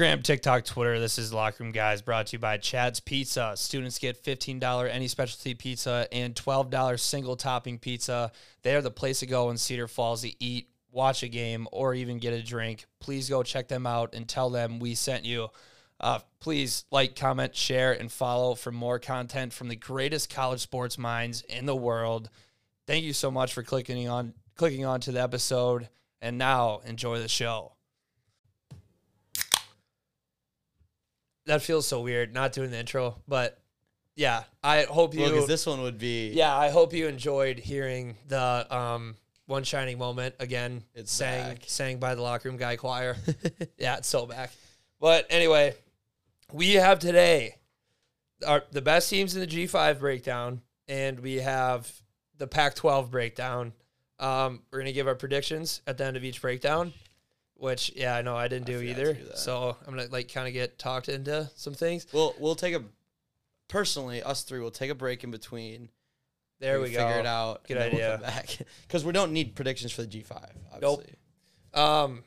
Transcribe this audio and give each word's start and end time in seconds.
Instagram, 0.00 0.22
TikTok, 0.22 0.64
Twitter. 0.64 0.98
This 0.98 1.18
is 1.18 1.30
Locker 1.30 1.62
Room 1.62 1.72
Guys 1.72 2.00
brought 2.00 2.28
to 2.28 2.36
you 2.36 2.38
by 2.38 2.56
Chad's 2.56 3.00
Pizza. 3.00 3.52
Students 3.54 3.98
get 3.98 4.24
$15 4.24 4.88
any 4.90 5.08
specialty 5.08 5.52
pizza 5.52 6.08
and 6.10 6.34
$12 6.34 6.98
single 6.98 7.36
topping 7.36 7.78
pizza. 7.78 8.32
They're 8.62 8.80
the 8.80 8.90
place 8.90 9.20
to 9.20 9.26
go 9.26 9.50
in 9.50 9.58
Cedar 9.58 9.88
Falls 9.88 10.22
to 10.22 10.32
eat, 10.42 10.70
watch 10.90 11.22
a 11.22 11.28
game, 11.28 11.68
or 11.70 11.94
even 11.94 12.16
get 12.16 12.32
a 12.32 12.42
drink. 12.42 12.86
Please 12.98 13.28
go 13.28 13.42
check 13.42 13.68
them 13.68 13.86
out 13.86 14.14
and 14.14 14.26
tell 14.26 14.48
them 14.48 14.78
we 14.78 14.94
sent 14.94 15.26
you. 15.26 15.48
Uh, 16.00 16.20
please 16.38 16.86
like, 16.90 17.14
comment, 17.14 17.54
share, 17.54 17.92
and 17.92 18.10
follow 18.10 18.54
for 18.54 18.72
more 18.72 18.98
content 18.98 19.52
from 19.52 19.68
the 19.68 19.76
greatest 19.76 20.32
college 20.32 20.60
sports 20.60 20.96
minds 20.96 21.42
in 21.42 21.66
the 21.66 21.76
world. 21.76 22.30
Thank 22.86 23.04
you 23.04 23.12
so 23.12 23.30
much 23.30 23.52
for 23.52 23.62
clicking 23.62 24.08
on 24.08 24.32
clicking 24.56 24.86
on 24.86 25.00
to 25.00 25.12
the 25.12 25.20
episode. 25.20 25.90
And 26.22 26.38
now 26.38 26.80
enjoy 26.86 27.18
the 27.18 27.28
show. 27.28 27.72
That 31.46 31.62
feels 31.62 31.86
so 31.86 32.00
weird 32.00 32.34
not 32.34 32.52
doing 32.52 32.70
the 32.70 32.78
intro, 32.78 33.16
but 33.26 33.60
yeah, 34.16 34.44
I 34.62 34.82
hope 34.82 35.14
you. 35.14 35.22
Well, 35.22 35.46
this 35.46 35.66
one 35.66 35.82
would 35.82 35.98
be 35.98 36.30
yeah, 36.30 36.54
I 36.56 36.70
hope 36.70 36.92
you 36.92 37.06
enjoyed 37.06 37.58
hearing 37.58 38.16
the 38.28 38.66
um, 38.74 39.16
one 39.46 39.64
shining 39.64 39.98
moment 39.98 40.34
again. 40.38 40.84
It's 40.94 41.12
sang 41.12 41.54
back. 41.54 41.62
sang 41.66 41.98
by 41.98 42.14
the 42.14 42.22
locker 42.22 42.48
room 42.48 42.58
guy 42.58 42.76
choir. 42.76 43.16
yeah, 43.78 43.96
it's 43.96 44.08
so 44.08 44.26
back. 44.26 44.52
But 45.00 45.26
anyway, 45.30 45.74
we 46.52 46.74
have 46.74 46.98
today 46.98 47.56
our 48.46 48.62
the 48.72 48.82
best 48.82 49.08
teams 49.08 49.34
in 49.34 49.40
the 49.40 49.46
G 49.46 49.66
five 49.66 50.00
breakdown, 50.00 50.60
and 50.88 51.20
we 51.20 51.36
have 51.36 51.90
the 52.36 52.46
Pac 52.46 52.74
twelve 52.74 53.10
breakdown. 53.10 53.72
Um, 54.18 54.62
we're 54.70 54.80
gonna 54.80 54.92
give 54.92 55.08
our 55.08 55.14
predictions 55.14 55.80
at 55.86 55.98
the 55.98 56.04
end 56.04 56.16
of 56.16 56.24
each 56.24 56.42
breakdown. 56.42 56.92
Which 57.60 57.92
yeah, 57.94 58.16
I 58.16 58.22
know 58.22 58.34
I 58.36 58.48
didn't 58.48 58.64
do 58.64 58.80
to 58.80 58.88
either. 58.88 59.18
So 59.34 59.76
I'm 59.86 59.94
gonna 59.94 60.08
like 60.10 60.32
kind 60.32 60.48
of 60.48 60.54
get 60.54 60.78
talked 60.78 61.10
into 61.10 61.50
some 61.56 61.74
things. 61.74 62.06
We'll 62.10 62.34
we'll 62.38 62.54
take 62.54 62.74
a 62.74 62.82
personally 63.68 64.22
us 64.22 64.44
three 64.44 64.60
will 64.60 64.70
take 64.70 64.90
a 64.90 64.94
break 64.94 65.24
in 65.24 65.30
between. 65.30 65.90
There 66.58 66.80
we, 66.80 66.90
go. 66.90 67.06
Figure 67.06 67.20
it 67.20 67.26
out. 67.26 67.64
Good 67.68 67.76
then 67.76 67.92
we'll 67.92 68.12
idea. 68.12 68.18
back 68.18 68.56
because 68.86 69.04
we 69.04 69.12
don't 69.12 69.32
need 69.32 69.54
predictions 69.54 69.92
for 69.92 70.00
the 70.00 70.06
G 70.06 70.22
five. 70.22 70.52
Obviously. 70.72 71.16
Um, 71.74 72.24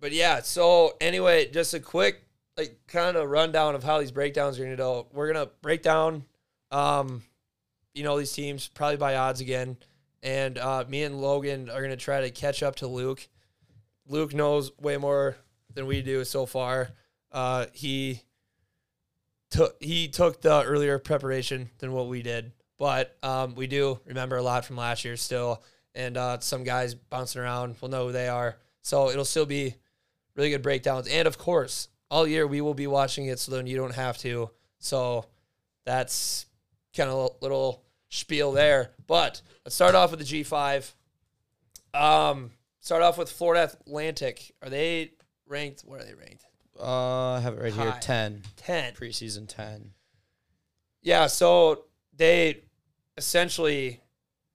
but 0.00 0.10
yeah. 0.10 0.42
So 0.42 0.94
anyway, 1.00 1.48
just 1.52 1.72
a 1.74 1.78
quick 1.78 2.24
like 2.56 2.76
kind 2.88 3.16
of 3.16 3.30
rundown 3.30 3.76
of 3.76 3.84
how 3.84 4.00
these 4.00 4.10
breakdowns 4.10 4.58
are 4.58 4.64
gonna 4.64 4.74
go. 4.74 5.06
We're 5.12 5.32
gonna 5.32 5.50
break 5.62 5.82
down, 5.82 6.24
um, 6.72 7.22
you 7.94 8.02
know, 8.02 8.18
these 8.18 8.32
teams 8.32 8.66
probably 8.66 8.96
by 8.96 9.14
odds 9.14 9.40
again, 9.40 9.76
and 10.20 10.58
uh, 10.58 10.84
me 10.88 11.04
and 11.04 11.20
Logan 11.20 11.70
are 11.70 11.80
gonna 11.80 11.96
try 11.96 12.22
to 12.22 12.30
catch 12.32 12.64
up 12.64 12.74
to 12.76 12.88
Luke. 12.88 13.28
Luke 14.08 14.34
knows 14.34 14.70
way 14.78 14.96
more 14.96 15.36
than 15.72 15.86
we 15.86 16.02
do 16.02 16.24
so 16.24 16.46
far. 16.46 16.90
Uh, 17.32 17.66
he 17.72 18.22
took 19.50 19.82
he 19.82 20.08
took 20.08 20.40
the 20.40 20.62
earlier 20.62 20.98
preparation 20.98 21.70
than 21.78 21.92
what 21.92 22.08
we 22.08 22.22
did, 22.22 22.52
but 22.78 23.16
um, 23.22 23.54
we 23.54 23.66
do 23.66 23.98
remember 24.04 24.36
a 24.36 24.42
lot 24.42 24.64
from 24.64 24.76
last 24.76 25.04
year 25.04 25.16
still, 25.16 25.62
and 25.94 26.16
uh, 26.16 26.38
some 26.40 26.64
guys 26.64 26.94
bouncing 26.94 27.40
around. 27.40 27.76
We'll 27.80 27.90
know 27.90 28.06
who 28.06 28.12
they 28.12 28.28
are, 28.28 28.56
so 28.82 29.10
it'll 29.10 29.24
still 29.24 29.46
be 29.46 29.74
really 30.36 30.50
good 30.50 30.62
breakdowns. 30.62 31.08
And 31.08 31.26
of 31.26 31.38
course, 31.38 31.88
all 32.10 32.26
year 32.26 32.46
we 32.46 32.60
will 32.60 32.74
be 32.74 32.86
watching 32.86 33.26
it, 33.26 33.38
so 33.38 33.52
then 33.52 33.66
you 33.66 33.76
don't 33.76 33.94
have 33.94 34.18
to. 34.18 34.50
So 34.78 35.26
that's 35.84 36.46
kind 36.96 37.10
of 37.10 37.16
a 37.16 37.44
little 37.44 37.84
spiel 38.08 38.52
there. 38.52 38.92
But 39.06 39.42
let's 39.64 39.74
start 39.74 39.94
off 39.94 40.10
with 40.10 40.20
the 40.20 40.26
G 40.26 40.42
five. 40.42 40.94
Um, 41.92 42.50
start 42.84 43.02
off 43.02 43.16
with 43.16 43.30
Florida 43.30 43.72
Atlantic. 43.86 44.52
Are 44.62 44.68
they 44.68 45.12
ranked? 45.48 45.82
Where 45.86 46.00
are 46.00 46.04
they 46.04 46.14
ranked? 46.14 46.44
Uh, 46.78 47.32
I 47.32 47.40
have 47.40 47.54
it 47.54 47.62
right 47.62 47.72
here. 47.72 47.96
Ten. 48.00 48.42
Ten 48.56 48.92
Ten. 48.92 48.94
preseason 48.94 49.48
ten. 49.48 49.92
Yeah, 51.02 51.26
so 51.26 51.84
they 52.14 52.62
essentially 53.16 54.00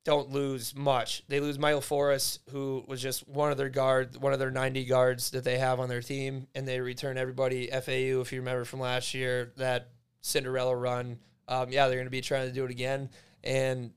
don't 0.06 0.32
lose 0.32 0.76
much. 0.76 1.24
They 1.28 1.40
lose 1.40 1.60
Michael 1.60 1.82
Forrest, 1.82 2.40
who 2.52 2.84
was 2.88 3.02
just 3.02 3.28
one 3.28 3.52
of 3.52 3.58
their 3.58 3.70
guard, 3.70 4.18
one 4.18 4.34
of 4.34 4.40
their 4.40 4.50
90 4.50 4.86
guards 4.86 5.32
that 5.32 5.44
they 5.44 5.60
have 5.60 5.80
on 5.80 5.90
their 5.90 6.02
team, 6.02 6.48
and 6.56 6.68
they 6.68 6.80
return 6.80 7.18
everybody. 7.18 7.68
FAU, 7.68 8.22
if 8.22 8.32
you 8.32 8.40
remember 8.40 8.66
from 8.66 8.80
last 8.80 9.14
year, 9.14 9.54
that 9.58 9.90
Cinderella 10.22 10.76
run. 10.76 11.20
Um, 11.48 11.72
yeah, 11.72 11.88
they're 11.88 11.98
going 11.98 12.08
to 12.08 12.12
be 12.12 12.22
trying 12.22 12.48
to 12.48 12.54
do 12.54 12.66
it 12.66 12.72
again. 12.72 13.10
And 13.44 13.92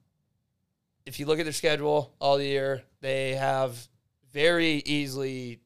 if 1.06 1.18
you 1.18 1.26
look 1.26 1.38
at 1.38 1.44
their 1.44 1.52
schedule 1.52 2.14
all 2.18 2.40
year, 2.40 2.82
they 3.00 3.34
have 3.34 3.88
very 4.32 4.82
easily 4.86 5.60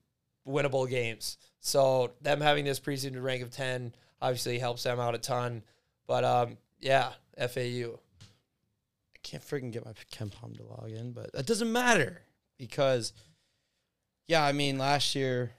winnable 0.46 0.88
games. 0.88 1.38
So 1.60 2.12
them 2.20 2.40
having 2.40 2.64
this 2.64 2.80
preseason 2.80 3.22
rank 3.22 3.42
of 3.42 3.50
10 3.50 3.94
obviously 4.20 4.58
helps 4.58 4.82
them 4.82 5.00
out 5.00 5.14
a 5.14 5.18
ton. 5.18 5.62
But 6.06 6.24
um, 6.24 6.58
yeah, 6.80 7.12
FAU. 7.38 7.98
I 9.14 9.18
can't 9.22 9.42
freaking 9.42 9.72
get 9.72 9.84
my 9.84 9.92
KenPom 10.12 10.56
to 10.56 10.64
log 10.64 10.90
in, 10.90 11.12
but 11.12 11.30
it 11.34 11.46
doesn't 11.46 11.72
matter 11.72 12.22
because, 12.58 13.12
yeah, 14.28 14.44
I 14.44 14.52
mean, 14.52 14.78
last 14.78 15.14
year, 15.14 15.52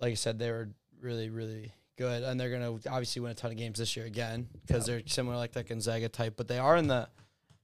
like 0.00 0.12
I 0.12 0.14
said, 0.14 0.38
they 0.38 0.50
were 0.50 0.68
really, 1.00 1.30
really 1.30 1.72
good, 1.98 2.22
and 2.22 2.38
they're 2.40 2.50
gonna 2.50 2.72
obviously 2.88 3.20
win 3.20 3.32
a 3.32 3.34
ton 3.34 3.50
of 3.50 3.56
games 3.56 3.78
this 3.78 3.96
year 3.96 4.06
again 4.06 4.48
because 4.66 4.86
they're 4.86 5.02
similar 5.06 5.36
like 5.36 5.52
that 5.52 5.68
Gonzaga 5.68 6.08
type, 6.08 6.34
but 6.36 6.48
they 6.48 6.58
are 6.58 6.76
in 6.76 6.86
the 6.86 7.08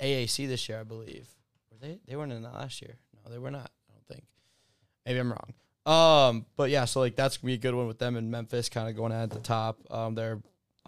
AAC 0.01 0.49
this 0.49 0.69
year, 0.69 0.81
I 0.81 0.85
believe. 0.85 1.29
Were 1.71 1.79
they? 1.81 2.01
They 2.07 2.17
weren't 2.17 2.33
in 2.33 2.43
that 2.43 2.55
last 2.55 2.83
year. 2.83 2.97
No, 3.15 3.31
they 3.31 3.39
were 3.39 3.51
not. 3.51 3.71
I 5.09 5.15
don't 5.15 5.17
think. 5.17 5.17
Maybe 5.17 5.19
I'm 5.21 5.33
wrong. 5.33 5.55
Um, 5.87 6.47
but 6.57 6.71
yeah, 6.71 6.85
so 6.85 7.01
like 7.01 7.17
that's 7.17 7.39
gonna 7.39 7.47
be 7.47 7.55
a 7.55 7.59
good 7.59 7.75
one 7.75 7.87
with 7.87 7.99
them 7.99 8.17
in 8.17 8.31
Memphis, 8.31 8.69
kind 8.69 8.89
of 8.89 8.97
going 8.97 9.13
at 9.13 9.31
the 9.31 9.41
top. 9.41 9.79
Um, 9.91 10.15
they're 10.15 10.39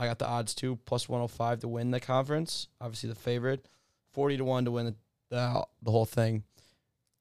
I 0.00 0.06
got 0.06 0.18
the 0.18 0.26
odds 0.26 0.54
too, 0.54 0.78
plus 0.86 1.10
105 1.10 1.60
to 1.60 1.68
win 1.68 1.90
the 1.90 2.00
conference. 2.00 2.68
Obviously, 2.80 3.10
the 3.10 3.14
favorite. 3.14 3.66
40 4.12 4.38
to 4.38 4.44
1 4.44 4.64
to 4.64 4.70
win 4.70 4.86
the, 4.86 4.94
the, 5.28 5.66
the 5.82 5.90
whole 5.90 6.06
thing. 6.06 6.42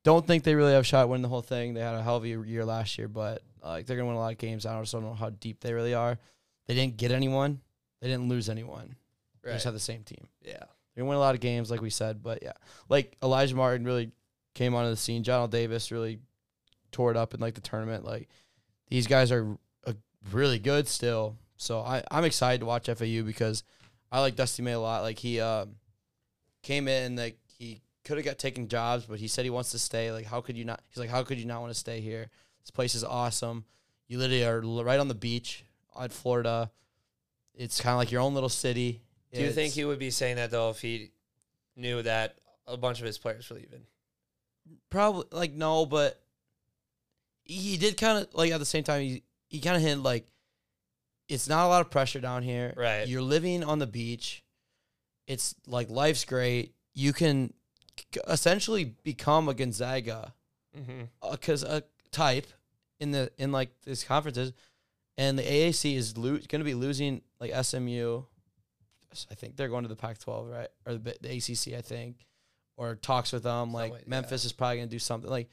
Don't 0.06 0.26
think 0.26 0.44
they 0.44 0.56
really 0.56 0.72
have 0.72 0.82
a 0.82 0.86
shot 0.86 1.10
winning 1.10 1.24
the 1.24 1.28
whole 1.28 1.42
thing. 1.42 1.74
They 1.74 1.82
had 1.82 1.94
a 1.94 2.02
hell 2.02 2.16
of 2.16 2.24
a 2.24 2.28
year 2.28 2.64
last 2.64 2.98
year, 2.98 3.10
but 3.10 3.44
uh, 3.62 3.70
like 3.72 3.86
they're 3.86 3.98
going 3.98 4.06
to 4.06 4.10
win 4.10 4.16
a 4.16 4.20
lot 4.20 4.32
of 4.32 4.38
games. 4.38 4.66
I 4.66 4.80
just 4.80 4.94
don't 4.94 5.04
know 5.04 5.14
how 5.14 5.30
deep 5.30 5.60
they 5.60 5.74
really 5.74 5.94
are. 5.94 6.18
They 6.68 6.74
didn't 6.74 6.98
get 6.98 7.12
anyone, 7.12 7.60
they 8.02 8.08
didn't 8.08 8.30
lose 8.30 8.50
anyone. 8.50 8.96
They 9.44 9.52
just 9.52 9.66
have 9.66 9.74
the 9.74 9.80
same 9.80 10.04
team. 10.04 10.28
Yeah. 10.42 10.64
They 10.96 11.02
win 11.02 11.18
a 11.18 11.20
lot 11.20 11.36
of 11.36 11.42
games, 11.42 11.70
like 11.70 11.82
we 11.82 11.90
said, 11.90 12.24
but 12.24 12.42
yeah. 12.42 12.54
Like 12.88 13.18
Alijah 13.22 13.54
Martin 13.56 13.86
really 13.86 14.12
came 14.56 14.74
onto 14.74 14.90
the 14.90 14.98
scene. 14.98 15.24
Johnell 15.24 15.50
Davis 15.50 15.92
really 15.92 16.20
tore 16.92 17.12
it 17.12 17.18
up 17.18 17.34
in 17.34 17.40
like 17.40 17.56
the 17.56 17.62
tournament. 17.62 18.06
Like 18.06 18.30
these 18.90 19.08
guys 19.08 19.32
are 19.32 19.58
uh, 19.86 19.94
really 20.32 20.60
good 20.60 20.88
still. 20.88 21.38
So 21.58 21.80
I, 21.80 22.04
I'm 22.10 22.24
excited 22.24 22.60
to 22.62 22.66
watch 22.66 22.88
FAU 22.88 23.24
because 23.24 23.64
I 24.12 24.22
like 24.22 24.36
Dusty 24.36 24.64
May 24.64 24.74
a 24.74 24.80
lot. 24.80 25.04
Like 25.04 25.20
he 25.20 25.40
um, 25.40 25.76
came 26.64 26.88
in 26.88 27.16
like 27.16 27.38
he 27.58 27.82
could 28.04 28.18
have 28.18 28.26
got 28.26 28.40
taken 28.40 28.68
jobs, 28.68 29.06
but 29.06 29.20
he 29.20 29.28
said 29.28 29.44
he 29.44 29.52
wants 29.52 29.72
to 29.72 29.80
stay. 29.80 30.12
Like 30.12 30.26
how 30.26 30.42
could 30.42 30.58
you 30.58 30.66
not? 30.66 30.82
He's 30.90 30.98
like, 30.98 31.10
how 31.10 31.24
could 31.24 31.38
you 31.38 31.46
not 31.46 31.62
want 31.62 31.74
to 31.74 31.80
stay 31.80 32.00
here? 32.00 32.30
This 32.62 32.72
place 32.72 32.96
is 32.96 33.04
awesome. 33.04 33.66
You 34.08 34.18
literally 34.18 34.46
are 34.46 34.62
l- 34.64 34.84
right 34.84 35.00
on 35.00 35.08
the 35.08 35.16
beach 35.16 35.66
at 36.00 36.12
Florida. 36.12 36.72
It's 37.54 37.82
kind 37.82 37.94
of 37.94 37.98
like 37.98 38.12
your 38.12 38.22
own 38.22 38.34
little 38.34 38.50
city. 38.50 39.02
Do 39.34 39.42
you 39.42 39.52
think 39.52 39.74
he 39.74 39.86
would 39.86 40.00
be 40.00 40.10
saying 40.10 40.38
that 40.38 40.50
though 40.50 40.70
if 40.70 40.82
he 40.82 41.12
knew 41.76 42.02
that 42.02 42.36
a 42.68 42.78
bunch 42.78 43.00
of 43.00 43.06
his 43.06 43.18
players 43.18 43.50
were 43.50 43.58
leaving? 43.58 43.84
Probably 44.90 45.26
like 45.32 45.54
no, 45.54 45.86
but 45.86 46.20
he 47.54 47.78
did 47.78 47.98
kind 47.98 48.20
of 48.20 48.34
like 48.34 48.52
at 48.52 48.60
the 48.60 48.66
same 48.66 48.84
time 48.84 49.02
he 49.02 49.24
he 49.48 49.60
kind 49.60 49.76
of 49.76 49.82
hit 49.82 49.98
like 49.98 50.28
it's 51.28 51.48
not 51.48 51.66
a 51.66 51.68
lot 51.70 51.82
of 51.82 51.90
pressure 51.92 52.20
down 52.20 52.44
here. 52.44 52.74
Right. 52.76 53.08
You're 53.08 53.22
living 53.22 53.64
on 53.64 53.80
the 53.80 53.88
beach. 53.88 54.44
It's 55.28 55.54
like 55.68 55.90
life's 55.90 56.26
great. 56.26 56.74
You 56.96 57.14
can 57.14 57.54
essentially 58.28 58.96
become 59.04 59.50
a 59.50 59.54
Gonzaga 59.54 60.34
Mm-hmm. 60.78 61.32
because 61.32 61.64
a 61.64 61.82
type 62.12 62.46
in 63.00 63.10
the 63.10 63.32
in 63.40 63.52
like 63.52 63.72
these 63.86 64.04
conferences, 64.04 64.54
and 65.18 65.38
the 65.38 65.42
AAC 65.44 65.96
is 65.96 66.16
lo- 66.16 66.38
going 66.48 66.60
to 66.60 66.64
be 66.64 66.76
losing 66.76 67.22
like 67.40 67.52
SMU. 67.66 68.22
I 69.32 69.34
think 69.34 69.56
they're 69.56 69.68
going 69.68 69.82
to 69.84 69.90
the 69.90 69.96
Pac-12, 69.96 70.52
right, 70.52 70.68
or 70.86 70.94
the, 70.94 71.16
the 71.22 71.30
ACC, 71.38 71.74
I 71.76 71.82
think, 71.82 72.18
or 72.78 72.94
talks 72.96 73.32
with 73.34 73.42
them. 73.42 73.74
Like 73.74 74.08
Memphis 74.08 74.46
is 74.46 74.52
probably 74.54 74.78
going 74.78 74.90
to 74.90 74.96
do 74.96 75.00
something. 75.00 75.28
Like 75.30 75.50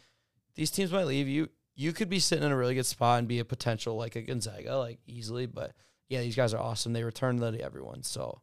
these 0.54 0.70
teams 0.70 0.92
might 0.92 1.06
leave 1.06 1.28
you. 1.28 1.48
You 1.76 1.92
could 1.92 2.08
be 2.08 2.18
sitting 2.18 2.44
in 2.44 2.52
a 2.52 2.56
really 2.56 2.74
good 2.74 2.86
spot 2.86 3.18
and 3.18 3.28
be 3.28 3.38
a 3.38 3.44
potential 3.44 3.96
like 3.96 4.16
a 4.16 4.22
Gonzaga, 4.22 4.78
like 4.78 4.98
easily. 5.06 5.46
But 5.46 5.72
yeah, 6.08 6.22
these 6.22 6.36
guys 6.36 6.54
are 6.54 6.62
awesome. 6.62 6.92
They 6.92 7.04
return 7.04 7.38
literally 7.38 7.62
everyone. 7.62 8.02
So 8.02 8.40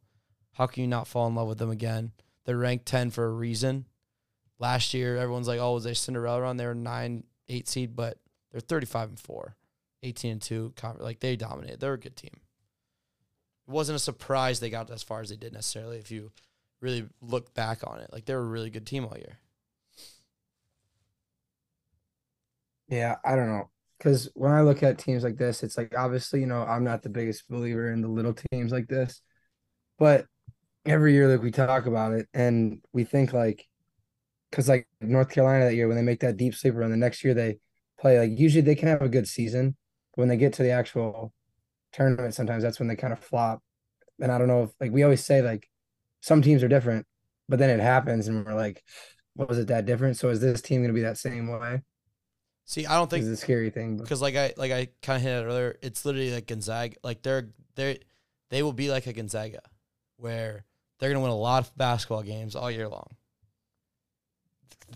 how 0.54 0.68
can 0.68 0.82
you 0.82 0.88
not 0.88 1.08
fall 1.08 1.28
in 1.28 1.36
love 1.36 1.48
with 1.48 1.58
them 1.58 1.72
again? 1.72 2.12
They're 2.46 2.58
ranked 2.58 2.86
ten 2.86 3.10
for 3.10 3.26
a 3.26 3.32
reason. 3.32 3.86
Last 4.60 4.94
year, 4.94 5.18
everyone's 5.18 5.48
like, 5.48 5.60
"Oh, 5.60 5.74
was 5.74 5.84
they 5.84 5.94
Cinderella 5.94 6.42
run?" 6.42 6.58
They 6.58 6.66
were 6.66 6.76
nine, 6.76 7.24
eight 7.50 7.68
seed, 7.68 7.96
but 7.96 8.20
they're 8.52 8.62
thirty-five 8.62 9.10
and 9.10 9.20
four, 9.20 9.56
18 10.04 10.32
and 10.34 10.42
two. 10.42 10.74
Like 11.00 11.20
they 11.20 11.36
dominated. 11.36 11.80
They're 11.80 11.94
a 11.94 12.00
good 12.00 12.16
team. 12.16 12.40
It 13.68 13.72
wasn't 13.72 13.96
a 13.96 14.00
surprise 14.00 14.60
they 14.60 14.70
got 14.70 14.92
as 14.92 15.04
far 15.04 15.22
as 15.22 15.30
they 15.30 15.38
did 15.38 15.54
necessarily. 15.54 15.98
If 15.98 16.12
you 16.12 16.32
really 16.82 17.08
look 17.22 17.54
back 17.54 17.80
on 17.86 18.00
it, 18.00 18.12
like 18.12 18.26
they 18.26 18.36
were 18.36 18.42
a 18.42 18.46
really 18.46 18.70
good 18.70 18.86
team 18.86 19.06
all 19.06 19.18
year. 19.18 19.40
Yeah, 22.94 23.16
I 23.26 23.36
don't 23.36 23.48
know. 23.48 23.70
Because 23.98 24.30
when 24.36 24.52
I 24.52 24.62
look 24.62 24.84
at 24.84 25.00
teams 25.00 25.24
like 25.24 25.38
this, 25.38 25.64
it's 25.64 25.78
like 25.78 25.98
obviously, 25.98 26.42
you 26.42 26.46
know, 26.46 26.64
I'm 26.64 26.84
not 26.84 27.02
the 27.02 27.10
biggest 27.10 27.48
believer 27.50 27.92
in 27.92 28.02
the 28.02 28.08
little 28.08 28.36
teams 28.52 28.72
like 28.72 28.88
this. 28.88 29.22
But 29.98 30.28
every 30.86 31.14
year, 31.14 31.28
like 31.28 31.42
we 31.42 31.52
talk 31.52 31.88
about 31.88 32.14
it 32.14 32.28
and 32.34 32.82
we 32.92 33.04
think 33.04 33.34
like, 33.34 33.68
because 34.52 34.70
like 34.70 34.88
North 35.02 35.30
Carolina 35.30 35.66
that 35.66 35.76
year, 35.76 35.88
when 35.88 35.98
they 35.98 36.04
make 36.04 36.20
that 36.20 36.38
deep 36.38 36.54
sleeper, 36.54 36.82
and 36.84 36.94
the 36.94 36.98
next 36.98 37.24
year 37.24 37.34
they 37.34 37.58
play, 38.00 38.20
like 38.20 38.38
usually 38.38 38.62
they 38.62 38.76
can 38.76 38.90
have 38.90 39.02
a 39.02 39.10
good 39.10 39.28
season. 39.28 39.76
But 40.16 40.22
when 40.22 40.30
they 40.30 40.38
get 40.38 40.54
to 40.54 40.64
the 40.64 40.72
actual 40.72 41.34
tournament, 41.94 42.36
sometimes 42.36 42.62
that's 42.62 42.78
when 42.78 42.90
they 42.90 42.96
kind 42.96 43.14
of 43.14 43.20
flop. 43.20 43.64
And 44.20 44.32
I 44.32 44.38
don't 44.38 44.48
know 44.48 44.64
if, 44.64 44.70
like, 44.80 44.92
we 44.92 45.02
always 45.02 45.26
say, 45.26 45.42
like, 45.42 45.68
some 46.22 46.44
teams 46.44 46.62
are 46.62 46.68
different, 46.68 47.08
but 47.50 47.58
then 47.58 47.72
it 47.72 47.82
happens 47.82 48.28
and 48.28 48.46
we're 48.46 48.54
like, 48.54 48.84
what 49.34 49.50
was 49.50 49.58
it 49.58 49.68
that 49.70 49.88
different? 49.88 50.18
So 50.18 50.30
is 50.30 50.40
this 50.40 50.62
team 50.62 50.82
going 50.82 50.90
to 50.90 50.94
be 50.94 51.02
that 51.02 51.18
same 51.18 51.48
way? 51.48 51.82
See, 52.66 52.86
I 52.86 52.96
don't 52.96 53.10
think 53.10 53.26
it's 53.26 53.40
a 53.40 53.42
scary 53.42 53.70
thing. 53.70 53.98
Because 53.98 54.22
like 54.22 54.36
I 54.36 54.54
like 54.56 54.72
I 54.72 54.88
kind 55.02 55.18
of 55.18 55.24
hit 55.24 55.32
it 55.32 55.46
earlier. 55.46 55.78
It's 55.82 56.06
literally 56.06 56.32
like 56.34 56.48
Gonzaga. 56.48 56.96
Like 57.04 57.22
they're 57.22 57.50
they 57.76 58.00
they 58.50 58.64
will 58.64 58.74
be 58.74 58.90
like 58.90 59.06
a 59.08 59.14
Gonzaga, 59.14 59.62
where 60.18 60.66
they're 61.00 61.10
gonna 61.10 61.22
win 61.22 61.32
a 61.32 61.36
lot 61.36 61.64
of 61.64 61.76
basketball 61.78 62.24
games 62.24 62.56
all 62.56 62.72
year 62.72 62.88
long. 62.88 63.08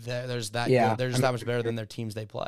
There, 0.02 0.26
there's 0.26 0.50
that. 0.50 0.70
Yeah, 0.70 0.90
good. 0.90 0.98
They're 0.98 1.08
I 1.08 1.10
just 1.10 1.18
mean, 1.18 1.22
that 1.22 1.32
much 1.32 1.46
better 1.46 1.62
than 1.62 1.74
their 1.74 1.86
teams 1.86 2.14
they 2.14 2.26
play. 2.26 2.46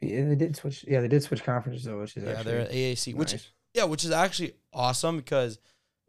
Yeah, 0.00 0.24
they 0.26 0.34
did 0.34 0.56
switch. 0.56 0.84
Yeah, 0.86 1.00
they 1.00 1.08
did 1.08 1.22
switch 1.22 1.44
conferences 1.44 1.84
though, 1.84 2.00
which 2.00 2.16
is 2.16 2.24
Yeah, 2.24 2.42
they're 2.42 2.66
AAC, 2.66 3.14
which 3.14 3.52
yeah, 3.74 3.84
which 3.84 4.04
is 4.04 4.10
actually 4.10 4.54
awesome 4.72 5.16
because 5.16 5.58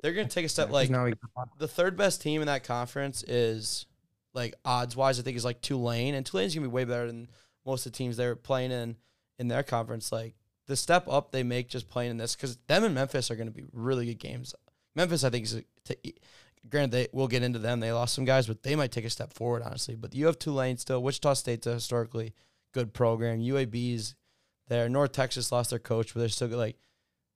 they're 0.02 0.14
gonna 0.14 0.28
take 0.28 0.46
a 0.46 0.50
step 0.50 0.68
Yeah, 0.68 0.74
like 0.74 1.18
the 1.60 1.68
third 1.68 1.96
best 1.96 2.22
team 2.22 2.42
in 2.42 2.48
that 2.48 2.64
conference 2.64 3.24
is 3.24 3.86
like 4.34 4.56
odds 4.66 4.96
wise, 4.96 5.20
I 5.20 5.24
think 5.24 5.38
is 5.38 5.46
like 5.46 5.62
Tulane, 5.62 6.16
and 6.16 6.26
Tulane's 6.26 6.56
gonna 6.56 6.68
be 6.68 6.72
way 6.72 6.86
better 6.86 7.08
than 7.08 7.30
most 7.66 7.86
of 7.86 7.92
the 7.92 7.98
teams 7.98 8.18
they're 8.18 8.36
playing 8.36 8.72
in 8.72 8.98
in 9.40 9.48
their 9.48 9.64
conference. 9.64 10.12
Like 10.12 10.36
the 10.68 10.76
step 10.76 11.08
up 11.08 11.32
they 11.32 11.44
make 11.44 11.68
just 11.70 11.90
playing 11.90 12.12
in 12.12 12.18
this, 12.18 12.36
because 12.36 12.58
them 12.68 12.84
and 12.84 12.96
Memphis 12.96 13.30
are 13.32 13.36
gonna 13.36 13.52
be 13.52 13.66
really 13.72 14.06
good 14.06 14.20
games. 14.20 14.54
Memphis, 14.96 15.24
I 15.24 15.30
think, 15.30 15.46
is 15.46 15.62
to, 15.86 15.98
granted 16.70 16.92
they 16.92 17.08
we'll 17.12 17.28
get 17.28 17.44
into 17.44 17.60
them. 17.60 17.80
They 17.80 17.92
lost 17.92 18.14
some 18.14 18.26
guys, 18.26 18.48
but 18.48 18.64
they 18.64 18.76
might 18.76 18.92
take 18.92 19.06
a 19.06 19.10
step 19.10 19.34
forward, 19.34 19.64
honestly. 19.64 19.96
But 19.96 20.16
you 20.16 20.26
have 20.28 20.40
Tulane 20.40 20.78
still. 20.78 21.02
Wichita 21.02 21.34
State's 21.34 21.68
a 21.68 21.74
historically 21.74 22.34
good 22.74 22.94
program. 22.94 23.40
UAB's 23.40 24.16
there. 24.68 24.90
North 24.90 25.12
Texas 25.12 25.52
lost 25.52 25.70
their 25.70 25.80
coach, 25.80 26.14
but 26.14 26.20
they're 26.20 26.30
still 26.30 26.48
good. 26.48 26.58
Like 26.58 26.78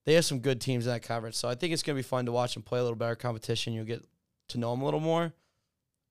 they 0.06 0.14
have 0.14 0.24
some 0.24 0.40
good 0.40 0.60
teams 0.60 0.86
in 0.86 0.92
that 0.92 1.02
conference. 1.02 1.38
So 1.38 1.48
I 1.48 1.54
think 1.54 1.72
it's 1.72 1.82
gonna 1.82 1.96
be 1.96 2.02
fun 2.02 2.26
to 2.26 2.32
watch 2.32 2.54
them 2.54 2.62
play 2.62 2.80
a 2.80 2.82
little 2.82 2.96
better 2.96 3.14
competition. 3.14 3.72
You'll 3.72 3.84
get 3.84 4.04
to 4.48 4.58
know 4.58 4.70
them 4.70 4.82
a 4.82 4.84
little 4.84 5.00
more, 5.00 5.32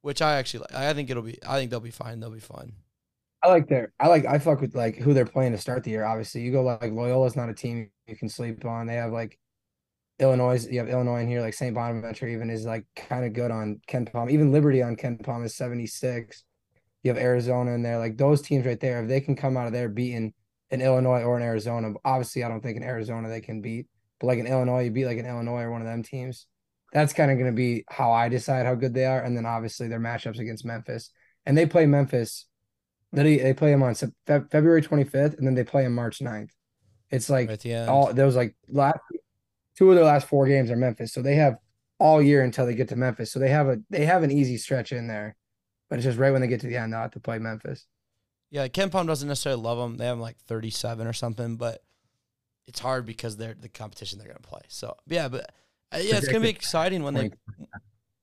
which 0.01 0.21
I 0.21 0.37
actually 0.37 0.61
like. 0.61 0.73
I 0.73 0.93
think 0.93 1.09
it'll 1.09 1.23
be. 1.23 1.39
I 1.47 1.57
think 1.57 1.71
they'll 1.71 1.79
be 1.79 1.91
fine. 1.91 2.19
They'll 2.19 2.29
be 2.29 2.39
fun. 2.39 2.73
I 3.43 3.49
like 3.49 3.67
their. 3.67 3.93
I 3.99 4.07
like. 4.07 4.25
I 4.25 4.39
fuck 4.39 4.61
with 4.61 4.75
like 4.75 4.97
who 4.97 5.13
they're 5.13 5.25
playing 5.25 5.51
to 5.51 5.57
start 5.57 5.83
the 5.83 5.91
year. 5.91 6.05
Obviously, 6.05 6.41
you 6.41 6.51
go 6.51 6.63
like 6.63 6.91
Loyola's 6.91 7.35
not 7.35 7.49
a 7.49 7.53
team 7.53 7.89
you 8.07 8.15
can 8.15 8.29
sleep 8.29 8.65
on. 8.65 8.87
They 8.87 8.95
have 8.95 9.11
like 9.11 9.37
Illinois. 10.19 10.67
You 10.67 10.79
have 10.79 10.89
Illinois 10.89 11.21
in 11.21 11.27
here. 11.27 11.41
Like 11.41 11.53
St. 11.53 11.75
Bonaventure 11.75 12.27
even 12.27 12.49
is 12.49 12.65
like 12.65 12.85
kind 12.95 13.25
of 13.25 13.33
good 13.33 13.51
on 13.51 13.79
KenPom. 13.87 14.31
Even 14.31 14.51
Liberty 14.51 14.81
on 14.81 14.95
KenPom 14.95 15.45
is 15.45 15.55
seventy 15.55 15.87
six. 15.87 16.43
You 17.03 17.11
have 17.13 17.21
Arizona 17.21 17.71
in 17.71 17.83
there. 17.83 17.99
Like 17.99 18.17
those 18.17 18.41
teams 18.41 18.65
right 18.65 18.79
there. 18.79 19.01
If 19.01 19.07
they 19.07 19.21
can 19.21 19.35
come 19.35 19.55
out 19.55 19.67
of 19.67 19.73
there 19.73 19.89
beating 19.89 20.33
an 20.71 20.81
Illinois 20.81 21.21
or 21.21 21.37
an 21.37 21.43
Arizona, 21.43 21.93
obviously 22.03 22.43
I 22.43 22.49
don't 22.49 22.61
think 22.61 22.77
in 22.77 22.83
Arizona 22.83 23.29
they 23.29 23.41
can 23.41 23.61
beat. 23.61 23.87
But 24.19 24.27
like 24.27 24.39
in 24.39 24.47
Illinois, 24.47 24.85
you 24.85 24.91
beat 24.91 25.05
like 25.05 25.19
an 25.19 25.25
Illinois 25.25 25.61
or 25.61 25.71
one 25.71 25.81
of 25.81 25.87
them 25.87 26.03
teams. 26.03 26.47
That's 26.97 27.13
kind 27.13 27.29
of 27.29 27.37
going 27.37 27.51
to 27.51 27.55
be 27.55 27.83
how 27.89 28.11
I 28.11 28.27
decide 28.27 28.65
how 28.65 28.73
good 28.75 28.93
they 28.93 29.05
are. 29.05 29.21
And 29.21 29.37
then 29.37 29.45
obviously 29.45 29.87
their 29.87 29.99
matchups 29.99 30.39
against 30.39 30.65
Memphis. 30.65 31.11
And 31.45 31.55
they 31.57 31.65
play 31.65 31.85
Memphis. 31.85 32.47
They, 33.13 33.37
they 33.37 33.53
play 33.53 33.71
them 33.71 33.83
on 33.83 33.93
February 34.25 34.81
25th 34.81 35.37
and 35.37 35.45
then 35.45 35.53
they 35.55 35.63
play 35.63 35.83
them 35.83 35.93
March 35.95 36.19
9th. 36.19 36.49
It's 37.11 37.29
like 37.29 37.47
Right 37.49 37.53
at 37.53 37.59
the 37.61 37.73
end. 37.73 37.89
all 37.89 38.11
those 38.13 38.35
like 38.35 38.55
last 38.67 38.99
two 39.77 39.89
of 39.89 39.95
their 39.95 40.05
last 40.05 40.27
four 40.27 40.47
games 40.47 40.71
are 40.71 40.75
Memphis. 40.75 41.13
So 41.13 41.21
they 41.21 41.35
have 41.35 41.57
all 41.99 42.21
year 42.21 42.43
until 42.43 42.65
they 42.65 42.75
get 42.75 42.89
to 42.89 42.95
Memphis. 42.95 43.31
So 43.31 43.39
they 43.39 43.49
have 43.49 43.67
a 43.67 43.77
they 43.89 44.05
have 44.05 44.23
an 44.23 44.31
easy 44.31 44.57
stretch 44.57 44.91
in 44.91 45.07
there. 45.07 45.35
But 45.89 45.99
it's 45.99 46.03
just 46.05 46.17
right 46.17 46.31
when 46.31 46.41
they 46.41 46.47
get 46.47 46.61
to 46.61 46.67
the 46.67 46.77
end, 46.77 46.91
they'll 46.93 47.01
have 47.01 47.11
to 47.11 47.19
play 47.19 47.39
Memphis. 47.39 47.85
Yeah, 48.49 48.67
KenPom 48.67 49.07
doesn't 49.07 49.27
necessarily 49.27 49.61
love 49.61 49.77
them. 49.77 49.97
They 49.97 50.05
have 50.05 50.17
'em 50.17 50.21
like 50.21 50.37
37 50.47 51.05
or 51.07 51.13
something, 51.13 51.55
but 51.57 51.83
it's 52.65 52.79
hard 52.79 53.05
because 53.05 53.37
they're 53.37 53.53
the 53.53 53.69
competition 53.69 54.19
they're 54.19 54.27
gonna 54.27 54.39
play. 54.41 54.61
So 54.67 54.95
yeah, 55.07 55.27
but 55.29 55.49
uh, 55.93 55.97
yeah, 56.01 56.17
it's 56.17 56.27
gonna 56.27 56.41
be 56.41 56.49
exciting 56.49 57.03
when 57.03 57.13
they 57.13 57.31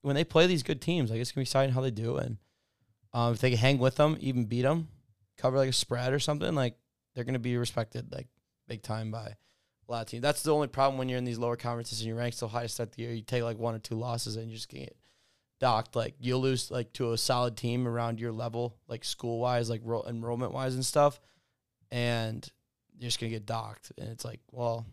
when 0.03 0.15
they 0.15 0.25
play 0.25 0.47
these 0.47 0.63
good 0.63 0.81
teams. 0.81 1.11
Like 1.11 1.21
it's 1.21 1.33
gonna 1.33 1.43
be 1.43 1.49
exciting 1.49 1.75
how 1.75 1.81
they 1.81 1.91
do, 1.91 2.17
and 2.17 2.39
um, 3.13 3.33
if 3.33 3.41
they 3.41 3.51
can 3.51 3.59
hang 3.59 3.79
with 3.79 3.97
them, 3.97 4.17
even 4.21 4.45
beat 4.45 4.63
them, 4.63 4.89
cover 5.39 5.57
like 5.57 5.71
a 5.71 5.73
spread 5.73 6.13
or 6.13 6.19
something, 6.19 6.55
like 6.55 6.77
they're 7.15 7.25
gonna 7.25 7.39
be 7.39 7.57
respected 7.57 8.13
like 8.13 8.29
big 8.69 8.83
time 8.83 9.11
by 9.11 9.37
a 9.89 9.93
lot 9.93 10.03
of 10.03 10.09
teams. 10.09 10.23
That's 10.23 10.43
the 10.43 10.55
only 10.55 10.69
problem 10.69 10.99
when 10.99 11.09
you're 11.09 11.19
in 11.19 11.25
these 11.25 11.39
lower 11.39 11.57
conferences 11.57 12.01
and 12.01 12.09
you 12.09 12.15
rank 12.15 12.35
so 12.35 12.49
high 12.49 12.63
to 12.63 12.69
start 12.69 12.93
the 12.93 13.03
year. 13.03 13.13
You 13.13 13.23
take 13.23 13.43
like 13.43 13.59
one 13.59 13.75
or 13.75 13.79
two 13.79 13.97
losses 13.97 14.37
and 14.37 14.49
you 14.49 14.55
just 14.55 14.69
get 14.69 14.97
docked. 15.61 15.97
Like 15.97 16.15
you'll 16.21 16.41
lose 16.41 16.71
like 16.71 16.93
to 16.95 17.13
a 17.13 17.19
solid 17.19 17.57
team 17.57 17.87
around 17.87 18.21
your 18.21 18.33
level, 18.33 18.77
like 18.89 19.05
school 19.05 19.41
wise, 19.41 19.71
like 19.71 19.81
ro- 19.85 20.05
enrollment 20.07 20.53
wise 20.53 20.75
and 20.75 20.85
stuff, 20.85 21.21
and 21.91 22.47
you're 22.99 23.09
just 23.09 23.21
gonna 23.21 23.31
get 23.31 23.47
docked. 23.47 23.93
And 23.99 24.09
it's 24.09 24.25
like, 24.25 24.41
well, 24.51 24.87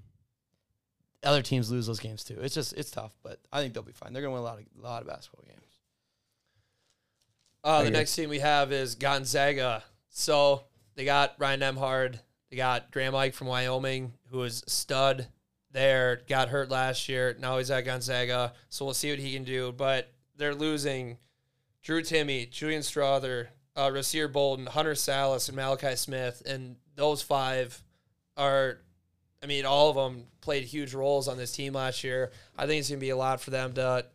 other 1.24 1.42
teams 1.42 1.72
lose 1.72 1.88
those 1.88 2.00
games 2.00 2.24
too. 2.24 2.38
It's 2.42 2.56
just 2.56 2.74
it's 2.74 2.92
tough, 2.92 3.12
but 3.24 3.40
I 3.52 3.62
think 3.62 3.74
they'll 3.74 3.84
be 3.84 3.92
fine. 3.92 4.14
They're 4.14 4.22
gonna 4.22 4.34
win 4.34 4.42
a 4.42 4.46
lot 4.46 4.60
of 4.60 4.66
a 4.78 4.84
lot 4.84 5.02
of 5.02 5.08
basketball 5.08 5.46
games. 5.48 5.62
Uh, 7.64 7.84
the 7.84 7.92
next 7.92 8.16
team 8.16 8.30
we 8.30 8.40
have 8.40 8.72
is 8.72 8.96
Gonzaga. 8.96 9.84
So 10.10 10.64
they 10.96 11.06
got 11.06 11.36
Ryan 11.38 11.60
Nembhard. 11.60 12.20
They 12.50 12.58
got 12.58 12.92
Graham 12.92 13.16
Ike 13.16 13.34
from 13.34 13.48
Wyoming, 13.48 14.14
who 14.30 14.40
was 14.40 14.64
a 14.66 14.70
stud 14.70 15.28
there. 15.72 16.22
Got 16.28 16.50
hurt 16.50 16.70
last 16.70 17.08
year. 17.08 17.36
Now 17.40 17.58
he's 17.60 17.72
at 17.72 17.86
Gonzaga. 17.86 18.54
So 18.70 18.84
we'll 18.84 18.94
see 18.94 19.12
what 19.12 19.20
he 19.20 19.34
can 19.34 19.44
do. 19.44 19.72
But 19.72 20.12
they're 20.36 20.56
losing 20.56 21.18
Drew 21.84 22.02
Timme, 22.02 22.50
Julian 22.50 22.84
Strother, 22.84 23.50
uh, 23.76 23.90
Rasir 23.90 24.32
Bolton, 24.32 24.66
Hunter 24.66 24.94
Sallis, 24.94 25.48
and 25.48 25.56
Malachi 25.56 25.96
Smith. 25.96 26.42
And 26.46 26.78
those 26.96 27.22
five 27.22 27.84
are, 28.36 28.80
I 29.44 29.48
mean, 29.48 29.66
all 29.66 29.90
of 29.90 29.96
them 29.96 30.26
played 30.42 30.64
huge 30.64 30.94
roles 30.94 31.28
on 31.28 31.38
this 31.38 31.52
team 31.52 31.74
last 31.74 32.04
year. 32.04 32.32
I 32.58 32.68
think 32.68 32.80
it's 32.80 32.90
going 32.90 33.00
to 33.00 33.06
be 33.06 33.10
a 33.10 33.18
lot 33.18 33.42
for 33.42 33.50
them 33.50 33.74
to 33.74 34.06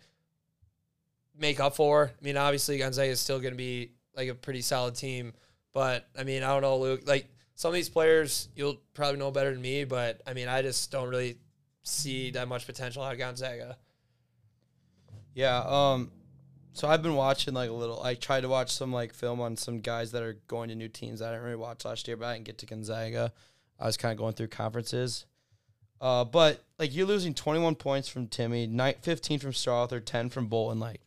make 1.38 1.61
up 1.61 1.76
for. 1.76 2.12
I 2.18 2.25
mean, 2.25 2.37
obviously 2.37 2.78
Gonzaga 2.78 3.11
is 3.11 3.21
still 3.21 3.40
going 3.40 3.54
to 3.54 3.59
be 3.59 3.92
like 4.16 4.28
a 4.28 4.35
pretty 4.35 4.62
solid 4.62 4.95
team, 4.95 5.33
but 5.73 6.09
I 6.18 6.25
mean, 6.25 6.42
I 6.42 6.49
don't 6.49 6.62
know, 6.62 6.78
Luke. 6.78 7.02
Like 7.06 7.28
some 7.54 7.71
of 7.71 7.75
these 7.75 7.88
players, 7.88 8.49
you'll 8.54 8.80
probably 8.95 9.18
know 9.18 9.30
better 9.30 9.50
than 9.50 9.61
me, 9.61 9.85
but 9.85 10.21
I 10.26 10.33
mean, 10.33 10.49
I 10.49 10.62
just 10.62 10.90
don't 10.90 11.09
really 11.09 11.38
see 11.83 12.30
that 12.33 12.49
much 12.49 12.66
potential 12.66 13.02
out 13.02 13.12
of 13.12 13.18
Gonzaga. 13.18 13.76
Yeah. 15.35 15.62
Um. 15.66 16.12
So 16.73 16.88
I've 16.88 17.02
been 17.02 17.14
watching 17.14 17.54
like 17.54 17.71
a 17.71 17.73
little. 17.73 18.02
I 18.02 18.14
tried 18.14 18.42
to 18.42 18.49
watch 18.49 18.71
some 18.71 18.92
like 18.92 19.14
film 19.14 19.40
on 19.40 19.56
some 19.56 19.80
guys 19.80 20.12
that 20.12 20.23
are 20.23 20.38
going 20.47 20.68
to 20.68 20.75
new 20.75 20.88
teams. 20.88 21.23
I 21.23 21.30
didn't 21.30 21.45
really 21.45 21.56
watch 21.56 21.85
last 21.85 22.06
year, 22.06 22.16
but 22.16 22.26
I 22.26 22.35
didn't 22.35 22.45
get 22.45 22.59
to 22.59 22.66
Gonzaga. 22.66 23.33
I 23.78 23.87
was 23.87 23.97
kind 23.97 24.12
of 24.12 24.18
going 24.18 24.35
through 24.35 24.49
conferences. 24.49 25.26
Uh, 26.00 26.25
but 26.25 26.62
like 26.78 26.95
you're 26.95 27.06
losing 27.06 27.35
21 27.35 27.75
points 27.75 28.09
from 28.09 28.26
Timme, 28.28 28.68
night 28.71 28.99
15 29.02 29.38
from 29.38 29.52
Strother, 29.52 30.00
10 30.00 30.28
from 30.30 30.47
Bolton, 30.47 30.78
like, 30.78 31.00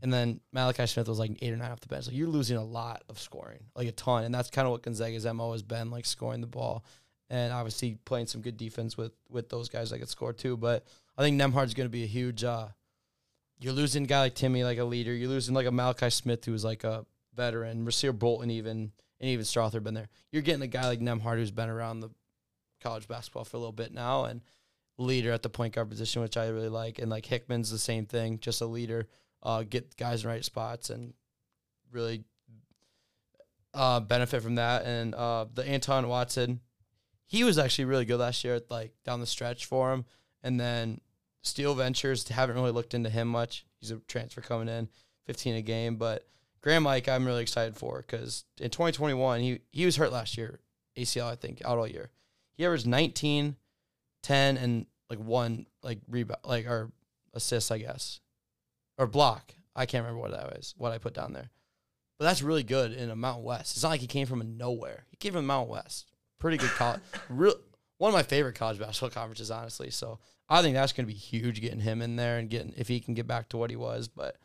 and 0.00 0.12
then 0.12 0.40
Malachi 0.52 0.86
Smith 0.86 1.08
was 1.08 1.18
like 1.18 1.36
eight 1.42 1.52
or 1.52 1.56
nine 1.56 1.72
off 1.72 1.80
the 1.80 1.88
bench. 1.88 2.06
Like 2.06 2.16
you're 2.16 2.28
losing 2.28 2.56
a 2.56 2.64
lot 2.64 3.02
of 3.08 3.18
scoring, 3.18 3.64
like 3.74 3.88
a 3.88 3.92
ton, 3.92 4.24
and 4.24 4.34
that's 4.34 4.50
kind 4.50 4.66
of 4.66 4.72
what 4.72 4.82
Gonzaga's 4.82 5.26
mo 5.26 5.52
has 5.52 5.62
been, 5.62 5.90
like 5.90 6.06
scoring 6.06 6.40
the 6.40 6.46
ball, 6.46 6.84
and 7.30 7.52
obviously 7.52 7.98
playing 8.04 8.26
some 8.26 8.40
good 8.40 8.56
defense 8.56 8.96
with 8.96 9.12
with 9.28 9.48
those 9.48 9.68
guys 9.68 9.90
that 9.90 9.98
could 9.98 10.08
score 10.08 10.32
too. 10.32 10.56
But 10.56 10.84
I 11.16 11.22
think 11.22 11.40
Nembhard's 11.40 11.74
going 11.74 11.88
to 11.88 11.92
be 11.92 12.04
a 12.04 12.06
huge. 12.06 12.44
uh 12.44 12.68
You're 13.58 13.72
losing 13.72 14.04
a 14.04 14.06
guy 14.06 14.20
like 14.20 14.36
Timme, 14.36 14.62
like 14.62 14.78
a 14.78 14.84
leader. 14.84 15.12
You're 15.12 15.30
losing 15.30 15.54
like 15.54 15.66
a 15.66 15.72
Malachi 15.72 16.10
Smith, 16.10 16.44
who's 16.44 16.64
like 16.64 16.84
a 16.84 17.04
veteran. 17.34 17.84
Rasir 17.84 18.16
Bolton, 18.16 18.52
even 18.52 18.92
and 19.20 19.30
even 19.30 19.44
Strother 19.44 19.80
been 19.80 19.94
there. 19.94 20.08
You're 20.30 20.42
getting 20.42 20.62
a 20.62 20.68
guy 20.68 20.86
like 20.86 21.00
Nembhard, 21.00 21.36
who's 21.36 21.50
been 21.50 21.68
around 21.68 22.00
the 22.00 22.10
college 22.82 23.08
basketball 23.08 23.44
for 23.44 23.56
a 23.56 23.60
little 23.60 23.72
bit 23.72 23.92
now, 23.92 24.24
and 24.24 24.40
leader 24.96 25.32
at 25.32 25.42
the 25.42 25.48
point 25.48 25.74
guard 25.74 25.90
position, 25.90 26.22
which 26.22 26.36
I 26.36 26.48
really 26.48 26.68
like. 26.68 26.98
And 26.98 27.10
like 27.10 27.26
Hickman's 27.26 27.70
the 27.70 27.78
same 27.78 28.06
thing, 28.06 28.38
just 28.38 28.60
a 28.60 28.66
leader 28.66 29.08
uh, 29.42 29.62
get 29.62 29.96
guys 29.96 30.22
in 30.22 30.28
the 30.28 30.34
right 30.34 30.44
spots, 30.44 30.90
and 30.90 31.14
really 31.92 32.24
uh, 33.74 34.00
benefit 34.00 34.42
from 34.42 34.56
that. 34.56 34.84
And 34.84 35.14
uh, 35.14 35.46
the 35.52 35.66
Anton 35.66 36.08
Watson, 36.08 36.60
he 37.26 37.44
was 37.44 37.58
actually 37.58 37.86
really 37.86 38.04
good 38.04 38.18
last 38.18 38.44
year, 38.44 38.60
like 38.68 38.92
down 39.04 39.20
the 39.20 39.26
stretch 39.26 39.66
for 39.66 39.92
him. 39.92 40.04
And 40.42 40.58
then 40.58 41.00
Steele 41.42 41.74
Venters 41.74 42.26
haven't 42.28 42.56
really 42.56 42.70
looked 42.70 42.94
into 42.94 43.10
him 43.10 43.28
much. 43.28 43.66
He's 43.80 43.90
a 43.90 43.96
transfer 43.96 44.40
coming 44.40 44.68
in, 44.68 44.88
15 45.26 45.56
a 45.56 45.62
game. 45.62 45.96
But 45.96 46.26
Graham 46.60 46.86
Ike, 46.86 47.08
I'm 47.08 47.26
really 47.26 47.42
excited 47.42 47.76
for 47.76 48.04
because 48.06 48.44
in 48.60 48.70
2021, 48.70 49.40
he, 49.40 49.60
he 49.70 49.84
was 49.84 49.96
hurt 49.96 50.12
last 50.12 50.36
year, 50.36 50.60
ACL, 50.96 51.30
I 51.30 51.36
think, 51.36 51.62
out 51.64 51.78
all 51.78 51.86
year. 51.86 52.10
He 52.56 52.64
averaged 52.64 52.86
19, 52.86 53.56
10, 54.22 54.56
and 54.56 54.86
like 55.08 55.18
one 55.18 55.66
like 55.82 56.00
rebound, 56.08 56.40
like 56.44 56.66
or 56.66 56.90
assists, 57.34 57.70
I 57.70 57.78
guess, 57.78 58.20
or 58.98 59.06
block. 59.06 59.54
I 59.76 59.86
can't 59.86 60.04
remember 60.04 60.20
what 60.20 60.32
that 60.32 60.56
was, 60.56 60.74
what 60.76 60.92
I 60.92 60.98
put 60.98 61.14
down 61.14 61.32
there. 61.32 61.50
But 62.18 62.24
that's 62.24 62.42
really 62.42 62.64
good 62.64 62.92
in 62.92 63.10
a 63.10 63.16
Mountain 63.16 63.44
West. 63.44 63.76
It's 63.76 63.82
not 63.84 63.90
like 63.90 64.00
he 64.00 64.08
came 64.08 64.26
from 64.26 64.56
nowhere. 64.56 65.04
He 65.08 65.16
came 65.16 65.32
from 65.32 65.46
Mountain 65.46 65.70
West. 65.70 66.06
Pretty 66.40 66.56
good 66.56 66.70
college. 66.70 67.00
Real 67.28 67.54
one 67.98 68.10
of 68.10 68.14
my 68.14 68.22
favorite 68.22 68.54
college 68.54 68.78
basketball 68.78 69.10
conferences, 69.10 69.50
honestly. 69.50 69.90
So 69.90 70.18
I 70.48 70.62
think 70.62 70.74
that's 70.74 70.92
going 70.92 71.06
to 71.06 71.12
be 71.12 71.18
huge 71.18 71.60
getting 71.60 71.80
him 71.80 72.00
in 72.00 72.16
there 72.16 72.38
and 72.38 72.48
getting 72.48 72.72
if 72.76 72.88
he 72.88 73.00
can 73.00 73.14
get 73.14 73.26
back 73.26 73.48
to 73.50 73.56
what 73.56 73.70
he 73.70 73.76
was. 73.76 74.08
But 74.08 74.36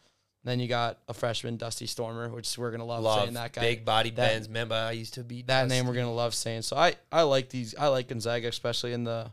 then 0.46 0.60
you 0.60 0.68
got 0.68 1.00
a 1.08 1.14
freshman, 1.14 1.58
Dusty 1.58 1.86
Stromer, 1.86 2.30
which 2.30 2.58
we're 2.58 2.72
gonna 2.72 2.86
love, 2.86 3.04
Love 3.04 3.22
saying 3.22 3.34
that 3.36 3.54
guy. 3.54 3.62
big 3.62 3.86
body 3.86 4.10
that- 4.12 4.16
bends. 4.32 4.48
Remember, 4.48 4.76
I 4.76 4.92
used 4.92 5.14
to 5.16 5.24
be 5.24 5.42
that 5.44 5.68
name 5.68 5.88
we're 5.88 5.94
gonna 5.94 6.12
love 6.14 6.34
saying. 6.34 6.64
So 6.64 6.76
I 6.76 6.96
I 7.12 7.22
like 7.24 7.50
these. 7.50 7.74
I 7.76 7.88
like 7.88 8.08
Gonzaga, 8.10 8.48
especially 8.50 8.94
in 8.94 9.04
the 9.06 9.32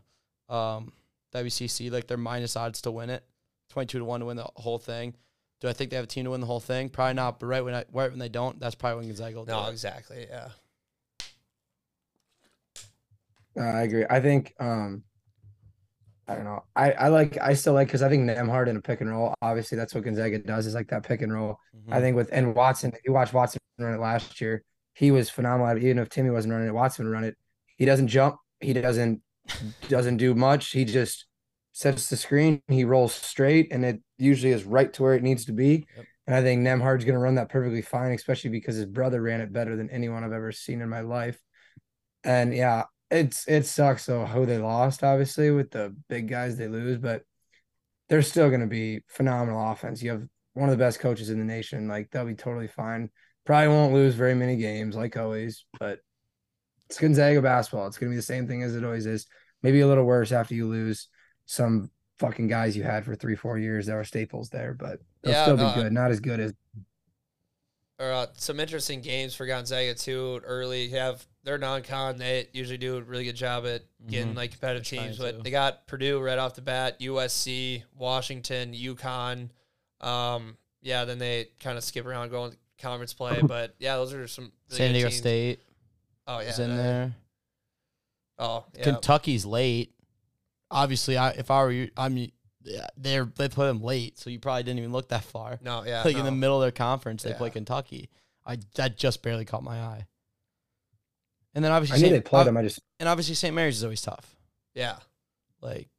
um, 0.49 0.91
WCC. 1.33 1.89
Like 1.91 2.07
they're 2.07 2.17
minus 2.17 2.55
odds 2.55 2.81
to 2.83 2.91
win 2.91 3.09
it, 3.09 3.23
twenty 3.69 3.87
two 3.87 3.99
to 3.99 4.05
one 4.05 4.21
to 4.21 4.25
win 4.27 4.37
the 4.37 4.47
whole 4.55 4.79
thing. 4.79 5.13
Do 5.59 5.67
I 5.67 5.73
think 5.73 5.89
they 5.91 5.95
have 5.95 6.05
a 6.05 6.07
team 6.07 6.23
to 6.25 6.31
win 6.31 6.39
the 6.41 6.47
whole 6.47 6.59
thing? 6.59 6.89
Probably 6.89 7.13
not. 7.13 7.39
But 7.39 7.45
right 7.45 7.63
when 7.63 7.75
I, 7.75 7.85
right 7.91 8.09
when 8.09 8.17
they 8.19 8.29
don't, 8.29 8.59
that's 8.59 8.73
probably 8.75 8.99
when 8.99 9.07
Gonzaga 9.09 9.35
will 9.35 9.45
do 9.45 9.51
No, 9.51 9.67
it. 9.67 9.71
exactly. 9.71 10.25
Yeah. 10.29 10.47
Uh, 13.57 13.61
I 13.63 13.81
agree. 13.83 14.05
I 14.09 14.19
think 14.21 14.53
um 14.59 15.03
I 16.31 16.35
don't 16.35 16.45
know. 16.45 16.63
I 16.75 16.91
I 16.93 17.07
like 17.09 17.37
I 17.39 17.53
still 17.53 17.73
like 17.73 17.87
because 17.87 18.01
I 18.01 18.09
think 18.09 18.29
Nembhard 18.29 18.67
in 18.67 18.77
a 18.77 18.81
pick 18.81 19.01
and 19.01 19.09
roll. 19.09 19.33
Obviously, 19.41 19.77
that's 19.77 19.93
what 19.93 20.03
Gonzaga 20.03 20.39
does 20.39 20.65
is 20.65 20.73
like 20.75 20.89
that 20.89 21.03
pick 21.03 21.21
and 21.21 21.33
roll. 21.33 21.57
Mhm. 21.75 21.93
I 21.93 21.99
think 21.99 22.15
with 22.15 22.29
and 22.31 22.55
Watson, 22.55 22.91
if 22.93 23.01
you 23.05 23.13
watch 23.13 23.33
Watson 23.33 23.59
run 23.79 23.93
it 23.93 23.99
last 23.99 24.39
year, 24.41 24.63
he 24.93 25.11
was 25.11 25.29
phenomenal. 25.29 25.77
Even 25.77 25.99
if 25.99 26.09
Timme 26.09 26.31
wasn't 26.31 26.53
running 26.53 26.67
it, 26.67 26.73
Watson 26.73 27.05
would 27.05 27.11
run 27.11 27.23
it. 27.23 27.35
He 27.77 27.85
doesn't 27.85 28.07
jump. 28.07 28.37
He 28.59 28.73
doesn't 28.73 29.21
doesn't 29.89 30.17
do 30.17 30.33
much. 30.33 30.71
He 30.71 30.85
just 30.85 31.25
sets 31.73 32.09
the 32.09 32.17
screen. 32.17 32.61
He 32.67 32.83
rolls 32.83 33.13
straight, 33.13 33.71
and 33.71 33.83
it 33.83 34.01
usually 34.17 34.51
is 34.51 34.63
right 34.63 34.91
to 34.93 35.03
where 35.03 35.15
it 35.15 35.23
needs 35.23 35.45
to 35.45 35.53
be. 35.53 35.87
Yep. 35.95 36.05
And 36.27 36.35
I 36.35 36.41
think 36.43 36.61
Nembhard's 36.61 37.03
going 37.03 37.15
to 37.15 37.19
run 37.19 37.35
that 37.35 37.49
perfectly 37.49 37.81
fine, 37.81 38.13
especially 38.13 38.51
because 38.51 38.75
his 38.75 38.85
brother 38.85 39.21
ran 39.21 39.41
it 39.41 39.51
better 39.51 39.75
than 39.75 39.89
anyone 39.89 40.23
I've 40.23 40.31
ever 40.31 40.51
seen 40.51 40.81
in 40.81 40.87
my 40.87 41.01
life. 41.01 41.39
And 42.23 42.53
yeah, 42.53 42.83
it's 43.11 43.47
it 43.47 43.65
sucks 43.67 44.07
though 44.07 44.25
how 44.25 44.45
they 44.45 44.59
lost, 44.59 45.03
obviously, 45.03 45.51
with 45.51 45.71
the 45.71 45.95
big 46.09 46.29
guys 46.29 46.57
they 46.57 46.69
lose, 46.69 46.99
but 46.99 47.23
they're 48.09 48.21
still 48.23 48.49
going 48.49 48.61
to 48.61 48.67
be 48.67 49.01
phenomenal 49.07 49.71
offense. 49.71 50.03
You 50.03 50.11
have 50.11 50.27
one 50.53 50.69
of 50.69 50.77
the 50.77 50.83
best 50.83 50.99
coaches 50.99 51.29
in 51.29 51.39
the 51.39 51.45
nation. 51.45 51.87
Like 51.87 52.11
they'll 52.11 52.25
be 52.25 52.35
totally 52.35 52.67
fine. 52.67 53.11
Probably 53.45 53.69
won't 53.69 53.93
lose 53.93 54.15
very 54.15 54.35
many 54.35 54.57
games, 54.57 54.95
like 54.95 55.17
always, 55.17 55.65
but 55.79 55.99
it's 56.89 56.99
Gonzaga 56.99 57.41
basketball. 57.41 57.87
It's 57.87 57.97
going 57.97 58.11
to 58.11 58.13
be 58.13 58.17
the 58.17 58.21
same 58.23 58.47
thing 58.47 58.63
as 58.63 58.75
it 58.75 58.83
always 58.85 59.05
is. 59.05 59.27
Maybe 59.63 59.81
a 59.81 59.87
little 59.87 60.05
worse 60.05 60.31
after 60.31 60.55
you 60.55 60.67
lose 60.67 61.07
some 61.45 61.91
fucking 62.19 62.47
guys 62.47 62.77
you 62.77 62.83
had 62.83 63.05
for 63.05 63.15
three, 63.15 63.35
four 63.35 63.57
years 63.57 63.87
that 63.87 63.95
were 63.95 64.03
staples 64.03 64.49
there, 64.49 64.73
but 64.73 64.99
they'll 65.23 65.33
Yeah, 65.33 65.35
still 65.35 65.57
be 65.57 65.63
no, 65.63 65.71
good. 65.71 65.93
Not 65.93 66.11
as 66.11 66.19
good 66.19 66.39
as 66.39 66.53
Or 67.99 68.11
uh, 68.11 68.27
some 68.33 68.59
interesting 68.59 69.01
games 69.01 69.35
for 69.35 69.45
Gonzaga 69.45 69.93
too. 69.93 70.41
Early 70.43 70.85
You 70.85 70.97
have 70.97 71.25
their 71.43 71.57
non-con. 71.57 72.17
They 72.17 72.47
usually 72.53 72.77
do 72.77 72.97
a 72.97 73.01
really 73.01 73.25
good 73.25 73.35
job 73.35 73.65
at 73.65 73.83
getting 74.07 74.33
Mhm. 74.33 74.37
like 74.37 74.51
competitive 74.51 74.87
They're 74.89 75.05
teams. 75.05 75.17
But 75.17 75.37
to. 75.37 75.43
they 75.43 75.51
got 75.51 75.87
Purdue 75.87 76.19
right 76.19 76.37
off 76.37 76.55
the 76.55 76.61
bat, 76.61 76.99
USC, 76.99 77.83
Washington, 77.95 78.73
UConn. 78.73 79.49
Um, 79.99 80.57
yeah, 80.81 81.05
then 81.05 81.19
they 81.19 81.49
kind 81.59 81.77
of 81.77 81.83
skip 81.83 82.05
around 82.05 82.29
going 82.29 82.51
to 82.51 82.57
conference 82.79 83.13
play. 83.13 83.41
But 83.47 83.75
yeah, 83.79 83.95
those 83.95 84.13
are 84.13 84.27
some 84.27 84.51
really 84.69 84.77
San 84.77 84.91
Diego 84.93 85.07
teams. 85.09 85.19
State 85.19 85.59
Oh 86.27 86.39
yeah, 86.39 86.49
is 86.49 86.59
in 86.59 86.71
uh, 86.71 86.77
there. 86.77 87.15
Oh 88.39 88.65
yeah, 88.75 88.83
Kentucky's 88.83 89.45
late. 89.45 89.93
Obviously, 90.69 91.17
I 91.17 91.31
if 91.31 91.51
I 91.51 91.63
were 91.63 91.71
you, 91.71 91.89
I'm 91.97 92.17
yeah, 92.63 92.87
they're 92.95 93.25
they 93.25 93.49
put 93.49 93.65
them 93.65 93.81
late, 93.81 94.17
so 94.19 94.29
you 94.29 94.39
probably 94.39 94.63
didn't 94.63 94.79
even 94.79 94.91
look 94.91 95.09
that 95.09 95.23
far. 95.23 95.59
no, 95.61 95.83
yeah, 95.85 96.03
like 96.03 96.15
in 96.15 96.25
the 96.25 96.31
middle 96.31 96.57
of 96.57 96.61
their 96.61 96.71
conference, 96.71 97.23
they 97.23 97.33
play 97.33 97.49
Kentucky. 97.49 98.09
I 98.45 98.57
that 98.75 98.97
just 98.97 99.21
barely 99.21 99.45
caught 99.45 99.63
my 99.63 99.79
eye. 99.81 100.07
And 101.53 101.63
then 101.63 101.71
I 101.71 101.75
obviously, 101.75 101.99
knew 101.99 102.09
Saint- 102.09 102.23
they 102.23 102.29
played 102.29 102.47
them. 102.47 102.57
I 102.57 102.61
just 102.63 102.79
and 102.99 103.09
obviously 103.09 103.35
St. 103.35 103.53
Mary's 103.53 103.77
is 103.77 103.83
always 103.83 104.01
tough. 104.01 104.35
Yeah, 104.73 104.97
Like, 105.61 105.89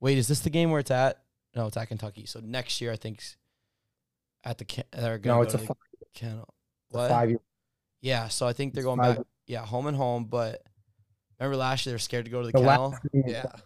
wait, 0.00 0.16
is 0.18 0.28
this 0.28 0.40
the 0.40 0.50
game 0.50 0.70
where 0.70 0.78
it's 0.80 0.92
at? 0.92 1.20
No, 1.56 1.66
it's 1.66 1.76
at 1.76 1.88
Kentucky. 1.88 2.24
So 2.26 2.40
next 2.40 2.80
year, 2.80 2.92
I 2.92 2.96
think 2.96 3.22
at 4.44 4.58
the 4.58 4.84
they're 4.92 5.18
gonna 5.18 5.36
no, 5.38 5.42
it's 5.42 5.54
a, 5.54 5.58
to 5.58 5.66
fi- 5.66 5.74
Kennel. 6.14 6.54
What? 6.90 7.08
five 7.08 7.30
year. 7.30 7.40
Yeah, 8.00 8.28
so 8.28 8.46
I 8.46 8.52
think 8.52 8.74
they're 8.74 8.82
It's 8.82 8.86
going 8.86 9.00
five- 9.00 9.16
back. 9.16 9.26
Yeah, 9.46 9.64
home 9.66 9.86
and 9.88 9.96
home. 9.96 10.26
But 10.26 10.62
remember 11.40 11.56
last 11.56 11.84
year 11.84 11.90
they 11.90 11.94
were 11.94 11.98
scared 11.98 12.26
to 12.26 12.30
go 12.30 12.40
to 12.42 12.46
the, 12.46 12.52
The 12.52 12.58
Kennel. 12.60 12.96
yeah. 13.12 13.42
Fucking 13.42 13.60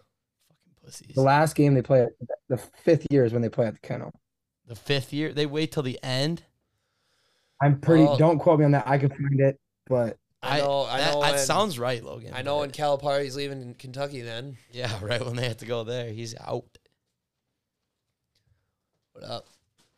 pussies. 0.85 1.15
the 1.15 1.21
last 1.23 1.55
game 1.55 1.75
they 1.75 1.83
play, 1.83 2.07
the 2.49 2.57
fifth 2.57 3.07
year 3.11 3.25
is 3.27 3.33
when 3.35 3.43
they 3.43 3.49
play 3.51 3.67
at 3.67 3.75
the 3.75 3.81
kennel. 3.87 4.13
The 4.67 4.75
fifth 4.75 5.13
year, 5.13 5.33
they 5.35 5.45
wait 5.47 5.73
till 5.73 5.83
the 5.83 5.99
end. 6.03 6.43
I'm 7.61 7.79
pretty. 7.81 8.05
Well- 8.05 8.17
don't 8.17 8.39
quote 8.39 8.59
me 8.59 8.65
on 8.65 8.71
that. 8.73 8.89
I 8.89 8.97
can 8.99 9.11
find 9.11 9.41
it, 9.41 9.59
but 9.87 10.17
I 10.43 10.59
know. 10.59 10.83
I, 10.83 10.99
that, 10.99 11.15
know. 11.15 11.21
that 11.23 11.31
when- 11.33 11.39
sounds 11.41 11.79
right, 11.79 12.03
Logan. 12.03 12.33
I 12.35 12.43
know 12.43 12.59
when 12.59 12.69
but- 12.69 12.77
Calipari's 12.77 13.35
leaving 13.37 13.61
in 13.63 13.75
Kentucky. 13.75 14.21
Then 14.23 14.57
Yeah, 14.73 14.93
right 15.03 15.25
when 15.25 15.37
they 15.37 15.49
have 15.49 15.57
to 15.59 15.67
go 15.67 15.85
there, 15.85 16.11
he's 16.11 16.35
out. 16.39 16.65
what 19.13 19.25
up? 19.25 19.47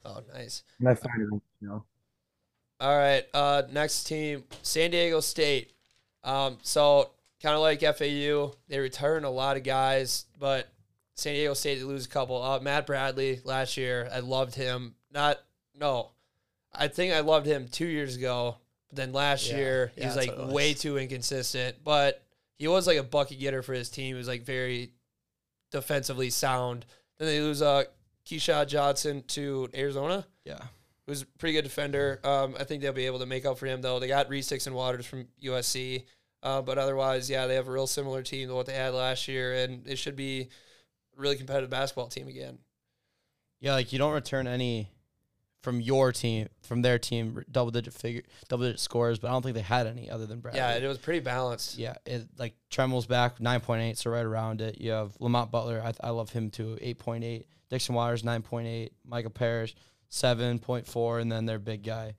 Oh, 0.05 0.21
nice. 0.33 0.63
when 0.79 0.93
I 0.93 0.95
find 0.95 1.19
you 1.61 1.69
know. 1.69 1.85
All 2.81 2.97
right. 2.97 3.25
Uh, 3.35 3.63
next 3.71 4.05
team, 4.05 4.45
San 4.63 4.91
Diego 4.91 5.21
State. 5.21 5.73
Um, 6.25 6.57
so 6.63 7.11
kind 7.43 7.55
of 7.55 7.61
like 7.61 7.81
FAU, 7.81 8.53
they 8.69 8.79
return 8.79 9.25
a 9.25 9.31
lot 9.31 9.59
of 9.59 9.63
guys, 9.63 10.25
but 10.39 10.69
San 11.15 11.35
Diego 11.35 11.53
State 11.53 11.77
they 11.79 11.85
lose 11.85 12.07
a 12.07 12.09
couple. 12.09 12.43
Uh, 12.43 12.59
Matt 12.61 12.87
Bradley 12.87 13.41
last 13.45 13.77
year, 13.77 14.09
I 14.11 14.21
loved 14.21 14.55
him. 14.55 14.95
Not 15.13 15.39
no, 15.79 16.13
I 16.75 16.89
think 16.89 17.13
I 17.13 17.21
loved 17.21 17.47
him 17.47 17.69
two 17.69 17.87
years 17.87 18.17
ago. 18.17 18.57
But 18.91 18.97
then 18.97 19.13
last 19.13 19.49
Yeah, 19.49 19.57
year 19.57 19.93
yeah, 19.97 20.03
he 20.03 20.07
was 20.07 20.17
like 20.17 20.31
it 20.31 20.47
way 20.53 20.75
too 20.75 20.99
inconsistent. 20.99 21.77
But 21.85 22.23
he 22.59 22.69
was 22.69 22.87
like 22.87 22.99
a 22.99 23.03
bucket 23.03 23.39
getter 23.41 23.63
for 23.63 23.73
his 23.73 23.89
team. 23.89 24.07
He 24.09 24.15
was 24.15 24.29
like 24.29 24.43
very 24.45 24.93
defensively 25.71 26.31
sound. 26.31 26.85
Then 27.19 27.29
they 27.29 27.41
lose 27.41 27.63
uh 27.63 27.85
Keyshawn 28.27 28.67
Johnson 28.69 29.23
to 29.29 29.69
Arizona 29.75 30.27
Yeah. 30.45 30.61
who's 31.07 31.23
a 31.23 31.27
pretty 31.39 31.55
good 31.55 31.63
defender. 31.65 32.21
Um, 32.23 32.55
I 32.59 32.65
think 32.65 32.83
they'll 32.83 32.93
be 32.93 33.07
able 33.07 33.19
to 33.21 33.27
make 33.27 33.45
up 33.47 33.59
for 33.59 33.67
him 33.67 33.81
though. 33.81 33.99
They 33.99 34.09
got 34.09 34.29
Reese 34.29 34.67
and 34.67 34.75
Waters 34.77 35.07
from 35.07 35.27
USC, 35.43 36.05
uh, 36.43 36.63
but 36.63 36.79
otherwise, 36.79 37.29
yeah, 37.31 37.47
they 37.47 37.55
have 37.55 37.67
a 37.69 37.73
real 37.73 37.87
similar 37.87 38.23
team 38.23 38.49
to 38.49 38.55
what 38.55 38.67
they 38.67 38.75
had 38.75 38.95
last 38.95 39.27
year, 39.29 39.55
and 39.55 39.87
it 39.87 39.97
should 39.97 40.17
be 40.17 40.43
a 40.43 41.21
really 41.21 41.37
competitive 41.37 41.71
basketball 41.71 42.09
team 42.09 42.29
again. 42.29 42.59
Yeah, 43.61 43.73
like 43.75 43.93
you 43.93 43.99
don't 43.99 44.13
return 44.15 44.47
any 44.47 44.89
from 45.63 45.81
your 45.81 46.11
team, 46.13 46.49
from 46.63 46.83
their 46.83 46.99
team, 46.99 47.45
double 47.51 47.71
digit 47.71 47.93
figure, 47.93 48.23
double 48.49 48.65
digit 48.65 48.81
scores, 48.81 49.19
but 49.19 49.29
I 49.29 49.33
don't 49.33 49.43
think 49.43 49.55
they 49.55 49.61
had 49.61 49.87
any 49.87 50.09
other 50.11 50.27
than 50.27 50.41
Bradley. 50.41 50.59
Yeah, 50.59 50.75
it 50.77 50.87
was 50.87 50.99
pretty 50.99 51.21
balanced. 51.21 51.77
Yeah, 51.79 51.95
it, 52.07 52.27
like 52.39 52.55
Trammell's 52.71 53.07
back 53.07 53.41
nine 53.41 53.61
point 53.61 53.83
eight, 53.83 53.99
so 53.99 54.11
right 54.11 54.25
around 54.25 54.61
it. 54.61 54.81
You 54.81 54.93
have 54.93 55.13
Lamont 55.21 55.51
Butler, 55.51 55.83
I, 55.85 55.93
I 56.07 56.11
love 56.11 56.31
him 56.31 56.51
too, 56.51 56.79
eight 56.81 56.99
point 56.99 57.25
eight. 57.25 57.47
Dixon 57.69 57.95
Waters 57.95 58.25
nine 58.25 58.43
point 58.43 58.67
eight. 58.67 58.93
Michael 59.05 59.31
Parrish 59.31 59.75
seven 60.09 60.59
point 60.59 60.87
four, 60.87 61.19
and 61.19 61.31
then 61.31 61.47
their 61.47 61.59
big 61.59 61.85
guy, 61.85 62.15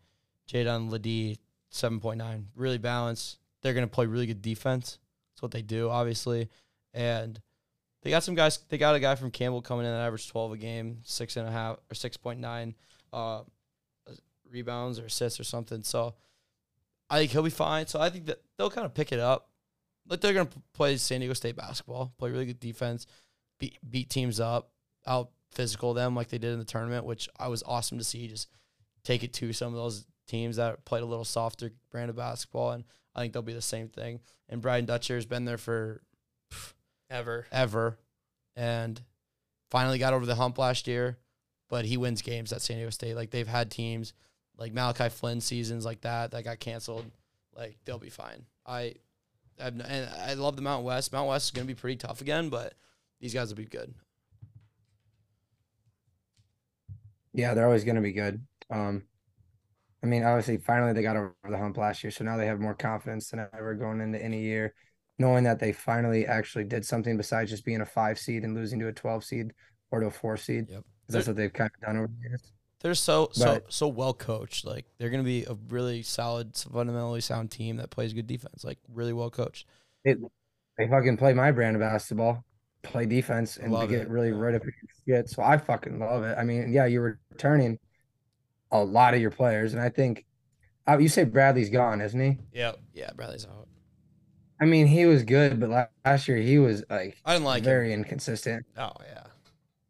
Jaedon 0.47 0.89
LeDee 0.91 1.39
seven 1.69 1.99
point 1.99 2.19
nine. 2.19 2.47
Really 2.55 2.77
balanced. 2.77 3.39
They're 3.61 3.73
gonna 3.73 3.87
play 3.87 4.05
really 4.05 4.27
good 4.27 4.41
defense. 4.41 4.99
That's 5.33 5.41
what 5.41 5.51
they 5.51 5.61
do, 5.61 5.89
obviously, 5.89 6.49
and 6.93 7.39
they 8.03 8.11
got 8.11 8.23
some 8.23 8.35
guys. 8.35 8.59
They 8.69 8.77
got 8.77 8.95
a 8.95 8.99
guy 8.99 9.15
from 9.15 9.31
Campbell 9.31 9.61
coming 9.61 9.85
in 9.85 9.91
that 9.91 10.01
averaged 10.01 10.29
twelve 10.29 10.51
a 10.53 10.57
game, 10.57 10.99
six 11.03 11.37
and 11.37 11.47
a 11.47 11.51
half 11.51 11.77
or 11.91 11.95
six 11.95 12.17
point 12.17 12.39
nine 12.39 12.75
uh, 13.13 13.41
rebounds 14.49 14.99
or 14.99 15.05
assists 15.05 15.39
or 15.39 15.43
something. 15.43 15.83
So 15.83 16.15
I 17.09 17.19
think 17.19 17.31
he'll 17.31 17.43
be 17.43 17.49
fine. 17.49 17.87
So 17.87 17.99
I 17.99 18.09
think 18.09 18.25
that 18.27 18.41
they'll 18.57 18.69
kind 18.69 18.85
of 18.85 18.93
pick 18.93 19.11
it 19.11 19.19
up. 19.19 19.49
Like 20.07 20.21
they're 20.21 20.33
gonna 20.33 20.49
play 20.73 20.97
San 20.97 21.19
Diego 21.19 21.33
State 21.33 21.55
basketball, 21.55 22.13
play 22.17 22.31
really 22.31 22.45
good 22.45 22.59
defense, 22.59 23.05
beat 23.59 23.77
beat 23.87 24.09
teams 24.09 24.39
up, 24.39 24.71
out 25.05 25.29
physical 25.51 25.93
them 25.93 26.15
like 26.15 26.29
they 26.29 26.37
did 26.37 26.53
in 26.53 26.59
the 26.59 26.65
tournament, 26.65 27.05
which 27.05 27.29
I 27.37 27.49
was 27.49 27.63
awesome 27.63 27.97
to 27.97 28.03
see. 28.03 28.27
Just 28.27 28.49
take 29.03 29.23
it 29.23 29.33
to 29.33 29.53
some 29.53 29.69
of 29.69 29.75
those 29.75 30.05
teams 30.27 30.55
that 30.55 30.85
played 30.85 31.03
a 31.03 31.05
little 31.05 31.25
softer 31.25 31.71
brand 31.91 32.09
of 32.09 32.15
basketball, 32.15 32.71
and 32.71 32.83
I 33.15 33.21
think 33.21 33.33
they'll 33.33 33.41
be 33.41 33.53
the 33.53 33.61
same 33.61 33.89
thing. 33.89 34.21
And 34.49 34.61
Brian 34.61 34.85
Dutcher 34.85 35.15
has 35.15 35.25
been 35.25 35.45
there 35.45 35.57
for 35.57 36.01
Ever. 37.09 37.45
ever, 37.51 37.97
and 38.55 39.01
finally 39.69 39.99
got 39.99 40.13
over 40.13 40.25
the 40.25 40.35
hump 40.35 40.57
last 40.57 40.87
year. 40.87 41.17
But 41.71 41.85
he 41.85 41.95
wins 41.95 42.21
games 42.21 42.51
at 42.51 42.61
San 42.61 42.75
Diego 42.75 42.89
State. 42.89 43.15
Like 43.15 43.31
they've 43.31 43.47
had 43.47 43.71
teams 43.71 44.13
like 44.57 44.73
Malachi 44.73 45.07
Flynn 45.07 45.39
seasons 45.39 45.85
like 45.85 46.01
that 46.01 46.31
that 46.31 46.43
got 46.43 46.59
canceled. 46.59 47.05
Like 47.55 47.77
they'll 47.85 47.97
be 47.97 48.09
fine. 48.09 48.45
I, 48.65 48.95
I've, 49.59 49.79
and 49.79 50.09
I 50.21 50.33
love 50.33 50.57
the 50.57 50.61
Mount 50.61 50.83
West. 50.83 51.13
Mount 51.13 51.29
West 51.29 51.45
is 51.45 51.51
going 51.51 51.65
to 51.65 51.73
be 51.73 51.79
pretty 51.79 51.95
tough 51.95 52.19
again, 52.19 52.49
but 52.49 52.73
these 53.21 53.33
guys 53.33 53.47
will 53.47 53.55
be 53.55 53.65
good. 53.65 53.93
Yeah, 57.33 57.53
they're 57.53 57.65
always 57.65 57.85
going 57.85 57.95
to 57.95 58.01
be 58.01 58.11
good. 58.11 58.45
Um, 58.69 59.03
I 60.03 60.07
mean, 60.07 60.23
obviously, 60.23 60.57
finally 60.57 60.91
they 60.91 61.01
got 61.01 61.15
over 61.15 61.33
the 61.49 61.57
hump 61.57 61.77
last 61.77 62.03
year, 62.03 62.11
so 62.11 62.25
now 62.25 62.35
they 62.35 62.47
have 62.47 62.59
more 62.59 62.73
confidence 62.73 63.29
than 63.29 63.47
ever 63.53 63.75
going 63.75 64.01
into 64.01 64.21
any 64.21 64.41
year, 64.41 64.73
knowing 65.17 65.45
that 65.45 65.59
they 65.59 65.71
finally 65.71 66.25
actually 66.25 66.65
did 66.65 66.85
something 66.85 67.15
besides 67.15 67.49
just 67.49 67.63
being 67.63 67.79
a 67.79 67.85
five 67.85 68.19
seed 68.19 68.43
and 68.43 68.55
losing 68.55 68.79
to 68.79 68.89
a 68.89 68.93
twelve 68.93 69.23
seed 69.23 69.53
or 69.89 70.01
to 70.01 70.07
a 70.07 70.11
four 70.11 70.35
seed. 70.35 70.67
Yep. 70.69 70.83
That's 71.13 71.27
what 71.27 71.35
they've 71.35 71.53
kind 71.53 71.71
of 71.75 71.81
done 71.81 71.97
over 71.97 72.07
the 72.07 72.29
years. 72.29 72.41
They're 72.81 72.95
so 72.95 73.29
so 73.31 73.45
But- 73.45 73.71
so 73.71 73.87
well 73.87 74.13
coached. 74.13 74.65
Like 74.65 74.85
they're 74.97 75.09
going 75.09 75.23
to 75.23 75.25
be 75.25 75.43
a 75.45 75.55
really 75.69 76.01
solid, 76.03 76.55
fundamentally 76.55 77.21
sound 77.21 77.51
team 77.51 77.77
that 77.77 77.89
plays 77.91 78.13
good 78.13 78.27
defense. 78.27 78.63
Like 78.63 78.79
really 78.91 79.13
well 79.13 79.29
coached. 79.29 79.67
It, 80.03 80.17
they 80.77 80.87
fucking 80.87 81.17
play 81.17 81.33
my 81.33 81.51
brand 81.51 81.75
of 81.75 81.79
basketball, 81.81 82.43
play 82.81 83.05
defense, 83.05 83.57
and 83.57 83.71
Love 83.71 83.89
they 83.89 83.95
get 83.97 84.01
it, 84.03 84.09
really 84.09 84.29
yeah. 84.29 84.35
right 84.35 84.55
up 84.55 84.63
against 84.63 85.05
shit. 85.07 85.29
So 85.29 85.43
I 85.43 85.57
fucking 85.57 85.99
love 85.99 86.23
it. 86.23 86.35
I 86.37 86.43
mean, 86.43 86.73
yeah, 86.73 86.85
you're 86.87 87.19
returning 87.29 87.77
a 88.71 88.83
lot 88.83 89.13
of 89.13 89.21
your 89.21 89.29
players, 89.31 89.73
and 89.73 89.81
I 89.81 89.89
think 89.89 90.25
uh, 90.87 90.97
you 90.97 91.07
say 91.09 91.23
Bradley's 91.23 91.69
gone, 91.69 92.01
isn't 92.01 92.19
he? 92.19 92.37
Yep. 92.53 92.79
Yeah, 92.93 93.11
Bradley's 93.15 93.45
out. 93.45 93.67
I 94.59 94.65
mean, 94.65 94.87
he 94.87 95.05
was 95.05 95.23
good, 95.23 95.59
but 95.59 95.69
last 96.05 96.27
year 96.27 96.37
he 96.37 96.57
was 96.57 96.83
like 96.89 97.17
I 97.25 97.33
didn't 97.33 97.45
like 97.45 97.59
him. 97.59 97.65
very 97.65 97.93
inconsistent. 97.93 98.65
Oh 98.77 98.91
yeah. 99.07 99.23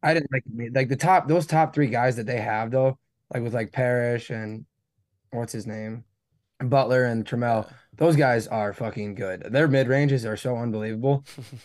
I 0.04 0.14
didn't 0.14 0.32
like 0.32 0.44
like 0.74 0.90
the 0.90 0.96
top 0.96 1.28
those 1.28 1.46
top 1.46 1.74
three 1.74 1.88
guys 1.88 2.16
that 2.16 2.26
they 2.26 2.40
have 2.42 2.72
though, 2.72 2.98
like 3.34 3.44
with 3.44 3.54
like 3.54 3.72
Parrish 3.72 4.30
and 4.30 4.66
what's 5.32 5.54
his 5.54 5.68
name, 5.68 6.04
Butler 6.60 7.06
and 7.06 7.26
Trammell. 7.26 7.72
Those 7.98 8.16
guys 8.16 8.48
are 8.48 8.74
fucking 8.74 9.16
good. 9.16 9.48
Their 9.52 9.68
mid 9.68 9.88
ranges 9.88 10.26
are 10.26 10.38
so 10.38 10.58
unbelievable. 10.58 11.24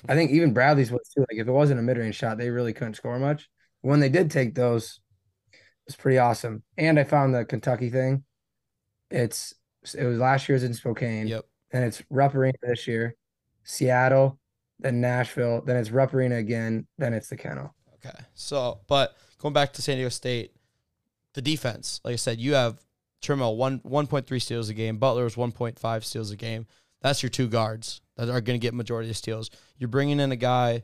I 0.09 0.15
think 0.15 0.33
even 0.33 0.53
Bradley's 0.53 0.91
was 0.91 1.09
too. 1.15 1.21
Like 1.21 1.39
if 1.39 1.47
it 1.49 1.53
wasn't 1.53 1.81
a 1.81 1.83
mid 1.83 1.97
range 1.99 2.17
shot, 2.17 2.37
they 2.37 2.51
really 2.51 2.73
couldn't 2.73 2.95
score 2.95 3.19
much. 3.19 3.49
When 3.83 4.01
they 4.01 4.09
did 4.09 4.31
take 4.31 4.55
those, 4.55 5.01
it 5.53 5.59
was 5.87 5.97
pretty 5.97 6.19
awesome. 6.19 6.63
And 6.77 6.99
I 6.99 7.05
found 7.05 7.35
the 7.35 7.45
Kentucky 7.45 7.91
thing. 7.91 8.25
It's 9.11 9.55
it 9.97 10.05
was 10.05 10.19
last 10.19 10.49
year's 10.49 10.65
in 10.65 10.75
Spokane, 10.75 11.29
Yep. 11.29 11.45
and 11.71 11.85
it's 11.85 12.03
Rupp 12.11 12.35
Arena 12.35 12.59
this 12.61 12.89
year, 12.89 13.15
Seattle, 13.63 14.39
then 14.81 15.01
Nashville, 15.01 15.63
then 15.65 15.77
it's 15.77 15.93
Rupp 15.93 16.13
Arena 16.13 16.35
again, 16.37 16.89
then 16.99 17.15
it's 17.15 17.29
the 17.29 17.37
Kennel. 17.37 17.73
Okay. 18.07 18.25
So, 18.35 18.81
but 18.87 19.17
going 19.39 19.55
back 19.55 19.73
to 19.75 19.83
San 19.83 19.97
Diego 19.97 20.09
State, 20.09 20.53
the 21.35 21.43
defense, 21.43 22.01
like 22.05 22.15
I 22.15 22.17
said, 22.17 22.39
you 22.39 22.55
have 22.55 22.81
Trammell 23.23 23.57
one 23.57 23.81
one 23.83 24.07
point 24.07 24.27
three 24.27 24.39
steals 24.39 24.69
a 24.69 24.75
game. 24.75 24.99
Butler 24.99 25.25
was 25.25 25.37
one 25.37 25.53
point 25.53 25.79
five 25.79 26.05
steals 26.05 26.31
a 26.31 26.37
game. 26.37 26.67
That's 27.01 27.23
your 27.23 27.31
two 27.31 27.49
guards 27.49 28.01
that 28.17 28.29
are 28.29 28.41
going 28.41 28.59
to 28.59 28.65
get 28.65 28.75
majority 28.75 29.11
of 29.11 29.17
steals. 29.17 29.51
You're 29.79 29.89
bringing 29.89 30.21
in 30.21 30.33
a 30.33 30.37
guy, 30.37 30.83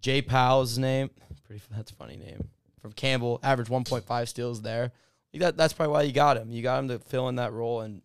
Jay 0.00 0.22
Pal's 0.22 0.78
name. 0.78 1.10
Pretty 1.44 1.62
that's 1.70 1.90
a 1.90 1.94
funny 1.94 2.16
name 2.16 2.48
from 2.80 2.92
Campbell. 2.92 3.40
Average 3.42 3.68
one 3.68 3.84
point 3.84 4.04
five 4.04 4.28
steals 4.28 4.62
there. 4.62 4.92
That, 5.34 5.56
that's 5.56 5.72
probably 5.72 5.92
why 5.92 6.02
you 6.02 6.12
got 6.12 6.36
him. 6.36 6.50
You 6.50 6.62
got 6.62 6.80
him 6.80 6.88
to 6.88 6.98
fill 6.98 7.28
in 7.28 7.36
that 7.36 7.52
role 7.52 7.80
and. 7.80 8.02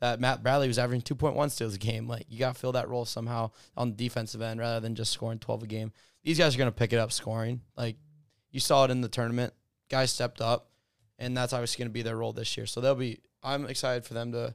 That 0.00 0.18
Matt 0.18 0.42
Bradley 0.42 0.66
was 0.66 0.80
averaging 0.80 1.02
2.1 1.02 1.48
steals 1.52 1.76
a 1.76 1.78
game. 1.78 2.08
Like, 2.08 2.26
you 2.28 2.36
got 2.36 2.54
to 2.54 2.60
fill 2.60 2.72
that 2.72 2.88
role 2.88 3.04
somehow 3.04 3.52
on 3.76 3.90
the 3.90 3.94
defensive 3.94 4.42
end 4.42 4.58
rather 4.58 4.80
than 4.80 4.96
just 4.96 5.12
scoring 5.12 5.38
12 5.38 5.62
a 5.62 5.66
game 5.68 5.92
these 6.24 6.38
guys 6.38 6.54
are 6.54 6.58
going 6.58 6.70
to 6.70 6.76
pick 6.76 6.92
it 6.92 6.98
up 6.98 7.12
scoring. 7.12 7.60
Like 7.76 7.96
you 8.50 8.60
saw 8.60 8.84
it 8.84 8.90
in 8.90 9.00
the 9.00 9.08
tournament, 9.08 9.52
guys 9.90 10.12
stepped 10.12 10.40
up, 10.40 10.68
and 11.18 11.36
that's 11.36 11.52
obviously 11.52 11.82
going 11.82 11.90
to 11.90 11.94
be 11.94 12.02
their 12.02 12.16
role 12.16 12.32
this 12.32 12.56
year. 12.56 12.66
So 12.66 12.80
they'll 12.80 12.94
be. 12.94 13.20
I'm 13.44 13.66
excited 13.66 14.04
for 14.04 14.14
them 14.14 14.30
to, 14.32 14.54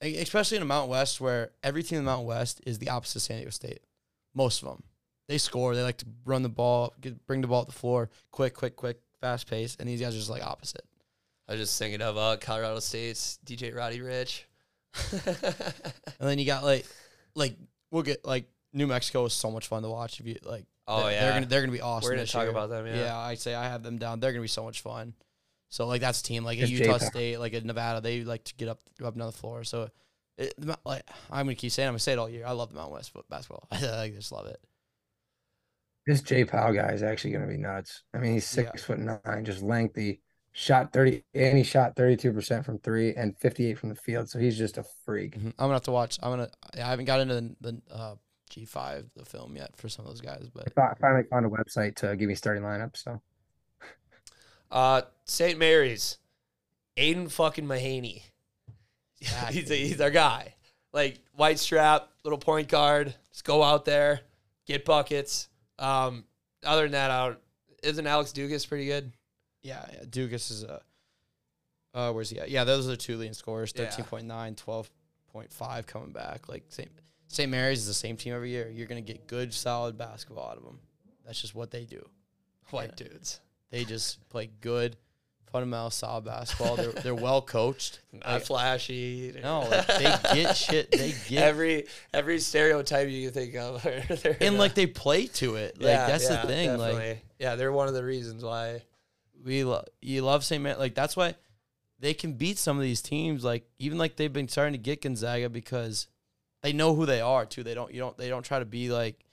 especially 0.00 0.58
in 0.58 0.62
the 0.62 0.66
Mountain 0.66 0.90
West, 0.90 1.20
where 1.20 1.50
every 1.62 1.82
team 1.82 1.98
in 1.98 2.04
the 2.04 2.10
Mountain 2.10 2.26
West 2.26 2.60
is 2.64 2.78
the 2.78 2.90
opposite 2.90 3.16
of 3.16 3.22
San 3.22 3.36
Diego 3.38 3.50
State. 3.50 3.80
Most 4.32 4.62
of 4.62 4.68
them, 4.68 4.84
they 5.28 5.38
score. 5.38 5.74
They 5.74 5.82
like 5.82 5.98
to 5.98 6.06
run 6.24 6.42
the 6.42 6.48
ball, 6.48 6.94
get, 7.00 7.26
bring 7.26 7.40
the 7.40 7.48
ball 7.48 7.62
up 7.62 7.66
the 7.66 7.72
floor, 7.72 8.10
quick, 8.30 8.54
quick, 8.54 8.76
quick, 8.76 9.00
fast 9.20 9.50
pace, 9.50 9.76
and 9.80 9.88
these 9.88 10.00
guys 10.00 10.14
are 10.14 10.18
just 10.18 10.30
like 10.30 10.46
opposite. 10.46 10.84
I 11.48 11.52
was 11.52 11.62
just 11.62 11.78
thinking 11.78 12.00
of 12.00 12.16
uh, 12.16 12.36
Colorado 12.40 12.78
State's 12.78 13.38
DJ 13.44 13.74
Roddy 13.74 14.00
Rich. 14.00 14.46
And 16.20 16.28
then 16.28 16.38
you 16.38 16.46
got 16.46 16.62
like, 16.62 16.86
like 17.34 17.56
we'll 17.90 18.02
get 18.02 18.24
like 18.24 18.46
New 18.72 18.86
Mexico 18.86 19.24
is 19.24 19.32
so 19.32 19.50
much 19.50 19.66
fun 19.66 19.82
to 19.82 19.88
watch. 19.88 20.20
If 20.20 20.26
you 20.26 20.36
like, 20.44 20.64
Oh, 20.86 21.02
they're, 21.04 21.12
yeah. 21.12 21.20
they're 21.20 21.32
gonna 21.34 21.46
they're 21.46 21.60
gonna 21.60 21.72
be 21.72 21.80
awesome. 21.80 22.06
We're 22.06 22.10
gonna 22.12 22.22
this 22.22 22.32
talk 22.32 22.42
year. 22.42 22.50
about 22.50 22.70
them. 22.70 22.86
Yeah. 22.86 22.96
Yeah, 22.96 23.18
I 23.18 23.34
say 23.34 23.54
I 23.54 23.64
have 23.64 23.82
them 23.82 23.98
down. 23.98 24.20
They're 24.20 24.32
gonna 24.32 24.42
be 24.42 24.48
so 24.48 24.64
much 24.64 24.80
fun. 24.80 25.14
So 25.68 25.86
like 25.86 26.00
that's 26.00 26.20
a 26.20 26.24
team 26.24 26.44
like 26.44 26.58
a 26.58 26.62
Just 26.62 26.72
Utah 26.72 26.94
J-Pac. 26.94 27.10
State, 27.10 27.38
like 27.38 27.54
a 27.54 27.60
Nevada. 27.60 28.00
They 28.00 28.24
like 28.24 28.44
to 28.44 28.54
get 28.56 28.68
up 28.68 28.80
up 29.02 29.14
and 29.14 29.18
down 29.20 29.26
the 29.30 29.36
floor. 29.36 29.64
So 29.64 29.88
it, 30.38 30.54
like 30.84 31.02
I'm 31.30 31.46
gonna 31.46 31.54
keep 31.54 31.72
saying, 31.72 31.88
I'm 31.88 31.92
gonna 31.92 31.98
say 32.00 32.12
it 32.12 32.18
all 32.18 32.28
year. 32.28 32.44
I 32.46 32.52
love 32.52 32.70
the 32.70 32.74
Mountain 32.74 32.94
West 32.94 33.12
foot 33.12 33.28
basketball. 33.28 33.66
I 33.72 34.10
just 34.14 34.32
love 34.32 34.46
it. 34.46 34.60
This 36.06 36.20
Jay 36.20 36.44
Pal 36.44 36.72
guy 36.72 36.90
is 36.90 37.02
actually 37.04 37.30
going 37.30 37.46
to 37.46 37.48
be 37.48 37.56
nuts. 37.58 38.02
I 38.12 38.18
mean, 38.18 38.32
he's 38.32 38.44
six 38.46 38.68
Yeah. 38.74 38.80
foot 38.82 38.98
nine, 38.98 39.44
just 39.44 39.62
lengthy. 39.62 40.20
Shot 40.54 40.92
thirty, 40.92 41.22
and 41.32 41.56
he 41.56 41.62
shot 41.64 41.96
thirty-two 41.96 42.32
percent 42.32 42.66
from 42.66 42.78
three 42.80 43.14
and 43.14 43.38
fifty-eight 43.38 43.78
from 43.78 43.88
the 43.88 43.94
field. 43.94 44.28
So 44.28 44.38
he's 44.38 44.58
just 44.58 44.76
a 44.76 44.84
freak. 45.06 45.38
Mhm. 45.38 45.46
I'm 45.46 45.52
gonna 45.58 45.74
have 45.74 45.84
to 45.84 45.92
watch. 45.92 46.18
I'm 46.22 46.32
gonna. 46.32 46.50
I 46.74 46.80
haven't 46.80 47.06
got 47.06 47.20
into 47.20 47.34
the, 47.36 47.54
the 47.60 47.82
uh, 47.94 48.14
G5 48.52 49.06
the 49.16 49.24
film 49.24 49.56
yet 49.56 49.76
for 49.76 49.88
some 49.88 50.04
of 50.04 50.10
those 50.10 50.20
guys, 50.20 50.48
but 50.52 50.72
I 50.78 50.94
finally 51.00 51.24
found 51.24 51.46
a 51.46 51.48
website 51.48 51.96
to 51.96 52.16
give 52.16 52.28
me 52.28 52.34
starting 52.34 52.62
lineup. 52.62 52.96
So 52.96 53.20
Uh, 54.70 55.02
St. 55.26 55.58
Mary's, 55.58 56.18
Aidan 56.96 57.28
fucking 57.28 57.66
Mahaney. 57.66 58.22
Exactly. 59.20 59.54
he's 59.60 59.68
he's 59.68 60.00
our 60.00 60.10
guy. 60.10 60.54
Like 60.92 61.18
white 61.34 61.58
strap, 61.58 62.08
little 62.24 62.38
point 62.38 62.68
guard. 62.68 63.14
Just 63.30 63.44
go 63.44 63.62
out 63.62 63.84
there, 63.84 64.20
get 64.66 64.84
buckets. 64.84 65.48
Um, 65.78 66.24
other 66.64 66.82
than 66.82 66.92
that, 66.92 67.10
I 67.10 67.26
don't, 67.26 67.38
isn't 67.82 68.06
Alex 68.06 68.32
Ducas 68.32 68.64
pretty 68.66 68.86
good? 68.86 69.12
yeah, 69.62 69.84
yeah 69.92 70.04
Ducas 70.08 70.50
is 70.50 70.64
a. 70.64 70.80
Uh, 71.94 72.10
where's 72.12 72.30
he 72.30 72.38
at? 72.38 72.50
Yeah, 72.50 72.64
those 72.64 72.86
are 72.86 72.90
the 72.90 72.96
two 72.96 73.18
leading 73.18 73.34
scorers: 73.34 73.72
Yeah. 73.76 73.86
13.9, 73.86 74.56
12.5 75.34 75.86
coming 75.86 76.12
back. 76.12 76.48
Like 76.48 76.64
St. 76.68 76.90
St. 77.32 77.50
Mary's 77.50 77.80
is 77.80 77.86
the 77.86 77.94
same 77.94 78.16
team 78.16 78.34
every 78.34 78.50
year. 78.50 78.68
You're 78.68 78.86
gonna 78.86 79.00
get 79.00 79.26
good, 79.26 79.54
solid 79.54 79.96
basketball 79.96 80.50
out 80.50 80.58
of 80.58 80.64
them. 80.64 80.78
That's 81.24 81.40
just 81.40 81.54
what 81.54 81.70
they 81.70 81.84
do. 81.84 82.06
White 82.70 82.90
Yeah. 82.98 83.08
dudes. 83.08 83.40
They 83.70 83.84
just 83.84 84.28
play 84.28 84.50
good, 84.60 84.96
fundamental, 85.50 85.88
solid 85.90 86.24
basketball. 86.26 86.76
They're 86.76 86.92
they're 86.92 87.14
well 87.14 87.40
coached. 87.40 88.00
Not 88.12 88.26
Like, 88.26 88.42
flashy. 88.44 89.34
no, 89.42 89.60
like 89.60 89.86
they 89.86 90.14
get 90.34 90.56
shit. 90.56 90.90
They 90.90 91.14
get 91.28 91.42
every 91.44 91.86
every 92.12 92.38
stereotype 92.38 93.08
you 93.08 93.30
can 93.30 93.34
think 93.34 93.54
of. 93.56 93.84
and 93.86 94.08
the- 94.10 94.58
like 94.58 94.74
they 94.74 94.86
play 94.86 95.26
to 95.28 95.54
it. 95.56 95.76
Like 95.78 95.86
Yeah, 95.86 96.06
that's 96.06 96.28
yeah, 96.28 96.42
the 96.42 96.48
thing. 96.48 96.76
Like 96.78 97.24
yeah, 97.38 97.54
they're 97.56 97.72
one 97.72 97.88
of 97.88 97.94
the 97.94 98.04
reasons 98.04 98.44
why. 98.44 98.82
we 99.42 99.64
love 99.64 99.86
you 100.02 100.20
love 100.22 100.44
St. 100.44 100.62
Man. 100.62 100.78
Like 100.78 100.94
that's 100.94 101.16
why 101.16 101.34
they 101.98 102.12
can 102.12 102.34
beat 102.34 102.58
some 102.58 102.76
of 102.76 102.82
these 102.82 103.00
teams. 103.00 103.42
Like 103.42 103.64
even 103.78 103.96
like 103.96 104.16
they've 104.16 104.32
been 104.32 104.48
starting 104.48 104.74
to 104.74 104.78
get 104.78 105.00
Gonzaga 105.00 105.48
because 105.48 106.08
they 106.62 106.72
know 106.72 106.94
who 106.94 107.06
they 107.06 107.20
are 107.20 107.44
too. 107.46 107.62
They 107.62 107.74
don't 107.74 107.92
you 107.92 108.00
don't 108.00 108.16
they 108.16 108.28
don't 108.28 108.44
try 108.44 108.58
to 108.58 108.64
be 108.64 108.90
like 108.90 109.24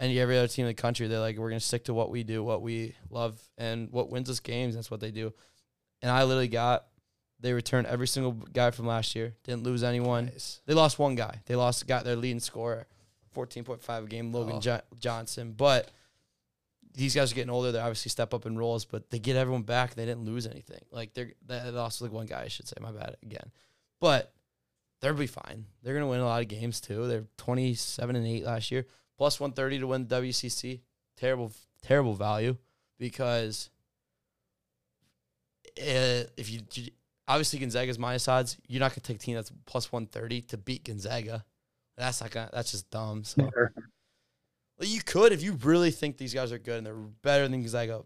any 0.00 0.18
every 0.18 0.36
other 0.36 0.48
team 0.48 0.64
in 0.64 0.68
the 0.70 0.74
country. 0.74 1.06
They're 1.06 1.20
like 1.20 1.36
we're 1.38 1.50
gonna 1.50 1.60
stick 1.60 1.84
to 1.84 1.94
what 1.94 2.10
we 2.10 2.22
do, 2.24 2.42
what 2.42 2.62
we 2.62 2.94
love, 3.10 3.40
and 3.58 3.90
what 3.90 4.10
wins 4.10 4.28
us 4.30 4.40
games. 4.40 4.74
That's 4.74 4.90
what 4.90 5.00
they 5.00 5.10
do. 5.10 5.32
And 6.02 6.10
I 6.10 6.24
literally 6.24 6.48
got 6.48 6.86
they 7.40 7.52
returned 7.52 7.86
every 7.86 8.06
single 8.06 8.32
guy 8.32 8.70
from 8.70 8.86
last 8.86 9.14
year. 9.14 9.34
Didn't 9.44 9.62
lose 9.64 9.82
anyone. 9.84 10.26
Nice. 10.26 10.60
They 10.66 10.74
lost 10.74 10.98
one 10.98 11.14
guy. 11.14 11.40
They 11.46 11.54
lost 11.56 11.86
got 11.86 12.04
their 12.04 12.16
leading 12.16 12.40
scorer, 12.40 12.86
fourteen 13.32 13.64
point 13.64 13.82
five 13.82 14.04
a 14.04 14.06
game, 14.06 14.32
Logan 14.32 14.56
Oh. 14.56 14.60
Jo- 14.60 14.80
Johnson. 14.98 15.52
But 15.56 15.90
these 16.94 17.14
guys 17.14 17.32
are 17.32 17.34
getting 17.34 17.50
older. 17.50 17.72
They 17.72 17.80
obviously 17.80 18.10
step 18.10 18.32
up 18.34 18.46
in 18.46 18.56
roles, 18.56 18.84
but 18.84 19.10
they 19.10 19.18
get 19.18 19.36
everyone 19.36 19.62
back. 19.62 19.94
They 19.94 20.06
didn't 20.06 20.24
lose 20.24 20.46
anything. 20.46 20.80
Like 20.90 21.12
they're 21.14 21.32
they 21.46 21.70
lost 21.70 22.00
like 22.02 22.12
one 22.12 22.26
guy, 22.26 22.42
I 22.42 22.48
should 22.48 22.68
say. 22.68 22.76
My 22.80 22.92
bad 22.92 23.16
again, 23.22 23.50
but 24.00 24.32
they'll 25.04 25.14
be 25.14 25.26
fine. 25.26 25.66
They're 25.82 25.92
gonna 25.94 26.08
win 26.08 26.20
a 26.20 26.24
lot 26.24 26.40
of 26.40 26.48
games 26.48 26.80
too. 26.80 27.06
They're 27.06 27.24
twenty 27.36 27.74
seven 27.74 28.16
and 28.16 28.26
eight 28.26 28.44
last 28.44 28.70
year, 28.70 28.86
plus 29.18 29.38
one 29.38 29.52
thirty 29.52 29.78
to 29.78 29.86
win 29.86 30.06
the 30.06 30.16
WCC. 30.16 30.80
Terrible, 31.16 31.52
terrible 31.82 32.14
value 32.14 32.56
because 32.98 33.68
if 35.76 36.50
you 36.50 36.60
obviously 37.28 37.58
Gonzaga's 37.58 37.98
minus 37.98 38.26
odds, 38.28 38.56
you're 38.66 38.80
not 38.80 38.92
gonna 38.92 39.00
take 39.02 39.16
a 39.16 39.20
team 39.20 39.34
that's 39.34 39.52
plus 39.66 39.92
one 39.92 40.06
thirty 40.06 40.40
to 40.42 40.56
beat 40.56 40.84
Gonzaga. 40.84 41.44
That's 41.98 42.22
not 42.22 42.30
gonna. 42.30 42.50
That's 42.52 42.70
just 42.72 42.90
dumb. 42.90 43.24
So 43.24 43.42
well, 43.52 44.88
you 44.88 45.02
could 45.02 45.32
if 45.32 45.42
you 45.42 45.52
really 45.62 45.90
think 45.90 46.16
these 46.16 46.34
guys 46.34 46.50
are 46.50 46.58
good 46.58 46.78
and 46.78 46.86
they're 46.86 46.94
better 46.94 47.46
than 47.46 47.60
Gonzaga. 47.60 48.04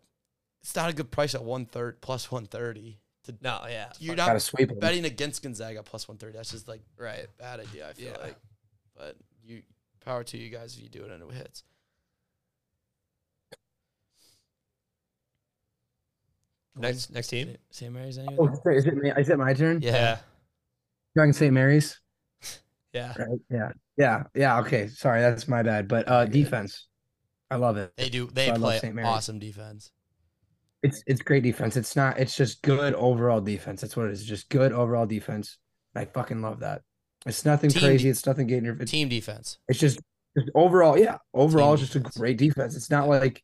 It's 0.62 0.74
not 0.74 0.90
a 0.90 0.94
good 0.94 1.12
price 1.12 1.36
at 1.36 1.44
one 1.44 1.64
third 1.64 2.00
plus 2.00 2.30
one 2.32 2.46
thirty. 2.46 2.98
To 3.28 3.34
No, 3.42 3.60
yeah. 3.68 3.92
you're 4.00 4.16
gotta 4.16 4.32
not 4.34 4.42
sweep 4.42 4.70
him. 4.70 4.78
betting 4.78 5.04
against 5.04 5.42
Gonzaga 5.42 5.82
plus 5.82 6.08
one 6.08 6.16
thirty. 6.16 6.36
That's 6.36 6.50
just 6.50 6.66
like 6.66 6.80
Right. 6.96 7.26
bad 7.38 7.60
idea. 7.60 7.88
I 7.88 7.92
feel 7.92 8.06
Yeah. 8.12 8.16
like, 8.18 8.36
but 8.96 9.16
you 9.44 9.62
power 10.00 10.24
to 10.24 10.38
you 10.38 10.48
guys 10.48 10.76
if 10.76 10.82
you 10.82 10.88
do 10.88 11.04
it 11.04 11.10
and 11.10 11.22
it 11.22 11.34
hits. 11.34 11.62
Next 16.76 17.10
next 17.12 17.28
team. 17.28 17.48
St. 17.48 17.58
St. 17.70 17.92
Mary's 17.92 18.18
anyway? 18.18 18.36
Oh, 18.38 18.70
is 18.70 18.86
it 18.86 18.96
me? 18.96 19.10
Is 19.10 19.28
it 19.28 19.38
my 19.38 19.52
turn? 19.52 19.80
yeah. 19.82 20.18
Going 21.16 21.32
St. 21.32 21.52
Mary's. 21.52 22.00
Yeah. 22.94 23.12
Right. 23.18 23.38
Yeah. 23.50 23.72
Yeah. 23.98 24.22
Yeah. 24.34 24.60
Okay. 24.60 24.88
Sorry, 24.88 25.20
that's 25.20 25.46
my 25.46 25.62
bad. 25.62 25.88
But 25.88 26.08
uh, 26.08 26.24
defense, 26.24 26.86
I 27.50 27.56
love 27.56 27.76
it. 27.76 27.92
They 27.98 28.08
do. 28.08 28.26
They 28.32 28.46
So 28.46 28.52
I 28.52 28.56
love 28.56 28.62
play 28.62 28.78
St. 28.78 28.94
Mary's. 28.94 29.08
awesome 29.10 29.38
defense. 29.38 29.92
It's 30.82 31.02
it's 31.06 31.22
great 31.22 31.42
defense. 31.42 31.76
It's 31.76 31.96
not. 31.96 32.18
It's 32.18 32.36
just 32.36 32.62
good 32.62 32.94
overall 32.94 33.40
defense. 33.40 33.80
That's 33.80 33.96
what 33.96 34.06
it 34.06 34.12
is. 34.12 34.24
Just 34.24 34.48
good 34.48 34.72
overall 34.72 35.06
defense. 35.06 35.58
I 35.94 36.04
fucking 36.04 36.40
love 36.40 36.60
that. 36.60 36.82
It's 37.26 37.44
nothing 37.44 37.70
Team 37.70 37.82
crazy. 37.82 38.04
de- 38.04 38.10
It's 38.10 38.24
nothing 38.26 38.46
getting 38.46 38.64
your. 38.64 38.76
Team 38.76 39.08
defense. 39.08 39.58
it's 39.68 39.80
just, 39.80 40.00
just 40.36 40.50
overall. 40.54 40.96
Yeah. 40.96 41.18
Overall, 41.34 41.74
Team 41.76 41.82
it's 41.84 41.92
just 41.92 42.16
a 42.16 42.18
great 42.18 42.38
defense. 42.38 42.76
It's 42.76 42.90
not 42.90 43.08
like 43.08 43.42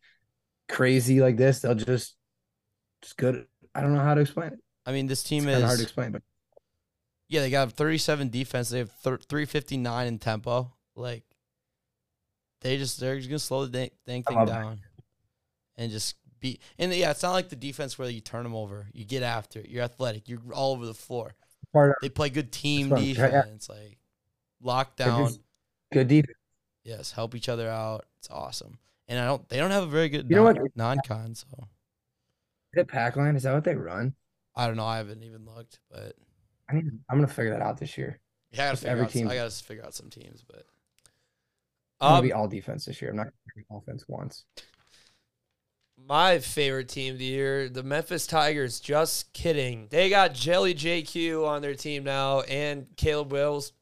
crazy 0.68 1.20
like 1.20 1.36
this. 1.36 1.60
They'll 1.60 1.74
just 1.74 2.14
just 3.02 3.16
good. 3.16 3.46
I 3.74 3.80
don't 3.80 3.94
know 3.94 4.00
how 4.02 4.14
to 4.14 4.20
explain 4.20 4.48
it. 4.52 4.60
I 4.86 4.92
mean, 4.92 5.08
this 5.08 5.24
team 5.24 5.44
kind 5.44 5.56
of 5.56 5.62
hard 5.64 5.78
to 5.78 5.82
explain, 5.82 6.12
but 6.12 6.22
yeah. 7.28 7.40
They 7.40 7.50
got 7.50 7.72
37 7.72 8.30
defense. 8.30 8.68
They 8.68 8.78
have 8.78 8.92
thir- 8.92 9.18
359 9.18 10.06
in 10.06 10.18
tempo. 10.20 10.72
Like 10.94 11.24
they 12.60 12.76
just 12.78 13.00
they're 13.00 13.16
just 13.16 13.28
gonna 13.28 13.38
slow 13.40 13.66
the 13.66 13.70
dang, 13.72 13.90
dang 14.06 14.22
thing 14.22 14.36
love 14.36 14.46
that. 14.48 14.62
down 14.62 14.80
and 15.76 15.90
just 15.90 16.14
be. 16.44 16.60
And 16.78 16.92
yeah, 16.94 17.10
it's 17.10 17.22
not 17.22 17.32
like 17.32 17.48
the 17.48 17.56
defense 17.56 17.98
where 17.98 18.08
you 18.08 18.20
turn 18.20 18.42
them 18.44 18.54
over. 18.54 18.86
You 18.92 19.04
get 19.04 19.22
after 19.22 19.58
it. 19.60 19.68
You're 19.68 19.82
athletic. 19.82 20.28
You're 20.28 20.40
all 20.52 20.72
over 20.72 20.86
the 20.86 20.94
floor. 20.94 21.34
part 21.72 21.96
They 22.02 22.08
play 22.08 22.28
good 22.30 22.52
team 22.52 22.90
That's 22.90 23.02
yeah. 23.02 23.14
defense. 23.30 23.68
Like 23.68 23.98
lockdown. 24.64 25.38
good 25.92 26.08
defense. 26.08 26.36
Yes, 26.84 27.12
help 27.12 27.34
each 27.34 27.48
other 27.48 27.68
out. 27.68 28.04
It's 28.18 28.28
awesome. 28.30 28.78
And 29.08 29.18
I 29.18 29.26
don't. 29.26 29.48
They 29.48 29.56
don't 29.58 29.70
have 29.70 29.82
a 29.84 29.86
very 29.86 30.08
good 30.08 30.28
You 30.28 30.36
know 30.36 30.44
non, 30.44 30.56
what? 30.62 30.76
non-con. 30.76 31.34
So 31.34 31.46
Is 32.72 32.82
it 32.82 32.88
Packline? 32.88 33.36
Is 33.36 33.42
that 33.44 33.54
what 33.54 33.64
they 33.64 33.74
run? 33.74 34.14
I 34.54 34.66
don't 34.66 34.76
know. 34.76 34.86
I 34.86 34.98
haven't 34.98 35.22
even 35.24 35.44
looked, 35.46 35.80
but 35.90 36.14
I 36.70 36.74
need, 36.74 36.84
I'm 37.10 37.16
gonna 37.18 37.26
figure 37.26 37.52
that 37.52 37.62
out 37.62 37.78
this 37.78 37.98
year. 37.98 38.20
yeah, 38.52 38.62
I 38.62 38.66
gotta 38.66 38.76
figure 38.76 38.90
every 38.92 39.04
out. 39.06 39.10
team. 39.10 39.28
I 39.28 39.34
gotta 39.34 39.50
figure 39.50 39.84
out 39.84 39.94
some 39.94 40.10
teams, 40.10 40.42
but 40.46 40.64
I'm 42.00 42.08
gonna 42.08 42.18
Um, 42.18 42.22
be 42.24 42.32
all 42.32 42.48
defense 42.48 42.84
this 42.84 43.00
year. 43.02 43.10
I'm 43.10 43.16
not 43.16 43.24
gonna 43.24 43.32
be 43.56 43.64
offense 43.70 44.04
once. 44.08 44.44
My 46.06 46.38
favorite 46.38 46.88
team 46.88 47.14
of 47.14 47.18
the 47.18 47.24
year, 47.24 47.68
the 47.68 47.82
Memphis 47.82 48.26
Tigers. 48.26 48.78
Just 48.78 49.32
kidding. 49.32 49.86
They 49.90 50.10
got 50.10 50.34
Jelly 50.34 50.74
JQ 50.74 51.46
on 51.46 51.62
their 51.62 51.74
team 51.74 52.04
now, 52.04 52.40
and 52.42 52.86
Caleb 52.96 53.32
Wills, 53.32 53.72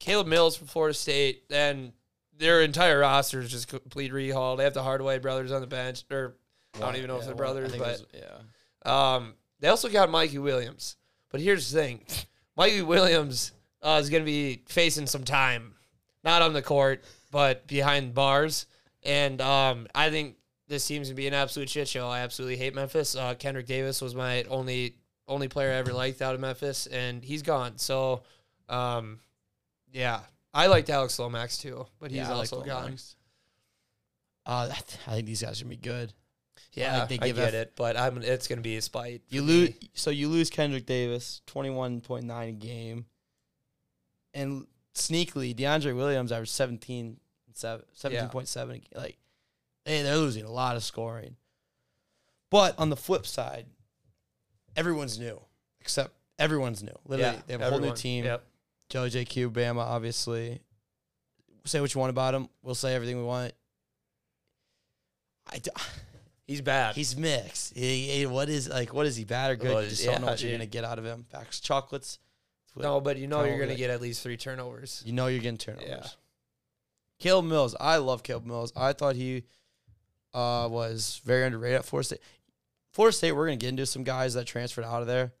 Caleb 0.00 0.26
Mills 0.26 0.56
from 0.56 0.66
Florida 0.66 0.94
State, 0.94 1.44
and 1.50 1.92
their 2.36 2.62
entire 2.62 2.98
roster 3.00 3.40
is 3.40 3.50
just 3.50 3.68
complete 3.68 4.12
rehaul. 4.12 4.56
They 4.56 4.64
have 4.64 4.74
the 4.74 4.82
Hardaway 4.82 5.18
brothers 5.18 5.52
on 5.52 5.60
the 5.60 5.66
bench, 5.68 6.04
or 6.10 6.36
I 6.74 6.80
don't 6.80 6.96
even 6.96 7.08
know 7.08 7.18
if 7.18 7.26
they're 7.26 7.34
well, 7.34 7.54
brothers, 7.54 7.72
but 7.72 8.00
was- 8.00 8.06
yeah. 8.12 9.14
Um, 9.14 9.34
they 9.60 9.68
also 9.68 9.88
got 9.88 10.10
Mikey 10.10 10.38
Williams. 10.38 10.96
But 11.30 11.40
here's 11.40 11.70
the 11.70 11.80
thing 11.80 12.04
Mikey 12.56 12.82
Williams 12.82 13.52
uh, 13.82 13.98
is 14.02 14.10
going 14.10 14.22
to 14.22 14.26
be 14.26 14.62
facing 14.66 15.06
some 15.06 15.22
time, 15.22 15.74
not 16.24 16.42
on 16.42 16.54
the 16.54 16.62
court, 16.62 17.04
but 17.30 17.68
behind 17.68 18.14
bars. 18.14 18.66
And 19.04 19.40
um, 19.40 19.86
I 19.94 20.10
think 20.10 20.36
this 20.70 20.84
seems 20.84 21.08
to 21.08 21.14
be 21.14 21.26
an 21.26 21.34
absolute 21.34 21.68
shit 21.68 21.88
show. 21.88 22.08
I 22.08 22.20
absolutely 22.20 22.56
hate 22.56 22.74
Memphis. 22.74 23.16
Uh, 23.16 23.34
Kendrick 23.34 23.66
Davis 23.66 24.00
was 24.00 24.14
my 24.14 24.44
only 24.44 24.94
only 25.26 25.48
player 25.48 25.72
I 25.72 25.74
ever 25.74 25.92
liked 25.92 26.22
out 26.22 26.34
of 26.34 26.40
Memphis, 26.40 26.86
and 26.86 27.22
he's 27.24 27.42
gone. 27.42 27.76
So, 27.76 28.22
um, 28.68 29.18
yeah, 29.92 30.20
I 30.54 30.68
liked 30.68 30.88
Alex 30.88 31.18
Lomax 31.18 31.58
too, 31.58 31.86
but 31.98 32.10
he's 32.10 32.18
Yeah, 32.18 32.28
I 32.28 32.30
like 32.30 32.52
also 32.52 32.62
gone. 32.62 32.96
Uh, 34.46 34.70
I 35.06 35.14
think 35.14 35.26
these 35.26 35.42
guys 35.42 35.60
are 35.60 35.64
gonna 35.64 35.76
be 35.76 35.82
good. 35.82 36.12
Yeah, 36.72 36.98
Like, 37.00 37.08
they 37.08 37.18
I 37.20 37.32
get 37.32 37.48
F- 37.48 37.54
it, 37.54 37.72
but 37.74 37.96
I'm 37.96 38.22
it's 38.22 38.46
going 38.46 38.58
to 38.58 38.62
be 38.62 38.76
a 38.76 38.82
spite. 38.82 39.22
You 39.28 39.42
lose, 39.42 39.70
so 39.94 40.10
you 40.10 40.28
lose 40.28 40.50
Kendrick 40.50 40.86
Davis, 40.86 41.42
twenty 41.46 41.70
one 41.70 42.00
point 42.00 42.24
nine 42.24 42.48
a 42.48 42.52
game, 42.52 43.06
and 44.34 44.66
sneakily 44.94 45.54
DeAndre 45.54 45.96
Williams 45.96 46.30
averaged 46.30 46.52
17, 46.52 47.18
17.7. 47.56 48.82
Like, 48.94 49.18
hey, 49.90 50.02
they're 50.02 50.16
losing 50.16 50.44
a 50.44 50.50
lot 50.50 50.76
of 50.76 50.82
scoring. 50.84 51.36
But 52.50 52.78
on 52.78 52.90
the 52.90 52.96
flip 52.96 53.26
side, 53.26 53.66
everyone's 54.76 55.18
new, 55.18 55.40
except 55.80 56.12
everyone's 56.38 56.82
new. 56.82 56.96
Literally, 57.06 57.36
Yeah, 57.36 57.42
they 57.46 57.52
have 57.54 57.60
a 57.62 57.70
whole 57.70 57.78
new 57.80 57.94
team. 57.94 58.24
Yep. 58.24 58.44
Joe 58.88 59.04
JQ, 59.06 59.50
Bama, 59.52 59.78
obviously. 59.80 60.60
Say 61.64 61.80
what 61.80 61.94
you 61.94 62.00
want 62.00 62.10
about 62.10 62.34
him. 62.34 62.48
We'll 62.62 62.74
say 62.74 62.94
everything 62.94 63.18
we 63.18 63.24
want. 63.24 63.52
I 65.52 65.58
d- 65.58 65.70
He's 66.46 66.60
bad. 66.62 66.96
he's 66.96 67.16
mixed. 67.16 67.76
He, 67.76 68.08
he- 68.08 68.26
what 68.26 68.48
is 68.48 68.68
like? 68.68 68.92
What 68.92 69.06
is 69.06 69.14
he 69.14 69.22
bad 69.24 69.52
or 69.52 69.56
good? 69.56 69.72
Well, 69.72 69.82
you 69.84 69.90
just 69.90 70.04
don't 70.04 70.20
know 70.20 70.26
what 70.28 70.42
you're 70.42 70.50
dude. 70.50 70.58
gonna 70.58 70.66
get 70.70 70.82
out 70.82 70.98
of 70.98 71.04
him. 71.04 71.24
Facts, 71.30 71.60
chocolates. 71.60 72.18
No, 72.76 73.00
but 73.00 73.18
you 73.18 73.28
know 73.28 73.40
you're 73.44 73.56
going 73.56 73.62
to 73.68 73.74
like- 73.74 73.78
get 73.78 73.90
at 73.90 74.00
least 74.00 74.22
three 74.22 74.36
turnovers. 74.36 75.02
you 75.04 75.12
know 75.12 75.26
you're 75.28 75.40
getting 75.40 75.58
turnovers. 75.58 75.88
Yeah. 75.88 76.06
Caleb 77.18 77.44
Mills, 77.46 77.74
I 77.78 77.96
love 77.98 78.22
Caleb 78.22 78.46
Mills. 78.46 78.72
I 78.76 78.92
thought 78.92 79.14
he 79.16 79.44
uh, 80.34 80.68
was 80.70 81.20
very 81.24 81.44
underrated 81.44 81.78
at 81.78 81.84
Florida 81.84 82.06
State. 82.06 82.20
Florida 82.92 83.16
State, 83.16 83.32
we're 83.32 83.46
gonna 83.46 83.56
get 83.56 83.68
into 83.68 83.86
some 83.86 84.04
guys 84.04 84.34
that 84.34 84.46
transferred 84.46 84.84
out 84.84 85.00
of 85.02 85.06
there. 85.06 85.32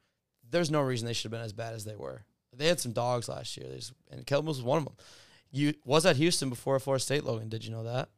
There's 0.48 0.70
no 0.70 0.80
reason 0.80 1.06
they 1.06 1.12
should 1.12 1.30
have 1.32 1.38
been 1.38 1.44
as 1.44 1.52
bad 1.52 1.74
as 1.74 1.84
they 1.84 1.96
were. 1.96 2.24
They 2.52 2.66
had 2.66 2.80
some 2.80 2.92
dogs 2.92 3.28
last 3.28 3.56
year, 3.56 3.66
just- 3.74 3.92
and 4.10 4.26
Caleb 4.26 4.46
was 4.46 4.62
one 4.62 4.78
of 4.78 4.84
them. 4.84 4.94
You 5.52 5.74
was 5.84 6.06
at 6.06 6.16
Houston 6.16 6.48
before 6.48 6.78
Florida 6.78 7.02
State, 7.02 7.24
Logan. 7.24 7.48
Did 7.48 7.64
you 7.64 7.70
know 7.72 7.84
that? 7.84 8.08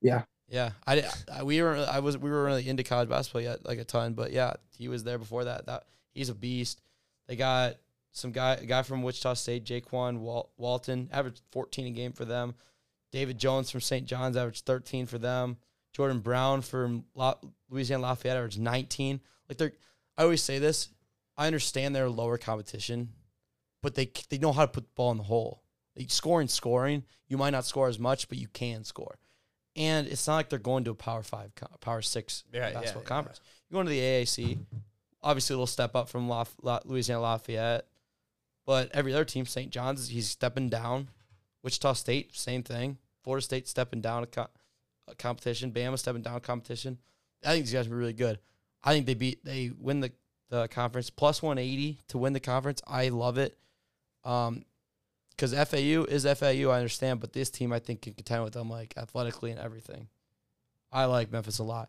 Yeah. 0.00 0.22
Yeah, 0.48 0.72
I, 0.84 1.04
I 1.32 1.42
we 1.44 1.62
were 1.62 1.76
I 1.76 2.00
was 2.00 2.18
we 2.18 2.28
were 2.28 2.42
really 2.44 2.68
into 2.68 2.82
college 2.82 3.08
basketball 3.08 3.42
yet 3.42 3.64
like 3.64 3.78
a 3.78 3.84
ton, 3.84 4.14
but 4.14 4.32
yeah, 4.32 4.54
he 4.76 4.88
was 4.88 5.04
there 5.04 5.16
before 5.16 5.44
that. 5.44 5.66
That 5.66 5.84
he's 6.12 6.28
a 6.28 6.34
beast. 6.34 6.80
They 7.28 7.36
got 7.36 7.76
some 8.10 8.32
guy 8.32 8.54
a 8.54 8.64
guy 8.66 8.82
from 8.82 9.04
Wichita 9.04 9.34
State, 9.34 9.64
Jaykwon 9.64 10.18
Wal- 10.18 10.50
Walton, 10.56 11.08
averaged 11.12 11.42
14 11.52 11.86
a 11.86 11.90
game 11.90 12.12
for 12.12 12.24
them. 12.24 12.54
David 13.12 13.38
Jones 13.38 13.70
from 13.70 13.80
St. 13.80 14.06
John's 14.06 14.36
averaged 14.36 14.64
13 14.66 15.06
for 15.06 15.18
them. 15.18 15.56
Jordan 15.92 16.20
Brown 16.20 16.62
from 16.62 17.04
La- 17.14 17.34
Louisiana 17.68 18.02
Lafayette 18.04 18.36
averaged 18.36 18.60
19. 18.60 19.20
Like 19.48 19.58
they're, 19.58 19.72
I 20.16 20.22
always 20.22 20.42
say 20.42 20.58
this. 20.58 20.88
I 21.36 21.46
understand 21.46 21.96
they're 21.96 22.08
lower 22.08 22.38
competition, 22.38 23.10
but 23.82 23.94
they 23.94 24.10
they 24.28 24.38
know 24.38 24.52
how 24.52 24.62
to 24.66 24.70
put 24.70 24.84
the 24.84 24.90
ball 24.94 25.10
in 25.10 25.16
the 25.16 25.24
hole. 25.24 25.62
Like 25.96 26.10
scoring, 26.10 26.48
scoring. 26.48 27.04
You 27.28 27.38
might 27.38 27.50
not 27.50 27.64
score 27.64 27.88
as 27.88 27.98
much, 27.98 28.28
but 28.28 28.38
you 28.38 28.46
can 28.48 28.84
score. 28.84 29.18
And 29.76 30.06
it's 30.06 30.26
not 30.26 30.36
like 30.36 30.48
they're 30.50 30.58
going 30.58 30.84
to 30.84 30.90
a 30.90 30.94
Power 30.94 31.22
Five, 31.22 31.52
Power 31.80 32.02
Six 32.02 32.44
Yeah, 32.52 32.68
yeah, 32.68 32.74
basketball 32.74 33.02
yeah. 33.02 33.08
conference. 33.08 33.40
You're 33.68 33.76
going 33.76 33.86
to 33.86 33.90
the 33.92 34.00
AAC. 34.00 34.58
Obviously, 35.22 35.54
a 35.54 35.56
little 35.56 35.66
step 35.66 35.94
up 35.96 36.08
from 36.08 36.28
La- 36.28 36.44
La- 36.62 36.80
Louisiana 36.84 37.22
Lafayette, 37.22 37.86
but 38.66 38.90
every 38.92 39.12
other 39.12 39.24
team, 39.24 39.46
St. 39.46 39.70
John's, 39.70 40.08
he's 40.08 40.28
stepping 40.28 40.68
down. 40.68 41.08
Wichita 41.62 41.92
State, 41.94 42.36
same 42.36 42.62
thing. 42.62 42.98
Florida 43.22 43.44
State 43.44 43.68
stepping 43.68 44.00
down 44.00 44.22
a, 44.22 44.26
co- 44.26 44.48
a 45.08 45.14
competition. 45.14 45.72
Bama 45.72 45.98
stepping 45.98 46.22
down 46.22 46.40
competition. 46.40 46.98
I 47.44 47.52
think 47.52 47.66
these 47.66 47.74
guys 47.74 47.86
are 47.86 47.96
really 47.96 48.12
good. 48.12 48.38
I 48.82 48.92
think 48.92 49.06
they 49.06 49.14
beat 49.14 49.44
they 49.44 49.70
win 49.78 50.00
the 50.00 50.12
the 50.48 50.68
conference 50.68 51.10
plus 51.10 51.42
180 51.42 52.00
to 52.08 52.18
win 52.18 52.32
the 52.32 52.40
conference. 52.40 52.82
I 52.86 53.08
love 53.08 53.38
it. 53.38 53.56
Um, 54.24 54.64
because 55.30 55.54
FAU 55.54 56.04
is 56.04 56.24
FAU, 56.24 56.68
I 56.68 56.76
understand, 56.76 57.20
but 57.20 57.32
this 57.32 57.48
team 57.48 57.72
I 57.72 57.78
think 57.78 58.02
can 58.02 58.12
contend 58.12 58.44
with 58.44 58.52
them 58.52 58.68
like 58.68 58.92
athletically 58.98 59.50
and 59.50 59.58
everything. 59.58 60.08
I 60.92 61.06
like 61.06 61.32
Memphis 61.32 61.60
a 61.60 61.64
lot. 61.64 61.88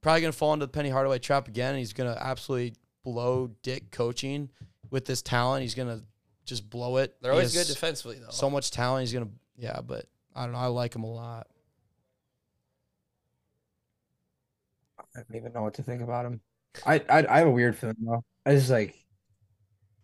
Probably 0.00 0.20
gonna 0.20 0.32
fall 0.32 0.52
into 0.52 0.66
the 0.66 0.72
Penny 0.72 0.90
Hardaway 0.90 1.18
trap 1.18 1.48
again. 1.48 1.70
And 1.70 1.78
he's 1.78 1.92
gonna 1.92 2.16
absolutely 2.20 2.74
blow 3.02 3.50
Dick 3.62 3.90
coaching 3.90 4.50
with 4.90 5.06
this 5.06 5.22
talent. 5.22 5.62
He's 5.62 5.74
gonna 5.74 6.02
just 6.44 6.68
blow 6.68 6.98
it. 6.98 7.16
They're 7.20 7.32
always 7.32 7.54
good 7.54 7.66
defensively, 7.66 8.18
though. 8.18 8.30
So 8.30 8.50
much 8.50 8.70
talent. 8.70 9.02
He's 9.02 9.12
gonna 9.12 9.30
yeah, 9.56 9.80
but 9.80 10.06
I 10.34 10.44
don't 10.44 10.52
know. 10.52 10.58
I 10.58 10.66
like 10.66 10.94
him 10.94 11.04
a 11.04 11.12
lot. 11.12 11.46
I 14.98 15.22
don't 15.28 15.36
even 15.36 15.52
know 15.52 15.62
what 15.62 15.74
to 15.74 15.82
think 15.82 16.02
about 16.02 16.26
him. 16.26 16.40
I 16.86 17.02
I, 17.08 17.26
I 17.28 17.38
have 17.38 17.46
a 17.48 17.50
weird 17.50 17.76
feeling 17.76 17.96
though. 18.00 18.24
I 18.44 18.54
just 18.54 18.70
like, 18.70 18.94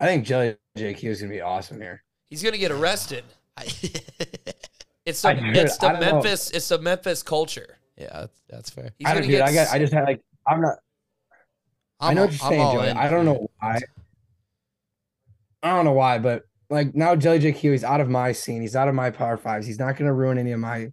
I 0.01 0.07
think 0.07 0.25
Jelly 0.25 0.57
JQ 0.79 1.05
is 1.05 1.21
gonna 1.21 1.33
be 1.33 1.41
awesome 1.41 1.81
here. 1.81 2.03
He's 2.29 2.43
going 2.43 2.53
to 2.53 2.59
get 2.59 2.71
arrested. 2.71 3.25
It's 5.07 5.23
the, 5.23 5.29
I 5.29 5.33
it's 5.33 5.79
the 5.79 5.87
I 5.87 5.93
don't 5.93 6.01
know. 6.03 6.13
Memphis 6.13 6.51
it's 6.51 6.69
the 6.69 6.79
Memphis 6.79 7.23
culture. 7.23 7.79
yeah, 7.97 8.11
that's, 8.13 8.43
that's 8.49 8.71
fair. 8.71 8.91
He's 8.99 9.09
I 9.09 9.15
don't, 9.15 9.23
dude, 9.23 9.31
get 9.33 9.43
I 9.43 9.53
got. 9.53 9.61
s- 9.63 9.73
I 9.73 9.79
just 9.79 9.93
had 9.95 10.05
like. 10.05 10.21
I'm 10.47 10.61
not. 10.61 10.77
i 12.01 12.13
know 12.13 12.21
all- 12.23 12.27
what 12.29 12.35
you're 12.37 12.45
I'm 12.45 12.51
saying, 12.51 12.61
all 12.61 12.75
Joey. 12.75 12.89
I 12.91 13.09
don't 13.09 13.25
know 13.25 13.51
why. 13.59 13.81
I 15.63 15.71
don't 15.71 15.85
know 15.85 15.93
why, 15.93 16.19
but 16.19 16.45
like 16.69 16.95
now 16.95 17.17
Jelly 17.17 17.41
JQ, 17.41 17.73
he's 17.73 17.85
out 17.85 18.01
of 18.01 18.09
my 18.09 18.33
scene. 18.33 18.63
He's 18.63 18.77
out 18.77 18.89
of 18.89 18.95
my 18.95 19.11
power 19.11 19.37
fives. 19.37 19.67
He's 19.67 19.79
not 19.79 19.97
gonna 19.97 20.15
ruin 20.15 20.39
any 20.39 20.53
of 20.53 20.61
my 20.61 20.93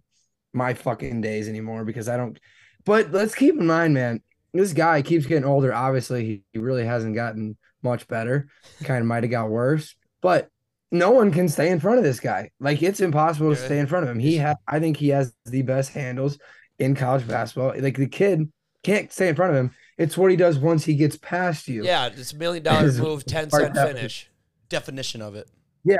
my 0.52 0.74
fucking 0.74 1.20
days 1.20 1.48
anymore 1.48 1.84
because 1.84 2.08
I 2.08 2.16
don't. 2.16 2.38
But 2.84 3.12
let's 3.12 3.34
keep 3.34 3.54
in 3.54 3.66
mind, 3.66 3.94
man, 3.94 4.22
this 4.52 4.72
guy 4.72 5.02
keeps 5.02 5.26
getting 5.26 5.44
older. 5.44 5.74
Obviously, 5.74 6.24
he, 6.24 6.42
he 6.52 6.58
really 6.58 6.84
hasn't 6.84 7.14
gotten 7.14 7.56
much 7.82 8.08
better. 8.08 8.48
Kind 8.82 9.00
of 9.00 9.06
might 9.06 9.22
have 9.22 9.30
got 9.30 9.50
worse, 9.50 9.94
but 10.20 10.48
no 10.90 11.10
one 11.10 11.30
can 11.30 11.48
stay 11.48 11.68
in 11.70 11.80
front 11.80 11.98
of 11.98 12.04
this 12.04 12.18
guy. 12.20 12.50
Like 12.60 12.82
it's 12.82 13.00
impossible 13.00 13.50
to 13.50 13.56
stay 13.56 13.78
in 13.78 13.86
front 13.86 14.04
of 14.04 14.10
him. 14.10 14.18
He 14.18 14.38
ha- 14.38 14.56
I 14.66 14.80
think 14.80 14.96
he 14.96 15.10
has 15.10 15.34
the 15.44 15.62
best 15.62 15.92
handles 15.92 16.38
in 16.78 16.94
college 16.94 17.28
basketball. 17.28 17.74
Like 17.78 17.96
the 17.96 18.06
kid 18.06 18.50
can't 18.82 19.12
stay 19.12 19.28
in 19.28 19.34
front 19.36 19.52
of 19.52 19.58
him. 19.58 19.74
It's 19.98 20.16
what 20.16 20.30
he 20.30 20.36
does 20.36 20.58
once 20.58 20.84
he 20.84 20.94
gets 20.94 21.16
past 21.16 21.68
you. 21.68 21.84
Yeah, 21.84 22.06
it's 22.06 22.32
a 22.32 22.36
million 22.36 22.62
dollar 22.62 22.90
move, 22.92 23.26
ten 23.26 23.50
cent 23.50 23.76
finish. 23.76 24.30
Definition 24.68 25.22
of 25.22 25.34
it. 25.34 25.48
Yeah. 25.84 25.96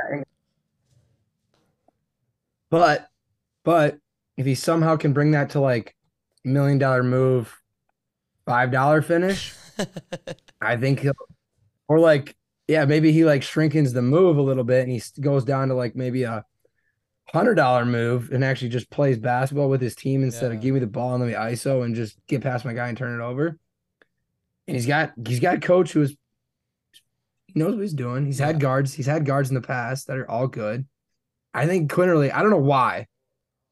But 2.69 3.09
but 3.63 3.97
if 4.37 4.45
he 4.45 4.55
somehow 4.55 4.95
can 4.95 5.13
bring 5.13 5.31
that 5.31 5.51
to 5.51 5.59
like 5.59 5.95
million 6.43 6.77
dollar 6.77 7.03
move, 7.03 7.55
five 8.45 8.71
dollar 8.71 9.01
finish, 9.01 9.53
I 10.61 10.77
think 10.77 10.99
he'll 10.99 11.13
or 11.87 11.99
like 11.99 12.35
yeah, 12.67 12.85
maybe 12.85 13.11
he 13.11 13.25
like 13.25 13.41
shrinkens 13.41 13.93
the 13.93 14.01
move 14.01 14.37
a 14.37 14.41
little 14.41 14.63
bit 14.63 14.83
and 14.87 14.91
he 14.91 15.01
goes 15.19 15.43
down 15.43 15.69
to 15.69 15.73
like 15.73 15.95
maybe 15.95 16.23
a 16.23 16.45
hundred 17.33 17.55
dollar 17.55 17.85
move 17.85 18.31
and 18.31 18.43
actually 18.43 18.69
just 18.69 18.89
plays 18.89 19.17
basketball 19.17 19.69
with 19.69 19.81
his 19.81 19.95
team 19.95 20.23
instead 20.23 20.51
Yeah. 20.51 20.57
of 20.57 20.61
give 20.61 20.73
me 20.73 20.79
the 20.79 20.87
ball 20.87 21.15
and 21.15 21.23
let 21.23 21.27
me 21.29 21.33
ISO 21.33 21.83
and 21.83 21.95
just 21.95 22.17
get 22.27 22.41
past 22.41 22.65
my 22.65 22.73
guy 22.73 22.87
and 22.89 22.97
turn 22.97 23.19
it 23.19 23.23
over. 23.23 23.57
And 24.67 24.75
he's 24.75 24.85
got 24.85 25.13
he's 25.25 25.39
got 25.39 25.55
a 25.55 25.59
coach 25.59 25.91
who 25.93 26.03
is 26.03 26.15
he 27.53 27.59
knows 27.59 27.75
what 27.75 27.81
he's 27.81 27.93
doing. 27.93 28.25
He's 28.25 28.39
had 28.39 28.59
guards. 28.59 28.93
He's 28.93 29.05
had 29.05 29.25
guards 29.25 29.49
in 29.49 29.55
the 29.55 29.61
past 29.61 30.07
that 30.07 30.17
are 30.17 30.29
all 30.29 30.47
good. 30.47 30.85
I 31.53 31.65
think 31.65 31.91
Quinerly, 31.91 32.31
I 32.33 32.41
don't 32.41 32.51
know 32.51 32.57
why, 32.57 33.07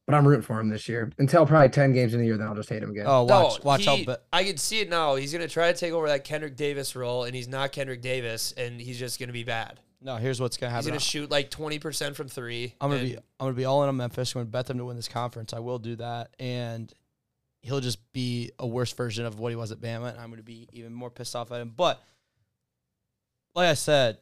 but 0.06 0.14
I'm 0.14 0.26
rooting 0.26 0.42
for 0.42 0.58
him 0.58 0.68
this 0.68 0.88
year. 0.88 1.12
Until 1.18 1.46
probably 1.46 1.68
10 1.68 1.92
games 1.92 2.12
in 2.12 2.20
the 2.20 2.26
year, 2.26 2.36
then 2.36 2.46
I'll 2.48 2.54
just 2.54 2.68
hate 2.68 2.82
him 2.82 2.90
again. 2.90 3.04
Oh, 3.06 3.24
watch, 3.24 3.58
no, 3.60 3.64
watch 3.64 3.84
he, 3.84 3.88
out. 3.88 4.00
But 4.06 4.26
I 4.32 4.42
can 4.44 4.56
see 4.56 4.80
it 4.80 4.88
now. 4.88 5.14
He's 5.14 5.32
gonna 5.32 5.48
try 5.48 5.72
to 5.72 5.78
take 5.78 5.92
over 5.92 6.08
that 6.08 6.24
Kendrick 6.24 6.56
Davis 6.56 6.96
role, 6.96 7.24
and 7.24 7.34
he's 7.34 7.48
not 7.48 7.72
Kendrick 7.72 8.02
Davis, 8.02 8.52
and 8.56 8.80
he's 8.80 8.98
just 8.98 9.20
gonna 9.20 9.32
be 9.32 9.44
bad. 9.44 9.80
no, 10.00 10.16
here's 10.16 10.40
what's 10.40 10.56
gonna 10.56 10.70
happen. 10.70 10.84
He's 10.84 10.86
happen. 10.86 10.94
gonna 10.94 11.00
shoot 11.00 11.30
like 11.30 11.50
twenty 11.50 11.78
percent 11.78 12.16
from 12.16 12.28
three. 12.28 12.74
I'm 12.80 12.90
gonna 12.90 13.02
and- 13.02 13.10
be 13.10 13.16
I'm 13.16 13.22
gonna 13.46 13.52
be 13.52 13.64
all 13.64 13.82
in 13.82 13.88
on 13.88 13.96
Memphis. 13.96 14.34
I'm 14.34 14.40
gonna 14.40 14.50
bet 14.50 14.66
them 14.66 14.78
to 14.78 14.84
win 14.84 14.96
this 14.96 15.08
conference. 15.08 15.52
I 15.52 15.58
will 15.60 15.78
do 15.78 15.96
that, 15.96 16.30
and 16.38 16.92
he'll 17.62 17.80
just 17.80 18.12
be 18.12 18.50
a 18.58 18.66
worse 18.66 18.92
version 18.92 19.24
of 19.26 19.38
what 19.38 19.50
he 19.50 19.56
was 19.56 19.72
at 19.72 19.78
Bama, 19.78 20.10
and 20.10 20.18
I'm 20.20 20.30
gonna 20.30 20.42
be 20.42 20.68
even 20.72 20.92
more 20.92 21.10
pissed 21.10 21.36
off 21.36 21.52
at 21.52 21.60
him. 21.60 21.72
But 21.76 22.02
like 23.58 23.70
I 23.70 23.74
said, 23.74 24.18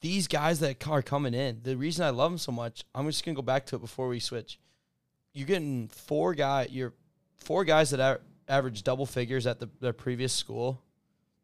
these 0.00 0.26
guys 0.26 0.60
that 0.60 0.88
are 0.88 1.02
coming 1.02 1.34
in, 1.34 1.60
the 1.62 1.76
reason 1.76 2.06
I 2.06 2.10
love 2.10 2.30
them 2.30 2.38
so 2.38 2.50
much, 2.50 2.82
I'm 2.94 3.06
just 3.06 3.22
gonna 3.22 3.34
go 3.34 3.42
back 3.42 3.66
to 3.66 3.76
it 3.76 3.80
before 3.80 4.08
we 4.08 4.20
switch. 4.20 4.58
You're 5.34 5.46
getting 5.46 5.88
four 5.88 6.32
guy, 6.34 6.66
you're 6.70 6.94
four 7.36 7.64
guys 7.64 7.90
that 7.90 8.22
average 8.48 8.82
double 8.84 9.04
figures 9.04 9.46
at 9.46 9.60
the, 9.60 9.68
their 9.80 9.92
previous 9.92 10.32
school, 10.32 10.82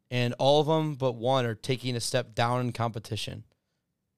and 0.09 0.33
all 0.39 0.59
of 0.59 0.65
them 0.65 0.95
but 0.95 1.13
one 1.13 1.45
are 1.45 1.53
taking 1.53 1.95
a 1.95 1.99
step 1.99 2.33
down 2.33 2.61
in 2.61 2.71
competition. 2.71 3.43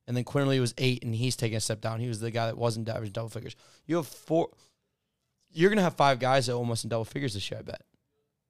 And 0.07 0.15
then 0.15 0.23
Quinerly 0.23 0.61
was 0.61 0.73
eight, 0.77 1.03
and 1.03 1.13
he's 1.13 1.35
taking 1.35 1.57
a 1.57 1.61
step 1.61 1.81
down. 1.81 1.99
He 1.99 2.07
was 2.07 2.21
the 2.21 2.31
guy 2.31 2.45
that 2.45 2.57
wasn't 2.57 2.87
average 2.87 3.11
double 3.11 3.27
figures. 3.27 3.57
You 3.85 3.97
have 3.97 4.07
four. 4.07 4.51
You're 5.51 5.69
gonna 5.69 5.81
have 5.81 5.97
five 5.97 6.19
guys 6.19 6.45
that 6.45 6.53
almost 6.53 6.85
in 6.85 6.89
double 6.89 7.03
figures 7.03 7.33
this 7.33 7.51
year. 7.51 7.59
I 7.59 7.63
bet, 7.63 7.81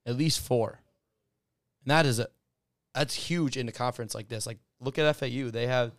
at 0.05 0.15
least 0.15 0.41
four. 0.41 0.81
And 1.83 1.89
that 1.89 2.05
is 2.05 2.19
a, 2.19 2.27
that's 2.97 3.13
huge 3.13 3.57
in 3.57 3.67
a 3.69 3.71
conference 3.71 4.15
like 4.15 4.27
this. 4.27 4.47
Like 4.47 4.57
look 4.79 4.97
at 4.97 5.15
FAU. 5.15 5.49
They 5.51 5.67
have 5.67 5.91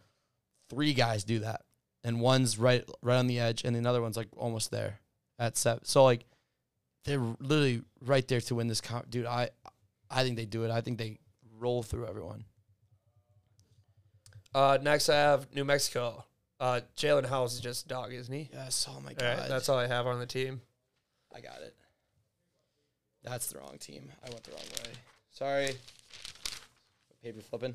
three 0.68 0.94
guys 0.94 1.24
do 1.24 1.40
that, 1.40 1.62
and 2.02 2.20
one's 2.20 2.58
right 2.58 2.84
right 3.02 3.16
on 3.16 3.26
the 3.26 3.38
edge, 3.38 3.62
and 3.64 3.76
another 3.76 4.02
one's 4.02 4.16
like 4.16 4.28
almost 4.37 4.70
there 4.70 5.00
at 5.38 5.56
seven. 5.56 5.84
So 5.84 6.04
like 6.04 6.24
they're 7.04 7.20
literally 7.40 7.82
right 8.00 8.26
there 8.26 8.40
to 8.40 8.54
win 8.56 8.68
this. 8.68 8.80
Con- 8.80 9.06
Dude, 9.08 9.26
I 9.26 9.50
I 10.11 10.24
think 10.24 10.37
they 10.37 10.44
do 10.44 10.64
it. 10.64 10.70
I 10.70 10.80
think 10.80 10.98
they 10.98 11.18
roll 11.58 11.82
through 11.82 12.06
everyone. 12.06 12.44
Uh, 14.54 14.78
next, 14.82 15.08
I 15.08 15.16
have 15.16 15.54
New 15.54 15.64
Mexico. 15.64 16.24
Uh, 16.58 16.80
Jaelen 16.96 17.26
House 17.26 17.54
is 17.54 17.61
just 17.61 17.84
a 17.84 17.88
dog, 17.88 18.12
isn't 18.12 18.34
he? 18.34 18.48
Yes. 18.52 18.88
Oh 18.90 19.00
my 19.00 19.12
god. 19.12 19.38
right, 19.38 19.48
that's 19.48 19.68
all 19.68 19.78
I 19.78 19.87
have 19.87 20.06
on 20.06 20.18
the 20.18 20.26
team. 20.26 20.61
I 21.34 21.40
got 21.40 21.61
it. 21.61 21.76
That's 23.22 23.48
the 23.48 23.58
wrong 23.58 23.76
team. 23.78 24.11
I 24.24 24.30
went 24.30 24.42
the 24.42 24.52
wrong 24.52 24.61
way. 24.84 24.90
Sorry. 25.30 25.76
Paper 27.22 27.40
flipping. 27.40 27.74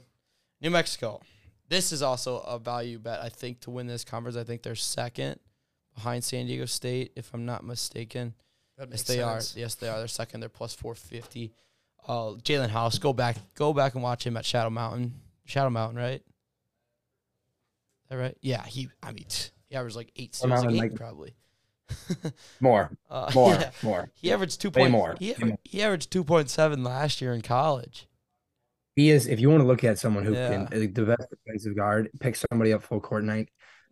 New 0.62 0.70
Mexico. 0.70 1.22
This 1.70 1.92
is 1.92 2.02
also 2.02 2.40
a 2.40 2.60
value 2.60 3.00
bet, 3.00 3.20
I 3.22 3.30
think, 3.30 3.60
to 3.62 3.72
win 3.72 3.88
this 3.88 4.04
conference. 4.04 4.38
I 4.38 4.44
think 4.44 4.64
they're 4.64 4.76
second 4.76 5.40
behind 5.96 6.24
San 6.24 6.46
Diego 6.46 6.66
State, 6.66 7.12
if 7.16 7.34
I'm 7.34 7.46
not 7.46 7.64
mistaken. 7.64 8.34
That 8.78 8.90
Yes, 8.92 9.04
they 9.04 9.18
sense. 9.18 9.56
are. 9.56 9.60
Yes, 9.60 9.76
they 9.76 9.88
are. 9.90 9.98
They're 10.00 10.08
second. 10.08 10.40
They're 10.42 10.50
plus 10.50 10.74
450. 10.74 11.54
Uh, 12.08 12.14
Jaelen 12.44 12.70
House. 12.70 12.98
Go 13.00 13.14
back. 13.14 13.38
Go 13.56 13.74
back 13.74 13.94
and 13.94 14.04
watch 14.04 14.26
him 14.26 14.36
at 14.38 14.46
Shadow 14.46 14.70
Mountain. 14.70 15.14
Shadow 15.46 15.70
Mountain, 15.70 15.98
right? 15.98 16.22
Is 16.22 18.10
that 18.10 18.18
right? 18.18 18.38
Yeah. 18.42 18.64
He. 18.66 18.90
I 19.02 19.12
mean, 19.12 19.26
he 19.70 19.76
averaged 19.76 19.96
like 19.96 20.12
eight 20.16 20.36
Shadow 20.36 20.36
steals 20.36 20.44
a 20.46 20.48
Mountain, 20.48 20.74
game, 20.74 20.82
like- 20.90 20.96
probably. 20.96 21.36
More, 22.60 22.90
Uh, 23.10 23.30
more, 23.36 23.54
yeah. 23.54 23.72
more. 23.84 24.10
He 24.16 24.32
averaged 24.32 24.60
two 24.62 24.70
Way 24.70 24.84
point. 24.84 24.92
more. 24.92 25.16
He, 25.20 25.32
aver- 25.32 25.46
more. 25.48 25.58
he 25.64 25.84
averaged 25.84 26.12
two 26.12 26.24
point 26.24 26.50
seven 26.50 26.84
last 26.84 27.22
year 27.22 27.34
in 27.34 27.42
college. 27.42 28.08
He 28.96 29.10
is, 29.10 29.28
if 29.28 29.40
you 29.40 29.50
want 29.50 29.62
to 29.62 29.68
look 29.68 29.84
at 29.84 29.98
someone 30.00 30.24
who 30.24 30.34
Yeah. 30.34 30.50
can, 30.68 30.80
like, 30.80 30.94
the 30.94 31.06
best 31.06 31.28
defensive 31.30 31.76
guard, 31.76 32.10
pick 32.20 32.36
somebody 32.36 32.74
up 32.74 32.84
full 32.84 33.00
court 33.00 33.24
night. 33.24 33.50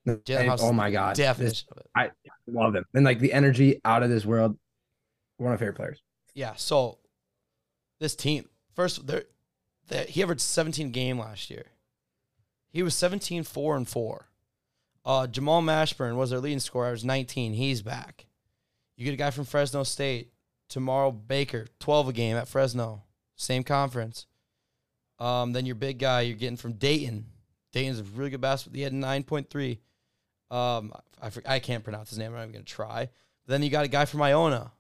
Oh 0.07 0.73
my 0.73 0.91
God. 0.91 1.15
This, 1.15 1.25
definition. 1.25 1.67
I 1.95 2.09
love 2.47 2.75
him. 2.75 2.85
And 2.93 3.05
like 3.05 3.19
the 3.19 3.33
energy 3.33 3.79
out 3.85 4.03
of 4.03 4.09
this 4.09 4.25
world. 4.25 4.57
One 5.37 5.51
of 5.53 5.59
my 5.59 5.63
favorite 5.63 5.75
players. 5.75 6.01
Yeah. 6.33 6.53
So 6.55 6.97
this 7.99 8.15
team 8.15 8.47
first, 8.75 9.05
they're, 9.05 9.25
they 9.87 10.05
he 10.05 10.23
averaged 10.23 10.41
seventeen 10.41 10.87
a 10.87 10.91
game 10.91 11.19
last 11.19 11.49
year. 11.49 11.65
He 12.71 12.83
was 12.83 12.95
17, 12.95 13.43
4, 13.43 13.75
and 13.75 13.87
four. 13.87 14.29
Uh, 15.03 15.27
Jamal 15.27 15.61
Mashburn 15.61 16.15
was 16.15 16.29
their 16.29 16.39
leading 16.39 16.59
scorer. 16.59 16.87
I 16.87 16.91
was 16.91 17.03
nineteen. 17.03 17.53
He's 17.53 17.81
back. 17.81 18.27
You 18.95 19.05
get 19.05 19.13
a 19.13 19.17
guy 19.17 19.31
from 19.31 19.45
Fresno 19.45 19.83
State 19.83 20.31
tomorrow. 20.69 21.11
Baker, 21.11 21.67
twelve 21.79 22.07
a 22.07 22.13
game 22.13 22.37
at 22.37 22.47
Fresno, 22.47 23.03
same 23.35 23.63
conference. 23.63 24.27
Um, 25.21 25.53
then 25.53 25.67
your 25.67 25.75
big 25.75 25.99
guy 25.99 26.21
you're 26.21 26.35
getting 26.35 26.57
from 26.57 26.73
Dayton. 26.73 27.27
Dayton's 27.71 27.99
a 27.99 28.03
really 28.03 28.31
good 28.31 28.41
basketball. 28.41 28.77
He 28.77 28.81
had 28.81 28.91
nine 28.91 29.23
point 29.23 29.49
three. 29.49 29.79
Um, 30.49 30.91
I 31.21 31.29
I 31.45 31.59
can't 31.59 31.83
pronounce 31.83 32.09
his 32.09 32.17
name. 32.17 32.31
I'm 32.31 32.33
not 32.33 32.41
even 32.41 32.53
gonna 32.53 32.63
try. 32.65 33.09
then 33.45 33.61
you 33.61 33.69
got 33.69 33.85
a 33.85 33.87
guy 33.87 34.05
from 34.05 34.21
Iona, 34.23 34.71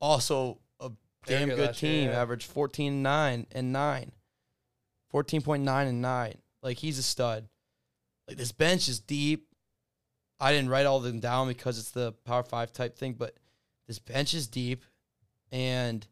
also 0.00 0.58
a 0.80 0.90
damn 1.26 1.48
good 1.48 1.56
good 1.56 1.66
last 1.66 1.82
year, 1.82 1.92
team. 1.92 2.10
yeah. 2.10 2.22
Averaged 2.22 2.46
14 2.46 3.02
9 3.02 3.46
and 3.52 3.72
9. 3.72 4.12
14.9 5.12 5.88
and 5.88 6.02
9. 6.02 6.34
Like 6.62 6.78
he's 6.78 6.98
a 6.98 7.02
stud. 7.02 7.46
Like 8.26 8.38
this 8.38 8.52
bench 8.52 8.88
is 8.88 8.98
deep. 8.98 9.46
I 10.40 10.52
didn't 10.52 10.70
write 10.70 10.86
all 10.86 10.96
of 10.96 11.04
them 11.04 11.20
down 11.20 11.48
because 11.48 11.78
it's 11.78 11.92
the 11.92 12.12
Power 12.24 12.42
5 12.42 12.72
type 12.72 12.96
thing, 12.96 13.12
but 13.12 13.36
this 13.86 13.98
bench 13.98 14.34
is 14.34 14.48
deep 14.48 14.84
and 15.52 16.06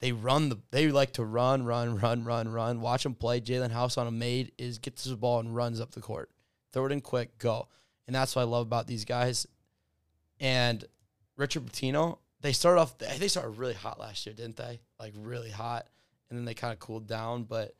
they 0.00 0.12
run 0.12 0.48
the 0.48 0.58
they 0.70 0.90
like 0.90 1.12
to 1.14 1.24
run, 1.24 1.64
run, 1.64 1.98
run, 1.98 2.24
run, 2.24 2.48
run. 2.48 2.80
Watch 2.80 3.02
them 3.02 3.14
play. 3.14 3.40
Jaelen 3.40 3.70
House 3.70 3.98
on 3.98 4.06
a 4.06 4.10
made 4.10 4.52
is 4.58 4.78
gets 4.78 5.04
the 5.04 5.16
ball 5.16 5.40
and 5.40 5.54
runs 5.54 5.80
up 5.80 5.92
the 5.92 6.00
court. 6.00 6.30
Throw 6.72 6.86
it 6.86 6.92
in 6.92 7.00
quick, 7.00 7.38
go. 7.38 7.68
And 8.06 8.14
that's 8.14 8.34
what 8.34 8.42
I 8.42 8.46
love 8.46 8.66
about 8.66 8.86
these 8.86 9.04
guys. 9.04 9.46
And 10.38 10.84
Richard 11.36 11.66
Pitino, 11.66 12.18
they 12.40 12.52
started 12.52 12.80
off 12.80 12.98
they 12.98 13.28
started 13.28 13.58
really 13.58 13.74
hot 13.74 14.00
last 14.00 14.24
year, 14.24 14.34
didn't 14.34 14.56
they? 14.56 14.80
Like 14.98 15.12
really 15.16 15.50
hot. 15.50 15.86
And 16.30 16.38
then 16.38 16.44
they 16.44 16.54
kind 16.54 16.72
of 16.72 16.78
cooled 16.78 17.06
down, 17.06 17.42
but 17.44 17.74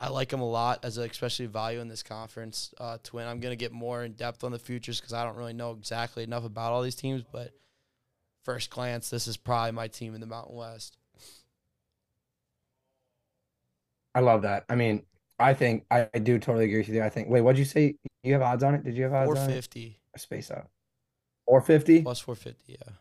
I 0.00 0.08
like 0.08 0.30
them 0.30 0.40
a 0.40 0.48
lot 0.48 0.84
as 0.84 0.98
a, 0.98 1.02
especially 1.02 1.46
value 1.46 1.80
in 1.80 1.88
this 1.88 2.02
conference. 2.02 2.74
Uh, 2.78 2.98
to 3.02 3.16
win, 3.16 3.26
I'm 3.26 3.38
gonna 3.40 3.54
get 3.54 3.72
more 3.72 4.02
in 4.02 4.12
depth 4.12 4.42
on 4.42 4.50
the 4.50 4.58
futures 4.58 5.00
because 5.00 5.12
I 5.12 5.24
don't 5.24 5.36
really 5.36 5.52
know 5.52 5.70
exactly 5.72 6.24
enough 6.24 6.44
about 6.44 6.72
all 6.72 6.82
these 6.82 6.96
teams. 6.96 7.22
But 7.30 7.52
first 8.42 8.70
glance, 8.70 9.10
this 9.10 9.28
is 9.28 9.36
probably 9.36 9.72
my 9.72 9.88
team 9.88 10.14
in 10.14 10.20
the 10.20 10.26
Mountain 10.26 10.56
West. 10.56 10.98
I 14.16 14.20
love 14.20 14.42
that. 14.42 14.64
I 14.70 14.74
mean, 14.74 15.02
I 15.38 15.52
think 15.52 15.84
I, 15.90 16.08
I 16.14 16.18
do 16.18 16.38
totally 16.38 16.64
agree 16.64 16.78
with 16.78 16.88
you. 16.88 17.02
I 17.02 17.10
think. 17.10 17.28
Wait, 17.28 17.42
what'd 17.42 17.58
you 17.58 17.66
say? 17.66 17.96
You 18.22 18.32
have 18.32 18.42
odds 18.42 18.64
on 18.64 18.74
it? 18.74 18.82
Did 18.82 18.96
you 18.96 19.04
have 19.04 19.12
odds 19.12 19.28
on 19.30 19.36
it? 19.36 19.62
450 19.62 20.00
Space 20.16 20.50
out. 20.50 20.68
Four 21.46 21.60
fifty. 21.60 22.00
plus 22.02 22.18
450. 22.20 22.72
Yeah. 22.72 22.94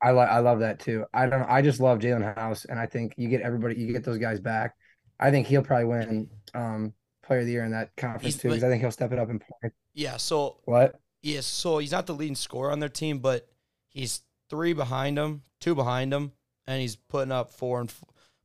I 0.00 0.12
like. 0.12 0.28
I 0.28 0.38
love 0.38 0.60
that 0.60 0.78
too. 0.78 1.04
I 1.12 1.26
don't. 1.26 1.42
I 1.42 1.60
just 1.60 1.80
love 1.80 1.98
Jaelen 1.98 2.34
House, 2.36 2.64
and 2.64 2.78
I 2.78 2.86
think 2.86 3.14
you 3.18 3.28
get 3.28 3.42
everybody. 3.42 3.74
You 3.74 3.92
get 3.92 4.04
those 4.04 4.18
guys 4.18 4.38
back. 4.40 4.74
I 5.18 5.30
think 5.32 5.48
he'll 5.48 5.62
probably 5.62 5.84
win 5.86 6.30
um 6.54 6.94
Player 7.24 7.40
of 7.40 7.46
the 7.46 7.52
Year 7.52 7.64
in 7.64 7.72
that 7.72 7.90
conference 7.96 8.22
He's- 8.34 8.36
too, 8.40 8.48
because 8.48 8.64
I 8.64 8.68
think 8.68 8.80
he'll 8.80 8.90
step 8.92 9.12
it 9.12 9.18
up 9.18 9.28
in 9.28 9.40
points. 9.40 9.76
Yeah. 9.92 10.16
So 10.16 10.58
What? 10.64 11.00
Yes, 11.22 11.44
so 11.44 11.78
he's 11.78 11.92
not 11.92 12.06
the 12.06 12.14
leading 12.14 12.34
scorer 12.34 12.70
on 12.72 12.78
their 12.80 12.88
team, 12.88 13.18
but 13.18 13.46
he's 13.88 14.22
three 14.48 14.72
behind 14.72 15.18
him, 15.18 15.42
two 15.60 15.74
behind 15.74 16.14
him, 16.14 16.32
and 16.66 16.80
he's 16.80 16.96
putting 16.96 17.30
up 17.30 17.50
four 17.50 17.78
and 17.80 17.92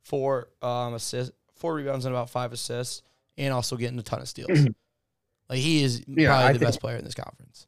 four 0.05 0.47
um 0.61 0.93
assists, 0.93 1.35
four 1.55 1.75
rebounds 1.75 2.05
and 2.05 2.15
about 2.15 2.29
five 2.29 2.53
assists, 2.53 3.01
and 3.37 3.53
also 3.53 3.75
getting 3.75 3.99
a 3.99 4.03
ton 4.03 4.21
of 4.21 4.27
steals. 4.29 4.49
like 5.49 5.59
he 5.59 5.83
is 5.83 6.03
Yeah, 6.07 6.27
probably 6.29 6.45
I 6.45 6.53
the 6.53 6.59
think- 6.59 6.67
best 6.67 6.79
player 6.81 6.97
in 6.97 7.03
this 7.03 7.15
conference. 7.15 7.67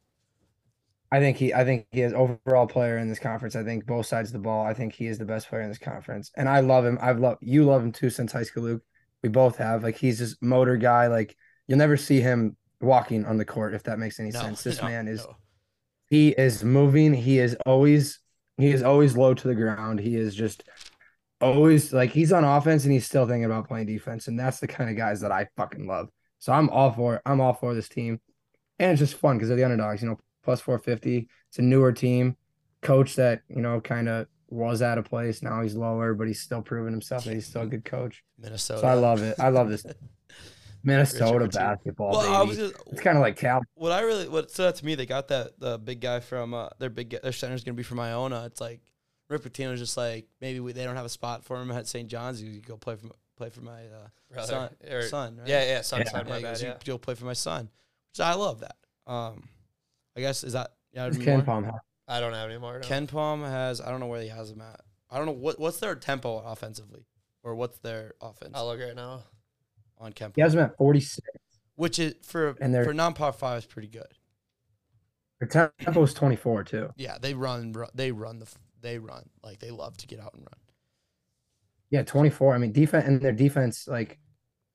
I 1.10 1.20
think 1.20 1.38
he. 1.38 1.54
I 1.54 1.64
think 1.64 1.86
he 1.90 2.02
is 2.02 2.12
overall 2.12 2.66
player 2.66 2.98
in 2.98 3.08
this 3.08 3.18
conference. 3.18 3.56
I 3.56 3.64
think 3.64 3.86
both 3.86 4.04
sides 4.04 4.28
of 4.28 4.34
the 4.34 4.40
ball. 4.40 4.66
I 4.66 4.74
think 4.74 4.92
he 4.92 5.06
is 5.06 5.16
the 5.16 5.24
best 5.24 5.48
player 5.48 5.62
in 5.62 5.70
this 5.70 5.78
conference, 5.78 6.30
and 6.36 6.46
I 6.48 6.60
love 6.60 6.84
him. 6.84 6.98
I've 7.00 7.18
loved 7.18 7.38
you. 7.40 7.64
Love 7.64 7.82
him 7.82 7.92
too 7.92 8.10
since 8.10 8.30
high 8.30 8.42
school, 8.42 8.64
Luke. 8.64 8.82
We 9.22 9.30
both 9.30 9.56
have. 9.56 9.82
Like 9.82 9.96
he's 9.96 10.18
this 10.18 10.36
motor 10.42 10.76
guy. 10.76 11.06
Like 11.06 11.34
you'll 11.66 11.78
never 11.78 11.96
see 11.96 12.20
him 12.20 12.58
walking 12.82 13.24
on 13.24 13.38
the 13.38 13.46
court 13.46 13.72
if 13.74 13.84
that 13.84 13.98
makes 13.98 14.20
any 14.20 14.32
No, 14.32 14.40
sense. 14.40 14.62
This 14.62 14.82
no, 14.82 14.88
man 14.88 15.08
is 15.08 15.24
no. 15.24 15.34
he 16.10 16.28
is 16.32 16.62
moving. 16.62 17.14
He 17.14 17.38
is 17.38 17.56
always 17.64 18.18
He 18.58 18.68
is 18.70 18.82
always 18.82 19.16
low 19.16 19.32
to 19.32 19.48
the 19.48 19.54
ground. 19.54 20.00
He 20.00 20.14
is 20.14 20.34
just 20.34 20.62
always 21.40 21.92
like 21.92 22.10
he's 22.10 22.32
on 22.32 22.44
offense 22.44 22.84
and 22.84 22.92
he's 22.92 23.06
still 23.06 23.26
thinking 23.26 23.44
about 23.44 23.68
playing 23.68 23.86
defense. 23.86 24.28
And 24.28 24.38
that's 24.38 24.60
the 24.60 24.66
kind 24.66 24.90
of 24.90 24.96
guys 24.96 25.20
that 25.20 25.32
I 25.32 25.48
fucking 25.56 25.86
love. 25.86 26.08
So 26.38 26.52
I'm 26.52 26.68
all 26.70 26.92
for 26.92 27.20
I'm 27.26 27.40
all 27.40 27.54
for 27.54 27.74
this 27.74 27.88
team. 27.88 28.20
And 28.78 28.92
it's 28.92 29.00
just 29.00 29.14
fun 29.14 29.36
because 29.36 29.48
they're 29.48 29.56
the 29.56 29.64
underdogs, 29.64 30.02
you 30.02 30.08
know, 30.08 30.18
plus 30.44 30.60
450. 30.60 31.28
It's 31.48 31.58
a 31.58 31.62
newer 31.62 31.92
team. 31.92 32.36
Coach 32.80 33.16
that, 33.16 33.42
you 33.48 33.60
know, 33.60 33.80
kind 33.80 34.08
of 34.08 34.28
was 34.50 34.82
out 34.82 34.98
of 34.98 35.04
place. 35.04 35.42
Now 35.42 35.62
he's 35.62 35.74
lower, 35.74 36.14
but 36.14 36.28
he's 36.28 36.40
still 36.40 36.62
proving 36.62 36.92
himself 36.92 37.24
that 37.24 37.34
he's 37.34 37.46
still 37.46 37.62
a 37.62 37.66
good 37.66 37.84
coach. 37.84 38.22
Minnesota. 38.38 38.80
So 38.80 38.86
I 38.86 38.94
love 38.94 39.22
it. 39.22 39.38
I 39.38 39.48
love 39.48 39.68
this 39.68 39.84
Minnesota 40.84 41.40
Richard 41.40 41.58
basketball. 41.58 42.12
Well, 42.12 42.46
just, 42.46 42.74
it's 42.86 43.00
kind 43.00 43.16
of 43.16 43.22
like 43.22 43.36
Cal. 43.36 43.62
what 43.74 43.92
I 43.92 44.00
really 44.00 44.28
what 44.28 44.50
stood 44.50 44.68
out 44.68 44.76
to 44.76 44.86
me, 44.86 44.94
they 44.94 45.06
got 45.06 45.28
that 45.28 45.58
the 45.58 45.78
big 45.78 46.00
guy 46.00 46.20
from 46.20 46.54
uh, 46.54 46.68
their 46.78 46.90
big 46.90 47.20
their 47.20 47.32
center's 47.32 47.64
gonna 47.64 47.74
be 47.74 47.82
from 47.82 48.00
Iona. 48.00 48.44
It's 48.46 48.60
like 48.60 48.80
Rick 49.28 49.42
Pitino's 49.42 49.78
just 49.78 49.96
like 49.96 50.26
maybe 50.40 50.60
we, 50.60 50.72
they 50.72 50.84
don't 50.84 50.96
have 50.96 51.04
a 51.04 51.08
spot 51.10 51.44
for 51.44 51.60
him 51.60 51.70
at 51.70 51.86
St. 51.86 52.08
John's. 52.08 52.42
You 52.42 52.52
could 52.54 52.66
go 52.66 52.76
play 52.76 52.96
for 52.96 53.08
play 53.36 53.50
for 53.50 53.60
my 53.60 53.82
uh, 53.82 54.08
Brother. 54.32 54.46
son. 54.48 54.92
Or- 54.92 55.02
son, 55.02 55.36
right? 55.38 55.48
Yeah, 55.48 55.64
yeah, 55.64 55.80
son, 55.82 56.00
Yeah. 56.00 56.10
son, 56.10 56.20
Yeah, 56.26 56.32
my 56.32 56.40
bad, 56.40 56.42
goes, 56.42 56.62
yeah. 56.62 56.68
"You- 56.70 56.74
You'll 56.86 56.98
play 56.98 57.14
for 57.14 57.24
my 57.24 57.32
son, 57.34 57.68
which 58.10 58.20
I 58.20 58.34
love 58.34 58.60
that. 58.60 58.76
Um, 59.06 59.48
I 60.16 60.20
guess 60.20 60.42
is 60.44 60.54
that 60.54 60.72
yeah. 60.92 61.06
It's 61.06 61.18
Ken? 61.18 61.44
Palm. 61.44 61.70
I 62.08 62.20
don't 62.20 62.32
have 62.32 62.48
any 62.50 62.58
more. 62.58 62.78
No. 62.78 62.86
KenPom 62.86 63.42
has 63.48 63.80
I 63.80 63.90
don't 63.90 64.00
know 64.00 64.06
where 64.06 64.22
he 64.22 64.28
has 64.28 64.50
him 64.50 64.60
at. 64.62 64.80
I 65.10 65.18
don't 65.18 65.26
know 65.26 65.32
what 65.32 65.58
what's 65.60 65.78
their 65.78 65.94
tempo 65.94 66.38
offensively, 66.38 67.04
or 67.42 67.54
what's 67.54 67.78
their 67.78 68.12
offense 68.20 68.52
I'll 68.54 68.66
look 68.66 68.80
right 68.80 68.96
now. 68.96 69.22
on 69.98 70.12
Ken 70.14 70.32
He 70.34 70.40
Palm, 70.40 70.46
has 70.46 70.54
him 70.54 70.60
at 70.60 70.76
46. 70.78 71.20
which 71.76 71.98
is 71.98 72.14
for 72.22 72.56
And 72.60 72.74
for 72.74 72.92
non 72.94 73.12
power 73.14 73.32
five 73.32 73.58
is 73.58 73.66
pretty 73.66 73.88
good. 73.88 74.08
Their 75.40 75.72
tempo 75.78 76.02
is 76.02 76.14
24 76.14 76.64
too. 76.64 76.90
Yeah, 76.96 77.18
they 77.20 77.32
run, 77.34 77.72
they 77.94 78.10
run 78.10 78.40
the, 78.40 78.46
f- 78.46 78.58
they 78.80 78.98
run 78.98 79.28
like 79.42 79.58
they 79.58 79.70
love 79.70 79.96
to 79.98 80.06
get 80.06 80.20
out 80.20 80.34
and 80.34 80.42
run. 80.42 80.60
Yeah, 81.90 82.02
24. 82.02 82.54
I 82.54 82.58
mean, 82.58 82.72
defense 82.72 83.06
and 83.06 83.20
their 83.20 83.32
defense, 83.32 83.88
like, 83.88 84.18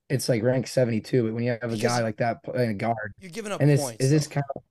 it's 0.10 0.28
like 0.28 0.42
ranked 0.42 0.68
72. 0.70 1.24
But 1.24 1.34
when 1.34 1.44
you 1.44 1.52
have 1.52 1.62
a 1.64 1.68
Because- 1.68 1.82
guy 1.82 2.02
like 2.02 2.18
that 2.18 2.44
playing 2.44 2.72
a 2.72 2.74
guard, 2.74 3.14
You're 3.20 3.30
giving 3.32 3.52
up 3.52 3.62
and 3.62 3.70
this 3.70 3.82
points. 3.82 4.04
is 4.04 4.10
this 4.10 4.28
kind 4.28 4.44
of 4.56 4.64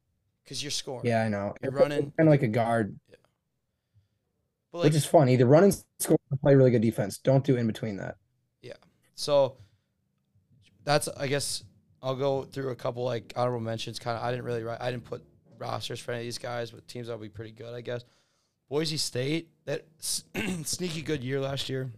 because 0.44 0.62
you're 0.62 0.70
scoring. 0.72 1.06
yeah, 1.06 1.22
I 1.22 1.28
know. 1.28 1.54
You're 1.62 1.70
running- 1.72 2.10
kind 2.12 2.28
of 2.28 2.32
like 2.32 2.42
a 2.42 2.48
guard, 2.48 2.98
but 4.72 4.78
like 4.78 4.84
which 4.86 4.94
is 4.96 5.06
fun. 5.06 5.28
Either 5.28 5.46
run 5.46 5.64
and 5.64 5.84
score 6.00 6.18
or 6.30 6.36
play 6.38 6.54
really 6.54 6.70
good 6.72 6.82
defense. 6.82 7.18
Don't 7.18 7.44
do 7.44 7.56
in 7.56 7.66
between 7.66 7.96
that. 7.98 8.16
Yeah. 8.60 8.72
So, 9.14 9.56
that's 10.84 11.06
I 11.08 11.28
guess 11.28 11.62
I'll 12.02 12.16
go 12.16 12.42
through 12.42 12.70
a 12.70 12.74
couple 12.76 13.04
like 13.04 13.32
honorable 13.36 13.60
mentions. 13.60 13.98
Kind 14.00 14.16
of, 14.18 14.24
I 14.24 14.30
didn't 14.32 14.44
really 14.44 14.64
write, 14.64 14.80
I 14.80 14.90
didn't 14.90 15.04
put 15.04 15.24
rosters 15.58 16.00
for 16.00 16.10
any 16.10 16.22
of 16.22 16.26
these 16.26 16.38
guys, 16.38 16.72
but 16.72 16.88
teams 16.88 17.06
that'll 17.06 17.20
be 17.22 17.28
pretty 17.28 17.52
good, 17.52 17.72
I 17.72 17.80
guess. 17.82 18.04
Boise 18.72 18.96
State, 18.96 19.50
that 19.66 19.84
sneaky 20.00 21.02
good 21.02 21.22
year 21.22 21.38
last 21.40 21.68
year. 21.68 21.90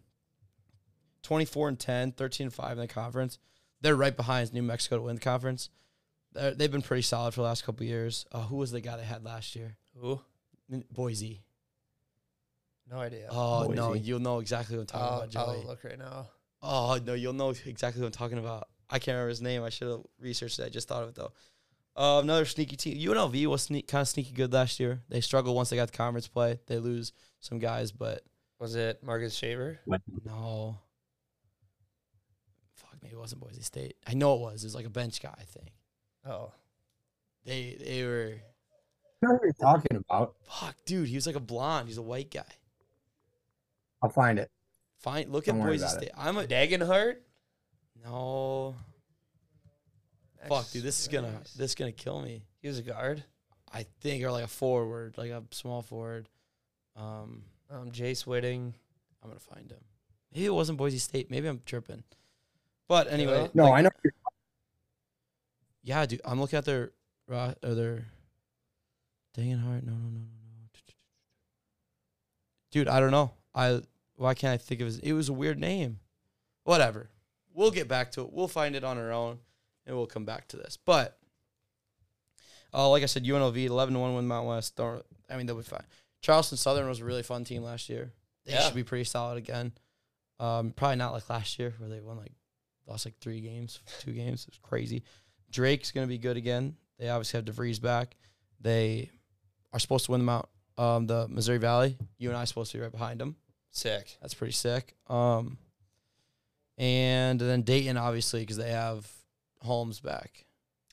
24 1.23 1.69
and 1.69 1.79
10, 1.79 2.11
13 2.11 2.47
and 2.47 2.53
5 2.53 2.73
in 2.73 2.79
the 2.79 2.89
conference. 2.89 3.39
They're 3.81 3.95
right 3.95 4.17
behind 4.17 4.53
New 4.53 4.65
Mexico 4.65 4.97
to 4.97 5.03
win 5.03 5.15
the 5.15 5.21
conference. 5.21 5.71
They're, 6.33 6.51
they've 6.51 6.73
been 6.73 6.83
pretty 6.83 7.03
solid 7.03 7.33
for 7.33 7.43
the 7.43 7.47
last 7.47 7.65
couple 7.65 7.87
years. 7.87 8.27
Uh, 8.33 8.41
who 8.41 8.57
was 8.57 8.73
the 8.73 8.81
guy 8.81 8.97
they 8.97 9.05
had 9.05 9.23
last 9.23 9.55
year? 9.55 9.77
Who? 10.01 10.21
Boise. 10.91 11.45
No 12.91 12.99
idea. 12.99 13.29
Oh 13.31 13.69
no, 13.73 13.93
you'll 13.93 14.19
know 14.19 14.41
exactly 14.41 14.77
what 14.77 14.93
I'm 14.93 14.99
talking 14.99 15.07
I'll, 15.07 15.19
about, 15.19 15.31
Joey. 15.31 15.61
I'll 15.63 15.69
look 15.69 15.85
right 15.85 15.99
now. 15.99 16.27
Oh 16.61 16.99
no, 17.07 17.15
you'll 17.15 17.35
know 17.35 17.51
exactly 17.51 18.03
what 18.03 18.07
I'm 18.07 18.13
talking 18.13 18.39
about. 18.39 18.67
I 18.91 18.99
can't 18.99 19.15
remember 19.15 19.29
his 19.29 19.41
name. 19.41 19.63
I 19.63 19.71
should 19.71 19.87
have 19.87 20.03
researched 20.19 20.59
it. 20.59 20.65
I 20.65 20.69
just 20.71 20.89
thought 20.89 21.05
of 21.05 21.11
it 21.11 21.15
though. 21.15 21.31
Uh, 21.97 22.21
another 22.23 22.45
sneaky 22.45 22.77
team. 22.77 22.99
UNLV 22.99 23.47
was 23.47 23.63
sneak, 23.63 23.87
kind 23.87 24.03
of 24.03 24.09
sneaky 24.09 24.33
good 24.33 24.53
last 24.53 24.81
year. 24.81 25.03
They 25.09 25.21
struggled 25.21 25.55
once 25.55 25.71
they 25.71 25.77
got 25.77 25.93
the 25.93 25.97
conference 25.97 26.27
play. 26.27 26.59
They 26.67 26.79
lose 26.79 27.13
some 27.41 27.59
guys, 27.61 27.93
but 27.93 28.23
Was 28.59 28.75
it 28.75 29.03
Marcus 29.03 29.35
Shaver? 29.35 29.79
no. 30.25 30.79
Fuck, 32.75 32.97
maybe 33.03 33.15
it 33.15 33.19
wasn't 33.19 33.41
Boise 33.43 33.63
State. 33.63 33.97
I 34.07 34.15
know 34.15 34.35
it 34.35 34.41
was. 34.41 34.65
It 34.65 34.67
was 34.67 34.75
like 34.75 34.87
a 34.87 34.91
bench 34.91 35.21
guy. 35.23 35.35
I 35.39 35.45
think 35.45 35.69
Oh, 36.27 36.53
they 37.45 37.77
they 37.79 38.03
were. 38.05 38.33
I 39.23 39.27
know 39.27 39.35
what 39.35 39.43
you're 39.45 39.53
talking 39.53 39.97
about. 39.97 40.35
Fuck, 40.49 40.75
dude. 40.87 41.09
He 41.09 41.15
was 41.15 41.27
like 41.27 41.37
a 41.37 41.41
blonde. 41.41 41.87
He's 41.89 41.99
a 41.99 42.03
white 42.03 42.31
guy. 42.31 42.43
I'll 44.03 44.09
find 44.11 44.39
it. 44.39 44.51
Fine. 44.99 45.31
Look 45.31 45.45
Don't 45.45 45.57
at 45.59 45.63
worry 45.63 45.73
Boise 45.73 45.85
about 45.85 45.95
it. 45.95 45.99
State. 46.07 46.11
I'm 46.17 46.37
a 46.39 46.45
Degenhart. 46.45 47.17
no. 48.05 48.75
Fuck, 50.49 50.71
dude. 50.71 50.83
This 50.83 51.01
is 51.01 51.09
gonna 51.09 51.41
this 51.57 51.71
is 51.71 51.75
gonna 51.75 51.93
kill 51.93 52.21
me. 52.21 52.43
He 52.61 52.69
was 52.69 52.79
a 52.79 52.83
guard. 52.83 53.25
I 53.73 53.87
think, 54.01 54.23
or 54.25 54.31
like 54.31 54.45
a 54.45 54.49
forward, 54.49 55.17
like 55.19 55.31
a 55.31 55.43
small 55.51 55.83
forward. 55.83 56.29
Um, 56.97 57.43
Um, 57.71 57.91
Jace 57.91 58.25
Whitting. 58.27 58.73
I'm 59.23 59.29
gonna 59.31 59.41
find 59.41 59.71
him. 59.71 59.83
Maybe 60.33 60.47
it 60.47 60.55
wasn't 60.55 60.79
Boise 60.79 60.99
State. 60.99 61.31
Maybe 61.31 61.49
I'm 61.49 61.61
tripping. 61.67 62.05
But 62.89 63.09
anyway, 63.11 63.49
No, 63.55 63.65
like, 63.65 63.73
I 63.75 63.81
know. 63.83 63.91
Yeah, 65.83 66.07
dude. 66.07 66.21
I'm 66.25 66.41
looking 66.41 66.57
at 66.59 66.65
their 66.65 66.93
ro- 67.27 67.55
or 67.63 67.75
their 67.75 68.07
Degenhart. 69.37 69.83
No, 69.83 69.93
no, 69.93 70.09
no, 70.09 70.21
no, 70.21 70.27
no. 70.61 70.69
Dude, 72.71 72.89
I 72.89 73.01
don't 73.01 73.11
know. 73.11 73.33
I 73.55 73.81
why 74.17 74.35
can't 74.35 74.53
I 74.53 74.57
think 74.57 74.81
of 74.81 74.87
his? 74.87 74.99
It 74.99 75.13
was 75.13 75.29
a 75.29 75.33
weird 75.33 75.59
name. 75.59 75.99
Whatever. 76.65 77.11
We'll 77.53 77.71
get 77.71 77.89
back 77.89 78.11
to 78.13 78.23
it. 78.23 78.33
We'll 78.33 78.49
find 78.49 78.75
it 78.77 78.83
on 78.85 78.99
our 78.99 79.13
own, 79.13 79.39
and 79.87 79.97
we'll 79.97 80.07
come 80.07 80.25
back 80.25 80.49
to 80.49 80.57
this. 80.57 80.77
But, 80.85 81.19
uh, 82.73 82.89
like 82.89 83.03
I 83.03 83.07
said, 83.07 83.25
UNLV 83.25 83.57
11 83.65 83.99
1 83.99 84.15
win 84.15 84.27
Mount 84.27 84.47
West. 84.47 84.77
Don't, 84.77 85.05
I 85.31 85.37
mean 85.37 85.47
they'll 85.47 85.57
be 85.57 85.63
fine. 85.63 85.85
Charleston 86.21 86.59
Southern 86.59 86.89
was 86.89 87.01
a 87.01 87.05
really 87.05 87.23
fun 87.23 87.45
team 87.45 87.63
last 87.63 87.89
year. 87.89 88.13
They 88.45 88.53
Yeah. 88.53 88.63
should 88.63 88.75
be 88.75 88.85
pretty 88.85 89.05
solid 89.05 89.37
again. 89.39 89.73
Um, 90.41 90.73
probably 90.73 90.97
not 90.97 91.13
like 91.13 91.29
last 91.31 91.59
year 91.59 91.73
where 91.79 91.89
they 91.89 92.01
won 92.01 92.17
like 92.19 92.33
lost 92.87 93.07
like 93.07 93.19
three 93.21 93.41
games, 93.41 93.81
two 94.01 94.13
games. 94.13 94.43
It 94.43 94.51
was 94.55 94.59
crazy. 94.63 95.03
Drake's 95.51 95.93
gonna 95.93 96.07
be 96.07 96.19
good 96.19 96.37
again. 96.37 96.77
They 96.99 97.09
obviously 97.09 97.39
have 97.39 97.45
DeVries 97.45 97.81
back. 97.81 98.17
They 98.61 99.11
are 99.73 99.79
supposed 99.79 100.07
to 100.07 100.11
win 100.13 100.21
the 100.21 100.25
Mount 100.27 100.49
um, 100.77 101.07
the 101.07 101.29
Missouri 101.29 101.59
Valley. 101.59 101.97
UNI 102.19 102.35
are 102.37 102.47
supposed 102.47 102.73
to 102.73 102.79
be 102.79 102.83
right 102.83 102.91
behind 102.91 103.21
them. 103.21 103.37
Sick. 103.71 104.17
That's 104.21 104.35
pretty 104.35 104.53
sick. 104.53 104.95
Um, 105.09 105.57
and 106.79 107.41
then 107.41 107.63
Dayton 107.63 107.97
obviously 107.97 108.41
because 108.41 108.57
they 108.57 108.71
have 108.71 109.09
Holmes 109.65 110.01
back. 110.01 110.47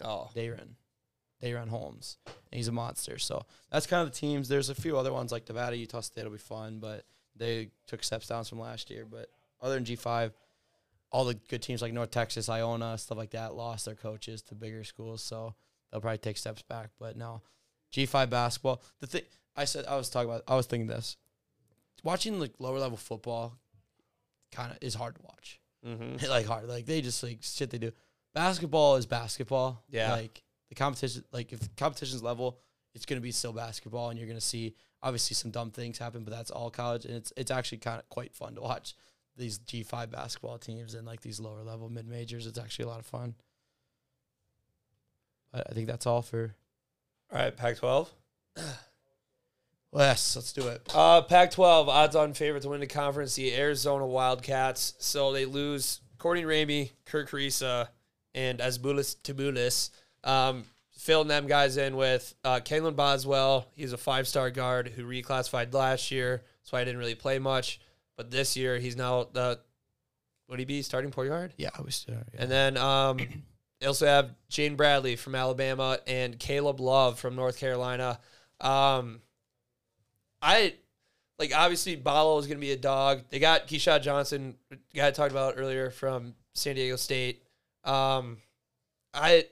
Oh, 0.04 0.30
DaRon, 0.36 0.76
DaRon 1.44 1.70
Holmes. 1.70 2.18
And 2.26 2.58
he's 2.58 2.68
a 2.68 2.72
monster. 2.72 3.18
So 3.18 3.46
that's 3.72 3.88
kind 3.88 4.06
of 4.06 4.14
the 4.14 4.20
teams. 4.20 4.48
There's 4.48 4.70
a 4.70 4.76
few 4.76 4.98
other 4.98 5.14
ones 5.14 5.32
like 5.32 5.48
Nevada, 5.48 5.78
Utah 5.78 6.02
State 6.02 6.24
will 6.24 6.32
be 6.32 6.38
fun, 6.38 6.80
but 6.80 7.06
they 7.36 7.70
took 7.88 8.04
steps 8.04 8.28
down 8.28 8.44
from 8.44 8.60
last 8.60 8.90
year. 8.90 9.06
But 9.06 9.30
other 9.62 9.76
than 9.76 9.86
G5, 9.86 10.32
all 11.12 11.26
the 11.26 11.36
good 11.50 11.62
teams 11.62 11.82
like 11.82 11.94
North 11.94 12.12
Texas, 12.12 12.50
Iona, 12.50 12.98
stuff 12.98 13.18
like 13.18 13.32
that 13.32 13.54
lost 13.54 13.86
their 13.86 13.96
coaches 13.96 14.42
to 14.44 14.56
bigger 14.56 14.84
schools. 14.84 15.22
So 15.22 15.56
they'll 15.92 16.02
probably 16.02 16.18
take 16.18 16.38
steps 16.38 16.62
back. 16.62 16.90
But 17.00 17.18
no, 17.18 17.42
G5 17.94 18.30
basketball. 18.30 18.82
The 19.00 19.08
thing 19.08 19.24
I 19.56 19.66
said, 19.66 19.86
I 19.86 19.96
was 19.98 20.10
talking 20.10 20.30
about, 20.30 20.44
I 20.48 20.56
was 20.56 20.66
thinking 20.66 20.88
this. 20.88 21.18
Watching 22.04 22.40
like 22.40 22.54
lower 22.60 22.80
level 22.80 22.98
football 22.98 23.60
kind 24.52 24.72
of 24.72 24.78
is 24.82 24.96
hard 24.96 25.16
to 25.16 25.22
watch. 25.22 25.60
mm-hmm. 25.86 26.26
like 26.30 26.46
hard. 26.46 26.68
Like 26.68 26.86
they 26.86 27.02
just 27.02 27.22
like 27.22 27.40
shit 27.42 27.70
they 27.70 27.78
do. 27.78 27.92
Basketball 28.34 28.96
is 28.96 29.06
basketball. 29.06 29.84
Yeah. 29.90 30.14
Like 30.14 30.44
the 30.70 30.76
competition 30.76 31.24
like 31.32 31.52
if 31.54 31.60
the 31.60 31.70
competition's 31.78 32.24
level, 32.24 32.60
it's 32.94 33.06
gonna 33.06 33.22
be 33.22 33.32
still 33.32 33.54
basketball 33.54 34.10
and 34.10 34.20
you're 34.20 34.28
gonna 34.28 34.42
see 34.42 34.76
obviously 35.04 35.36
some 35.36 35.52
dumb 35.52 35.72
things 35.72 35.98
happen, 35.98 36.24
but 36.24 36.34
that's 36.34 36.52
all 36.52 36.70
college 36.70 37.06
and 37.06 37.16
it's 37.16 37.34
it's 37.36 37.52
actually 37.52 37.80
kind 37.80 38.00
of 38.00 38.08
quite 38.10 38.34
fun 38.34 38.56
to 38.56 38.62
watch 38.62 38.96
these 39.38 39.58
G 39.58 39.84
five 39.84 40.12
basketball 40.12 40.58
teams 40.58 40.94
and 40.94 41.06
like 41.06 41.22
these 41.22 41.40
lower 41.40 41.64
level 41.64 41.90
mid 41.90 42.08
majors. 42.08 42.48
It's 42.48 42.60
actually 42.60 42.86
a 42.86 42.90
lot 42.90 43.00
of 43.00 43.06
fun. 43.06 43.36
But 45.52 45.68
I 45.70 45.74
think 45.74 45.88
that's 45.88 46.06
all 46.06 46.22
for 46.22 46.56
All 47.32 47.40
right, 47.40 47.56
Pac-12. 47.56 48.08
yes, 49.94 50.36
let's 50.36 50.54
do 50.54 50.68
it. 50.68 50.82
Uh, 50.94 51.22
Pac-12 51.22 51.88
odds 51.88 52.16
on 52.16 52.34
favorite 52.34 52.64
to 52.64 52.70
win 52.70 52.80
the 52.80 52.88
conference, 52.88 53.36
the 53.36 53.54
Arizona 53.54 54.06
Wildcats. 54.06 54.94
So 55.00 55.34
they 55.34 55.46
lose 55.46 56.00
Courtney 56.18 56.44
Ramey, 56.44 56.92
Kerr 57.06 57.26
Kriisa, 57.26 57.90
and 58.34 58.60
Azuolas 58.60 59.16
Tubelis. 59.18 59.90
Um, 60.24 60.66
filling 60.92 61.28
them 61.28 61.48
guys 61.48 61.78
in 61.78 61.96
with 61.96 62.36
uh, 62.44 62.60
Kylan 62.60 62.96
Boswell. 62.96 63.66
He's 63.74 63.92
a 63.92 63.98
five-star 63.98 64.52
guard 64.52 64.90
who 64.90 65.04
reclassified 65.04 65.74
last 65.74 66.12
year, 66.12 66.44
so 66.62 66.78
I 66.78 66.84
didn't 66.84 67.00
really 67.00 67.16
play 67.16 67.40
much. 67.40 67.80
But 68.18 68.30
this 68.30 68.56
year, 68.56 68.78
he's 68.78 68.96
now 68.96 69.28
the 69.32 69.60
would 70.48 70.60
he 70.60 70.66
be 70.66 70.82
starting 70.82 71.12
point 71.12 71.30
guard? 71.30 71.54
Yeah, 71.58 71.70
I 71.78 71.82
was 71.82 72.06
uh, 72.08 72.14
yeah. 72.34 72.42
And 72.42 72.52
then 72.52 72.78
um, 72.78 73.18
they 73.80 73.88
also 73.88 74.06
have 74.06 74.36
Jaden 74.52 74.78
Bradley 74.78 75.16
from 75.16 75.34
Alabama 75.34 75.98
and 76.06 76.38
Caleb 76.38 76.80
Love 76.80 77.20
from 77.20 77.36
North 77.36 77.58
Carolina. 77.58 78.20
Um, 78.60 79.22
I 80.42 80.76
like 81.40 81.52
obviously 81.56 81.96
Ballo 81.96 82.38
is 82.38 82.46
going 82.46 82.58
to 82.58 82.62
be 82.62 82.74
a 82.74 82.78
dog. 82.78 83.24
They 83.30 83.40
got 83.40 83.68
Keshad 83.68 84.04
Johnson, 84.04 84.56
guy 84.94 85.08
I 85.08 85.12
talked 85.12 85.32
about 85.32 85.56
earlier 85.58 85.90
from 85.90 86.36
San 86.54 86.76
Diego 86.76 86.96
State. 86.96 87.44
Um, 87.84 88.38
I 89.14 89.46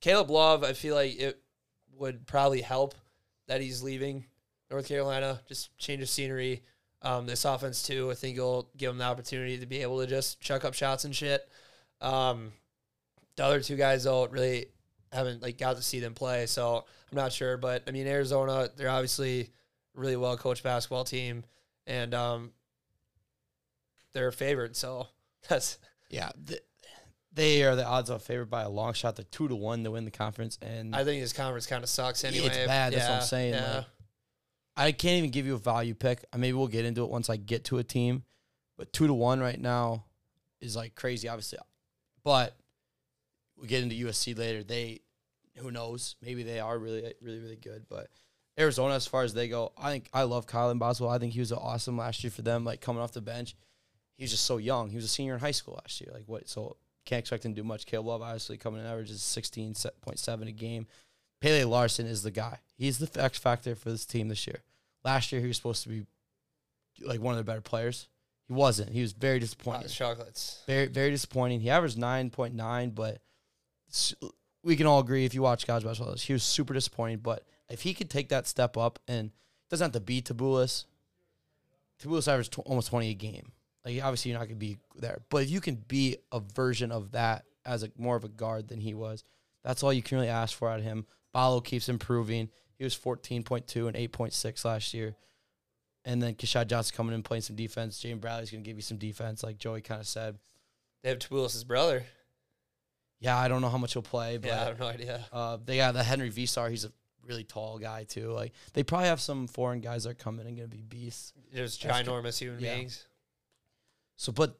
Caleb 0.00 0.30
Love, 0.30 0.64
I 0.64 0.72
feel 0.72 0.94
like 0.94 1.18
it 1.18 1.40
would 1.96 2.26
probably 2.26 2.60
help 2.60 2.94
that 3.46 3.60
he's 3.60 3.82
leaving 3.82 4.26
North 4.70 4.88
Carolina, 4.88 5.40
just 5.48 5.76
change 5.78 6.02
of 6.02 6.08
scenery. 6.08 6.62
Um, 7.02 7.26
this 7.26 7.44
offense 7.44 7.82
too, 7.82 8.10
I 8.10 8.14
think 8.14 8.36
it'll 8.36 8.70
give 8.76 8.90
him 8.90 8.98
the 8.98 9.04
opportunity 9.04 9.58
to 9.58 9.66
be 9.66 9.82
able 9.82 10.00
to 10.00 10.06
just 10.06 10.40
chuck 10.40 10.64
up 10.64 10.74
shots 10.74 11.04
and 11.04 11.14
shit. 11.14 11.46
Um, 12.00 12.52
the 13.36 13.44
other 13.44 13.60
two 13.60 13.76
guys 13.76 14.04
though 14.04 14.26
really 14.26 14.66
haven't 15.12 15.42
like 15.42 15.58
got 15.58 15.76
to 15.76 15.82
see 15.82 16.00
them 16.00 16.14
play, 16.14 16.46
so 16.46 16.84
I'm 17.10 17.16
not 17.16 17.32
sure. 17.32 17.56
But 17.56 17.82
I 17.86 17.90
mean, 17.90 18.06
Arizona, 18.06 18.70
they're 18.76 18.88
obviously 18.88 19.50
really 19.94 20.16
well 20.16 20.36
coached 20.36 20.62
basketball 20.62 21.04
team, 21.04 21.44
and 21.86 22.14
um, 22.14 22.52
they're 24.12 24.32
favored. 24.32 24.76
So 24.76 25.08
that's 25.48 25.78
Yeah, 26.10 26.30
they 27.34 27.62
are 27.64 27.74
the 27.76 27.84
odds 27.86 28.10
on 28.10 28.18
favored 28.20 28.50
by 28.50 28.62
a 28.62 28.68
long 28.68 28.92
shot. 28.94 29.16
They're 29.16 29.24
two 29.30 29.48
to 29.48 29.54
one 29.56 29.84
to 29.84 29.90
win 29.90 30.04
the 30.04 30.10
conference, 30.10 30.58
and 30.62 30.94
I 30.94 31.04
think 31.04 31.22
this 31.22 31.32
conference 31.32 31.66
kind 31.66 31.82
of 31.82 31.90
sucks 31.90 32.24
anyway. 32.24 32.46
It's 32.46 32.56
bad, 32.66 32.92
that's 32.92 33.08
what 33.08 33.16
I'm 33.16 33.22
saying, 33.22 33.54
Yeah. 33.54 33.76
like- 33.78 33.86
I 34.76 34.90
can't 34.92 35.18
even 35.18 35.30
give 35.30 35.46
you 35.46 35.54
a 35.54 35.58
value 35.58 35.94
pick. 35.94 36.24
Maybe 36.36 36.52
we'll 36.52 36.66
get 36.66 36.84
into 36.84 37.02
it 37.04 37.10
once 37.10 37.30
I 37.30 37.36
get 37.36 37.64
to 37.66 37.78
a 37.78 37.84
team. 37.84 38.24
But 38.76 38.92
two 38.92 39.06
to 39.06 39.14
one 39.14 39.38
right 39.38 39.60
now 39.60 40.04
is 40.60 40.74
like 40.74 40.96
crazy, 40.96 41.28
obviously. 41.28 41.60
But 42.24 42.56
we 43.56 43.68
get 43.68 43.84
into 43.84 43.94
USC 43.94 44.34
later. 44.36 44.64
They, 44.64 45.02
who 45.58 45.70
knows? 45.70 46.16
Maybe 46.20 46.42
they 46.42 46.58
are 46.58 46.76
really, 46.76 47.14
really, 47.22 47.38
really 47.38 47.54
good. 47.54 47.86
But 47.88 48.08
Arizona, 48.58 48.94
as 48.94 49.06
far 49.06 49.22
as 49.22 49.32
they 49.32 49.46
go, 49.46 49.72
I 49.78 49.92
think 49.92 50.08
I 50.12 50.24
love 50.24 50.46
Kylan 50.48 50.80
Boswell. 50.80 51.10
I 51.10 51.18
think 51.18 51.34
he 51.34 51.40
was 51.40 51.52
awesome 51.52 51.96
last 51.96 52.24
year 52.24 52.32
for 52.32 52.42
them. 52.42 52.64
Like 52.64 52.80
coming 52.80 53.00
off 53.00 53.12
the 53.12 53.20
bench, 53.20 53.54
he 54.16 54.24
was 54.24 54.32
just 54.32 54.44
so 54.44 54.56
young. 54.56 54.90
He 54.90 54.96
was 54.96 55.04
a 55.04 55.08
senior 55.08 55.34
in 55.34 55.40
high 55.40 55.52
school 55.52 55.74
last 55.74 56.00
year. 56.00 56.10
Like 56.12 56.24
what? 56.26 56.48
So 56.48 56.78
can't 57.04 57.20
expect 57.20 57.44
him 57.44 57.54
to 57.54 57.60
do 57.60 57.66
much. 57.66 57.86
Caleb 57.86 58.06
Love 58.06 58.22
obviously 58.22 58.56
coming 58.56 58.80
in 58.80 58.86
averages 58.86 59.22
sixteen 59.22 59.74
point 60.02 60.18
seven 60.18 60.48
a 60.48 60.52
game. 60.52 60.86
Pelle 61.40 61.68
Larsson 61.68 62.06
is 62.06 62.22
the 62.22 62.30
guy. 62.30 62.58
He's 62.76 62.98
the 62.98 63.22
X 63.22 63.38
factor 63.38 63.74
for 63.74 63.90
this 63.90 64.06
team 64.06 64.28
this 64.28 64.46
year. 64.46 64.62
Last 65.04 65.30
year 65.32 65.40
he 65.40 65.46
was 65.48 65.56
supposed 65.56 65.82
to 65.82 65.88
be 65.90 66.06
like 67.02 67.20
one 67.20 67.34
of 67.34 67.38
the 67.38 67.44
better 67.44 67.60
players. 67.60 68.08
He 68.46 68.52
wasn't. 68.52 68.90
He 68.90 69.00
was 69.00 69.12
very 69.12 69.38
disappointing. 69.38 69.88
chocolates. 69.88 70.62
Very 70.66 70.86
very 70.86 71.10
disappointing. 71.10 71.60
He 71.60 71.70
averaged 71.70 71.98
nine 71.98 72.30
point 72.30 72.54
nine, 72.54 72.90
but 72.90 73.20
we 74.62 74.76
can 74.76 74.86
all 74.86 75.00
agree 75.00 75.24
if 75.24 75.34
you 75.34 75.42
watch 75.42 75.66
college 75.66 75.84
basketball, 75.84 76.16
he 76.16 76.32
was 76.32 76.42
super 76.42 76.72
disappointing. 76.72 77.18
But 77.18 77.44
if 77.68 77.82
he 77.82 77.94
could 77.94 78.10
take 78.10 78.30
that 78.30 78.46
step 78.46 78.76
up 78.76 78.98
and 79.06 79.30
doesn't 79.70 79.84
have 79.84 79.92
to 79.92 80.00
be 80.00 80.22
Tubelis, 80.22 80.84
Tubelis 82.02 82.28
averaged 82.28 82.52
tw- 82.52 82.60
almost 82.60 82.88
twenty 82.88 83.10
a 83.10 83.14
game. 83.14 83.52
Like 83.84 84.02
obviously 84.02 84.30
you're 84.30 84.40
not 84.40 84.46
gonna 84.46 84.56
be 84.56 84.78
there, 84.96 85.20
but 85.28 85.42
if 85.42 85.50
you 85.50 85.60
can 85.60 85.74
be 85.74 86.16
a 86.32 86.40
version 86.40 86.90
of 86.90 87.12
that 87.12 87.44
as 87.66 87.82
a 87.82 87.90
more 87.98 88.16
of 88.16 88.24
a 88.24 88.28
guard 88.28 88.68
than 88.68 88.80
he 88.80 88.94
was, 88.94 89.24
that's 89.62 89.82
all 89.82 89.92
you 89.92 90.02
can 90.02 90.18
really 90.18 90.30
ask 90.30 90.56
for 90.56 90.70
out 90.70 90.78
of 90.78 90.84
him. 90.84 91.06
Ballo 91.32 91.60
keeps 91.60 91.88
improving. 91.88 92.48
He 92.76 92.84
was 92.84 92.94
fourteen 92.94 93.42
point 93.42 93.66
two 93.66 93.86
and 93.88 93.96
eight 93.96 94.12
point 94.12 94.32
six 94.32 94.64
last 94.64 94.94
year. 94.94 95.16
And 96.06 96.22
then 96.22 96.34
Keshad 96.34 96.66
Johnson 96.66 96.94
coming 96.96 97.14
in 97.14 97.22
playing 97.22 97.42
some 97.42 97.56
defense. 97.56 97.98
Jaden 98.02 98.20
Bradley's 98.20 98.50
gonna 98.50 98.62
give 98.62 98.76
you 98.76 98.82
some 98.82 98.98
defense, 98.98 99.42
like 99.42 99.58
Joey 99.58 99.80
kind 99.80 100.00
of 100.00 100.06
said. 100.06 100.38
They 101.02 101.10
have 101.10 101.18
Tubelis' 101.18 101.66
brother. 101.66 102.04
Yeah, 103.20 103.38
I 103.38 103.48
don't 103.48 103.62
know 103.62 103.70
how 103.70 103.78
much 103.78 103.94
he'll 103.94 104.02
play, 104.02 104.36
but 104.36 104.48
yeah, 104.48 104.62
I 104.62 104.64
have 104.64 104.78
no 104.78 104.86
idea. 104.86 105.24
uh, 105.32 105.58
they 105.64 105.78
got 105.78 105.94
the 105.94 106.02
Henri 106.02 106.30
Veesaar. 106.30 106.68
He's 106.70 106.84
a 106.84 106.92
really 107.26 107.44
tall 107.44 107.78
guy 107.78 108.04
too. 108.04 108.30
Like 108.32 108.52
they 108.74 108.82
probably 108.82 109.08
have 109.08 109.20
some 109.20 109.46
foreign 109.46 109.80
guys 109.80 110.04
that 110.04 110.10
are 110.10 110.14
coming 110.14 110.46
and 110.46 110.56
gonna 110.56 110.68
be 110.68 110.82
beasts. 110.82 111.32
There's 111.52 111.78
ginormous 111.78 112.38
human 112.38 112.60
yeah. 112.60 112.74
beings. 112.74 113.06
So, 114.16 114.32
but 114.32 114.58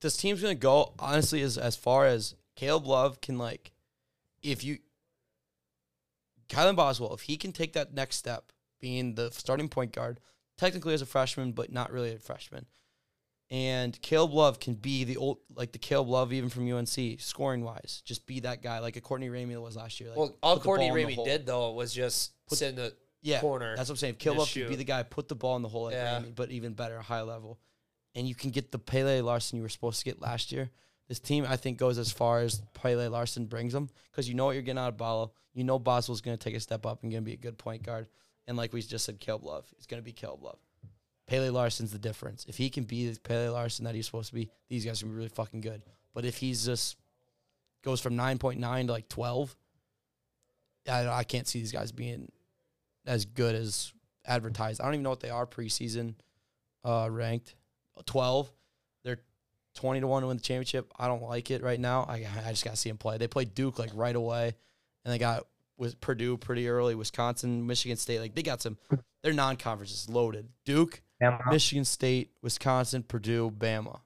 this 0.00 0.16
team's 0.16 0.42
gonna 0.42 0.54
go 0.54 0.92
honestly 0.98 1.42
as 1.42 1.58
as 1.58 1.76
far 1.76 2.06
as 2.06 2.34
Caleb 2.54 2.86
Love 2.86 3.20
can 3.20 3.38
like, 3.38 3.72
if 4.42 4.64
you, 4.64 4.78
Kylan 6.48 6.76
Boswell, 6.76 7.14
if 7.14 7.22
he 7.22 7.36
can 7.36 7.52
take 7.52 7.72
that 7.74 7.92
next 7.94 8.16
step, 8.16 8.52
being 8.80 9.14
the 9.14 9.30
starting 9.30 9.68
point 9.68 9.92
guard, 9.92 10.20
technically 10.56 10.94
as 10.94 11.02
a 11.02 11.06
freshman, 11.06 11.52
but 11.52 11.72
not 11.72 11.92
really 11.92 12.14
a 12.14 12.18
freshman, 12.18 12.66
and 13.50 14.00
Caleb 14.00 14.32
Love 14.32 14.60
can 14.60 14.74
be 14.74 15.04
the 15.04 15.16
old 15.16 15.38
like 15.54 15.72
the 15.72 15.78
Caleb 15.78 16.08
Love 16.08 16.32
even 16.32 16.48
from 16.48 16.70
UNC 16.70 17.20
scoring 17.20 17.64
wise, 17.64 18.02
just 18.04 18.26
be 18.26 18.40
that 18.40 18.62
guy 18.62 18.78
like 18.78 18.96
a 18.96 19.00
Courtney 19.00 19.28
Ramey 19.28 19.60
was 19.60 19.76
last 19.76 20.00
year. 20.00 20.10
Like, 20.10 20.18
Well, 20.18 20.36
all 20.42 20.58
Courtney 20.60 20.90
Ramey 20.90 21.22
did 21.24 21.46
though 21.46 21.72
was 21.72 21.92
just 21.92 22.32
Put- 22.48 22.58
sit 22.58 22.70
in 22.70 22.76
the 22.76 22.94
yeah, 23.22 23.40
corner. 23.40 23.74
That's 23.76 23.88
what 23.88 23.94
I'm 23.94 23.98
saying. 23.98 24.14
If 24.14 24.18
Caleb 24.18 24.38
just 24.40 24.54
could 24.54 24.68
be 24.68 24.76
the 24.76 24.84
guy, 24.84 25.02
put 25.02 25.26
the 25.28 25.34
ball 25.34 25.56
in 25.56 25.62
the 25.62 25.68
hole 25.68 25.84
like 25.84 25.94
Yeah. 25.94 26.20
Ramey, 26.20 26.34
but 26.34 26.50
even 26.50 26.74
better, 26.74 27.00
high 27.00 27.22
level. 27.22 27.58
And 28.16 28.26
you 28.26 28.34
can 28.34 28.50
get 28.50 28.72
the 28.72 28.78
Pelle 28.80 29.22
Larsson 29.22 29.56
you 29.56 29.62
were 29.62 29.68
supposed 29.68 30.00
to 30.00 30.04
get 30.04 30.20
last 30.20 30.50
year. 30.50 30.70
This 31.06 31.20
team, 31.20 31.46
I 31.48 31.56
think, 31.56 31.78
goes 31.78 31.98
as 31.98 32.10
far 32.10 32.40
as 32.40 32.60
Pelle 32.74 33.08
Larsson 33.10 33.46
brings 33.46 33.72
them 33.72 33.88
because 34.10 34.28
you 34.28 34.34
know 34.34 34.46
what 34.46 34.52
you're 34.52 34.62
getting 34.62 34.80
out 34.80 34.88
of 34.88 34.96
Ballo. 34.96 35.32
You 35.54 35.62
know 35.62 35.78
Boswell's 35.78 36.20
going 36.20 36.36
to 36.36 36.42
take 36.42 36.56
a 36.56 36.60
step 36.60 36.84
up 36.84 37.02
and 37.02 37.12
going 37.12 37.22
to 37.22 37.26
be 37.26 37.34
a 37.34 37.36
good 37.36 37.58
point 37.58 37.84
guard. 37.84 38.08
And 38.48 38.56
like 38.56 38.72
we 38.72 38.82
just 38.82 39.04
said, 39.04 39.20
Caleb 39.20 39.44
Love. 39.44 39.66
It's 39.76 39.86
going 39.86 40.02
to 40.02 40.04
be 40.04 40.12
Caleb 40.12 40.42
Love. 40.42 40.58
Pelle 41.26 41.52
Larsson's 41.52 41.92
the 41.92 41.98
difference. 41.98 42.44
If 42.48 42.56
he 42.56 42.70
can 42.70 42.84
be 42.84 43.08
the 43.08 43.20
Pelle 43.20 43.52
Larsson 43.52 43.84
that 43.84 43.94
he's 43.94 44.06
supposed 44.06 44.28
to 44.28 44.34
be, 44.34 44.50
these 44.68 44.84
guys 44.84 45.00
to 45.00 45.06
be 45.06 45.12
really 45.12 45.28
fucking 45.28 45.60
good. 45.60 45.82
But 46.14 46.24
if 46.24 46.38
he's 46.38 46.64
just 46.64 46.96
goes 47.82 48.00
from 48.00 48.16
9.9 48.16 48.86
to 48.86 48.92
like 48.92 49.08
12, 49.08 49.56
I, 50.88 51.06
I 51.08 51.24
can't 51.24 51.46
see 51.46 51.58
these 51.58 51.72
guys 51.72 51.92
being 51.92 52.30
as 53.06 53.24
good 53.24 53.54
as 53.54 53.92
advertised. 54.24 54.80
I 54.80 54.84
don't 54.84 54.94
even 54.94 55.04
know 55.04 55.10
what 55.10 55.20
they 55.20 55.30
are 55.30 55.46
preseason 55.46 56.14
uh, 56.84 57.08
ranked. 57.10 57.54
12. 58.04 58.50
They're 59.04 59.18
20 59.76 60.00
to 60.00 60.06
1 60.06 60.22
to 60.22 60.28
win 60.28 60.36
the 60.36 60.42
championship. 60.42 60.90
I 60.98 61.06
don't 61.06 61.22
like 61.22 61.50
it 61.50 61.62
right 61.62 61.80
now. 61.80 62.02
I, 62.08 62.26
I 62.44 62.50
just 62.50 62.64
got 62.64 62.72
to 62.72 62.76
see 62.76 62.90
them 62.90 62.98
play. 62.98 63.18
They 63.18 63.28
played 63.28 63.54
Duke 63.54 63.78
like 63.78 63.90
right 63.94 64.14
away, 64.16 64.54
and 65.04 65.12
they 65.14 65.18
got 65.18 65.46
with 65.78 66.00
Purdue 66.00 66.36
pretty 66.36 66.68
early, 66.68 66.94
Wisconsin, 66.94 67.66
Michigan 67.66 67.96
State. 67.96 68.20
Like 68.20 68.34
they 68.34 68.42
got 68.42 68.62
some, 68.62 68.78
their 69.22 69.32
non 69.32 69.56
conferences 69.56 70.08
loaded. 70.08 70.48
Duke, 70.64 71.02
Michigan 71.50 71.84
State, 71.84 72.30
Wisconsin, 72.42 73.02
Purdue, 73.02 73.50
Bama. 73.50 74.00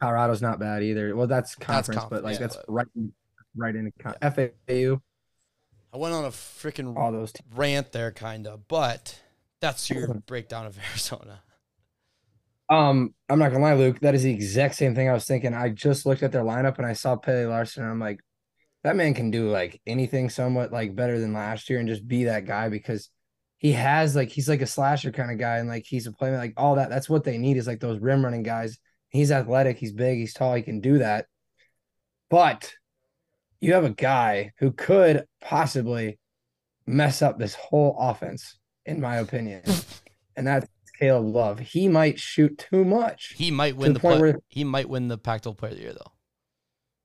Colorado's 0.00 0.42
not 0.42 0.58
bad 0.58 0.82
either. 0.82 1.14
Well, 1.14 1.26
that's 1.28 1.54
conference, 1.54 1.86
but 1.88 2.22
conference, 2.22 2.24
like 2.24 2.34
yeah, 2.34 2.40
that's 2.40 2.56
but- 2.56 2.64
right, 2.68 2.86
in, 2.96 3.12
right 3.56 3.74
in 3.76 3.92
con- 3.98 4.16
FAU. 4.20 5.00
I 5.94 5.98
went 5.98 6.14
on 6.14 6.24
a 6.24 6.30
freaking 6.30 6.96
All 6.96 7.12
those. 7.12 7.32
Teams. 7.32 7.46
rant 7.54 7.92
there, 7.92 8.10
kind 8.12 8.46
of, 8.46 8.66
but 8.66 9.20
that's 9.60 9.90
your 9.90 10.08
breakdown 10.26 10.66
of 10.66 10.78
Arizona. 10.90 11.42
Um, 12.72 13.14
I'm 13.28 13.38
not 13.38 13.52
gonna 13.52 13.62
lie, 13.62 13.74
Luke. 13.74 14.00
That 14.00 14.14
is 14.14 14.22
the 14.22 14.32
exact 14.32 14.76
same 14.76 14.94
thing 14.94 15.06
I 15.06 15.12
was 15.12 15.26
thinking. 15.26 15.52
I 15.52 15.68
just 15.68 16.06
looked 16.06 16.22
at 16.22 16.32
their 16.32 16.42
lineup 16.42 16.78
and 16.78 16.86
I 16.86 16.94
saw 16.94 17.16
Pelle 17.16 17.50
Larsson. 17.50 17.82
And 17.82 17.92
I'm 17.92 18.00
like, 18.00 18.20
that 18.82 18.96
man 18.96 19.12
can 19.12 19.30
do 19.30 19.50
like 19.50 19.82
anything 19.86 20.30
somewhat 20.30 20.72
like 20.72 20.96
better 20.96 21.18
than 21.18 21.34
last 21.34 21.68
year 21.68 21.80
and 21.80 21.88
just 21.88 22.08
be 22.08 22.24
that 22.24 22.46
guy 22.46 22.70
because 22.70 23.10
he 23.58 23.72
has 23.72 24.16
like 24.16 24.30
he's 24.30 24.48
like 24.48 24.62
a 24.62 24.66
slasher 24.66 25.12
kind 25.12 25.30
of 25.30 25.38
guy 25.38 25.58
and 25.58 25.68
like 25.68 25.84
he's 25.86 26.06
a 26.06 26.12
player 26.12 26.38
like 26.38 26.54
all 26.56 26.76
that. 26.76 26.88
That's 26.88 27.10
what 27.10 27.24
they 27.24 27.36
need 27.36 27.58
is 27.58 27.66
like 27.66 27.78
those 27.78 28.00
rim 28.00 28.24
running 28.24 28.42
guys. 28.42 28.78
He's 29.10 29.30
athletic, 29.30 29.76
he's 29.76 29.92
big, 29.92 30.16
he's 30.16 30.32
tall, 30.32 30.54
he 30.54 30.62
can 30.62 30.80
do 30.80 31.00
that. 31.00 31.26
But 32.30 32.72
you 33.60 33.74
have 33.74 33.84
a 33.84 33.90
guy 33.90 34.52
who 34.60 34.72
could 34.72 35.26
possibly 35.42 36.18
mess 36.86 37.20
up 37.20 37.38
this 37.38 37.54
whole 37.54 37.98
offense, 38.00 38.58
in 38.86 38.98
my 38.98 39.16
opinion, 39.16 39.62
and 40.36 40.46
that's 40.46 40.66
Caleb 41.02 41.34
Love. 41.34 41.58
He 41.58 41.88
might 41.88 42.20
shoot 42.20 42.56
too 42.70 42.84
much, 42.84 43.34
He 43.36 43.50
might 43.50 43.76
win 43.76 43.92
the 43.94 43.98
the, 43.98 44.08
where- 44.08 44.38
he 44.48 44.62
might 44.64 44.88
win 44.88 45.08
the 45.08 45.18
Pac-12 45.18 45.56
Player 45.58 45.72
of 45.72 45.76
the 45.78 45.82
Year 45.82 45.92
though. 45.94 46.12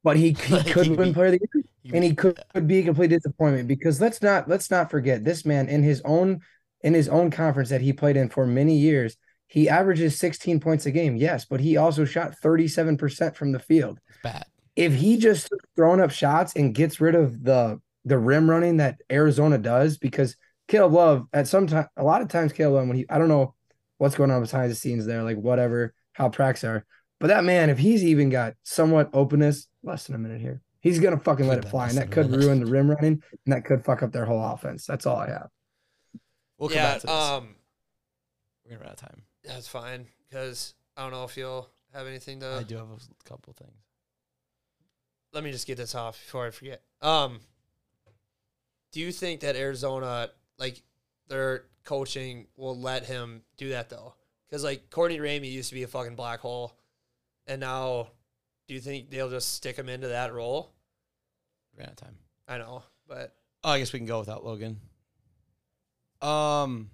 but 0.03 0.17
he, 0.17 0.29
he 0.33 0.63
could 0.63 0.85
he- 0.85 0.91
win 0.93 1.13
player 1.13 1.27
of 1.27 1.31
the 1.33 1.39
year. 1.53 1.63
He- 1.81 1.93
and 1.95 2.03
he 2.03 2.13
could, 2.13 2.39
could 2.53 2.67
be 2.67 2.79
a 2.79 2.83
complete 2.83 3.07
disappointment 3.09 3.67
because 3.67 3.99
let's 4.01 4.21
not 4.21 4.47
let's 4.49 4.69
not 4.69 4.91
forget 4.91 5.23
this 5.23 5.45
man 5.45 5.67
in 5.69 5.81
his 5.83 6.01
own 6.05 6.41
in 6.81 6.93
his 6.93 7.07
own 7.09 7.31
conference 7.31 7.69
that 7.69 7.81
he 7.81 7.93
played 7.93 8.17
in 8.17 8.29
for 8.29 8.45
many 8.45 8.77
years 8.77 9.15
he 9.47 9.69
averages 9.69 10.19
16 10.19 10.59
points 10.59 10.85
a 10.85 10.91
game 10.91 11.15
yes 11.15 11.45
but 11.45 11.59
he 11.61 11.77
also 11.77 12.03
shot 12.03 12.33
37% 12.43 13.35
from 13.35 13.53
the 13.53 13.59
field 13.59 13.99
It's 14.09 14.17
bad. 14.21 14.45
if 14.75 14.93
he 14.95 15.17
just 15.17 15.49
throwing 15.77 16.01
up 16.01 16.11
shots 16.11 16.53
and 16.57 16.75
gets 16.75 16.99
rid 17.01 17.15
of 17.15 17.41
the 17.43 17.79
the 18.03 18.17
rim 18.17 18.49
running 18.49 18.77
that 18.77 18.99
Arizona 19.09 19.57
does 19.57 19.97
because 19.97 20.35
Caleb 20.67 20.91
Love 20.93 21.25
at 21.31 21.47
some 21.47 21.67
time 21.67 21.87
a 21.95 22.03
lot 22.03 22.21
of 22.21 22.27
times 22.27 22.51
Caleb 22.51 22.73
Love 22.75 22.87
when 22.89 22.97
he 22.97 23.05
I 23.09 23.17
don't 23.17 23.29
know 23.29 23.55
what's 23.97 24.15
going 24.15 24.31
on 24.31 24.41
behind 24.41 24.71
the 24.71 24.75
scenes 24.75 25.05
there 25.05 25.23
like 25.23 25.37
whatever 25.37 25.93
how 26.13 26.29
pracs 26.29 26.63
are 26.67 26.85
but 27.19 27.27
that 27.27 27.43
man 27.43 27.69
if 27.69 27.77
he's 27.77 28.03
even 28.03 28.29
got 28.29 28.53
somewhat 28.63 29.09
openness 29.13 29.67
less 29.83 30.05
than 30.05 30.15
a 30.15 30.19
minute 30.19 30.41
here 30.41 30.61
he's 30.81 30.99
gonna 30.99 31.17
fucking 31.19 31.47
let 31.47 31.57
it 31.59 31.65
it 31.65 31.69
fly 31.69 31.87
and 31.89 31.97
that 31.97 32.11
could 32.11 32.31
ruin 32.31 32.59
the 32.59 32.65
rim 32.71 32.89
running 32.89 33.21
and 33.45 33.53
that 33.53 33.65
could 33.65 33.83
fuck 33.83 34.03
up 34.03 34.11
their 34.11 34.25
whole 34.25 34.43
offense 34.43 34.85
that's 34.85 35.05
all 35.05 35.17
I 35.17 35.27
have 35.29 35.49
We'll 36.57 36.69
come 36.69 36.77
yeah, 36.77 36.91
back 36.93 37.01
to 37.01 37.07
this. 37.07 37.15
um, 37.15 37.55
We're 38.65 38.71
gonna 38.71 38.79
run 38.81 38.87
out 38.89 39.01
of 39.03 39.09
time. 39.09 39.21
that's 39.43 39.67
fine 39.67 40.07
because 40.27 40.73
I 40.95 41.03
don't 41.03 41.11
know 41.11 41.23
if 41.23 41.37
you'll 41.37 41.69
have 41.93 42.07
anything 42.07 42.39
to. 42.39 42.47
I 42.59 42.63
do 42.63 42.77
have 42.77 42.87
a 42.89 43.29
couple 43.29 43.53
things. 43.53 43.77
let 45.33 45.43
me 45.43 45.51
just 45.51 45.67
get 45.67 45.77
this 45.77 45.93
off 45.93 46.19
before 46.19 46.47
I 46.47 46.49
forget. 46.49 46.81
Um, 47.01 47.41
do 48.91 48.99
you 49.01 49.11
think 49.11 49.41
that 49.41 49.55
Arizona, 49.55 50.29
like 50.57 50.81
their 51.27 51.65
coaching, 51.87 52.47
will 52.57 52.79
let 52.79 53.05
him 53.05 53.41
do 53.57 53.69
that 53.69 53.89
though? 53.89 54.13
Because 54.47 54.63
like 54.63 54.89
Courtney 54.89 55.19
Ramey 55.19 55.51
used 55.51 55.69
to 55.69 55.75
be 55.75 55.83
a 55.83 55.87
fucking 55.87 56.15
black 56.15 56.41
hole, 56.41 56.77
and 57.47 57.61
now, 57.61 58.09
do 58.67 58.73
you 58.73 58.79
think 58.81 59.09
they'll 59.09 59.29
just 59.29 59.53
stick 59.53 59.77
him 59.77 59.89
into 59.89 60.09
that 60.09 60.33
role? 60.33 60.73
Ran 61.77 61.87
out 61.87 61.91
of 61.93 61.97
time. 61.97 62.15
I 62.47 62.57
know, 62.57 62.83
but 63.07 63.33
Oh, 63.63 63.71
I 63.71 63.79
guess 63.79 63.91
we 63.91 63.99
can 63.99 64.05
go 64.05 64.19
without 64.19 64.45
Logan. 64.45 64.79
Um. 66.21 66.89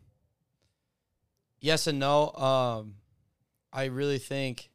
Yes 1.59 1.87
and 1.87 1.99
no. 1.99 2.31
Um, 2.31 2.95
I 3.71 3.85
really 3.85 4.17
think. 4.17 4.69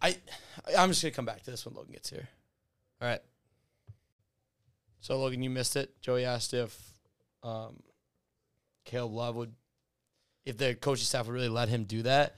I, 0.00 0.16
I'm 0.76 0.90
just 0.90 1.02
gonna 1.02 1.12
come 1.12 1.24
back 1.24 1.42
to 1.44 1.50
this 1.50 1.64
when 1.64 1.74
Logan 1.74 1.92
gets 1.92 2.10
here. 2.10 2.28
All 3.00 3.08
right. 3.08 3.20
So 5.00 5.18
Logan, 5.18 5.42
you 5.42 5.50
missed 5.50 5.76
it. 5.76 6.00
Joey 6.00 6.24
asked 6.24 6.54
if, 6.54 6.76
um, 7.42 7.82
Caleb 8.84 9.12
Love 9.12 9.36
would, 9.36 9.52
if 10.44 10.56
the 10.56 10.74
coaching 10.74 11.04
staff 11.04 11.26
would 11.26 11.34
really 11.34 11.48
let 11.48 11.68
him 11.68 11.84
do 11.84 12.02
that, 12.02 12.36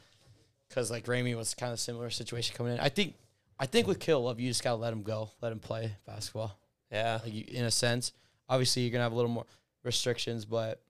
because 0.69 0.91
like 0.91 1.07
Ramey 1.07 1.37
was 1.37 1.55
kind 1.55 1.73
of 1.73 1.81
similar 1.81 2.11
situation 2.11 2.57
coming 2.57 2.75
in. 2.75 2.81
I 2.81 2.89
think, 2.89 3.15
I 3.59 3.67
think 3.67 3.87
with 3.87 4.01
Caleb 4.01 4.25
Love, 4.25 4.41
you 4.41 4.49
just 4.49 4.65
gotta 4.65 4.77
let 4.77 4.93
him 4.93 5.03
go, 5.03 5.31
let 5.41 5.53
him 5.53 5.61
play 5.61 5.97
basketball. 6.07 6.59
Yeah. 6.91 7.21
like 7.23 7.33
you, 7.33 7.45
in 7.49 7.65
a 7.65 7.71
sense. 7.71 8.13
Obviously, 8.49 8.83
you're 8.83 8.93
gonna 8.93 9.05
have 9.05 9.13
a 9.13 9.17
little 9.17 9.31
more 9.31 9.47
restrictions, 9.83 10.45
but 10.45 10.83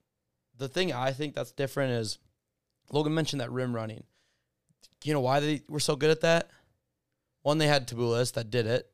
the 0.59 0.69
thing 0.69 0.93
I 0.93 1.13
think 1.13 1.35
that's 1.35 1.53
different 1.53 1.93
is 1.93 2.19
Logan 2.91 3.15
mentioned 3.15 3.41
that 3.41 3.51
rim 3.51 3.75
running. 3.75 4.05
You 5.03 5.13
know 5.13 5.21
why 5.21 5.41
they 5.41 5.63
were 5.69 5.81
so 5.81 5.97
good 5.97 6.11
at 6.11 6.23
that? 6.23 6.51
One, 7.43 7.59
they 7.59 7.67
had 7.67 7.87
Tubelis 7.87 8.33
that 8.35 8.51
did 8.51 8.67
it. 8.67 8.91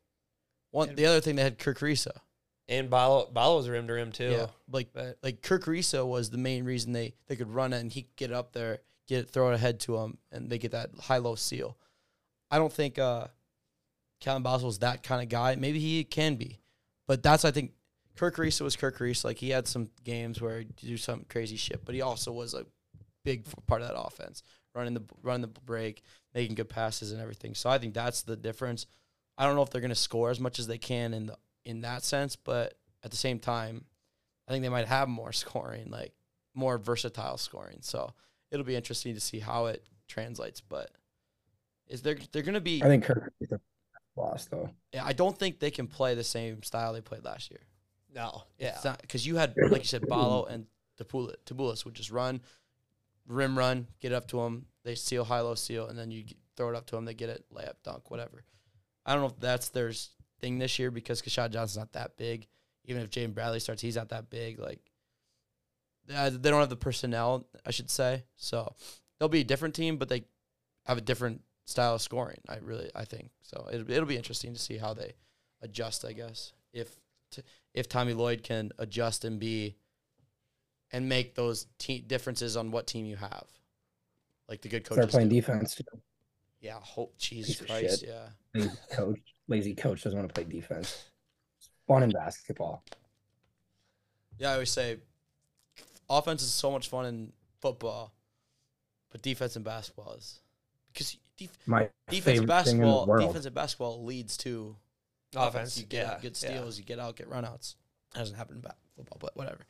One, 0.70 0.94
the 0.94 1.06
other 1.06 1.20
thing 1.20 1.36
they 1.36 1.42
had 1.42 1.58
Kerr 1.58 1.74
Kriisa. 1.74 2.12
And 2.70 2.88
Ballo 2.88 3.28
Ballo's 3.30 3.68
rim 3.68 3.88
to 3.88 3.92
rim 3.92 4.12
too. 4.12 4.30
Yeah, 4.30 4.46
like 4.70 4.92
But 4.92 5.18
like 5.22 5.42
Kerr 5.42 5.58
Kriisa 5.58 6.06
was 6.06 6.30
the 6.30 6.38
main 6.38 6.64
reason 6.64 6.92
they 6.92 7.14
they 7.26 7.34
could 7.34 7.52
run 7.52 7.72
it 7.72 7.80
and 7.80 7.92
he 7.92 8.02
could 8.02 8.16
get 8.16 8.32
up 8.32 8.52
there, 8.52 8.78
get 9.08 9.28
throw 9.28 9.50
it 9.50 9.54
ahead 9.54 9.80
to 9.80 9.98
him, 9.98 10.18
and 10.30 10.48
they 10.48 10.58
get 10.58 10.70
that 10.70 10.90
high 11.00 11.18
low 11.18 11.34
seal. 11.34 11.76
I 12.48 12.58
don't 12.58 12.72
think 12.72 12.98
uh, 12.98 13.26
Kylan 14.22 14.44
Boswell's 14.44 14.78
that 14.78 15.02
kind 15.02 15.20
of 15.20 15.28
guy. 15.28 15.56
Maybe 15.56 15.80
he 15.80 16.04
can 16.04 16.36
be, 16.36 16.60
but 17.08 17.24
that's 17.24 17.44
I 17.44 17.50
think 17.50 17.72
Kerr 18.16 18.30
Kriisa 18.30 18.60
was 18.60 18.76
Kerr 18.76 18.92
Kriisa. 18.92 19.24
Like 19.24 19.38
he 19.38 19.50
had 19.50 19.66
some 19.66 19.90
games 20.04 20.40
where 20.40 20.60
he 20.60 20.66
do 20.76 20.96
some 20.96 21.24
crazy 21.28 21.56
shit, 21.56 21.84
but 21.84 21.96
he 21.96 22.02
also 22.02 22.30
was 22.30 22.54
a 22.54 22.66
big 23.24 23.46
part 23.66 23.82
of 23.82 23.88
that 23.88 23.98
offense, 23.98 24.44
running 24.76 24.94
the 24.94 25.02
running 25.22 25.42
the 25.42 25.48
break, 25.48 26.02
making 26.34 26.54
good 26.54 26.68
passes 26.68 27.10
and 27.10 27.20
everything. 27.20 27.56
So 27.56 27.68
I 27.68 27.78
think 27.78 27.94
that's 27.94 28.22
the 28.22 28.36
difference. 28.36 28.86
I 29.36 29.46
don't 29.46 29.56
know 29.56 29.62
if 29.62 29.70
they're 29.70 29.80
going 29.80 29.88
to 29.88 29.94
score 29.96 30.30
as 30.30 30.38
much 30.38 30.58
as 30.58 30.66
they 30.66 30.78
can 30.78 31.14
in 31.14 31.26
the 31.26 31.36
in 31.64 31.82
that 31.82 32.02
sense, 32.02 32.36
but 32.36 32.74
at 33.02 33.10
the 33.10 33.16
same 33.16 33.38
time, 33.38 33.84
I 34.48 34.52
think 34.52 34.62
they 34.62 34.68
might 34.68 34.88
have 34.88 35.08
more 35.08 35.32
scoring, 35.44 35.90
like 35.90 36.12
more 36.54 36.78
versatile 36.78 37.36
scoring. 37.38 37.78
So 37.82 38.12
it'll 38.50 38.64
be 38.66 38.76
interesting 38.76 39.14
to 39.14 39.20
see 39.20 39.38
how 39.38 39.66
it 39.66 39.84
translates. 40.08 40.60
But 40.60 40.90
is 41.86 42.02
there 42.02 42.16
they're 42.32 42.42
going 42.42 42.54
to 42.54 42.60
be? 42.60 42.82
I 42.82 42.86
think 42.86 43.04
Kirk 43.04 43.32
is 43.40 43.48
the 43.50 43.60
lost 44.16 44.50
though. 44.50 44.70
Yeah, 44.92 45.04
I 45.04 45.12
don't 45.12 45.38
think 45.38 45.58
they 45.60 45.70
can 45.70 45.86
play 45.86 46.14
the 46.14 46.24
same 46.24 46.62
style 46.62 46.92
they 46.92 47.00
played 47.00 47.24
last 47.24 47.50
year. 47.50 47.60
no. 48.14 48.42
Yeah. 48.58 48.96
Because 49.00 49.26
you 49.26 49.36
had, 49.36 49.54
like 49.70 49.82
you 49.82 49.88
said, 49.88 50.06
Ballo 50.08 50.44
and 50.46 50.66
Tubelis, 51.00 51.36
Tubelis 51.46 51.84
would 51.84 51.94
just 51.94 52.10
run, 52.10 52.40
rim 53.26 53.56
run, 53.56 53.86
get 54.00 54.12
it 54.12 54.14
up 54.14 54.26
to 54.28 54.38
them. 54.38 54.66
They 54.84 54.94
seal 54.94 55.24
high 55.24 55.40
low 55.40 55.54
seal, 55.54 55.86
and 55.86 55.98
then 55.98 56.10
you 56.10 56.24
throw 56.56 56.70
it 56.70 56.74
up 56.76 56.86
to 56.86 56.96
them. 56.96 57.04
They 57.04 57.14
get 57.14 57.28
it, 57.30 57.44
layup, 57.54 57.74
dunk, 57.84 58.10
whatever. 58.10 58.42
I 59.06 59.12
don't 59.12 59.22
know 59.22 59.28
if 59.28 59.40
that's 59.40 59.68
their 59.70 59.90
s- 59.90 60.10
thing 60.40 60.58
this 60.58 60.78
year 60.78 60.90
because 60.90 61.22
Keshad 61.22 61.50
Johnson's 61.50 61.78
not 61.78 61.92
that 61.92 62.16
big. 62.16 62.46
Even 62.84 63.02
if 63.02 63.10
Jaden 63.10 63.34
Bradley 63.34 63.60
starts, 63.60 63.82
he's 63.82 63.96
not 63.96 64.08
that 64.08 64.30
big. 64.30 64.58
Like 64.58 64.80
uh, 66.14 66.30
they 66.30 66.50
don't 66.50 66.60
have 66.60 66.70
the 66.70 66.76
personnel, 66.76 67.46
I 67.64 67.70
should 67.70 67.90
say. 67.90 68.24
So 68.36 68.74
they'll 69.18 69.28
be 69.28 69.40
a 69.40 69.44
different 69.44 69.74
team, 69.74 69.96
but 69.96 70.08
they 70.08 70.24
have 70.86 70.98
a 70.98 71.02
different 71.02 71.42
style 71.66 71.94
of 71.94 72.02
scoring. 72.02 72.40
I 72.48 72.56
really, 72.56 72.90
I 72.94 73.04
think 73.04 73.30
so. 73.42 73.68
It'll, 73.72 73.90
it'll 73.90 74.06
be 74.06 74.16
interesting 74.16 74.52
to 74.54 74.58
see 74.58 74.76
how 74.76 74.94
they 74.94 75.12
adjust. 75.62 76.04
I 76.04 76.12
guess 76.12 76.52
if 76.72 76.96
t- 77.30 77.42
if 77.74 77.88
Tommy 77.88 78.14
Lloyd 78.14 78.42
can 78.42 78.72
adjust 78.78 79.24
and 79.24 79.38
be 79.38 79.76
and 80.92 81.08
make 81.08 81.34
those 81.34 81.66
te- 81.78 82.00
differences 82.00 82.56
on 82.56 82.70
what 82.70 82.86
team 82.86 83.06
you 83.06 83.16
have, 83.16 83.46
like 84.48 84.62
the 84.62 84.68
good 84.68 84.84
coaches. 84.84 85.04
Start 85.04 85.10
playing 85.10 85.28
do. 85.28 85.36
defense. 85.36 85.74
too. 85.74 85.84
Yeah, 86.60 86.78
hope 86.80 87.16
Jesus 87.18 87.56
Piece 87.58 87.66
Christ. 87.66 88.04
Yeah, 88.06 88.26
Lazy 88.54 88.70
coach. 88.92 89.20
Lazy 89.48 89.74
coach 89.74 90.02
doesn't 90.04 90.18
want 90.18 90.28
to 90.28 90.34
play 90.34 90.44
defense. 90.50 91.04
It's 91.58 91.70
fun 91.88 92.02
in 92.02 92.10
basketball. 92.10 92.84
yeah. 94.38 94.50
I 94.50 94.52
always 94.54 94.70
say 94.70 94.98
offense 96.08 96.42
is 96.42 96.52
so 96.52 96.70
much 96.70 96.88
fun 96.88 97.06
in 97.06 97.32
football, 97.60 98.12
but 99.10 99.22
defense 99.22 99.56
in 99.56 99.62
basketball 99.62 100.14
is 100.14 100.40
because 100.92 101.16
def- 101.36 101.56
My 101.66 101.88
defense 102.08 102.24
favorite 102.24 102.28
in 102.28 102.34
thing 102.34 102.36
in 102.36 102.42
the 102.42 102.46
basketball, 102.46 103.06
world. 103.06 103.26
defense 103.28 103.46
in 103.46 103.52
basketball 103.54 104.04
leads 104.04 104.36
to 104.38 104.76
Offense. 105.36 105.78
You 105.78 105.86
get 105.86 106.06
yeah. 106.06 106.18
good 106.20 106.38
yeah. 106.42 106.50
steals, 106.50 106.76
you 106.78 106.84
get 106.84 106.98
out, 106.98 107.16
get 107.16 107.30
runouts. 107.30 107.76
That 108.14 108.20
doesn't 108.20 108.36
happen 108.36 108.56
in 108.56 108.62
football, 108.96 109.18
but 109.20 109.36
whatever. 109.36 109.60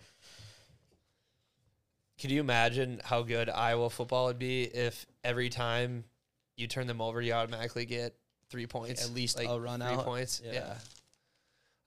Could 2.18 2.30
you 2.30 2.40
imagine 2.40 3.00
how 3.04 3.22
good 3.22 3.48
Iowa 3.50 3.90
football 3.90 4.26
would 4.26 4.38
be 4.38 4.62
if 4.64 5.06
every 5.24 5.48
time 5.50 6.04
you 6.60 6.66
turn 6.66 6.86
them 6.86 7.00
over, 7.00 7.20
you 7.20 7.32
automatically 7.32 7.84
get 7.86 8.14
three 8.50 8.66
points, 8.66 9.04
At 9.04 9.14
least 9.14 9.36
like 9.38 9.48
a 9.48 9.58
run 9.58 9.80
three 9.80 9.88
out. 9.88 10.04
points? 10.04 10.42
Yeah. 10.44 10.74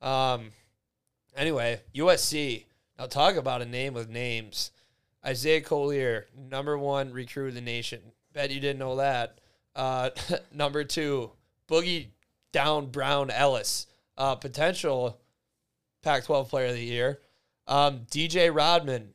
Yeah. 0.01 0.33
Um. 0.33 0.51
Anyway, 1.35 1.81
USC. 1.95 2.65
Now 2.99 3.05
talk 3.07 3.35
about 3.35 3.61
a 3.61 3.65
name 3.65 3.93
with 3.93 4.09
names. 4.09 4.71
Isaiah 5.25 5.61
Collier, 5.61 6.27
number 6.49 6.77
one 6.77 7.11
recruit 7.11 7.49
of 7.49 7.53
the 7.55 7.61
nation. 7.61 8.01
Bet 8.33 8.51
you 8.51 8.59
didn't 8.59 8.79
know 8.79 8.97
that. 8.97 9.39
Uh, 9.75 10.09
number 10.53 10.83
two, 10.83 11.31
Boogie 11.67 12.07
Down 12.51 12.87
Brown 12.87 13.31
Ellis, 13.31 13.87
uh, 14.17 14.35
potential 14.35 15.19
Pac-12 16.03 16.49
Player 16.49 16.67
of 16.67 16.73
the 16.75 16.83
Year. 16.83 17.19
Um, 17.67 18.01
DJ 18.11 18.53
Rodman, 18.53 19.13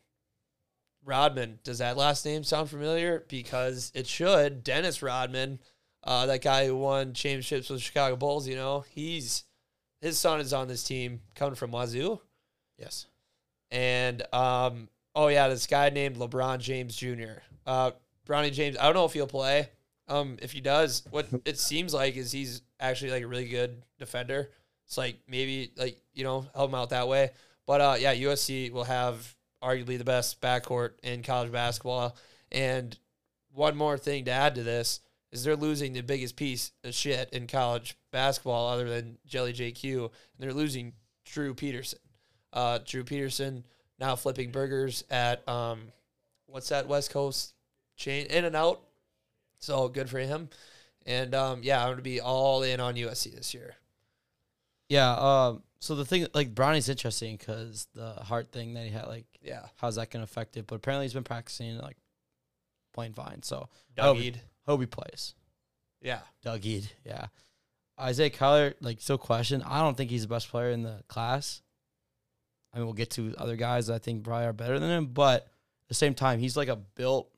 Rodman. 1.08 1.58
Does 1.64 1.78
that 1.78 1.96
last 1.96 2.24
name 2.24 2.44
sound 2.44 2.70
familiar? 2.70 3.24
Because 3.28 3.90
it 3.94 4.06
should. 4.06 4.62
Dennis 4.62 5.02
Rodman, 5.02 5.58
uh, 6.04 6.26
that 6.26 6.42
guy 6.42 6.66
who 6.66 6.76
won 6.76 7.14
championships 7.14 7.70
with 7.70 7.80
Chicago 7.80 8.14
Bulls. 8.14 8.46
You 8.46 8.56
know, 8.56 8.84
he's 8.90 9.44
his 10.00 10.18
son 10.18 10.40
is 10.40 10.52
on 10.52 10.68
this 10.68 10.84
team, 10.84 11.20
coming 11.34 11.54
from 11.54 11.72
Wazoo. 11.72 12.20
Yes. 12.78 13.06
And 13.70 14.22
um, 14.32 14.88
oh 15.14 15.28
yeah, 15.28 15.48
this 15.48 15.66
guy 15.66 15.90
named 15.90 16.16
LeBron 16.16 16.60
James 16.60 16.94
Jr. 16.94 17.40
Uh, 17.66 17.90
Bronny 18.26 18.52
James. 18.52 18.76
I 18.78 18.84
don't 18.84 18.94
know 18.94 19.04
if 19.04 19.12
he'll 19.12 19.26
play. 19.26 19.70
Um, 20.06 20.38
if 20.40 20.52
he 20.52 20.60
does, 20.60 21.02
what 21.10 21.26
it 21.44 21.58
seems 21.58 21.92
like 21.92 22.16
is 22.16 22.32
he's 22.32 22.62
actually 22.80 23.10
like 23.10 23.22
a 23.22 23.26
really 23.26 23.48
good 23.48 23.82
defender. 23.98 24.50
It's 24.86 24.96
like 24.96 25.16
maybe 25.28 25.72
like 25.76 26.00
you 26.14 26.24
know 26.24 26.46
help 26.54 26.70
him 26.70 26.74
out 26.74 26.90
that 26.90 27.08
way. 27.08 27.30
But 27.66 27.80
uh, 27.80 27.96
yeah, 27.98 28.14
USC 28.14 28.72
will 28.72 28.84
have 28.84 29.34
arguably 29.62 29.98
the 29.98 30.04
best 30.04 30.40
backcourt 30.40 30.92
in 31.02 31.22
college 31.22 31.52
basketball. 31.52 32.16
And 32.50 32.96
one 33.52 33.76
more 33.76 33.98
thing 33.98 34.24
to 34.26 34.30
add 34.30 34.54
to 34.54 34.62
this 34.62 35.00
is 35.32 35.44
they're 35.44 35.56
losing 35.56 35.92
the 35.92 36.00
biggest 36.00 36.36
piece 36.36 36.72
of 36.84 36.94
shit 36.94 37.30
in 37.32 37.46
college 37.46 37.96
basketball 38.12 38.68
other 38.68 38.88
than 38.88 39.18
Jelly 39.26 39.52
JQ, 39.52 40.04
and 40.04 40.10
they're 40.38 40.52
losing 40.52 40.94
Drew 41.24 41.54
Peterson. 41.54 41.98
Uh, 42.52 42.78
Drew 42.84 43.04
Peterson 43.04 43.64
now 43.98 44.16
flipping 44.16 44.50
burgers 44.50 45.04
at 45.10 45.46
um, 45.48 45.92
what's 46.46 46.70
that 46.70 46.88
West 46.88 47.10
Coast 47.10 47.54
chain 47.96 48.26
In-N-Out. 48.26 48.80
So 49.58 49.88
good 49.88 50.08
for 50.08 50.18
him. 50.18 50.48
And 51.04 51.34
um, 51.34 51.60
yeah, 51.62 51.82
I'm 51.82 51.92
gonna 51.92 52.02
be 52.02 52.20
all 52.20 52.62
in 52.62 52.80
on 52.80 52.94
USC 52.94 53.34
this 53.34 53.52
year. 53.52 53.74
Yeah. 54.88 55.12
Um. 55.12 55.62
So 55.80 55.94
the 55.94 56.04
thing, 56.04 56.26
like 56.34 56.54
Bronny's 56.54 56.88
interesting 56.88 57.36
because 57.36 57.86
the 57.94 58.12
heart 58.14 58.50
thing 58.50 58.74
that 58.74 58.84
he 58.84 58.90
had, 58.90 59.06
like, 59.06 59.26
Yeah, 59.40 59.66
how's 59.76 59.94
that 59.94 60.10
gonna 60.10 60.24
affect 60.24 60.56
it? 60.56 60.66
But 60.66 60.76
apparently 60.76 61.04
he's 61.04 61.14
been 61.14 61.22
practicing, 61.22 61.78
like, 61.78 61.96
playing 62.94 63.12
fine. 63.12 63.42
So 63.42 63.68
Doug 63.94 64.18
hope 64.66 64.90
plays. 64.90 65.34
Yeah, 66.02 66.20
Doug 66.42 66.64
yeah. 66.64 67.26
Isaiah 68.00 68.30
Collier, 68.30 68.74
like, 68.80 69.00
still 69.00 69.18
question. 69.18 69.62
I 69.62 69.80
don't 69.80 69.96
think 69.96 70.10
he's 70.10 70.22
the 70.22 70.28
best 70.28 70.48
player 70.48 70.70
in 70.70 70.82
the 70.82 71.02
class. 71.08 71.62
I 72.72 72.78
mean, 72.78 72.86
we'll 72.86 72.94
get 72.94 73.10
to 73.12 73.34
other 73.38 73.56
guys 73.56 73.86
that 73.86 73.94
I 73.94 73.98
think 73.98 74.24
probably 74.24 74.46
are 74.46 74.52
better 74.52 74.78
than 74.78 74.90
him, 74.90 75.06
but 75.06 75.42
at 75.42 75.88
the 75.88 75.94
same 75.94 76.14
time, 76.14 76.38
he's 76.38 76.56
like 76.56 76.68
a 76.68 76.76
built. 76.76 77.30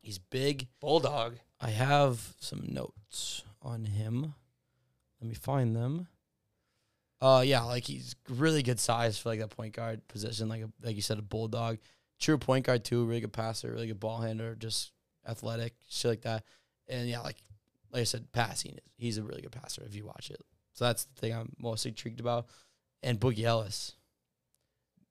He's 0.00 0.18
big. 0.18 0.68
Bulldog. 0.80 1.36
I 1.60 1.70
have 1.70 2.34
some 2.38 2.64
notes 2.68 3.42
on 3.62 3.86
him. 3.86 4.34
Let 5.20 5.28
me 5.28 5.34
find 5.34 5.74
them. 5.74 6.08
Uh, 7.20 7.42
yeah, 7.44 7.62
like 7.62 7.84
he's 7.84 8.14
really 8.28 8.62
good 8.62 8.78
size 8.78 9.18
for 9.18 9.30
like 9.30 9.40
that 9.40 9.50
point 9.50 9.74
guard 9.74 10.06
position, 10.08 10.48
like 10.48 10.62
a, 10.62 10.70
like 10.82 10.96
you 10.96 11.02
said, 11.02 11.18
a 11.18 11.22
bulldog. 11.22 11.78
True 12.18 12.38
point 12.38 12.66
guard 12.66 12.84
too, 12.84 13.04
really 13.04 13.20
good 13.20 13.32
passer, 13.32 13.70
really 13.70 13.86
good 13.86 14.00
ball 14.00 14.20
handler, 14.20 14.54
just 14.54 14.92
athletic, 15.26 15.74
shit 15.88 16.10
like 16.10 16.22
that. 16.22 16.44
And 16.88 17.08
yeah, 17.08 17.20
like 17.20 17.36
like 17.92 18.02
I 18.02 18.04
said, 18.04 18.30
passing. 18.32 18.78
He's 18.96 19.18
a 19.18 19.22
really 19.22 19.42
good 19.42 19.52
passer 19.52 19.82
if 19.86 19.94
you 19.94 20.04
watch 20.04 20.30
it. 20.30 20.40
So 20.72 20.84
that's 20.84 21.04
the 21.04 21.20
thing 21.20 21.34
I'm 21.34 21.52
most 21.58 21.86
intrigued 21.86 22.20
about. 22.20 22.46
And 23.02 23.18
Boogie 23.18 23.44
Ellis, 23.44 23.92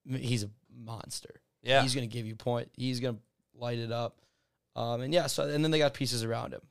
he's 0.07 0.43
a 0.43 0.49
monster. 0.75 1.41
Yeah, 1.63 1.81
He's 1.81 1.95
gonna 1.95 2.07
give 2.07 2.27
you 2.27 2.35
point. 2.35 2.69
He's 2.73 2.99
gonna 2.99 3.17
light 3.55 3.79
it 3.79 3.91
up. 3.91 4.21
Um, 4.75 5.01
and 5.01 5.13
yeah, 5.13 5.27
so 5.27 5.49
and 5.49 5.63
then 5.63 5.71
they 5.71 5.79
got 5.79 5.93
pieces 5.93 6.23
around 6.23 6.53
him. 6.53 6.61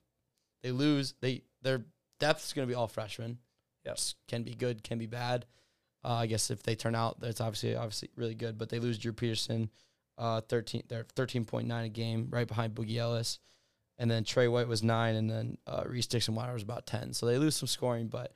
They 0.62 0.70
lose. 0.70 1.14
They 1.20 1.42
their 1.62 1.84
depth's 2.20 2.52
gonna 2.52 2.68
be 2.68 2.74
all 2.74 2.86
freshmen. 2.86 3.38
Yes, 3.84 4.14
can 4.28 4.42
be 4.42 4.54
good, 4.54 4.82
can 4.82 4.98
be 4.98 5.06
bad. 5.06 5.46
Uh, 6.04 6.14
I 6.14 6.26
guess 6.26 6.50
if 6.50 6.62
they 6.62 6.74
turn 6.74 6.94
out, 6.94 7.20
that's 7.20 7.40
obviously 7.40 7.76
obviously 7.76 8.10
really 8.16 8.34
good. 8.34 8.58
But 8.58 8.68
they 8.68 8.78
lose 8.78 8.98
Drew 8.98 9.12
Peterson. 9.12 9.70
uh, 10.18 10.40
13, 10.42 10.84
they're 10.88 11.04
13.9 11.16 11.84
a 11.84 11.88
game, 11.88 12.28
right 12.30 12.46
behind 12.46 12.74
Boogie 12.74 12.98
Ellis. 12.98 13.38
And 13.98 14.10
then 14.10 14.24
Tre 14.24 14.48
White 14.48 14.68
was 14.68 14.82
nine, 14.82 15.14
and 15.14 15.30
then 15.30 15.58
uh, 15.66 15.84
Reese 15.86 16.08
Dixon 16.08 16.34
Water 16.34 16.52
was 16.52 16.62
about 16.62 16.86
10. 16.86 17.12
So 17.12 17.26
they 17.26 17.38
lose 17.38 17.54
some 17.56 17.68
scoring, 17.68 18.08
but 18.08 18.32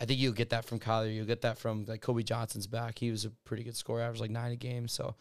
I 0.00 0.04
think 0.04 0.20
you'll 0.20 0.32
get 0.32 0.50
that 0.50 0.64
from 0.64 0.78
Collier. 0.78 1.10
You'll 1.10 1.26
get 1.26 1.40
that 1.42 1.58
from 1.58 1.84
like 1.86 2.00
Kobe 2.00 2.22
Johnson's 2.22 2.68
back. 2.68 2.98
He 2.98 3.10
was 3.10 3.24
a 3.24 3.30
pretty 3.44 3.64
good 3.64 3.76
scorer, 3.76 4.02
average 4.02 4.20
like 4.20 4.30
nine 4.30 4.52
a 4.52 4.56
game. 4.56 4.86
So 4.86 5.16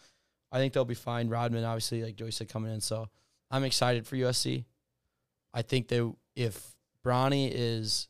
I 0.51 0.59
think 0.59 0.73
they'll 0.73 0.85
be 0.85 0.93
fine. 0.93 1.29
Rodman, 1.29 1.63
obviously, 1.63 2.03
like 2.03 2.15
Joey 2.15 2.31
said, 2.31 2.49
coming 2.49 2.71
in. 2.71 2.81
So 2.81 3.09
I'm 3.49 3.63
excited 3.63 4.05
for 4.05 4.15
USC. 4.15 4.65
I 5.53 5.63
think 5.63 5.87
they 5.87 6.07
if 6.35 6.75
Bronny 7.03 7.51
is 7.51 8.07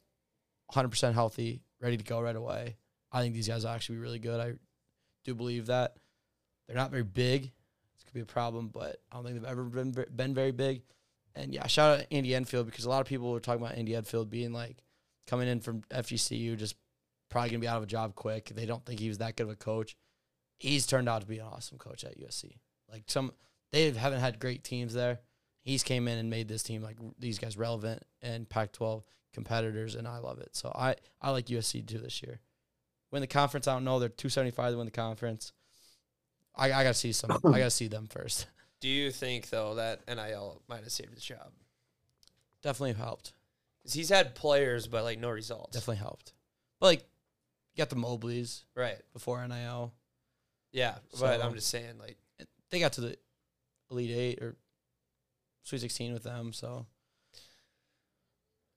100% 0.74 1.14
healthy, 1.14 1.62
ready 1.82 1.98
to 1.98 2.04
go 2.04 2.20
right 2.20 2.36
away, 2.36 2.78
I 3.12 3.22
think 3.22 3.34
these 3.34 3.48
guys 3.48 3.64
will 3.64 3.72
actually 3.72 3.96
be 3.98 4.02
really 4.02 4.20
good. 4.20 4.40
I 4.40 4.54
do 5.26 5.34
believe 5.34 5.68
that. 5.68 5.96
They're 6.68 6.76
not 6.76 6.92
very 6.92 7.04
big. 7.04 7.44
This 7.44 8.04
could 8.06 8.14
be 8.14 8.22
a 8.22 8.26
problem, 8.26 8.70
but 8.74 8.98
I 9.12 9.16
don't 9.16 9.26
think 9.26 9.36
they've 9.36 9.50
ever 9.50 9.64
been 9.64 9.96
been 10.16 10.34
very 10.34 10.52
big. 10.52 10.82
And 11.36 11.54
yeah, 11.54 11.68
shout 11.68 12.00
out 12.00 12.06
Andy 12.12 12.36
Enfield 12.36 12.66
because 12.66 12.86
a 12.86 12.90
lot 12.90 13.02
of 13.02 13.08
people 13.08 13.32
were 13.32 13.40
talking 13.40 13.62
about 13.62 13.78
Andy 13.78 13.96
Enfield 13.96 14.30
being 14.30 14.52
like 14.52 14.84
coming 15.28 15.48
in 15.48 15.60
from 15.60 15.82
FGCU, 15.92 16.58
just 16.58 16.76
probably 17.30 17.52
gonna 17.52 17.60
be 17.60 17.68
out 17.68 17.78
of 17.78 17.84
a 17.84 17.88
job 17.88 18.16
quick. 18.16 18.52
They 18.54 18.66
don't 18.66 18.86
think 18.86 19.00
he 19.00 19.08
was 19.08 19.20
that 19.20 19.36
good 19.36 19.44
of 19.44 19.50
a 19.50 19.56
coach. 19.56 19.96
He's 20.60 20.88
turned 20.88 21.08
out 21.08 21.22
to 21.22 21.28
be 21.28 21.40
an 21.40 21.46
awesome 21.46 21.78
coach 21.78 22.04
at 22.04 22.20
USC. 22.20 22.58
Like 22.92 23.04
some, 23.08 23.32
they 23.72 23.92
haven't 23.92 24.20
had 24.20 24.40
great 24.40 24.64
teams 24.64 24.94
there. 24.94 25.20
He's 25.62 25.84
came 25.84 26.08
in 26.08 26.18
and 26.18 26.30
made 26.30 26.48
this 26.48 26.64
team 26.64 26.82
like 26.82 26.98
these 27.20 27.38
guys 27.40 27.58
relevant 27.58 28.04
and 28.22 28.50
Pac-12 28.50 29.04
competitors, 29.38 29.96
and 29.96 30.08
I 30.08 30.18
love 30.18 30.40
it. 30.40 30.56
So 30.56 30.72
I 30.76 30.96
I 31.22 31.30
like 31.32 31.46
USC 31.48 31.86
too 31.88 32.00
this 32.00 32.22
year. 32.24 32.40
Win 33.12 33.22
the 33.22 33.28
conference, 33.28 33.68
I 33.68 33.74
don't 33.74 33.84
know. 33.86 34.00
They're 34.00 34.10
two 34.10 34.30
seventy 34.30 34.52
five 34.52 34.72
to 34.74 34.78
win 34.78 34.86
the 34.86 34.92
conference. 34.92 35.54
I, 36.56 36.66
I 36.74 36.84
gotta 36.84 36.94
see 36.96 37.12
some. 37.14 37.32
I 37.32 37.38
gotta 37.60 37.70
see 37.70 37.88
them 37.88 38.08
first. 38.08 38.48
Do 38.82 38.90
you 38.90 39.12
think 39.12 39.50
though 39.50 39.76
that 39.76 40.02
NIL 40.08 40.62
might 40.68 40.84
have 40.84 40.92
saved 40.92 41.14
his 41.14 41.24
job? 41.24 41.52
Definitely 42.64 42.94
helped. 42.94 43.34
Because 43.82 43.94
he's 43.94 44.10
had 44.10 44.36
players, 44.36 44.88
but 44.88 45.04
like 45.04 45.20
no 45.20 45.30
results. 45.30 45.74
Definitely 45.74 45.98
helped. 45.98 46.34
But 46.80 46.88
like, 46.88 47.00
you 47.74 47.78
got 47.78 47.90
the 47.90 47.96
Mobleys 47.96 48.64
Right. 48.76 48.98
before 49.14 49.48
NIL. 49.48 49.94
Yeah, 50.72 50.96
but 51.20 51.42
I'm 51.42 51.54
just 51.54 51.70
saying, 51.70 51.98
like, 52.00 52.18
They 52.70 52.80
got 52.80 52.94
to 52.94 53.02
the 53.02 53.18
Elite 53.90 54.12
Eight 54.12 54.42
or 54.44 54.56
Sweet 55.64 55.82
Sixteen 55.82 56.14
with 56.14 56.24
them. 56.24 56.54
So 56.54 56.86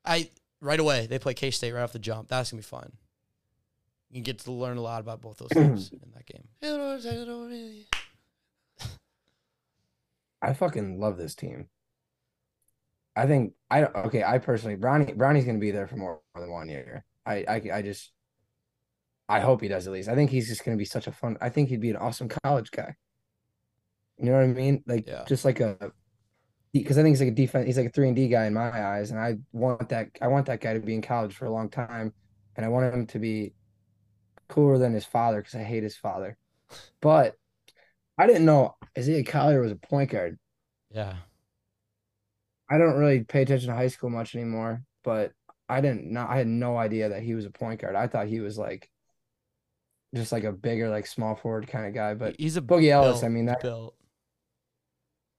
I 0.05 0.31
right 0.61 0.81
away 0.81 1.07
they 1.07 1.19
play 1.19 1.35
K 1.35 1.51
State 1.51 1.73
right 1.73 1.83
off 1.83 1.93
the 1.93 1.99
jump. 1.99 2.29
That's 2.29 2.51
gonna 2.51 2.61
be 2.61 2.65
fun. 2.65 2.93
You 4.11 4.17
can 4.17 4.23
get 4.25 4.39
to 4.41 4.53
learn 4.53 4.77
a 4.77 4.81
lot 4.83 5.01
about 5.01 5.21
both 5.21 5.39
those 5.39 5.51
teams 5.51 5.91
in 5.93 6.11
that 6.15 6.27
game. 6.27 6.49
I 10.43 10.55
fucking 10.55 10.99
love 10.99 11.17
this 11.17 11.35
team. 11.35 11.69
I 13.17 13.27
think 13.27 13.53
I 13.71 13.83
don't 13.83 13.95
okay. 14.07 14.23
I 14.25 14.39
personally, 14.39 14.77
Bronny 14.77 15.15
Bronny's 15.17 15.45
gonna 15.45 15.59
be 15.59 15.71
there 15.71 15.87
for 15.87 15.97
more 15.97 16.21
than 16.35 16.51
one 16.51 16.69
year. 16.69 17.05
I 17.27 17.45
I 17.47 17.63
I 17.75 17.83
just 17.83 18.13
I 19.29 19.41
hope 19.41 19.61
he 19.61 19.69
does 19.69 19.87
at 19.87 19.93
least. 19.93 20.09
I 20.09 20.15
think 20.15 20.31
he's 20.31 20.49
just 20.49 20.65
gonna 20.65 20.77
be 20.77 20.85
such 20.85 21.07
a 21.07 21.13
fun. 21.13 21.37
I 21.41 21.49
think 21.51 21.69
he'd 21.69 21.81
be 21.81 21.91
an 21.91 21.97
awesome 21.97 22.29
college 22.45 22.71
guy. 22.71 22.95
You 24.19 24.27
know 24.27 24.33
what 24.33 24.43
I 24.45 24.47
mean? 24.49 24.83
Like 24.87 25.07
Yeah. 25.09 25.25
just 25.27 25.45
like 25.45 25.61
a 25.61 25.93
because 26.73 26.99
I 26.99 27.03
think 27.03 27.15
he's 27.15 27.21
like 27.21 27.31
a 27.31 27.35
defense. 27.35 27.67
He's 27.67 27.77
like 27.77 27.87
a 27.87 27.91
three 27.91 28.09
and 28.09 28.17
D 28.17 28.29
guy 28.29 28.47
in 28.47 28.55
my 28.55 28.71
eyes, 28.71 29.11
and 29.11 29.19
I 29.19 29.37
want 29.53 29.89
that. 29.89 30.11
I 30.21 30.29
want 30.29 30.47
that 30.47 30.61
guy 30.61 30.75
to 30.75 30.81
be 30.81 30.95
in 30.95 31.03
college 31.03 31.35
for 31.35 31.47
a 31.47 31.51
long 31.51 31.69
time, 31.69 32.13
and 32.57 32.65
I 32.65 32.69
want 32.69 32.95
him 32.95 33.07
to 33.09 33.19
be 33.19 33.53
cooler 34.49 34.79
than 34.79 34.93
his 34.93 35.05
father 35.05 35.39
because 35.39 35.55
I 35.55 35.63
hate 35.63 35.83
his 35.83 35.97
father. 35.97 36.37
But 37.01 37.37
I 38.19 38.27
didn't 38.27 38.45
know 38.45 38.77
Isaiah 38.99 39.25
Collier 39.25 39.61
was 39.61 39.73
a 39.73 39.77
point 39.77 40.11
guard. 40.11 40.39
Yeah. 40.91 41.15
I 42.71 42.79
don't 42.79 42.99
really 42.99 43.25
pay 43.25 43.43
attention 43.43 43.69
to 43.69 43.75
high 43.75 43.89
school 43.89 44.11
much 44.11 44.35
anymore, 44.35 44.83
but 45.03 45.33
I 45.69 45.81
didn't 45.81 46.07
know 46.07 46.27
I 46.29 46.37
had 46.37 46.47
no 46.47 46.77
idea 46.77 47.09
that 47.09 47.23
he 47.23 47.35
was 47.35 47.47
a 47.47 47.51
point 47.51 47.81
guard. 47.81 47.97
I 47.97 48.07
thought 48.07 48.29
he 48.29 48.41
was 48.41 48.59
like 48.59 48.91
just 50.15 50.33
like 50.33 50.45
a 50.45 50.53
bigger, 50.53 50.89
like 50.89 51.07
small 51.07 51.35
forward 51.35 51.67
kind 51.67 51.87
of 51.87 51.95
guy. 51.95 52.15
But 52.15 52.37
he's 52.39 52.57
a 52.57 52.61
Boogie 52.61 52.91
Ellis, 52.91 53.23
I 53.23 53.29
mean 53.29 53.47
that 53.47 53.61
built. 53.61 53.95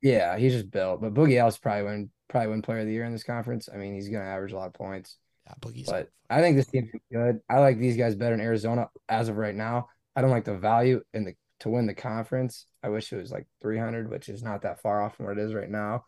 Yeah, 0.02 0.38
he's 0.38 0.54
just 0.54 0.72
built. 0.72 1.02
But 1.02 1.14
Boogie 1.14 1.38
Ellis 1.38 1.58
probably 1.58 1.84
win 1.84 2.10
probably 2.30 2.50
win 2.50 2.62
player 2.62 2.80
of 2.80 2.86
the 2.86 2.94
year 2.94 3.06
in 3.06 3.12
this 3.12 3.24
conference. 3.24 3.70
I 3.74 3.78
mean, 3.78 3.94
he's 3.94 4.10
gonna 4.10 4.26
average 4.26 4.52
a 4.52 4.58
lot 4.58 4.68
of 4.68 4.74
points. 4.74 5.18
Yeah, 5.48 5.54
Boogie's 5.62 5.90
But 5.90 6.10
I 6.30 6.42
think 6.42 6.56
this 6.56 6.68
team's 6.68 6.90
good. 7.12 7.40
I 7.50 7.60
like 7.60 7.78
these 7.78 7.98
guys 7.98 8.16
better 8.16 8.34
in 8.34 8.42
Arizona 8.42 8.90
as 9.10 9.30
of 9.30 9.38
right 9.38 9.56
now. 9.56 9.90
I 10.16 10.22
don't 10.22 10.32
like 10.32 10.46
the 10.46 10.58
value 10.58 11.02
in 11.14 11.26
the 11.26 11.34
to 11.62 11.70
win 11.70 11.86
the 11.86 11.94
conference. 11.94 12.66
I 12.84 12.90
wish 12.90 13.14
it 13.14 13.18
was 13.18 13.32
like 13.32 13.48
300, 13.62 14.10
which 14.10 14.30
is 14.30 14.42
not 14.42 14.64
that 14.64 14.82
far 14.82 15.02
off 15.02 15.16
from 15.16 15.28
what 15.28 15.38
it 15.38 15.44
is 15.44 15.54
right 15.54 15.70
now. 15.70 16.06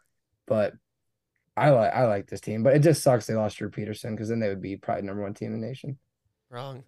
But 0.47 0.73
I 1.55 1.69
like 1.69 1.93
I 1.93 2.05
like 2.05 2.27
this 2.27 2.41
team, 2.41 2.63
but 2.63 2.75
it 2.75 2.79
just 2.79 3.03
sucks 3.03 3.27
they 3.27 3.35
lost 3.35 3.57
Drew 3.57 3.69
Peterson 3.69 4.15
because 4.15 4.29
then 4.29 4.39
they 4.39 4.49
would 4.49 4.61
be 4.61 4.77
probably 4.77 5.03
number 5.03 5.21
one 5.21 5.33
team 5.33 5.53
in 5.53 5.61
the 5.61 5.67
nation. 5.67 5.97
wrong. 6.49 6.83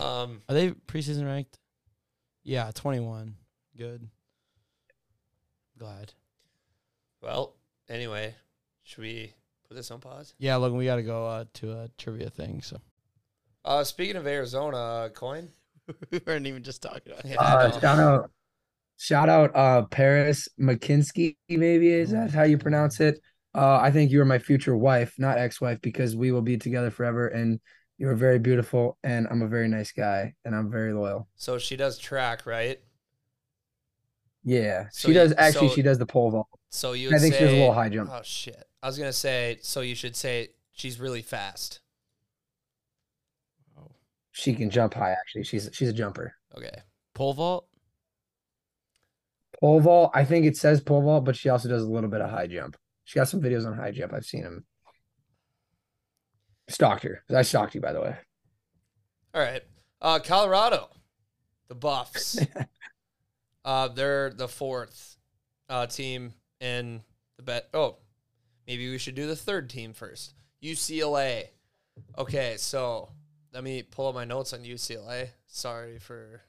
Um, 0.00 0.42
Are 0.48 0.54
they 0.54 0.70
preseason 0.70 1.26
ranked? 1.26 1.58
Yeah, 2.42 2.70
21. 2.74 3.36
Good. 3.76 4.08
Glad. 5.78 6.12
Well, 7.22 7.54
anyway, 7.88 8.34
should 8.82 9.02
we 9.02 9.32
put 9.68 9.74
this 9.76 9.90
on 9.90 10.00
pause? 10.00 10.34
Yeah, 10.38 10.56
look, 10.56 10.72
we 10.74 10.84
got 10.84 10.96
to 10.96 11.02
go 11.02 11.26
uh, 11.26 11.44
to 11.54 11.72
a 11.72 11.90
trivia 11.98 12.30
thing. 12.30 12.62
So 12.62 12.78
Uh, 13.64 13.84
speaking 13.84 14.16
of 14.16 14.26
Arizona, 14.26 14.76
uh, 14.76 15.08
coin. 15.10 15.50
we 16.10 16.20
weren't 16.26 16.46
even 16.46 16.62
just 16.62 16.82
talking 16.82 17.12
about. 17.12 17.24
Yeah, 17.24 17.40
I 17.40 17.66
Uh, 17.66 17.80
shout 17.80 17.98
out, 17.98 18.30
shout 18.96 19.28
out, 19.28 19.54
uh, 19.54 19.82
Paris 19.86 20.48
McKinsky. 20.60 21.36
Maybe 21.48 21.92
is 21.92 22.10
that 22.10 22.30
how 22.32 22.42
you 22.42 22.58
pronounce 22.58 23.00
it? 23.00 23.20
Uh, 23.54 23.78
I 23.80 23.90
think 23.90 24.10
you 24.10 24.20
are 24.20 24.24
my 24.26 24.38
future 24.38 24.76
wife, 24.76 25.14
not 25.18 25.38
ex-wife, 25.38 25.80
because 25.80 26.14
we 26.14 26.30
will 26.32 26.42
be 26.42 26.58
together 26.58 26.90
forever. 26.90 27.28
And 27.28 27.58
you 27.98 28.08
are 28.08 28.14
very 28.14 28.38
beautiful, 28.38 28.98
and 29.02 29.26
I'm 29.30 29.40
a 29.42 29.48
very 29.48 29.68
nice 29.68 29.92
guy, 29.92 30.34
and 30.44 30.54
I'm 30.54 30.70
very 30.70 30.92
loyal. 30.92 31.28
So 31.36 31.56
she 31.58 31.76
does 31.76 31.98
track, 31.98 32.44
right? 32.46 32.78
Yeah, 34.44 34.88
So 34.90 35.08
she 35.08 35.14
you- 35.14 35.14
does. 35.14 35.32
Actually, 35.38 35.68
so- 35.70 35.74
she 35.76 35.82
does 35.82 35.98
the 35.98 36.06
pole 36.06 36.30
vault. 36.30 36.48
So 36.76 36.92
you 36.92 37.08
I 37.08 37.18
think 37.18 37.32
say, 37.32 37.38
she 37.38 37.44
does 37.46 37.54
a 37.54 37.56
little 37.56 37.72
high 37.72 37.88
jump. 37.88 38.10
Oh 38.12 38.20
shit! 38.22 38.62
I 38.82 38.86
was 38.86 38.98
gonna 38.98 39.12
say. 39.12 39.58
So 39.62 39.80
you 39.80 39.94
should 39.94 40.14
say 40.14 40.50
she's 40.72 41.00
really 41.00 41.22
fast. 41.22 41.80
Oh. 43.78 43.92
She 44.32 44.54
can 44.54 44.68
jump 44.68 44.92
high. 44.92 45.12
Actually, 45.12 45.44
she's 45.44 45.70
she's 45.72 45.88
a 45.88 45.92
jumper. 45.94 46.34
Okay. 46.54 46.82
Pole 47.14 47.32
vault? 47.32 47.66
Pole 49.58 49.80
vault. 49.80 50.10
I 50.14 50.26
think 50.26 50.44
it 50.44 50.58
says 50.58 50.82
pole 50.82 51.00
vault, 51.00 51.24
but 51.24 51.34
she 51.34 51.48
also 51.48 51.66
does 51.66 51.82
a 51.82 51.90
little 51.90 52.10
bit 52.10 52.20
of 52.20 52.28
high 52.28 52.46
jump. 52.46 52.76
She 53.04 53.18
got 53.18 53.28
some 53.28 53.40
videos 53.40 53.66
on 53.66 53.72
high 53.72 53.90
jump. 53.90 54.12
I've 54.12 54.26
seen 54.26 54.42
him. 54.42 54.66
Stalked 56.68 57.04
her. 57.04 57.22
I 57.34 57.40
stalked 57.40 57.74
you, 57.74 57.80
by 57.80 57.94
the 57.94 58.02
way. 58.02 58.16
All 59.32 59.40
right. 59.40 59.62
Uh, 60.02 60.18
Colorado, 60.18 60.90
the 61.68 61.74
Buffs. 61.74 62.38
uh, 63.64 63.88
they're 63.88 64.30
the 64.30 64.48
fourth 64.48 65.16
uh, 65.70 65.86
team 65.86 66.34
in 66.60 67.02
the 67.36 67.42
bet. 67.42 67.68
Oh, 67.74 67.96
maybe 68.66 68.90
we 68.90 68.98
should 68.98 69.14
do 69.14 69.26
the 69.26 69.36
third 69.36 69.70
team 69.70 69.92
first. 69.92 70.34
UCLA. 70.62 71.48
Okay, 72.18 72.56
so 72.58 73.10
let 73.52 73.64
me 73.64 73.82
pull 73.82 74.08
up 74.08 74.14
my 74.14 74.24
notes 74.24 74.52
on 74.52 74.60
UCLA. 74.60 75.28
Sorry 75.46 75.98
for 75.98 76.42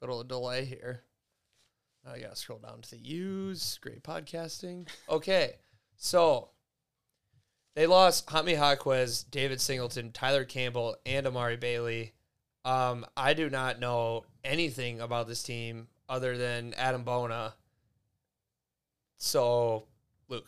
a 0.00 0.06
little 0.06 0.24
delay 0.24 0.64
here. 0.64 1.02
I 2.06 2.18
gotta 2.18 2.36
scroll 2.36 2.58
down 2.58 2.80
to 2.80 2.90
the 2.90 2.98
U's. 2.98 3.78
Great 3.82 4.02
podcasting. 4.02 4.88
Okay, 5.08 5.56
so 5.96 6.50
they 7.76 7.86
lost 7.86 8.28
Jaime 8.30 8.52
Jaquez, 8.52 9.22
David 9.24 9.60
Singleton, 9.60 10.10
Tyger 10.10 10.48
Campbell, 10.48 10.96
and 11.04 11.26
Amari 11.26 11.56
Bailey. 11.56 12.14
Um, 12.64 13.06
I 13.16 13.34
do 13.34 13.50
not 13.50 13.80
know 13.80 14.24
anything 14.44 15.00
about 15.00 15.28
this 15.28 15.42
team 15.42 15.88
other 16.08 16.36
than 16.36 16.72
Adem 16.72 17.04
Bona. 17.04 17.54
So, 19.22 19.84
Luke 20.28 20.46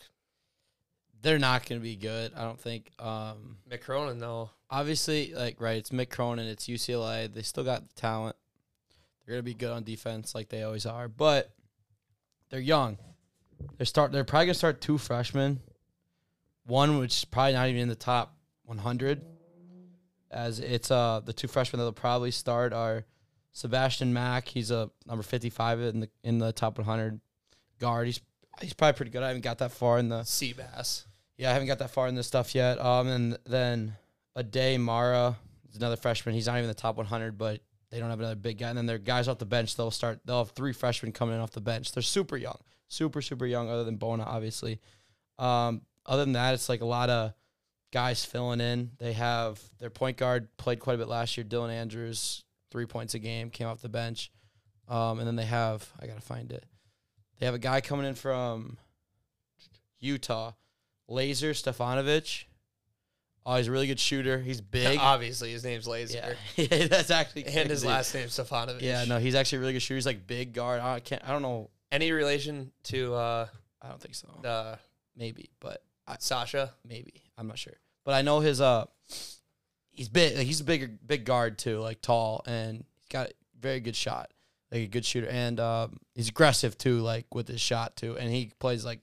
They're 1.20 1.38
not 1.38 1.68
going 1.68 1.78
to 1.78 1.84
be 1.84 1.94
good, 1.94 2.32
I 2.34 2.42
don't 2.42 2.58
think. 2.58 2.90
Um, 2.98 3.58
Mick 3.70 3.82
Cronin, 3.82 4.18
though. 4.18 4.50
obviously, 4.70 5.34
like, 5.34 5.60
right, 5.60 5.76
it's 5.76 5.90
Mick 5.90 6.08
Cronin, 6.08 6.46
it's 6.46 6.66
UCLA. 6.66 7.32
They 7.32 7.42
still 7.42 7.64
got 7.64 7.86
the 7.86 7.94
talent. 7.94 8.34
They're 9.24 9.34
going 9.34 9.44
to 9.44 9.50
be 9.50 9.54
good 9.54 9.70
on 9.70 9.84
defense 9.84 10.34
like 10.34 10.48
they 10.48 10.62
always 10.62 10.86
are, 10.86 11.06
but 11.06 11.52
they're 12.48 12.60
young. 12.60 12.96
They're 13.76 13.86
start. 13.86 14.10
They're 14.10 14.24
probably 14.24 14.46
going 14.46 14.54
to 14.54 14.58
start 14.58 14.80
two 14.80 14.98
freshmen. 14.98 15.60
One 16.64 16.98
which 16.98 17.18
is 17.18 17.24
probably 17.26 17.52
not 17.52 17.68
even 17.68 17.82
in 17.82 17.88
the 17.88 17.94
top 17.94 18.34
100, 18.64 19.22
as 20.30 20.60
it's 20.60 20.90
uh 20.90 21.20
the 21.24 21.32
two 21.32 21.46
freshmen 21.46 21.78
that 21.78 21.84
will 21.84 21.92
probably 21.92 22.30
start 22.30 22.72
are 22.72 23.04
Sebastian 23.52 24.12
Mack. 24.12 24.48
He's 24.48 24.70
a 24.70 24.90
number 25.06 25.22
55 25.22 25.80
in 25.80 26.00
the 26.00 26.08
in 26.24 26.38
the 26.38 26.52
top 26.52 26.78
100 26.78 27.20
guard. 27.78 28.06
He's 28.06 28.20
he's 28.60 28.72
probably 28.74 28.96
pretty 28.96 29.10
good. 29.10 29.22
I 29.22 29.28
haven't 29.28 29.42
got 29.42 29.58
that 29.58 29.72
far 29.72 29.98
in 29.98 30.08
the 30.08 30.24
sea 30.24 30.52
bass. 30.52 31.06
yeah, 31.36 31.50
I 31.50 31.52
haven't 31.52 31.68
got 31.68 31.78
that 31.78 31.90
far 31.90 32.08
in 32.08 32.14
this 32.14 32.26
stuff 32.26 32.54
yet. 32.54 32.80
Um, 32.80 33.08
and 33.08 33.38
then 33.46 33.96
Aday 34.36 34.78
Mara 34.78 35.36
is 35.70 35.76
another 35.76 35.96
freshman. 35.96 36.34
He's 36.34 36.46
not 36.46 36.56
even 36.56 36.68
the 36.68 36.74
top 36.74 36.96
100, 36.96 37.38
but 37.38 37.60
they 37.90 37.98
don't 37.98 38.10
have 38.10 38.20
another 38.20 38.36
big 38.36 38.58
guy. 38.58 38.68
And 38.68 38.78
then 38.78 38.86
their 38.86 38.98
guys 38.98 39.28
off 39.28 39.38
the 39.38 39.44
bench, 39.44 39.76
they'll 39.76 39.90
start. 39.90 40.20
They'll 40.24 40.38
have 40.44 40.50
three 40.50 40.72
freshmen 40.72 41.12
coming 41.12 41.34
in 41.34 41.40
off 41.40 41.50
the 41.50 41.60
bench. 41.60 41.92
They're 41.92 42.02
super 42.02 42.36
young, 42.36 42.58
super 42.88 43.20
super 43.22 43.46
young. 43.46 43.68
Other 43.68 43.84
than 43.84 43.96
Bona, 43.96 44.24
obviously. 44.24 44.80
Um, 45.38 45.82
other 46.06 46.24
than 46.24 46.32
that, 46.32 46.54
it's 46.54 46.68
like 46.68 46.80
a 46.80 46.86
lot 46.86 47.10
of 47.10 47.32
guys 47.92 48.24
filling 48.24 48.60
in. 48.60 48.92
They 48.98 49.12
have 49.12 49.60
their 49.78 49.90
point 49.90 50.16
guard 50.16 50.48
played 50.56 50.80
quite 50.80 50.94
a 50.94 50.98
bit 50.98 51.08
last 51.08 51.36
year. 51.36 51.44
Dylan 51.44 51.70
Andrews, 51.70 52.44
three 52.70 52.86
points 52.86 53.14
a 53.14 53.18
game, 53.18 53.50
came 53.50 53.66
off 53.66 53.82
the 53.82 53.88
bench. 53.88 54.30
Um, 54.88 55.18
and 55.18 55.26
then 55.26 55.36
they 55.36 55.44
have 55.44 55.88
I 56.00 56.06
gotta 56.06 56.20
find 56.20 56.50
it. 56.50 56.64
They 57.42 57.46
have 57.46 57.56
a 57.56 57.58
guy 57.58 57.80
coming 57.80 58.06
in 58.06 58.14
from 58.14 58.78
Utah, 59.98 60.52
Laser 61.08 61.50
Stefanovic. 61.54 62.44
Oh, 63.44 63.56
he's 63.56 63.66
a 63.66 63.72
really 63.72 63.88
good 63.88 63.98
shooter. 63.98 64.38
He's 64.38 64.60
big. 64.78 64.96
Obviously, 65.00 65.50
his 65.50 65.64
name's 65.64 65.88
Laser. 65.88 66.36
Yeah, 66.54 66.66
yeah 66.70 66.86
that's 66.86 67.10
actually 67.10 67.46
And 67.46 67.68
his 67.68 67.84
last 67.84 68.14
name 68.14 68.28
Stefanovic. 68.28 68.80
Yeah, 68.80 69.06
no, 69.06 69.18
he's 69.18 69.34
actually 69.34 69.58
a 69.58 69.60
really 69.62 69.72
good 69.72 69.82
shooter. 69.82 69.96
He's 69.96 70.06
like 70.06 70.28
big 70.28 70.52
guard. 70.52 70.80
I 70.80 71.00
can't. 71.00 71.20
I 71.24 71.32
don't 71.32 71.42
know. 71.42 71.70
Any 71.90 72.12
relation 72.12 72.70
to 72.84 73.12
uh, 73.16 73.48
I 73.82 73.88
don't 73.88 74.00
think 74.00 74.14
so. 74.14 74.28
uh, 74.48 74.76
Maybe, 75.16 75.50
but 75.58 75.82
I, 76.06 76.18
Sasha? 76.20 76.72
maybe 76.88 77.24
I'm 77.36 77.48
not 77.48 77.58
sure. 77.58 77.74
But 78.04 78.14
I 78.14 78.22
know 78.22 78.38
his 78.38 78.60
uh, 78.60 78.84
he's 79.90 80.08
big. 80.08 80.36
Like, 80.36 80.46
he's 80.46 80.60
a 80.60 80.64
bigger 80.64 80.88
big 81.04 81.24
guard 81.24 81.58
too, 81.58 81.80
like 81.80 82.02
tall, 82.02 82.44
and 82.46 82.84
he's 82.98 83.08
got 83.08 83.30
a 83.30 83.32
very 83.60 83.80
good 83.80 83.96
shot, 83.96 84.30
like 84.72 84.80
a 84.82 84.86
good 84.86 85.04
shooter, 85.04 85.28
and 85.28 85.60
um, 85.60 85.98
he's 86.14 86.28
aggressive 86.30 86.76
too, 86.78 87.00
like 87.00 87.32
with 87.34 87.46
his 87.46 87.60
shot 87.60 87.94
too, 87.96 88.16
and 88.18 88.30
he 88.32 88.50
plays 88.58 88.84
like 88.84 89.00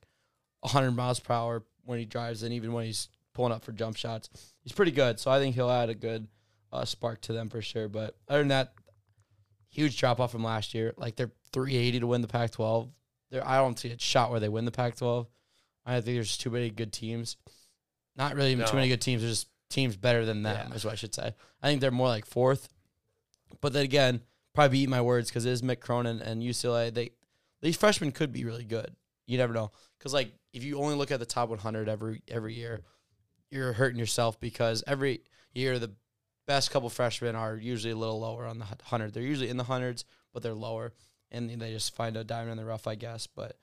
100 0.62 0.92
miles 0.92 1.20
per 1.20 1.34
hour 1.34 1.64
when 1.86 2.00
he 2.00 2.06
drives, 2.06 2.44
and 2.44 2.54
even 2.54 2.74
when 2.74 2.86
he's 2.86 3.08
pulling 3.34 3.54
up 3.54 3.64
for 3.64 3.72
jump 3.72 3.96
shots, 3.96 4.30
he's 4.64 4.74
pretty 4.74 4.92
good. 4.92 5.20
So 5.20 5.32
I 5.32 5.40
think 5.40 5.56
he'll 5.56 5.70
add 5.70 5.90
a 5.90 5.96
good 5.96 6.28
uh, 6.74 6.86
spark 6.86 7.22
to 7.22 7.34
them 7.34 7.50
for 7.50 7.62
sure. 7.62 7.88
But 7.88 8.16
other 8.28 8.40
than 8.40 8.50
that, 8.50 8.74
huge 9.70 9.98
drop 10.00 10.20
off 10.20 10.32
from 10.32 10.44
last 10.44 10.74
year. 10.74 10.94
Like 10.98 11.16
they're 11.16 11.32
380 11.54 12.00
to 12.02 12.08
win 12.08 12.22
the 12.22 12.28
Pac-12. 12.28 12.90
There, 13.32 13.48
I 13.48 13.58
don't 13.58 13.78
see 13.78 13.92
a 13.92 14.00
shot 14.00 14.32
where 14.32 14.40
they 14.40 14.50
win 14.50 14.66
the 14.66 14.72
Pac-12. 14.72 15.28
I 15.86 15.94
think 16.02 16.06
there's 16.18 16.38
too 16.38 16.50
many 16.50 16.70
good 16.70 16.92
teams. 16.92 17.38
Not 18.16 18.36
really 18.36 18.52
even 18.52 18.66
too 18.68 18.76
many 18.76 18.90
good 18.90 19.02
teams. 19.02 19.22
There's 19.22 19.44
just 19.44 19.50
teams 19.70 19.96
better 19.96 20.26
than 20.26 20.44
them, 20.44 20.68
Yeah. 20.70 20.76
is 20.76 20.84
what 20.84 20.92
I 20.94 20.96
should 20.96 21.16
say. 21.16 21.34
I 21.62 21.68
think 21.68 21.80
they're 21.82 21.92
more 21.92 22.08
like 22.08 22.26
fourth. 22.26 22.70
But 23.62 23.74
then 23.74 23.84
again, 23.84 24.22
probably 24.54 24.80
eat 24.80 24.90
my 24.90 25.02
words 25.02 25.30
because 25.30 25.46
it 25.46 25.52
is 25.52 25.62
Mick 25.62 25.80
Cronin 25.80 26.22
and 26.22 26.44
UCLA. 26.44 26.94
They 26.94 27.12
these 27.62 27.78
freshmen 27.78 28.12
could 28.12 28.32
be 28.32 28.46
really 28.46 28.64
good. 28.64 28.96
You 29.28 29.38
never 29.38 29.54
know 29.54 29.72
because 29.98 30.14
like 30.14 30.34
if 30.54 30.64
you 30.64 30.80
only 30.80 30.96
look 30.96 31.12
at 31.12 31.20
the 31.20 31.26
top 31.26 31.50
100 31.50 31.90
every 31.90 32.22
every 32.28 32.54
year, 32.54 32.82
you're 33.52 33.74
hurting 33.74 34.00
yourself 34.00 34.40
because 34.40 34.84
every 34.88 35.22
year 35.54 35.80
the 35.80 35.94
best 36.48 36.72
couple 36.72 36.90
freshmen 36.90 37.36
are 37.36 37.56
usually 37.56 37.92
a 37.92 37.96
little 37.96 38.20
lower 38.20 38.48
on 38.48 38.60
the 38.60 38.66
hundred. 38.84 39.14
They're 39.14 39.24
usually 39.24 39.50
in 39.50 39.58
the 39.58 39.66
hundreds, 39.66 40.04
but 40.34 40.42
they're 40.42 40.54
lower, 40.54 40.94
and 41.32 41.50
they 41.50 41.72
just 41.72 41.96
find 41.96 42.18
a 42.18 42.24
diamond 42.24 42.54
in 42.54 42.58
the 42.58 42.66
rough, 42.66 42.88
I 42.88 42.96
guess. 42.96 43.28
But 43.28 43.58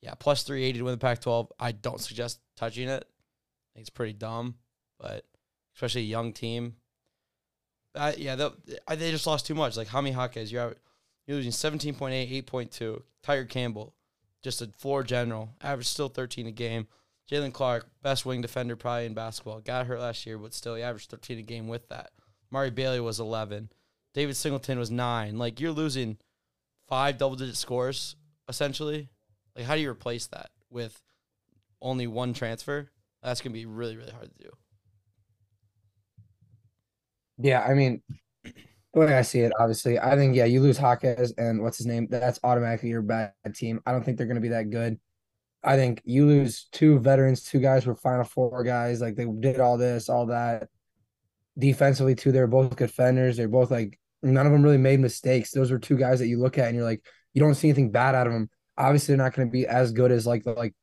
yeah, 0.00 0.14
plus 0.14 0.42
380 0.42 0.78
to 0.80 0.84
win 0.84 0.94
the 0.94 0.98
Pac-12. 0.98 1.48
I 1.60 1.70
don't 1.70 2.00
suggest 2.00 2.40
touching 2.56 2.88
it. 2.88 3.04
I 3.04 3.70
think 3.74 3.82
it's 3.82 3.90
pretty 3.90 4.14
dumb, 4.14 4.56
but 4.98 5.24
especially 5.76 6.02
a 6.02 6.04
young 6.04 6.32
team. 6.32 6.74
I, 7.94 8.14
yeah, 8.14 8.36
they'll- 8.36 8.56
they 8.88 9.10
just 9.10 9.26
lost 9.26 9.46
too 9.46 9.54
much. 9.54 9.76
Like 9.76 9.88
Jaime 9.88 10.12
Jaquez, 10.12 10.50
you're 10.50 10.62
out, 10.62 10.78
you're 11.26 11.36
losing 11.36 11.52
17.8, 11.52 12.44
8.2. 12.44 13.02
Tyger 13.24 13.48
Campbell, 13.48 13.94
just 14.42 14.62
a 14.62 14.66
floor 14.78 15.02
general, 15.02 15.50
average 15.60 15.86
still 15.86 16.08
13 16.08 16.46
a 16.46 16.50
game. 16.52 16.88
Jaylen 17.30 17.52
Clark, 17.52 17.86
best 18.02 18.26
wing 18.26 18.40
defender 18.42 18.74
probably 18.76 19.06
in 19.06 19.14
basketball. 19.14 19.60
Got 19.60 19.86
hurt 19.86 20.00
last 20.00 20.26
year, 20.26 20.36
but 20.38 20.52
still 20.52 20.74
he 20.74 20.82
averaged 20.82 21.08
13 21.10 21.38
a 21.38 21.42
game 21.42 21.68
with 21.68 21.88
that. 21.88 22.10
Mari 22.50 22.70
Bailey 22.70 23.00
was 23.00 23.20
11. 23.20 23.70
David 24.12 24.36
Singleton 24.36 24.78
was 24.78 24.90
nine. 24.90 25.38
Like 25.38 25.60
you're 25.60 25.70
losing 25.72 26.18
five 26.88 27.16
double 27.18 27.36
digit 27.36 27.56
scores 27.56 28.16
essentially. 28.48 29.08
Like 29.56 29.64
how 29.64 29.74
do 29.76 29.80
you 29.80 29.90
replace 29.90 30.26
that 30.28 30.50
with 30.68 31.00
only 31.80 32.06
one 32.06 32.34
transfer? 32.34 32.90
That's 33.22 33.40
gonna 33.40 33.54
be 33.54 33.64
really 33.66 33.96
really 33.96 34.10
hard 34.12 34.30
to 34.36 34.44
do. 34.44 34.50
Yeah, 37.38 37.62
I 37.62 37.74
mean, 37.74 38.02
the 38.44 38.52
way 39.00 39.14
I 39.14 39.22
see 39.22 39.40
it, 39.40 39.52
obviously, 39.58 39.98
I 39.98 40.16
think 40.16 40.36
yeah, 40.36 40.44
you 40.44 40.60
lose 40.60 40.78
Jaquez 40.78 41.32
and 41.38 41.62
what's 41.62 41.78
his 41.78 41.86
name? 41.86 42.08
That's 42.10 42.38
automatically 42.44 42.90
your 42.90 43.02
bad 43.02 43.32
team. 43.54 43.80
I 43.86 43.92
don't 43.92 44.04
think 44.04 44.18
they're 44.18 44.26
going 44.26 44.36
to 44.36 44.40
be 44.40 44.48
that 44.48 44.70
good. 44.70 44.98
I 45.64 45.76
think 45.76 46.02
you 46.04 46.26
lose 46.26 46.66
two 46.72 46.98
veterans, 46.98 47.42
two 47.42 47.60
guys 47.60 47.86
were 47.86 47.94
Final 47.94 48.24
Four 48.24 48.64
guys. 48.64 49.00
Like 49.00 49.16
they 49.16 49.26
did 49.26 49.60
all 49.60 49.78
this, 49.78 50.08
all 50.08 50.26
that. 50.26 50.68
Defensively, 51.58 52.14
too, 52.14 52.32
they're 52.32 52.46
both 52.46 52.76
good 52.76 52.88
defenders. 52.88 53.36
They're 53.36 53.48
both 53.48 53.70
like 53.70 53.98
none 54.22 54.46
of 54.46 54.52
them 54.52 54.62
really 54.62 54.78
made 54.78 55.00
mistakes. 55.00 55.52
Those 55.52 55.70
were 55.70 55.78
two 55.78 55.96
guys 55.96 56.18
that 56.18 56.26
you 56.26 56.38
look 56.40 56.58
at 56.58 56.66
and 56.66 56.76
you're 56.76 56.84
like, 56.84 57.04
you 57.34 57.40
don't 57.40 57.54
see 57.54 57.68
anything 57.68 57.90
bad 57.90 58.14
out 58.14 58.26
of 58.26 58.32
them. 58.32 58.50
Obviously, 58.76 59.14
they're 59.14 59.24
not 59.24 59.34
going 59.34 59.48
to 59.48 59.52
be 59.52 59.66
as 59.66 59.92
good 59.92 60.10
as 60.10 60.26
like 60.26 60.44
the 60.44 60.52
like 60.52 60.74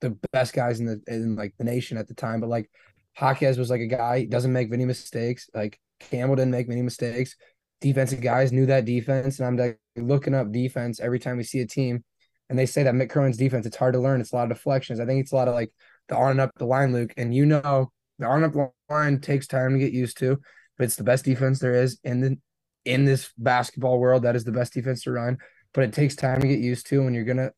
the 0.00 0.18
best 0.32 0.52
guys 0.52 0.80
in 0.80 0.86
the 0.86 1.00
in 1.06 1.36
like 1.36 1.54
the 1.58 1.64
nation 1.64 1.96
at 1.96 2.08
the 2.08 2.14
time, 2.14 2.40
but 2.40 2.48
like 2.48 2.70
Jaquez 3.18 3.58
was 3.58 3.70
like 3.70 3.80
a 3.80 3.86
guy 3.86 4.24
doesn't 4.24 4.52
make 4.52 4.70
many 4.70 4.84
mistakes. 4.84 5.48
Like 5.54 5.78
Campbell 6.00 6.36
didn't 6.36 6.50
make 6.50 6.68
many 6.68 6.82
mistakes. 6.82 7.36
Defensive 7.80 8.20
guys 8.20 8.52
knew 8.52 8.66
that 8.66 8.84
defense, 8.84 9.38
and 9.38 9.46
I'm 9.46 9.56
like 9.56 9.78
looking 9.96 10.34
up 10.34 10.52
defense 10.52 11.00
every 11.00 11.18
time 11.18 11.36
we 11.36 11.42
see 11.42 11.60
a 11.60 11.66
team, 11.66 12.04
and 12.48 12.58
they 12.58 12.66
say 12.66 12.82
that 12.82 12.94
Mick 12.94 13.10
Cronin's 13.10 13.36
defense. 13.36 13.66
It's 13.66 13.76
hard 13.76 13.94
to 13.94 14.00
learn. 14.00 14.20
It's 14.20 14.32
a 14.32 14.36
lot 14.36 14.50
of 14.50 14.56
deflections. 14.56 15.00
I 15.00 15.06
think 15.06 15.20
it's 15.20 15.32
a 15.32 15.36
lot 15.36 15.48
of 15.48 15.54
like 15.54 15.72
the 16.08 16.16
on 16.16 16.32
and 16.32 16.40
up 16.40 16.50
the 16.56 16.66
line, 16.66 16.92
Luke, 16.92 17.12
and 17.16 17.34
you 17.34 17.46
know 17.46 17.90
the 18.18 18.26
on 18.26 18.42
and 18.42 18.56
up 18.56 18.72
line 18.88 19.20
takes 19.20 19.46
time 19.46 19.72
to 19.72 19.78
get 19.78 19.92
used 19.92 20.18
to, 20.18 20.40
but 20.78 20.84
it's 20.84 20.96
the 20.96 21.04
best 21.04 21.24
defense 21.24 21.58
there 21.58 21.74
is 21.74 21.98
in 22.04 22.20
the 22.20 22.38
in 22.84 23.04
this 23.04 23.30
basketball 23.38 23.98
world. 23.98 24.22
That 24.22 24.36
is 24.36 24.44
the 24.44 24.52
best 24.52 24.72
defense 24.72 25.02
to 25.02 25.12
run, 25.12 25.38
but 25.72 25.84
it 25.84 25.92
takes 25.92 26.16
time 26.16 26.40
to 26.40 26.48
get 26.48 26.60
used 26.60 26.86
to, 26.88 27.02
and 27.02 27.14
you're 27.14 27.24
gonna 27.24 27.50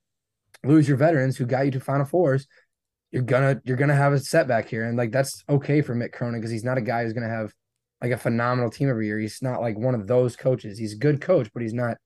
lose 0.64 0.89
your 0.89 0.97
veterans 0.97 1.37
who 1.37 1.47
got 1.47 1.66
you 1.66 1.70
to 1.72 1.80
Final 1.80 2.07
Fours 2.07 2.47
you're 3.12 3.22
gonna 3.22 3.61
you're 3.64 3.76
gonna 3.76 3.95
have 3.95 4.12
a 4.12 4.18
setback 4.18 4.68
here, 4.68 4.84
and 4.84 4.99
like 4.99 5.12
that's 5.12 5.43
okay 5.49 5.80
for 5.80 5.95
Mick 5.95 6.12
Cronin 6.12 6.41
because 6.41 6.51
he's 6.51 6.64
not 6.64 6.78
a 6.78 6.82
guy 6.82 7.03
who's 7.03 7.12
gonna 7.12 7.28
have 7.28 7.53
like 8.03 8.13
a 8.13 8.19
phenomenal 8.19 8.71
team 8.71 8.89
every 8.89 9.07
year. 9.07 9.19
He's 9.19 9.43
not 9.43 9.61
like 9.61 9.79
one 9.79 9.95
of 9.95 10.07
those 10.07 10.37
coaches. 10.37 10.79
He's 10.79 10.95
a 10.95 10.99
good 10.99 11.21
coach, 11.21 11.51
but 11.53 11.63
he's 11.63 11.75
not 11.75 11.97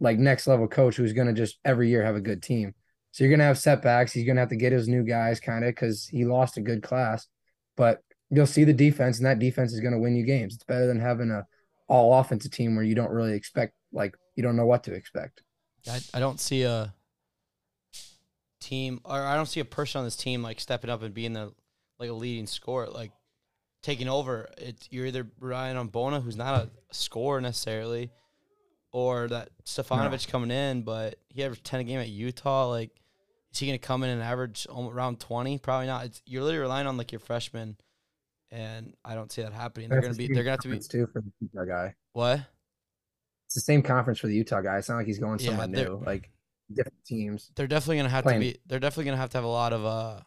like 0.00 0.18
next 0.18 0.46
level 0.46 0.68
coach 0.68 0.96
who's 0.96 1.12
gonna 1.12 1.32
just 1.32 1.58
every 1.64 1.88
year 1.88 2.04
have 2.04 2.16
a 2.16 2.20
good 2.20 2.42
team. 2.42 2.74
So 3.10 3.24
you're 3.24 3.32
gonna 3.32 3.44
have 3.44 3.58
setbacks. 3.58 4.12
He's 4.12 4.26
gonna 4.26 4.40
have 4.40 4.50
to 4.50 4.56
get 4.56 4.72
his 4.72 4.88
new 4.88 5.02
guys 5.02 5.40
kind 5.40 5.64
of 5.64 5.74
because 5.74 6.06
he 6.06 6.24
lost 6.24 6.56
a 6.56 6.62
good 6.62 6.82
class, 6.82 7.26
but 7.76 8.02
you'll 8.30 8.46
see 8.46 8.64
the 8.64 8.72
defense, 8.72 9.18
and 9.18 9.26
that 9.26 9.38
defense 9.38 9.72
is 9.72 9.80
gonna 9.80 9.98
win 9.98 10.16
you 10.16 10.24
games. 10.24 10.54
It's 10.54 10.64
better 10.64 10.86
than 10.86 11.00
having 11.00 11.30
a 11.30 11.46
all 11.88 12.18
offensive 12.18 12.52
team 12.52 12.76
where 12.76 12.84
you 12.84 12.94
don't 12.94 13.10
really 13.10 13.34
expect 13.34 13.74
like 13.92 14.14
you 14.36 14.42
don't 14.42 14.56
know 14.56 14.66
what 14.66 14.84
to 14.84 14.92
expect. 14.92 15.42
I, 15.90 16.00
I 16.14 16.20
don't 16.20 16.40
see 16.40 16.62
a 16.62 16.94
team 18.60 19.00
or 19.04 19.20
I 19.20 19.36
don't 19.36 19.46
see 19.46 19.60
a 19.60 19.64
person 19.64 20.00
on 20.00 20.04
this 20.04 20.16
team 20.16 20.42
like 20.42 20.60
stepping 20.60 20.90
up 20.90 21.02
and 21.02 21.14
being 21.14 21.32
the 21.32 21.52
like 21.98 22.10
a 22.10 22.14
leading 22.14 22.46
scorer, 22.46 22.88
like 22.88 23.10
taking 23.82 24.08
over. 24.08 24.48
It's 24.58 24.88
you're 24.90 25.06
either 25.06 25.26
relying 25.40 25.76
on 25.76 25.88
Bona, 25.88 26.20
who's 26.20 26.36
not 26.36 26.62
a 26.62 26.70
scorer 26.92 27.40
necessarily, 27.40 28.10
or 28.92 29.28
that 29.28 29.50
Stefanovic 29.64 30.28
coming 30.28 30.50
in, 30.50 30.82
but 30.82 31.16
he 31.28 31.44
averaged 31.44 31.64
ten 31.64 31.80
a 31.80 31.84
game 31.84 32.00
at 32.00 32.08
Utah. 32.08 32.68
Like, 32.68 32.90
is 33.52 33.58
he 33.58 33.66
gonna 33.66 33.78
come 33.78 34.02
in 34.02 34.10
and 34.10 34.22
average 34.22 34.66
around 34.74 35.20
twenty? 35.20 35.58
Probably 35.58 35.86
not. 35.86 36.06
It's 36.06 36.22
you're 36.26 36.42
literally 36.42 36.62
relying 36.62 36.86
on 36.86 36.96
like 36.96 37.12
your 37.12 37.20
freshman, 37.20 37.76
and 38.50 38.94
I 39.04 39.14
don't 39.14 39.30
see 39.30 39.42
that 39.42 39.52
happening. 39.52 39.88
They're 39.88 40.00
gonna 40.00 40.14
be 40.14 40.26
they're 40.28 40.44
gonna 40.44 40.52
have 40.52 40.60
to 40.60 40.68
be 40.68 40.78
too 40.78 41.06
for 41.12 41.20
the 41.20 41.30
Utah 41.40 41.64
guy. 41.64 41.94
what? 42.12 42.40
It's 43.46 43.54
the 43.54 43.60
same 43.62 43.80
conference 43.82 44.18
for 44.18 44.26
the 44.26 44.34
Utah 44.34 44.60
guy. 44.60 44.76
It's 44.76 44.90
not 44.90 44.96
like 44.96 45.06
he's 45.06 45.18
going 45.18 45.38
somewhere 45.38 45.66
they're- 45.68 45.88
new. 45.88 46.02
Like 46.04 46.30
different 46.74 47.02
teams. 47.06 47.50
they're 47.56 47.66
definitely 47.66 47.96
gonna 47.96 48.10
have 48.10 48.24
Playing- 48.24 48.40
to 48.42 48.46
be 48.52 48.58
they're 48.66 48.78
definitely 48.78 49.06
gonna 49.06 49.16
have 49.16 49.30
to 49.30 49.38
have 49.38 49.44
a 49.44 49.48
lot 49.48 49.72
of 49.72 49.86
uh 49.86 50.20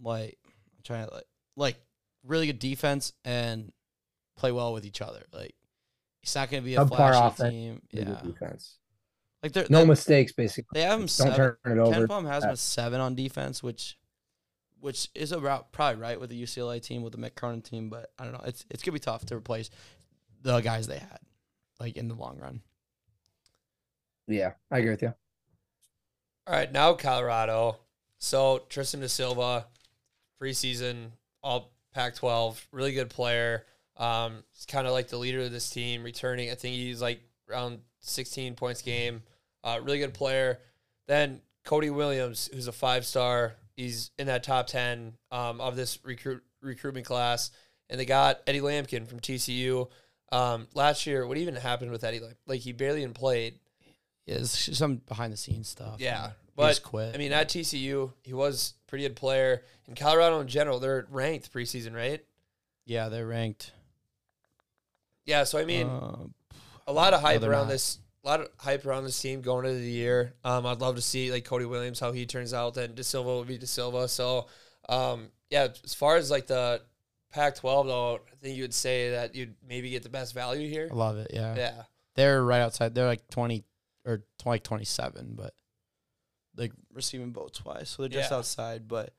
like 0.00 0.38
I'm 0.46 0.82
trying 0.84 1.08
to 1.08 1.12
like 1.14 1.24
like 1.56 1.76
really 2.24 2.46
good 2.46 2.58
defense 2.58 3.12
and 3.24 3.72
play 4.36 4.52
well 4.52 4.72
with 4.72 4.84
each 4.84 5.00
other. 5.00 5.24
Like 5.32 5.54
it's 6.22 6.34
not 6.34 6.50
gonna 6.50 6.62
be 6.62 6.74
a 6.74 6.80
Subpar 6.80 6.96
flashy 6.96 7.18
offense, 7.26 7.52
team. 7.52 7.82
Yeah. 7.92 8.20
defense. 8.24 8.78
Like 9.42 9.52
they're 9.52 9.66
No 9.70 9.80
they, 9.80 9.86
mistakes, 9.86 10.32
basically. 10.32 10.80
they 10.80 10.82
have 10.82 10.92
them. 10.92 11.00
Don't 11.00 11.08
seven. 11.08 11.36
turn 11.36 11.56
it 11.64 11.78
over. 11.78 11.92
Ken. 11.92 12.08
Palm 12.08 12.26
has 12.26 12.44
him 12.44 12.50
a 12.50 12.56
seven 12.56 13.00
on 13.00 13.14
defense, 13.14 13.62
which 13.62 13.96
which 14.80 15.08
is 15.14 15.32
about 15.32 15.72
probably 15.72 16.00
right 16.00 16.18
with 16.18 16.30
the 16.30 16.42
UCLA 16.42 16.82
team, 16.82 17.02
with 17.02 17.12
the 17.12 17.18
Mick 17.18 17.34
Cronin 17.34 17.60
team, 17.60 17.90
but 17.90 18.12
I 18.18 18.24
don't 18.24 18.32
know. 18.32 18.42
It's 18.44 18.64
it's 18.70 18.82
gonna 18.82 18.94
be 18.94 18.98
tough 19.00 19.24
to 19.26 19.36
replace 19.36 19.70
the 20.42 20.60
guys 20.60 20.86
they 20.86 20.98
had, 20.98 21.18
like 21.78 21.96
in 21.96 22.08
the 22.08 22.14
long 22.14 22.38
run. 22.38 22.62
Yeah, 24.26 24.52
I 24.70 24.78
agree 24.78 24.90
with 24.90 25.02
you. 25.02 25.14
All 26.46 26.54
right, 26.54 26.70
now 26.70 26.94
Colorado. 26.94 27.76
So 28.18 28.62
Tristan 28.68 29.00
Da 29.00 29.06
Silva, 29.08 29.66
preseason, 30.40 31.10
all 31.42 31.72
Pac-12, 31.92 32.60
really 32.72 32.92
good 32.92 33.10
player. 33.10 33.64
Um, 33.96 34.44
he's 34.54 34.66
kind 34.66 34.86
of 34.86 34.92
like 34.92 35.08
the 35.08 35.18
leader 35.18 35.40
of 35.40 35.52
this 35.52 35.70
team, 35.70 36.02
returning. 36.02 36.50
I 36.50 36.54
think 36.54 36.74
he's 36.76 37.02
like 37.02 37.20
around 37.50 37.80
16 38.00 38.54
points 38.54 38.82
game. 38.82 39.22
Uh, 39.62 39.80
really 39.82 39.98
good 39.98 40.14
player. 40.14 40.58
Then 41.06 41.40
Cody 41.64 41.90
Williams, 41.90 42.48
who's 42.52 42.66
a 42.66 42.72
five-star. 42.72 43.54
He's 43.76 44.10
in 44.18 44.26
that 44.26 44.42
top 44.42 44.66
10 44.68 45.14
um, 45.30 45.60
of 45.60 45.76
this 45.76 45.98
recruit 46.04 46.42
recruitment 46.62 47.06
class. 47.06 47.50
And 47.88 47.98
they 47.98 48.04
got 48.04 48.40
Eddie 48.46 48.60
Lampkin 48.60 49.06
from 49.06 49.20
TCU. 49.20 49.88
Um, 50.32 50.68
last 50.74 51.06
year, 51.06 51.26
what 51.26 51.38
even 51.38 51.56
happened 51.56 51.90
with 51.90 52.04
Eddie? 52.04 52.20
Like, 52.20 52.36
like 52.46 52.60
he 52.60 52.72
barely 52.72 53.02
even 53.02 53.14
played. 53.14 53.58
Yeah, 54.26 54.38
some 54.44 54.96
behind 54.96 55.32
the 55.32 55.36
scenes 55.36 55.68
stuff. 55.68 55.96
Yeah, 55.98 56.30
but 56.56 56.82
quit. 56.82 57.14
I 57.14 57.18
mean, 57.18 57.32
at 57.32 57.48
TCU, 57.48 58.12
he 58.22 58.32
was 58.32 58.74
pretty 58.86 59.04
good 59.04 59.16
player. 59.16 59.62
In 59.86 59.94
Colorado 59.94 60.40
in 60.40 60.48
general, 60.48 60.78
they're 60.78 61.06
ranked 61.10 61.52
preseason, 61.52 61.94
right? 61.94 62.24
yeah, 62.86 63.08
they're 63.08 63.26
ranked. 63.26 63.72
Yeah, 65.24 65.44
so 65.44 65.58
I 65.58 65.64
mean, 65.64 65.86
uh, 65.86 66.16
a 66.88 66.92
lot 66.92 67.14
of 67.14 67.20
hype 67.20 67.40
they're 67.40 67.50
around 67.50 67.66
not. 67.66 67.72
this. 67.72 67.98
A 68.24 68.28
lot 68.28 68.40
of 68.40 68.48
hype 68.58 68.84
around 68.84 69.04
this 69.04 69.20
team 69.20 69.40
going 69.42 69.64
into 69.64 69.78
the 69.78 69.90
year. 69.90 70.34
Um, 70.44 70.66
I'd 70.66 70.80
love 70.80 70.96
to 70.96 71.02
see 71.02 71.30
like 71.30 71.44
Cody 71.44 71.64
Williams 71.64 72.00
how 72.00 72.12
he 72.12 72.26
turns 72.26 72.52
out. 72.52 72.74
Then 72.74 72.94
Da 72.94 73.02
Silva 73.02 73.28
will 73.28 73.44
be 73.44 73.58
Da 73.58 73.66
Silva. 73.66 74.08
So, 74.08 74.48
um, 74.88 75.28
yeah, 75.50 75.68
as 75.84 75.94
far 75.94 76.16
as 76.16 76.30
like 76.30 76.46
the 76.46 76.82
Pac-12 77.32 77.86
though, 77.86 78.14
I 78.16 78.36
think 78.42 78.56
you 78.56 78.64
would 78.64 78.74
say 78.74 79.10
that 79.12 79.34
you'd 79.34 79.54
maybe 79.66 79.90
get 79.90 80.02
the 80.02 80.08
best 80.08 80.34
value 80.34 80.68
here. 80.68 80.88
I 80.90 80.94
love 80.94 81.16
it. 81.16 81.30
Yeah. 81.32 81.54
Yeah, 81.56 81.82
they're 82.16 82.42
right 82.42 82.60
outside. 82.60 82.94
They're 82.94 83.06
like 83.06 83.26
twenty 83.30 83.64
or 84.04 84.24
like 84.44 84.64
twenty 84.64 84.84
seven, 84.84 85.34
but 85.36 85.54
like 86.60 86.72
receiving 86.92 87.32
votes 87.32 87.64
wise, 87.64 87.88
so 87.88 88.02
they're 88.02 88.08
just 88.08 88.30
Yeah. 88.30 88.36
outside. 88.36 88.86
But 88.86 89.12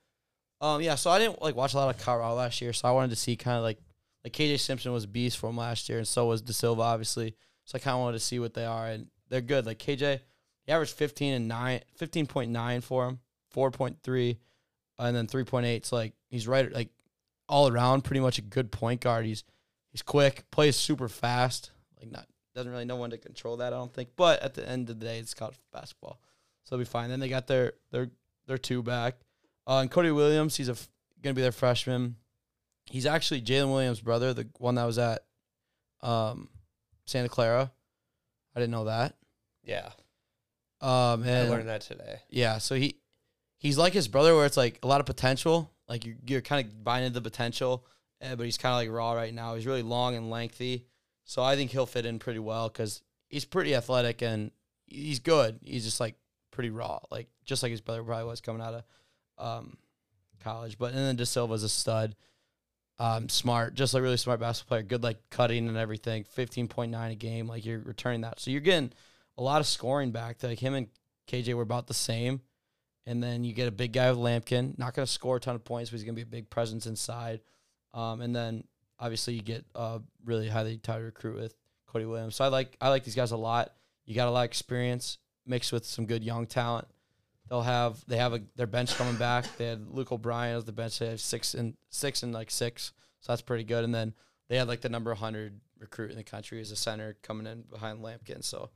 um, 0.62 0.82
yeah. 0.82 0.96
So 0.96 1.10
I 1.12 1.20
didn't 1.20 1.42
like 1.42 1.56
watch 1.56 1.74
a 1.74 1.78
lot 1.78 1.94
of 1.94 2.02
Colorado 2.02 2.36
last 2.36 2.62
year, 2.62 2.72
so 2.72 2.88
I 2.88 2.92
wanted 2.92 3.10
to 3.10 3.16
see 3.18 3.36
kind 3.36 3.58
of 3.58 3.64
like 3.64 3.80
like 4.24 4.34
KJ 4.34 4.60
Simpson 4.60 4.94
was 4.94 5.04
a 5.06 5.08
beast 5.08 5.38
from 5.39 5.58
last 5.58 5.89
year, 5.89 5.98
and 5.98 6.08
so 6.08 6.28
was 6.28 6.42
Da 6.42 6.54
Silva, 6.54 6.82
obviously. 6.84 7.36
So 7.66 7.76
I 7.76 7.80
kind 7.80 7.96
of 7.96 8.02
wanted 8.02 8.20
to 8.20 8.24
see 8.24 8.39
what 8.39 8.54
they 8.54 8.66
are, 8.66 8.88
and 8.88 9.08
they're 9.30 9.42
good. 9.42 9.66
Like 9.66 9.80
KJ, 9.80 10.20
he 10.64 10.72
averaged 10.72 10.94
fifteen 10.94 11.34
and 11.34 11.48
nine, 11.48 11.82
fifteen 11.96 12.28
point 12.28 12.52
nine 12.52 12.82
for 12.82 13.08
him, 13.08 13.20
four 13.50 13.72
point 13.72 13.98
three, 14.04 14.38
and 15.00 15.16
then 15.16 15.28
three 15.28 15.44
point 15.44 15.66
eight. 15.66 15.86
So 15.86 15.96
like 15.96 16.14
he's 16.30 16.48
right, 16.48 16.72
like 16.72 16.89
all 17.50 17.68
around, 17.68 18.04
pretty 18.04 18.20
much 18.22 18.38
a 18.38 18.42
good 18.44 18.72
point 18.72 19.02
guard. 19.02 19.26
He's 19.26 19.44
he's 19.92 20.02
quick, 20.04 20.46
plays 20.52 20.76
super 20.76 21.08
fast. 21.10 21.72
Like 22.00 22.12
not 22.12 22.28
doesn't 22.54 22.72
really 22.72 22.86
know 22.86 22.98
when 22.98 23.10
to 23.12 23.18
control 23.18 23.58
that. 23.58 23.74
I 23.74 23.78
don't 23.78 23.94
think. 23.94 24.10
But 24.16 24.44
at 24.44 24.54
the 24.54 24.68
end 24.68 24.89
of 24.89 25.00
the 25.00 25.06
day, 25.06 25.18
it's 25.20 25.34
college 25.34 25.56
basketball, 25.72 26.20
so 26.64 26.76
it'll 26.76 26.82
be 26.82 26.86
fine. 26.86 27.09
Then 27.09 27.20
they 27.20 27.30
got 27.30 27.47
their 27.47 27.74
their 27.91 28.09
their 28.47 28.57
two 28.57 28.82
back. 28.84 29.16
Uh, 29.68 29.80
and 29.80 29.91
Cody 29.91 30.12
Williams, 30.12 30.55
he's 30.55 30.70
a 30.70 30.74
f- 30.74 30.89
gonna 31.22 31.34
be 31.34 31.41
their 31.41 31.51
freshman. 31.51 32.16
He's 32.86 33.05
actually 33.05 33.41
Jalen 33.41 33.72
Williams' 33.72 34.01
brother, 34.01 34.34
the 34.34 34.47
one 34.57 34.76
that 34.76 34.86
was 34.86 34.97
at 34.97 35.24
um, 36.01 36.49
Santa 37.05 37.30
Clara. 37.30 37.72
I 38.55 38.59
didn't 38.59 38.72
know 38.72 38.86
that. 38.86 39.16
yeah. 39.64 39.91
Um, 40.82 41.24
I 41.24 41.47
learned 41.47 41.70
that 41.70 41.82
today. 41.82 42.22
yeah, 42.30 42.57
so 42.57 42.74
he 42.74 42.95
he's 43.59 43.78
like 43.78 43.93
his 43.93 44.07
brother, 44.07 44.36
where 44.36 44.47
it's 44.47 44.57
like 44.57 44.80
a 44.82 44.88
lot 44.88 44.99
of 44.99 45.05
potential. 45.05 45.72
Like 45.88 46.05
you're, 46.05 46.16
you're 46.26 46.41
kind 46.41 46.66
of 46.66 46.84
buying 46.84 47.05
into 47.05 47.20
the 47.20 47.30
potential, 47.30 47.86
uh, 48.20 48.36
but 48.36 48.45
he's 48.45 48.57
kind 48.57 48.74
of 48.74 48.78
like 48.78 48.89
raw 48.89 49.14
right 49.14 49.32
now. 49.34 49.53
He's 49.53 49.68
really 49.68 49.84
long 49.84 50.16
and 50.16 50.32
lengthy, 50.32 50.88
so 51.24 51.43
I 51.43 51.55
think 51.55 51.70
he'll 51.70 51.86
fit 51.86 52.07
in 52.07 52.18
pretty 52.18 52.39
well 52.39 52.68
because 52.68 53.03
he's 53.30 53.45
pretty 53.45 53.76
athletic 53.76 54.24
and 54.24 54.49
he's 54.88 55.20
good. 55.20 55.59
He's 55.62 55.84
just 55.86 55.99
like 55.99 56.16
pretty 56.52 56.70
raw, 56.70 56.99
like 57.10 57.28
just 57.45 57.64
like 57.64 57.72
his 57.72 57.82
brother 57.82 58.04
probably 58.04 58.26
was 58.26 58.41
coming 58.41 58.62
out 58.62 58.74
of 58.74 58.84
um, 59.38 59.78
college. 60.43 60.78
But 60.78 60.93
and 60.93 60.99
then 60.99 61.16
Da 61.16 61.26
Silva's 61.26 61.64
a 61.64 61.70
stud, 61.70 62.16
um, 62.99 63.30
smart, 63.30 63.74
just 63.74 63.93
like 63.93 64.04
really 64.04 64.18
smart 64.18 64.39
basketball 64.39 64.78
player. 64.78 64.84
Good 64.84 65.04
like 65.04 65.18
cutting 65.30 65.68
and 65.68 65.78
everything. 65.78 66.24
Fifteen 66.24 66.68
point 66.68 66.91
nine 66.91 67.12
a 67.12 67.16
game, 67.16 67.47
like 67.47 67.66
you're 67.66 67.80
returning 67.80 68.22
that, 68.22 68.39
so 68.39 68.52
you're 68.52 68.62
getting 68.62 68.91
a 69.38 69.43
lot 69.43 69.62
of 69.62 69.68
scoring 69.68 70.12
back. 70.12 70.43
Like 70.43 70.60
him 70.60 70.74
and 70.74 70.88
KJ 71.28 71.54
were 71.54 71.64
about 71.64 71.88
the 71.88 71.93
same. 71.93 72.41
And 73.08 73.22
then 73.22 73.43
you 73.43 73.54
get 73.54 73.68
a 73.68 73.72
big 73.72 73.93
guy 73.93 74.12
with 74.12 74.20
Lampkin, 74.20 74.78
not 74.78 74.93
going 74.93 75.06
to 75.06 75.12
score 75.12 75.38
a 75.38 75.39
ton 75.39 75.56
of 75.56 75.64
points, 75.64 75.89
but 75.89 75.95
he's 75.97 76.04
going 76.04 76.16
to 76.16 76.24
be 76.24 76.28
a 76.28 76.39
big 76.41 76.52
presence 76.52 76.86
inside. 76.86 77.41
Um, 77.95 78.22
and 78.22 78.36
then 78.36 78.64
obviously 78.99 79.34
you 79.34 79.41
get 79.41 79.66
a 79.74 80.02
really 80.24 80.47
highly 80.47 80.78
touted 80.78 81.06
recruit 81.06 81.39
with 81.39 81.56
Cody 81.88 82.06
Williams. 82.06 82.36
So 82.36 82.45
I 82.45 82.49
like 82.49 82.78
I 82.80 82.89
like 82.89 83.04
these 83.04 83.16
guys 83.16 83.32
a 83.32 83.38
lot. 83.38 83.74
You 84.06 84.16
got 84.16 84.28
a 84.28 84.32
lot 84.32 84.41
of 84.41 84.45
experience 84.45 85.18
mixed 85.46 85.72
with 85.72 85.86
some 85.86 86.06
good 86.06 86.24
young 86.24 86.46
talent. 86.46 86.88
They'll 87.50 87.62
have 87.62 88.04
they 88.08 88.18
have 88.18 88.34
a 88.34 88.42
their 88.56 88.68
bench 88.68 88.96
coming 88.96 89.16
back. 89.16 89.46
They 89.58 89.66
had 89.66 89.89
Luke 89.89 90.12
O'Brien 90.12 90.56
as 90.56 90.66
the 90.66 90.72
bench. 90.72 91.00
They 91.00 91.08
have 91.08 91.20
six 91.20 91.54
and 91.54 91.76
six 91.89 92.24
and 92.24 92.34
like 92.34 92.50
six, 92.50 92.94
so 93.20 93.32
that's 93.32 93.42
pretty 93.42 93.66
good. 93.66 93.84
And 93.84 93.94
then 93.94 94.14
they 94.48 94.58
had 94.58 94.68
like 94.68 94.82
the 94.82 94.89
number 94.89 95.14
hundred 95.14 95.60
recruit 95.78 96.12
in 96.12 96.18
the 96.18 96.24
country 96.24 96.62
as 96.62 96.72
a 96.72 96.76
center 96.76 97.18
coming 97.24 97.48
in 97.48 97.64
behind 97.64 98.00
Lampkin. 98.00 98.44
So 98.44 98.70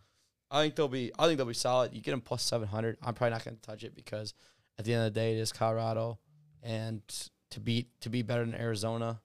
I 0.52 0.62
think 0.62 0.76
they'll 0.76 0.88
be. 0.88 1.12
I 1.18 1.26
think 1.26 1.38
they'll 1.38 1.48
be 1.48 1.54
solid. 1.54 1.94
You 1.94 2.02
get 2.02 2.12
them 2.12 2.22
plus 2.22 2.44
seven 2.44 2.68
hundred. 2.68 2.98
I'm 3.02 3.14
probably 3.14 3.32
not 3.32 3.46
going 3.46 3.56
to 3.56 3.62
touch 3.62 3.84
it 3.84 3.96
because 3.96 4.34
at 4.78 4.86
the 4.86 4.94
end 4.94 5.08
of 5.08 5.14
the 5.14 5.20
day, 5.20 5.38
it 5.38 5.40
is 5.40 5.52
Colorado, 5.52 6.20
and 6.62 7.02
to 7.52 7.60
beat 7.60 7.90
to 8.02 8.10
be 8.10 8.22
better 8.22 8.46
than 8.46 8.56
Arizona, 8.56 9.22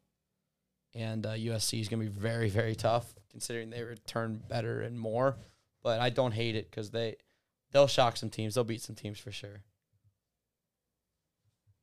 and 0.94 1.26
uh, 1.26 1.30
USC 1.30 1.80
is 1.80 1.88
going 1.88 2.04
to 2.04 2.10
be 2.10 2.20
very 2.20 2.50
very 2.50 2.74
tough 2.74 3.14
considering 3.30 3.70
they 3.70 3.82
return 3.82 4.40
better 4.48 4.80
and 4.80 4.98
more. 4.98 5.36
But 5.82 6.00
I 6.00 6.10
don't 6.10 6.32
hate 6.32 6.56
it 6.56 6.70
because 6.70 6.90
they 6.90 7.16
they'll 7.72 7.86
shock 7.86 8.16
some 8.16 8.30
teams. 8.30 8.54
They'll 8.54 8.64
beat 8.64 8.82
some 8.82 8.96
teams 8.96 9.18
for 9.18 9.32
sure. 9.32 9.62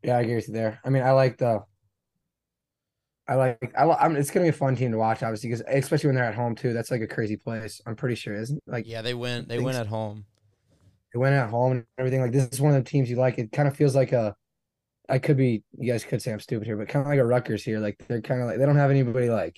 Yeah, 0.03 0.17
I 0.17 0.21
agree 0.21 0.35
with 0.35 0.47
you 0.47 0.53
there. 0.53 0.79
I 0.85 0.89
mean, 0.89 1.03
I 1.03 1.11
like 1.11 1.37
the. 1.37 1.63
I 3.27 3.35
like. 3.35 3.73
I. 3.77 3.85
li- 3.85 3.95
I 3.99 4.07
mean, 4.07 4.17
it's 4.17 4.31
gonna 4.31 4.45
be 4.45 4.49
a 4.49 4.53
fun 4.53 4.75
team 4.75 4.91
to 4.91 4.97
watch, 4.97 5.23
obviously, 5.23 5.49
because 5.49 5.63
especially 5.67 6.07
when 6.09 6.15
they're 6.15 6.23
at 6.25 6.35
home 6.35 6.55
too. 6.55 6.73
That's 6.73 6.91
like 6.91 7.01
a 7.01 7.07
crazy 7.07 7.35
place. 7.35 7.81
I'm 7.85 7.95
pretty 7.95 8.15
sure, 8.15 8.33
isn't 8.35 8.57
it? 8.57 8.63
like 8.67 8.87
Yeah, 8.87 9.01
they 9.01 9.13
win. 9.13 9.45
They 9.47 9.59
win 9.59 9.75
at 9.75 9.87
home. 9.87 10.25
they 11.13 11.19
went 11.19 11.35
at 11.35 11.49
home 11.49 11.71
and 11.73 11.85
everything. 11.97 12.21
Like 12.21 12.31
this 12.31 12.47
is 12.49 12.61
one 12.61 12.73
of 12.75 12.83
the 12.83 12.89
teams 12.89 13.09
you 13.09 13.15
like. 13.17 13.37
It 13.37 13.51
kind 13.51 13.67
of 13.67 13.75
feels 13.75 13.95
like 13.95 14.11
a. 14.13 14.35
I 15.09 15.19
could 15.19 15.37
be. 15.37 15.63
You 15.77 15.91
guys 15.91 16.03
could 16.03 16.21
say 16.21 16.31
I'm 16.31 16.39
stupid 16.39 16.67
here, 16.67 16.77
but 16.77 16.87
kind 16.89 17.03
of 17.05 17.09
like 17.09 17.19
a 17.19 17.25
Rutgers 17.25 17.63
here. 17.63 17.79
Like 17.79 17.97
they're 18.07 18.21
kind 18.21 18.41
of 18.41 18.47
like 18.47 18.59
they 18.59 18.65
don't 18.65 18.75
have 18.77 18.91
anybody 18.91 19.29
like 19.29 19.57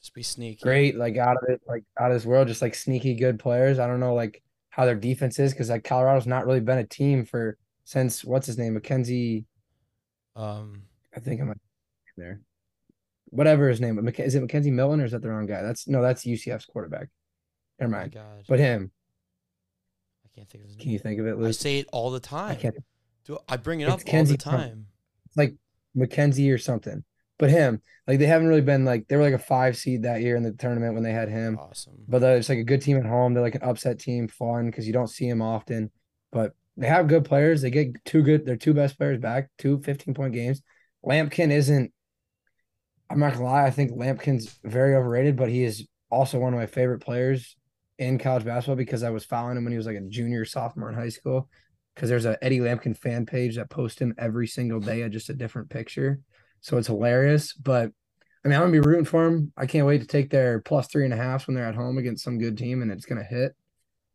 Just 0.00 0.14
be 0.14 0.22
sneaky. 0.22 0.62
great, 0.62 0.96
like 0.96 1.16
out 1.16 1.36
of 1.36 1.44
it, 1.48 1.60
like 1.66 1.84
out 1.98 2.10
of 2.10 2.16
this 2.16 2.26
world, 2.26 2.48
just 2.48 2.60
like 2.62 2.74
sneaky 2.74 3.14
good 3.14 3.38
players. 3.38 3.78
I 3.78 3.86
don't 3.86 4.00
know 4.00 4.14
like 4.14 4.42
how 4.74 4.84
their 4.84 4.96
defense 4.96 5.38
is 5.38 5.52
because 5.52 5.70
like 5.70 5.84
Colorado's 5.84 6.26
not 6.26 6.46
really 6.46 6.58
been 6.58 6.78
a 6.78 6.84
team 6.84 7.24
for 7.24 7.56
since 7.84 8.24
what's 8.24 8.48
his 8.48 8.58
name 8.58 8.74
Mackenzie. 8.74 9.44
Um, 10.34 10.82
I 11.14 11.20
think 11.20 11.40
I'm 11.40 11.52
there. 12.16 12.40
Whatever 13.26 13.68
his 13.68 13.80
name, 13.80 13.94
but 13.94 14.18
is 14.18 14.34
it 14.34 14.42
McKenzie 14.42 14.72
Milton 14.72 15.00
or 15.00 15.04
is 15.04 15.12
that 15.12 15.22
the 15.22 15.28
wrong 15.28 15.46
guy? 15.46 15.62
That's 15.62 15.86
no, 15.86 16.02
that's 16.02 16.24
UCF's 16.24 16.66
quarterback. 16.66 17.08
Never 17.78 17.94
oh 17.94 17.98
mind. 17.98 18.12
God, 18.12 18.44
But 18.48 18.58
him, 18.58 18.90
I 20.24 20.28
can't 20.36 20.50
think 20.50 20.64
of 20.64 20.70
his 20.70 20.76
can 20.76 20.90
you 20.90 20.98
think 20.98 21.20
of 21.20 21.26
it, 21.28 21.36
I 21.38 21.50
say 21.52 21.78
it 21.78 21.88
all 21.92 22.10
the 22.10 22.18
time. 22.18 22.50
I 22.50 22.54
can't. 22.56 22.74
Do 23.26 23.38
I 23.48 23.56
bring 23.56 23.78
it 23.78 23.84
It's 23.84 23.90
up 23.90 23.94
all 23.94 23.98
the 23.98 24.10
Kenzie 24.10 24.36
time? 24.36 24.86
It's 25.26 25.36
like 25.36 25.54
Mackenzie 25.94 26.50
or 26.50 26.58
something. 26.58 27.04
But 27.38 27.50
him, 27.50 27.80
like 28.06 28.18
they 28.18 28.26
haven't 28.26 28.48
really 28.48 28.60
been 28.60 28.84
like 28.84 29.08
they 29.08 29.16
were 29.16 29.22
like 29.22 29.34
a 29.34 29.38
five 29.38 29.76
seed 29.76 30.02
that 30.02 30.20
year 30.20 30.36
in 30.36 30.42
the 30.42 30.52
tournament 30.52 30.94
when 30.94 31.02
they 31.02 31.12
had 31.12 31.28
him. 31.28 31.58
Awesome. 31.58 31.94
But 32.06 32.22
uh, 32.22 32.28
it's 32.28 32.48
like 32.48 32.58
a 32.58 32.64
good 32.64 32.82
team 32.82 32.96
at 32.96 33.06
home. 33.06 33.34
They're 33.34 33.42
like 33.42 33.56
an 33.56 33.62
upset 33.62 33.98
team, 33.98 34.28
fun 34.28 34.66
because 34.66 34.86
you 34.86 34.92
don't 34.92 35.08
see 35.08 35.28
them 35.28 35.42
often. 35.42 35.90
But 36.30 36.52
they 36.76 36.86
have 36.86 37.08
good 37.08 37.24
players. 37.24 37.62
They 37.62 37.70
get 37.70 38.04
two 38.04 38.22
good. 38.22 38.46
Their 38.46 38.56
two 38.56 38.74
best 38.74 38.98
players 38.98 39.18
back. 39.18 39.50
Two 39.58 39.80
15 39.80 40.14
point 40.14 40.34
games. 40.34 40.62
Lampkin 41.04 41.50
isn't. 41.50 41.92
I'm 43.10 43.20
not 43.20 43.34
gonna 43.34 43.44
lie. 43.44 43.64
I 43.64 43.70
think 43.70 43.92
Lampkin's 43.92 44.58
very 44.64 44.94
overrated, 44.94 45.36
but 45.36 45.48
he 45.48 45.64
is 45.64 45.86
also 46.10 46.38
one 46.38 46.52
of 46.52 46.58
my 46.58 46.66
favorite 46.66 47.00
players 47.00 47.56
in 47.98 48.18
college 48.18 48.44
basketball 48.44 48.76
because 48.76 49.02
I 49.02 49.10
was 49.10 49.24
following 49.24 49.56
him 49.56 49.64
when 49.64 49.72
he 49.72 49.76
was 49.76 49.86
like 49.86 49.96
a 49.96 50.08
junior, 50.08 50.44
sophomore 50.44 50.88
in 50.88 50.94
high 50.94 51.10
school. 51.10 51.48
Because 51.94 52.08
there's 52.08 52.24
a 52.24 52.42
Eddie 52.42 52.58
Lampkin 52.58 52.96
fan 52.98 53.24
page 53.24 53.54
that 53.54 53.70
posts 53.70 54.00
him 54.00 54.14
every 54.18 54.48
single 54.48 54.80
day 54.80 55.02
at 55.02 55.12
just 55.12 55.30
a 55.30 55.34
different 55.34 55.70
picture, 55.70 56.20
so 56.64 56.78
it's 56.78 56.86
hilarious. 56.86 57.52
But 57.52 57.92
I 58.42 58.48
mean, 58.48 58.56
I'm 58.56 58.62
gonna 58.62 58.72
be 58.72 58.80
rooting 58.80 59.04
for 59.04 59.24
them. 59.24 59.52
I 59.54 59.66
can't 59.66 59.86
wait 59.86 60.00
to 60.00 60.06
take 60.06 60.30
their 60.30 60.60
plus 60.60 60.88
three 60.88 61.04
and 61.04 61.12
a 61.12 61.16
half 61.16 61.46
when 61.46 61.54
they're 61.54 61.66
at 61.66 61.74
home 61.74 61.98
against 61.98 62.24
some 62.24 62.38
good 62.38 62.56
team, 62.56 62.80
and 62.80 62.90
it's 62.90 63.04
gonna 63.04 63.22
hit. 63.22 63.54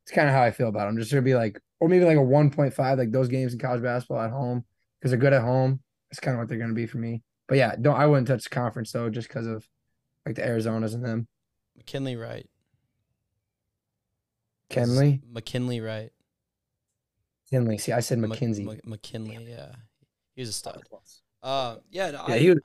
It's 0.04 0.12
kind 0.12 0.28
of 0.28 0.34
how 0.34 0.42
I 0.42 0.50
feel 0.50 0.68
about 0.68 0.88
them. 0.88 0.98
Just 0.98 1.12
gonna 1.12 1.22
be 1.22 1.36
like, 1.36 1.62
or 1.80 1.88
maybe 1.88 2.06
like 2.06 2.18
a 2.18 2.22
1.5, 2.22 2.98
like 2.98 3.12
those 3.12 3.28
games 3.28 3.54
in 3.54 3.60
college 3.60 3.84
basketball 3.84 4.22
at 4.22 4.32
home 4.32 4.66
because 5.00 5.12
they're 5.12 5.20
good 5.20 5.34
at 5.34 5.44
home. 5.44 5.80
That's 6.10 6.20
kind 6.20 6.36
of 6.36 6.40
what 6.40 6.50
they're 6.50 6.58
gonna 6.58 6.74
be 6.74 6.88
for 6.88 6.98
me. 6.98 7.22
But 7.48 7.60
yeah, 7.60 7.76
don't 7.80 7.96
I 7.96 8.08
wouldn't 8.08 8.28
touch 8.28 8.46
the 8.46 8.50
conference 8.50 8.92
though, 8.92 9.12
just 9.12 9.28
because 9.28 9.46
of 9.46 9.68
like 10.26 10.36
the 10.36 10.42
Arizonas 10.42 10.96
and 10.96 11.06
them. 11.06 11.28
McKinley 11.78 12.16
Wright. 12.16 12.50
Kenley, 14.72 15.22
McKinley 15.32 15.82
Wright. 15.82 16.12
Kenley. 17.52 17.80
See, 17.80 17.92
I 17.92 18.00
said 18.00 18.18
Mc- 18.18 18.32
McKinsey. 18.32 18.66
Mc- 18.66 18.86
McKinley, 18.86 19.46
yeah. 19.50 19.74
He 20.36 20.42
was 20.42 20.50
a 20.50 20.54
stud. 20.54 20.84
Uh, 21.42 21.78
yeah, 21.92 22.12
no, 22.12 22.24
Yeah, 22.28 22.34
I, 22.36 22.40
he 22.40 22.50
was. 22.50 22.60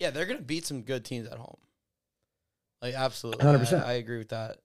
yeah, 0.00 0.10
they're 0.10 0.26
gonna 0.26 0.40
beat 0.42 0.66
some 0.66 0.82
good 0.82 1.04
teams 1.04 1.26
at 1.28 1.38
home. 1.38 1.56
Like 2.82 2.94
absolutely, 2.94 3.44
100%. 3.44 3.82
I, 3.84 3.90
I 3.90 3.92
agree 3.94 4.18
with 4.18 4.28
that. 4.30 4.58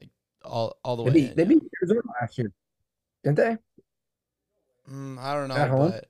Like 0.00 0.10
all 0.44 0.76
all 0.84 0.96
the 0.96 1.04
They 1.04 1.10
way. 1.10 1.14
beat, 1.14 1.30
in, 1.30 1.36
they 1.36 1.42
yeah. 1.42 1.48
beat 1.48 1.62
Arizona 1.82 2.00
last 2.20 2.38
year, 2.38 2.52
didn't 3.24 3.36
they? 3.36 3.56
Mm, 4.90 5.18
I 5.18 5.34
don't 5.34 5.48
know, 5.48 5.54
At 5.56 5.70
home? 5.70 5.90
but 5.90 6.06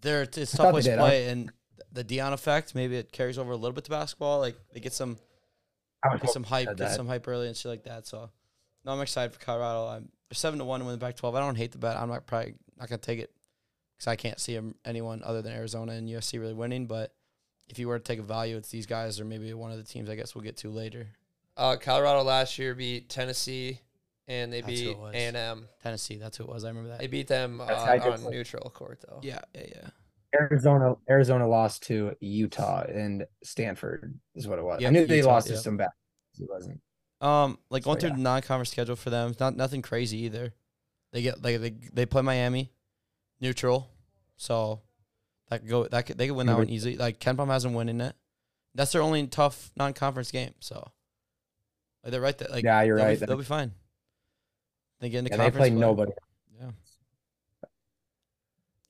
they're 0.00 0.22
it's 0.22 0.52
tough 0.52 0.70
place 0.70 0.84
to 0.84 0.90
did, 0.92 0.98
huh? 0.98 1.04
and 1.06 1.52
the 1.92 2.04
Deion 2.04 2.32
effect 2.32 2.74
maybe 2.74 2.96
it 2.96 3.12
carries 3.12 3.36
over 3.38 3.52
a 3.52 3.56
little 3.56 3.72
bit 3.74 3.84
to 3.84 3.90
basketball. 3.90 4.38
Like 4.40 4.56
they 4.72 4.80
get 4.80 4.92
some 4.92 5.18
get 6.20 6.30
some 6.30 6.44
hype, 6.44 6.76
get 6.76 6.92
some 6.92 7.06
hype 7.06 7.26
early 7.28 7.46
and 7.48 7.56
shit 7.56 7.68
like 7.70 7.84
that. 7.84 8.06
So, 8.06 8.30
no, 8.84 8.92
I'm 8.92 9.00
excited 9.00 9.32
for 9.34 9.40
Colorado. 9.40 9.86
I'm 9.88 10.08
seven 10.32 10.58
to 10.60 10.64
one 10.64 10.80
to 10.80 10.86
win 10.86 10.98
the 10.98 11.04
Pac-12. 11.04 11.34
I 11.36 11.40
don't 11.40 11.56
hate 11.56 11.72
the 11.72 11.78
bet. 11.78 11.96
I'm 11.96 12.08
not 12.08 12.26
probably 12.26 12.54
not 12.78 12.88
gonna 12.88 12.98
take 12.98 13.18
it 13.18 13.30
because 14.00 14.10
I 14.10 14.16
can't 14.16 14.40
see 14.40 14.58
anyone 14.86 15.20
other 15.22 15.42
than 15.42 15.52
Arizona 15.52 15.92
and 15.92 16.08
USC 16.08 16.40
really 16.40 16.54
winning. 16.54 16.86
But 16.86 17.12
if 17.68 17.78
you 17.78 17.86
were 17.86 17.98
to 17.98 18.02
take 18.02 18.18
a 18.18 18.22
value, 18.22 18.56
it's 18.56 18.70
these 18.70 18.86
guys 18.86 19.20
or 19.20 19.26
maybe 19.26 19.52
one 19.52 19.72
of 19.72 19.76
the 19.76 19.84
teams. 19.84 20.08
I 20.08 20.14
guess 20.14 20.34
we'll 20.34 20.42
get 20.42 20.56
to 20.58 20.70
later. 20.70 21.08
Uh, 21.54 21.76
Colorado 21.76 22.22
last 22.22 22.58
year 22.58 22.74
beat 22.74 23.10
Tennessee, 23.10 23.80
and 24.26 24.50
they 24.50 24.62
That's 24.62 24.72
beat 24.72 24.88
it. 24.88 24.96
A 24.96 25.16
and 25.16 25.36
M. 25.36 25.68
Tennessee, 25.82 26.16
that's 26.16 26.38
who 26.38 26.44
it 26.44 26.48
was. 26.48 26.64
I 26.64 26.68
remember 26.68 26.88
that. 26.88 27.00
They 27.00 27.08
beat 27.08 27.28
them 27.28 27.60
uh, 27.60 27.66
how 27.66 27.74
I 27.92 27.98
just 27.98 28.08
on 28.08 28.18
said. 28.20 28.30
neutral 28.30 28.70
court 28.70 29.04
though. 29.06 29.20
yeah, 29.22 29.40
yeah, 29.54 29.64
yeah. 29.68 29.88
Arizona 30.34 30.94
Arizona 31.10 31.46
lost 31.46 31.82
to 31.88 32.14
Utah 32.20 32.84
and 32.84 33.26
Stanford 33.44 34.18
is 34.34 34.46
what 34.48 34.58
it 34.58 34.64
was. 34.64 34.78
I 34.78 34.82
Yep, 34.84 34.92
knew 34.92 35.06
they 35.06 35.16
Utah, 35.18 35.32
lost 35.32 35.48
to 35.48 35.54
yep. 35.54 35.62
some 35.62 35.76
bad. 35.76 35.90
It 36.38 36.48
wasn't. 36.48 36.80
Um, 37.20 37.58
like 37.68 37.82
going 37.82 37.96
So, 38.00 38.06
through 38.08 38.16
the 38.16 38.22
non-conference 38.22 38.70
schedule 38.70 38.96
for 38.96 39.10
them, 39.10 39.32
it's 39.32 39.40
not 39.40 39.56
nothing 39.56 39.82
crazy 39.82 40.18
either. 40.20 40.54
They 41.12 41.20
get 41.20 41.42
like 41.42 41.60
they 41.60 41.74
they 41.92 42.06
play 42.06 42.22
Miami, 42.22 42.72
neutral, 43.40 43.90
so 44.36 44.80
that 45.48 45.60
could 45.60 45.68
go 45.68 45.86
that 45.86 46.06
could, 46.06 46.18
they 46.18 46.26
could 46.26 46.36
win 46.36 46.46
that 46.46 46.56
one 46.56 46.68
easily. 46.68 46.96
Like 46.96 47.18
KenPom 47.18 47.48
hasn't 47.48 47.74
won 47.74 47.88
in 47.88 48.00
it. 48.00 48.14
That's 48.74 48.92
their 48.92 49.02
only 49.02 49.26
tough 49.26 49.70
non-conference 49.76 50.30
game. 50.30 50.54
So 50.60 50.90
like 52.04 52.12
they're 52.12 52.20
right 52.20 52.36
there. 52.36 52.48
Like 52.50 52.64
yeah, 52.64 52.82
you're 52.82 52.96
they'll 52.96 53.06
right. 53.06 53.20
Be, 53.20 53.26
they'll 53.26 53.36
be 53.36 53.44
fine. 53.44 53.72
They 55.00 55.10
get 55.10 55.18
in 55.18 55.24
the 55.24 55.30
conference. 55.30 55.54
they 55.54 55.58
conference 55.58 55.70
play 55.70 55.70
play. 55.70 55.80
nobody. 55.80 56.12
Yeah, 56.60 56.70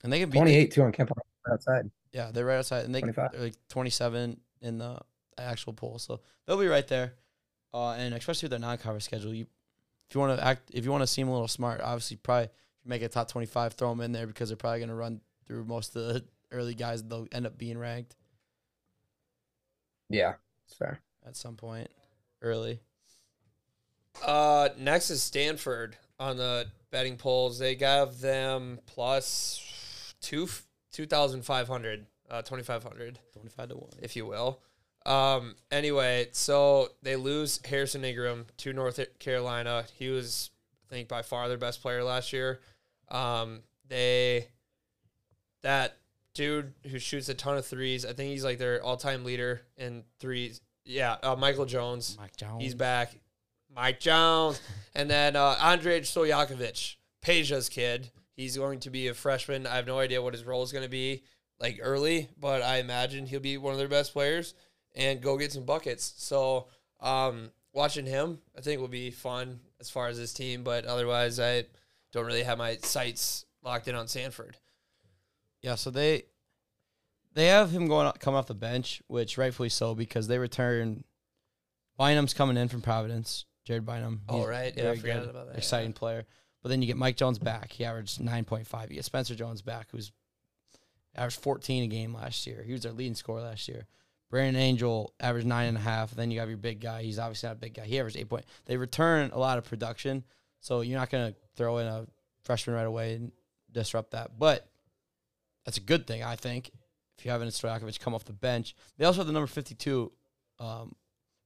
and 0.03 0.13
they 0.13 0.21
can 0.21 0.31
be 0.31 0.39
28 0.39 0.73
2 0.73 0.83
on 0.83 0.93
KenPom 0.93 1.13
outside. 1.51 1.91
Yeah, 2.13 2.31
they're 2.33 2.45
right 2.45 2.59
outside, 2.59 2.85
and 2.85 2.95
they 2.95 3.01
25. 3.01 3.33
they're 3.33 3.41
like 3.41 3.55
27 3.69 4.41
in 4.63 4.79
the 4.79 4.99
actual 5.39 5.73
poll, 5.73 5.99
so 5.99 6.21
they'll 6.47 6.59
be 6.59 6.67
right 6.67 6.87
there. 6.87 7.15
Uh, 7.73 7.93
and 7.93 8.15
especially 8.15 8.47
with 8.47 8.51
their 8.51 8.59
non-conference 8.59 9.05
schedule, 9.05 9.33
you 9.33 9.47
if 10.09 10.15
you 10.15 10.21
want 10.21 10.37
to 10.37 10.45
act, 10.45 10.71
if 10.75 10.85
you 10.85 10.91
want 10.91 11.03
to 11.03 11.07
seem 11.07 11.29
a 11.29 11.33
little 11.33 11.49
smart, 11.49 11.81
obviously 11.81 12.17
probably 12.17 12.49
make 12.85 13.03
a 13.03 13.09
top 13.09 13.29
25, 13.29 13.75
throw 13.75 13.91
them 13.91 14.01
in 14.01 14.13
there 14.13 14.27
because 14.27 14.49
they're 14.49 14.57
probably 14.57 14.79
going 14.81 14.89
to 14.89 14.95
run 14.95 15.21
through 15.47 15.65
most 15.65 15.95
of 15.97 16.03
the 16.15 16.25
early 16.53 16.75
guys. 16.75 17.03
They'll 17.03 17.27
end 17.33 17.47
up 17.47 17.57
being 17.59 17.79
ranked 17.79 18.17
Yeah, 20.09 20.35
it's 20.67 20.75
fair. 20.75 21.01
at 21.27 21.37
some 21.37 21.57
point 21.57 21.89
early. 22.43 22.81
Uh, 24.25 24.71
next 24.79 25.11
is 25.11 25.23
Stanford 25.23 25.97
on 26.19 26.37
the 26.37 26.67
betting 26.91 27.17
polls. 27.17 27.59
They 27.59 27.75
got 27.75 28.19
them 28.21 28.81
plus 28.87 30.15
two 30.21 30.49
two 30.93 31.07
thousand 31.07 31.43
five 31.45 31.69
hundred, 31.69 32.07
uh, 32.31 32.43
twenty 32.43 32.63
five 32.65 32.83
hundred. 32.83 33.19
25 33.35 33.69
to 33.71 33.77
one. 33.77 33.91
if 34.03 34.17
you 34.17 34.27
will. 34.27 34.61
Um, 35.07 35.55
anyway, 35.71 36.29
so 36.33 36.89
they 37.03 37.17
lose 37.17 37.59
Harrison 37.65 38.05
Ingram 38.05 38.47
to 38.59 38.73
North 38.75 39.01
Carolina. 39.19 39.85
He 39.97 40.11
was, 40.11 40.51
I 40.91 40.95
think, 40.95 41.09
by 41.09 41.23
far 41.23 41.49
their 41.49 41.59
best 41.59 41.83
player 41.83 42.03
last 42.03 42.33
year. 42.33 42.61
Um, 43.09 43.63
they 43.89 44.49
that 45.63 45.99
dude 46.35 46.73
who 46.91 46.99
shoots 46.99 47.29
a 47.29 47.35
ton 47.35 47.57
of 47.57 47.67
threes. 47.67 48.05
I 48.05 48.13
think 48.13 48.31
he's 48.31 48.45
like 48.45 48.59
their 48.59 48.83
all-time 48.83 49.25
leader 49.25 49.63
in 49.77 50.05
threes. 50.19 50.61
Yeah, 50.85 51.17
uh, 51.23 51.37
Michael 51.37 51.67
Jones. 51.67 52.17
Mike 52.19 52.37
Jones. 52.37 52.63
He's 52.63 52.75
back. 52.75 53.19
Mike 53.75 54.01
Jones. 54.01 54.61
and 54.95 55.11
then 55.11 55.37
uh, 55.37 55.57
Andrej 55.57 56.03
Stojakovic, 56.03 56.97
Peja's 57.23 57.69
kid. 57.69 58.11
He's 58.37 58.57
going 58.57 58.81
to 58.81 58.91
be 58.91 59.09
a 59.09 59.15
freshman. 59.15 59.67
I 59.67 59.77
have 59.77 59.87
no 59.87 59.99
idea 59.99 60.23
what 60.23 60.33
his 60.33 60.45
role 60.45 60.63
is 60.63 60.73
going 60.73 60.85
to 60.85 60.91
be 60.91 61.25
like 61.61 61.79
early, 61.83 62.29
but 62.39 62.63
I 62.63 62.79
imagine 62.79 63.27
he'll 63.27 63.41
be 63.41 63.59
one 63.59 63.73
of 63.73 63.79
their 63.79 63.89
best 63.89 64.15
players 64.15 64.55
and 64.95 65.21
go 65.21 65.37
get 65.37 65.53
some 65.53 65.65
buckets. 65.65 66.15
So 66.17 66.69
um, 67.01 67.51
watching 67.73 68.07
him, 68.07 68.39
I 68.57 68.63
think 68.63 68.81
will 68.81 68.89
be 68.89 69.11
fun 69.11 69.61
as 69.81 69.91
far 69.91 70.09
as 70.09 70.19
this 70.19 70.33
team. 70.33 70.63
But 70.63 70.85
otherwise, 70.85 71.41
I 71.41 71.65
don't 72.13 72.27
really 72.27 72.43
have 72.43 72.59
my 72.59 72.77
sights 72.77 73.45
locked 73.63 73.89
in 73.89 73.95
on 73.95 74.09
Stanford. 74.09 74.57
Yeah, 75.63 75.75
so 75.75 75.91
they 75.91 76.25
they 77.35 77.47
have 77.47 77.71
him 77.71 77.87
going 77.87 78.11
coming 78.19 78.39
off 78.39 78.47
the 78.47 78.55
bench, 78.55 79.03
which 79.07 79.39
rightfully 79.39 79.69
so 79.69 79.95
because 79.95 80.29
they 80.29 80.39
return. 80.39 81.05
Bynum's 81.99 82.33
coming 82.33 82.57
in 82.57 82.69
from 82.69 82.81
Providence. 82.81 83.45
Jared 83.67 83.85
Bynum. 83.85 84.23
All 84.27 84.39
He's 84.39 84.49
right, 84.49 84.73
yeah, 84.75 84.91
I 84.91 84.97
forgot 84.97 85.21
good, 85.21 85.29
about 85.31 85.47
that, 85.47 85.53
yeah. 85.53 85.59
Exciting 85.59 85.93
player. 85.93 86.25
But 86.63 86.71
then 86.71 86.81
you 86.81 86.87
get 86.87 86.97
Mike 86.97 87.17
Jones 87.17 87.39
back. 87.39 87.73
He 87.73 87.85
averaged 87.85 88.21
nine 88.21 88.45
point 88.45 88.67
five. 88.67 88.91
You 88.91 88.97
get 88.97 89.05
Spencer 89.05 89.35
Jones 89.35 89.61
back, 89.61 89.89
who's 89.93 90.11
averaged 91.15 91.41
fourteen 91.41 91.85
a 91.85 91.87
game 91.87 92.15
last 92.15 92.47
year. 92.47 92.63
He 92.63 92.73
was 92.73 92.83
their 92.83 92.93
leading 92.93 93.15
scorer 93.15 93.43
last 93.43 93.69
year. 93.69 93.87
Brandon 94.31 94.63
Angel 94.63 95.13
averaged 95.19 95.47
nine 95.47 95.67
and 95.67 95.77
a 95.77 95.81
half. 95.81 96.13
Then 96.13 96.31
you 96.31 96.39
have 96.39 96.49
your 96.49 96.57
big 96.57 96.81
guy. 96.81 97.03
He's 97.03 97.19
obviously 97.19 97.49
not 97.49 97.57
a 97.57 97.61
big 97.61 97.75
guy. 97.75 97.85
He 97.85 97.99
averaged 97.99 98.17
eight 98.17 98.29
point. 98.29 98.45
They 98.65 98.77
return 98.77 99.31
a 99.33 99.39
lot 99.39 99.59
of 99.59 99.65
production, 99.65 100.25
so 100.61 100.81
you're 100.83 100.99
not 100.99 101.11
gonna 101.11 101.35
throw 101.57 101.79
in 101.79 101.87
a 101.87 102.07
freshman 102.45 102.77
right 102.77 102.87
away 102.87 103.15
and 103.15 103.33
disrupt 103.73 104.13
that. 104.13 104.39
But 104.39 104.67
that's 105.65 105.79
a 105.79 105.83
good 105.83 106.07
thing, 106.07 106.23
I 106.23 106.37
think. 106.37 106.71
If 107.19 107.27
you 107.27 107.33
have 107.33 107.43
an 107.43 107.49
Stojakovic 107.49 108.01
come 108.01 108.15
off 108.15 108.25
the 108.25 108.33
bench, 108.33 108.75
they 108.97 109.05
also 109.05 109.19
have 109.19 109.27
the 109.27 109.33
number 109.33 109.47
fifty-two 109.47 110.11
um, 110.59 110.95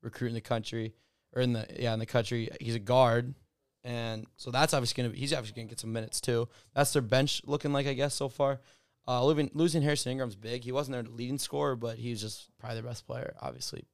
recruit 0.03 0.29
in 0.29 0.35
the 0.35 0.41
country, 0.41 0.95
or 1.35 1.43
in 1.43 1.53
the 1.53 1.67
yeah 1.77 1.95
in 1.95 1.99
the 1.99 2.07
country. 2.07 2.49
He's 2.61 2.77
a 2.77 2.79
guard, 2.79 3.35
and 3.83 4.27
so 4.37 4.51
that's 4.51 4.73
obviously 4.73 5.03
gonna 5.03 5.13
be, 5.13 5.19
he's 5.19 5.33
obviously 5.33 5.57
gonna 5.61 5.71
get 5.71 5.81
some 5.81 5.93
minutes 5.93 6.21
too. 6.21 6.49
That's 6.75 6.93
their 6.93 7.03
bench 7.03 7.43
looking 7.45 7.73
like 7.73 7.87
I 7.87 7.95
guess 7.95 8.15
so 8.15 8.29
far. 8.29 8.61
Uh, 9.07 9.25
losing, 9.25 9.51
losing 9.53 9.83
Harrison 9.83 10.13
Ingram's 10.13 10.37
big. 10.37 10.65
He 10.65 10.73
wasn't 10.73 10.95
their 10.95 11.13
leading 11.13 11.39
scorer, 11.39 11.77
but 11.77 11.99
he 11.99 12.11
was 12.11 12.21
just 12.21 12.49
probably 12.59 12.81
their 12.81 12.91
best 12.91 13.07
player, 13.07 13.35
obviously, 13.41 13.87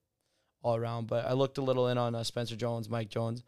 all 0.62 0.76
around. 0.76 1.08
But 1.08 1.26
I 1.26 1.32
looked 1.32 1.58
a 1.58 1.62
little 1.62 1.88
in 1.88 1.98
on 1.98 2.14
uh, 2.14 2.22
Spencer 2.22 2.56
Jones, 2.56 2.88
Mike 2.88 3.08
Jones. 3.08 3.42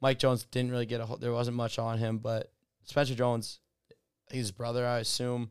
Mike 0.00 0.18
Jones 0.18 0.44
didn't 0.50 0.72
really 0.72 0.86
get 0.86 1.00
a. 1.00 1.16
There 1.20 1.32
wasn't 1.32 1.56
much 1.56 1.78
on 1.78 1.98
him, 1.98 2.18
but 2.18 2.52
Spencer 2.82 3.14
Jones, 3.14 3.60
his 4.28 4.50
brother, 4.50 4.86
I 4.86 4.98
assume, 4.98 5.50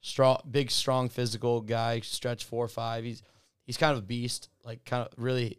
strong, 0.00 0.40
big, 0.50 0.70
strong, 0.70 1.08
physical 1.08 1.60
guy, 1.60 2.00
stretch 2.00 2.44
four 2.44 2.64
or 2.64 2.68
five. 2.68 3.04
He's 3.04 3.22
he's 3.64 3.76
kind 3.76 3.92
of 3.92 3.98
a 3.98 4.06
beast, 4.06 4.48
like 4.64 4.84
kind 4.84 5.06
of 5.06 5.12
really. 5.16 5.58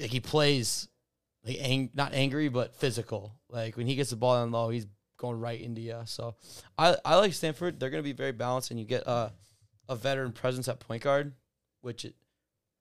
Like 0.00 0.10
he 0.10 0.20
plays, 0.20 0.88
like 1.44 1.58
ang- 1.60 1.90
not 1.92 2.14
angry 2.14 2.48
but 2.48 2.74
physical. 2.74 3.34
Like 3.50 3.76
when 3.76 3.86
he 3.86 3.94
gets 3.94 4.08
the 4.08 4.16
ball 4.16 4.40
down 4.40 4.50
low, 4.50 4.70
he's 4.70 4.86
going 5.22 5.40
right 5.40 5.60
into 5.60 5.80
you. 5.80 6.00
So 6.04 6.34
I 6.76 6.96
I 7.04 7.16
like 7.16 7.32
Stanford. 7.32 7.80
They're 7.80 7.90
going 7.90 8.02
to 8.02 8.08
be 8.08 8.12
very 8.12 8.32
balanced, 8.32 8.70
and 8.70 8.78
you 8.78 8.84
get 8.84 9.06
uh, 9.06 9.30
a 9.88 9.96
veteran 9.96 10.32
presence 10.32 10.68
at 10.68 10.80
point 10.80 11.04
guard, 11.04 11.32
which 11.80 12.04
it, 12.04 12.14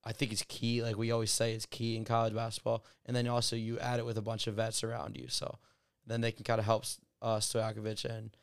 I 0.04 0.12
think 0.12 0.34
is 0.34 0.44
key. 0.48 0.84
Like 0.84 0.98
we 0.98 1.12
always 1.12 1.32
say, 1.32 1.54
is 1.54 1.66
key 1.66 1.96
in 1.96 2.04
college 2.04 2.34
basketball. 2.34 2.84
And 3.06 3.16
then 3.16 3.28
also 3.28 3.56
you 3.56 3.80
add 3.80 4.00
it 4.00 4.06
with 4.06 4.18
a 4.18 4.22
bunch 4.22 4.48
of 4.48 4.56
vets 4.56 4.84
around 4.84 5.16
you, 5.18 5.28
so 5.30 5.60
then 6.06 6.22
they 6.22 6.32
can 6.32 6.44
kind 6.44 6.60
of 6.60 6.66
help 6.66 6.84
uh, 7.22 7.38
Stojakovic 7.38 8.04
and 8.06 8.36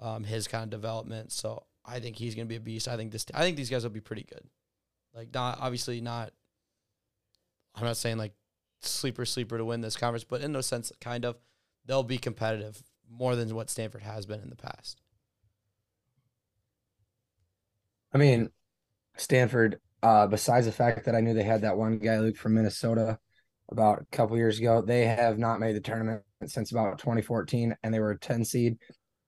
um, 0.00 0.24
his 0.24 0.48
kind 0.48 0.64
of 0.64 0.70
development. 0.70 1.30
So 1.30 1.64
I 1.84 2.00
think 2.00 2.16
he's 2.16 2.34
going 2.34 2.46
to 2.46 2.48
be 2.48 2.56
a 2.56 2.60
beast. 2.60 2.88
I 2.88 2.96
think 2.96 3.12
this. 3.12 3.26
I 3.34 3.42
think 3.42 3.56
these 3.56 3.70
guys 3.70 3.84
will 3.84 3.90
be 3.90 4.00
pretty 4.00 4.24
good. 4.24 4.44
Like 5.14 5.32
not 5.32 5.58
obviously 5.60 6.00
not. 6.00 6.32
I'm 7.74 7.84
not 7.84 7.96
saying 7.96 8.16
like 8.16 8.32
sleeper 8.80 9.24
sleeper 9.24 9.58
to 9.58 9.64
win 9.64 9.82
this 9.82 9.96
conference, 9.96 10.24
but 10.24 10.40
in 10.40 10.52
no 10.52 10.60
sense, 10.60 10.92
kind 11.00 11.24
of, 11.24 11.36
they'll 11.86 12.02
be 12.02 12.18
competitive 12.18 12.82
more 13.18 13.36
than 13.36 13.54
what 13.54 13.70
Stanford 13.70 14.02
has 14.02 14.26
been 14.26 14.40
in 14.40 14.50
the 14.50 14.56
past. 14.56 15.00
I 18.12 18.18
mean, 18.18 18.50
Stanford, 19.16 19.80
uh, 20.02 20.26
besides 20.26 20.66
the 20.66 20.72
fact 20.72 21.04
that 21.04 21.14
I 21.14 21.20
knew 21.20 21.34
they 21.34 21.42
had 21.42 21.62
that 21.62 21.76
one 21.76 21.98
guy, 21.98 22.18
Luke 22.18 22.36
from 22.36 22.54
Minnesota, 22.54 23.18
about 23.70 24.02
a 24.02 24.16
couple 24.16 24.36
years 24.36 24.58
ago, 24.58 24.82
they 24.82 25.06
have 25.06 25.38
not 25.38 25.60
made 25.60 25.74
the 25.74 25.80
tournament 25.80 26.22
since 26.46 26.70
about 26.70 26.98
2014, 26.98 27.74
and 27.82 27.94
they 27.94 28.00
were 28.00 28.10
a 28.10 28.18
10 28.18 28.44
seed. 28.44 28.76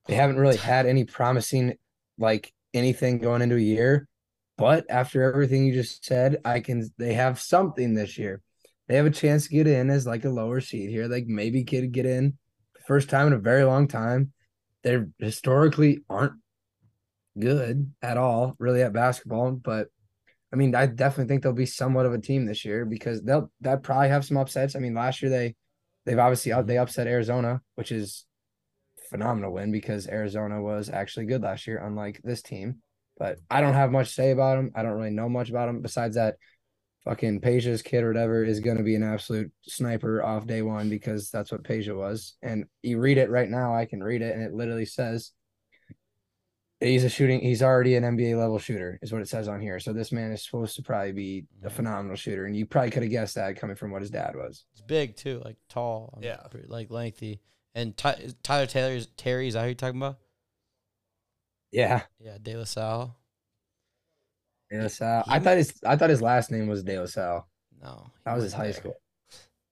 They 0.06 0.14
haven't 0.14 0.36
really 0.36 0.58
had 0.58 0.86
any 0.86 1.04
promising, 1.04 1.74
like 2.18 2.52
anything 2.74 3.18
going 3.18 3.40
into 3.40 3.56
a 3.56 3.60
year. 3.60 4.06
But 4.58 4.84
after 4.90 5.22
everything 5.22 5.64
you 5.64 5.72
just 5.72 6.04
said, 6.04 6.38
I 6.44 6.60
can. 6.60 6.88
They 6.98 7.14
have 7.14 7.40
something 7.40 7.94
this 7.94 8.18
year. 8.18 8.40
They 8.86 8.96
have 8.96 9.06
a 9.06 9.10
chance 9.10 9.44
to 9.44 9.54
get 9.54 9.66
in 9.66 9.90
as 9.90 10.06
like 10.06 10.24
a 10.24 10.30
lower 10.30 10.60
seed 10.60 10.90
here. 10.90 11.08
Like 11.08 11.26
maybe 11.26 11.64
could 11.64 11.90
get 11.90 12.06
in 12.06 12.38
first 12.86 13.08
time 13.08 13.28
in 13.28 13.32
a 13.32 13.38
very 13.38 13.64
long 13.64 13.88
time. 13.88 14.32
They're 14.82 15.08
historically 15.18 16.00
aren't 16.08 16.34
good 17.38 17.92
at 18.02 18.16
all, 18.16 18.54
really 18.58 18.82
at 18.82 18.92
basketball. 18.92 19.52
But 19.52 19.88
I 20.52 20.56
mean, 20.56 20.74
I 20.74 20.86
definitely 20.86 21.28
think 21.28 21.42
they'll 21.42 21.52
be 21.52 21.66
somewhat 21.66 22.06
of 22.06 22.12
a 22.12 22.18
team 22.18 22.46
this 22.46 22.64
year 22.64 22.84
because 22.84 23.22
they'll 23.22 23.50
that 23.62 23.82
probably 23.82 24.08
have 24.08 24.24
some 24.24 24.36
upsets. 24.36 24.76
I 24.76 24.78
mean, 24.78 24.94
last 24.94 25.22
year 25.22 25.30
they 25.30 25.54
they've 26.04 26.18
obviously 26.18 26.52
they 26.62 26.78
upset 26.78 27.06
Arizona, 27.06 27.60
which 27.74 27.90
is 27.90 28.24
phenomenal 29.10 29.52
win 29.52 29.72
because 29.72 30.06
Arizona 30.06 30.62
was 30.62 30.90
actually 30.90 31.26
good 31.26 31.42
last 31.42 31.66
year, 31.66 31.82
unlike 31.84 32.20
this 32.22 32.42
team. 32.42 32.76
But 33.16 33.38
I 33.48 33.60
don't 33.60 33.74
have 33.74 33.92
much 33.92 34.08
to 34.08 34.14
say 34.14 34.30
about 34.32 34.56
them. 34.56 34.72
I 34.74 34.82
don't 34.82 34.92
really 34.92 35.10
know 35.10 35.28
much 35.28 35.50
about 35.50 35.66
them 35.66 35.82
besides 35.82 36.16
that 36.16 36.36
fucking 37.04 37.40
Peja's 37.40 37.82
kid 37.82 38.02
or 38.02 38.08
whatever 38.08 38.44
is 38.44 38.60
going 38.60 38.78
to 38.78 38.82
be 38.82 38.94
an 38.94 39.02
absolute 39.02 39.52
sniper 39.62 40.22
off 40.22 40.46
day 40.46 40.62
one 40.62 40.88
because 40.88 41.30
that's 41.30 41.52
what 41.52 41.62
Peja 41.62 41.96
was. 41.96 42.34
And 42.42 42.64
you 42.82 42.98
read 42.98 43.18
it 43.18 43.30
right 43.30 43.48
now, 43.48 43.74
I 43.74 43.84
can 43.84 44.02
read 44.02 44.22
it, 44.22 44.34
and 44.34 44.42
it 44.42 44.54
literally 44.54 44.86
says 44.86 45.32
he's 46.80 47.04
a 47.04 47.10
shooting. 47.10 47.40
He's 47.40 47.62
already 47.62 47.96
an 47.96 48.04
NBA 48.04 48.38
level 48.38 48.58
shooter, 48.58 48.98
is 49.02 49.12
what 49.12 49.22
it 49.22 49.28
says 49.28 49.48
on 49.48 49.60
here. 49.60 49.78
So 49.80 49.92
this 49.92 50.12
man 50.12 50.32
is 50.32 50.44
supposed 50.44 50.76
to 50.76 50.82
probably 50.82 51.12
be 51.12 51.46
a 51.62 51.66
mm-hmm. 51.66 51.76
phenomenal 51.76 52.16
shooter, 52.16 52.46
and 52.46 52.56
you 52.56 52.66
probably 52.66 52.90
could 52.90 53.02
have 53.02 53.12
guessed 53.12 53.34
that 53.34 53.56
coming 53.56 53.76
from 53.76 53.90
what 53.90 54.02
his 54.02 54.10
dad 54.10 54.34
was. 54.34 54.64
It's 54.72 54.82
big 54.82 55.16
too, 55.16 55.42
like 55.44 55.56
tall, 55.68 56.18
Yeah. 56.22 56.36
pretty- 56.50 56.68
like 56.68 56.90
lengthy. 56.90 57.40
And 57.74 57.96
Ty- 57.96 58.28
Tyler 58.42 58.66
Taylor's 58.66 59.08
Terry, 59.16 59.48
is 59.48 59.54
that 59.54 59.62
who 59.62 59.66
you're 59.66 59.74
talking 59.74 60.00
about? 60.00 60.18
Yeah, 61.70 62.02
Yeah, 62.20 62.38
De 62.40 62.56
La 62.56 62.64
Salle. 62.64 63.16
De 64.70 64.80
La 64.82 64.88
Salle. 64.88 65.24
I 65.26 65.38
thought 65.38 65.56
his 65.56 65.74
I 65.86 65.96
thought 65.96 66.10
his 66.10 66.22
last 66.22 66.50
name 66.50 66.66
was 66.66 66.82
De 66.82 66.98
La 66.98 67.06
Salle. 67.06 67.46
No, 67.82 68.10
That 68.24 68.34
was 68.34 68.44
his 68.44 68.52
high 68.52 68.64
there. 68.64 68.72
school. 68.72 68.96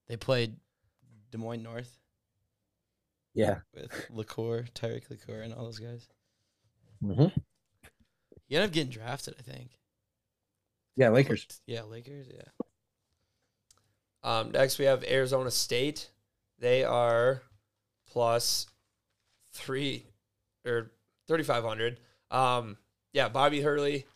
They 0.08 0.16
played 0.16 0.56
Des 1.30 1.38
Moines 1.38 1.62
North 1.62 1.98
Yeah. 3.34 3.60
with 3.72 4.06
Liqueur, 4.10 4.64
Tyreek 4.74 5.08
Liqueur, 5.08 5.40
and 5.42 5.54
all 5.54 5.64
those 5.64 5.78
guys. 5.78 6.08
Mm-hmm. 7.02 7.28
He 8.46 8.56
ended 8.56 8.68
up 8.68 8.74
getting 8.74 8.90
drafted, 8.92 9.34
I 9.38 9.42
think. 9.42 9.78
Yeah, 10.96 11.08
Lakers. 11.08 11.46
Yeah, 11.66 11.82
Lakers. 11.82 12.28
Yeah. 12.30 12.42
Um, 14.22 14.50
next, 14.52 14.78
we 14.78 14.84
have 14.84 15.02
Arizona 15.04 15.50
State. 15.50 16.10
They 16.58 16.84
are 16.84 17.42
plus 18.06 18.66
three 19.52 20.04
or 20.66 20.92
3,500. 21.26 21.98
Um, 22.30 22.76
yeah, 23.12 23.28
Bobby 23.28 23.62
Hurley, 23.62 24.06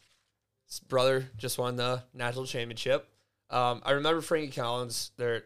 his 0.67 0.81
brother, 0.81 1.31
just 1.37 1.59
won 1.59 1.77
the 1.77 2.03
national 2.15 2.47
championship. 2.47 3.09
Um, 3.51 3.81
I 3.85 3.93
remember 3.93 4.21
Frankie 4.21 4.53
Collins, 4.53 5.13
their, 5.17 5.45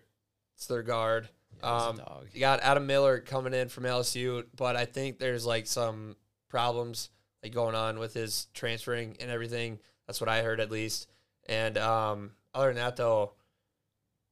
it's 0.56 0.66
their 0.66 0.82
guard. 0.82 1.28
yeah 1.62 1.76
Um, 1.76 1.96
dog. 1.98 2.26
You 2.32 2.40
got 2.40 2.60
Adam 2.60 2.86
Miller 2.86 3.20
coming 3.20 3.52
in 3.54 3.68
from 3.68 3.84
LSU, 3.84 4.44
but 4.56 4.76
I 4.76 4.84
think 4.86 5.18
there's 5.18 5.44
like 5.44 5.66
some 5.66 6.16
problems 6.48 7.10
like 7.42 7.52
going 7.52 7.74
on 7.74 7.98
with 7.98 8.14
his 8.14 8.46
transferring 8.54 9.16
and 9.20 9.30
everything. 9.30 9.78
That's 10.06 10.20
what 10.20 10.28
I 10.28 10.42
heard 10.42 10.60
at 10.60 10.70
least. 10.70 11.08
And 11.48 11.76
um, 11.78 12.32
other 12.54 12.68
than 12.68 12.76
that, 12.76 12.96
though, 12.96 13.32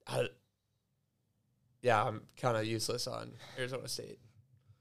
I, 0.06 0.28
yeah, 1.82 2.02
I'm 2.02 2.22
kind 2.36 2.56
of 2.56 2.64
useless 2.66 3.06
on 3.06 3.32
Arizona 3.58 3.88
State. 3.88 4.18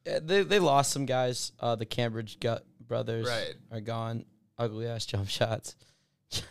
Yeah, 0.06 0.20
they 0.24 0.44
they 0.44 0.60
lost 0.60 0.92
some 0.92 1.06
guys. 1.06 1.52
Uh, 1.60 1.76
the 1.76 1.86
Cambridge 1.86 2.40
gut 2.40 2.66
brothers 2.80 3.28
Right. 3.28 3.54
are 3.72 3.82
gone. 3.82 4.26
Ugly 4.58 4.88
ass 4.88 5.06
jump 5.06 5.28
shots. 5.30 5.76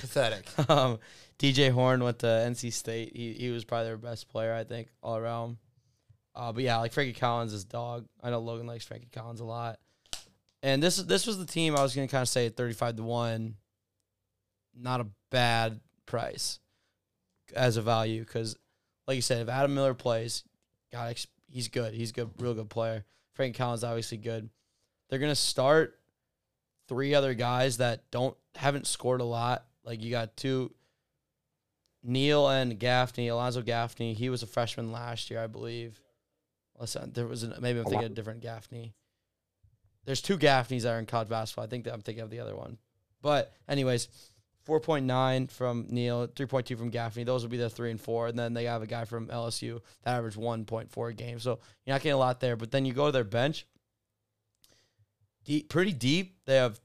Pathetic. 0.00 0.46
um, 0.70 0.98
DJ 1.38 1.70
Horne 1.70 2.02
went 2.02 2.20
to 2.20 2.26
NC 2.26 2.72
State. 2.72 3.12
He 3.14 3.32
he 3.34 3.50
was 3.50 3.64
probably 3.64 3.86
their 3.86 3.96
best 3.96 4.28
player, 4.28 4.54
I 4.54 4.64
think, 4.64 4.88
all 5.02 5.16
around. 5.16 5.58
Uh, 6.34 6.52
but 6.52 6.62
yeah, 6.62 6.78
like 6.78 6.92
Frankie 6.92 7.18
Collins 7.18 7.52
is 7.52 7.64
dog. 7.64 8.06
I 8.22 8.30
know 8.30 8.40
Logan 8.40 8.66
likes 8.66 8.84
Frankie 8.84 9.08
Collins 9.12 9.40
a 9.40 9.44
lot. 9.44 9.78
And 10.62 10.82
this 10.82 10.96
this 10.96 11.26
was 11.26 11.38
the 11.38 11.46
team 11.46 11.76
I 11.76 11.82
was 11.82 11.94
gonna 11.94 12.08
kind 12.08 12.22
of 12.22 12.28
say 12.28 12.48
thirty 12.48 12.74
five 12.74 12.96
to 12.96 13.02
one. 13.02 13.56
Not 14.78 15.00
a 15.00 15.06
bad 15.30 15.80
price 16.04 16.58
as 17.54 17.76
a 17.76 17.82
value 17.82 18.20
because, 18.20 18.56
like 19.06 19.16
you 19.16 19.22
said, 19.22 19.40
if 19.40 19.48
Adam 19.48 19.74
Miller 19.74 19.94
plays, 19.94 20.44
ex- 20.92 21.26
he's 21.50 21.68
good. 21.68 21.94
He's 21.94 22.10
a 22.10 22.14
good, 22.14 22.30
real 22.38 22.52
good 22.52 22.68
player. 22.68 23.04
Frankie 23.34 23.56
Collins 23.56 23.84
obviously 23.84 24.18
good. 24.18 24.50
They're 25.08 25.18
gonna 25.18 25.34
start 25.34 25.98
three 26.88 27.14
other 27.14 27.34
guys 27.34 27.78
that 27.78 28.10
don't 28.10 28.36
haven't 28.56 28.86
scored 28.86 29.20
a 29.20 29.24
lot. 29.24 29.64
Like 29.84 30.02
you 30.02 30.10
got 30.10 30.36
two 30.36 30.72
Neal 32.02 32.48
and 32.48 32.78
Gaffney, 32.78 33.28
Alonzo 33.28 33.62
Gaffney. 33.62 34.14
He 34.14 34.30
was 34.30 34.42
a 34.42 34.46
freshman 34.46 34.92
last 34.92 35.30
year, 35.30 35.40
I 35.40 35.46
believe. 35.46 36.00
Listen, 36.78 37.02
uh, 37.02 37.06
there 37.12 37.26
was 37.26 37.42
an, 37.42 37.54
maybe 37.60 37.78
I'm 37.80 37.86
thinking 37.86 38.06
a 38.06 38.10
different 38.10 38.40
Gaffney. 38.40 38.94
There's 40.04 40.22
two 40.22 40.38
Gaffneys 40.38 40.82
that 40.82 40.92
are 40.92 40.98
in 40.98 41.06
college 41.06 41.28
basketball. 41.28 41.64
I 41.64 41.68
think 41.68 41.84
that 41.84 41.94
I'm 41.94 42.02
thinking 42.02 42.22
of 42.22 42.30
the 42.30 42.40
other 42.40 42.54
one. 42.54 42.78
But 43.22 43.52
anyways, 43.68 44.08
4.9 44.68 45.50
from 45.50 45.86
Neal, 45.88 46.28
3.2 46.28 46.78
from 46.78 46.90
Gaffney. 46.90 47.24
Those 47.24 47.42
will 47.42 47.50
be 47.50 47.56
the 47.56 47.70
three 47.70 47.90
and 47.90 48.00
four. 48.00 48.28
And 48.28 48.38
then 48.38 48.52
they 48.54 48.64
have 48.64 48.82
a 48.82 48.86
guy 48.86 49.04
from 49.04 49.28
LSU 49.28 49.80
that 50.04 50.16
averaged 50.16 50.36
1.4 50.36 51.10
a 51.10 51.14
game. 51.14 51.40
So 51.40 51.58
you're 51.84 51.94
not 51.94 52.02
getting 52.02 52.14
a 52.14 52.18
lot 52.18 52.40
there. 52.40 52.56
But 52.56 52.70
then 52.70 52.84
you 52.84 52.92
go 52.92 53.06
to 53.06 53.12
their 53.12 53.24
bench, 53.24 53.66
deep, 55.44 55.68
pretty 55.68 55.92
deep. 55.92 56.36
They 56.46 56.56
have 56.56 56.80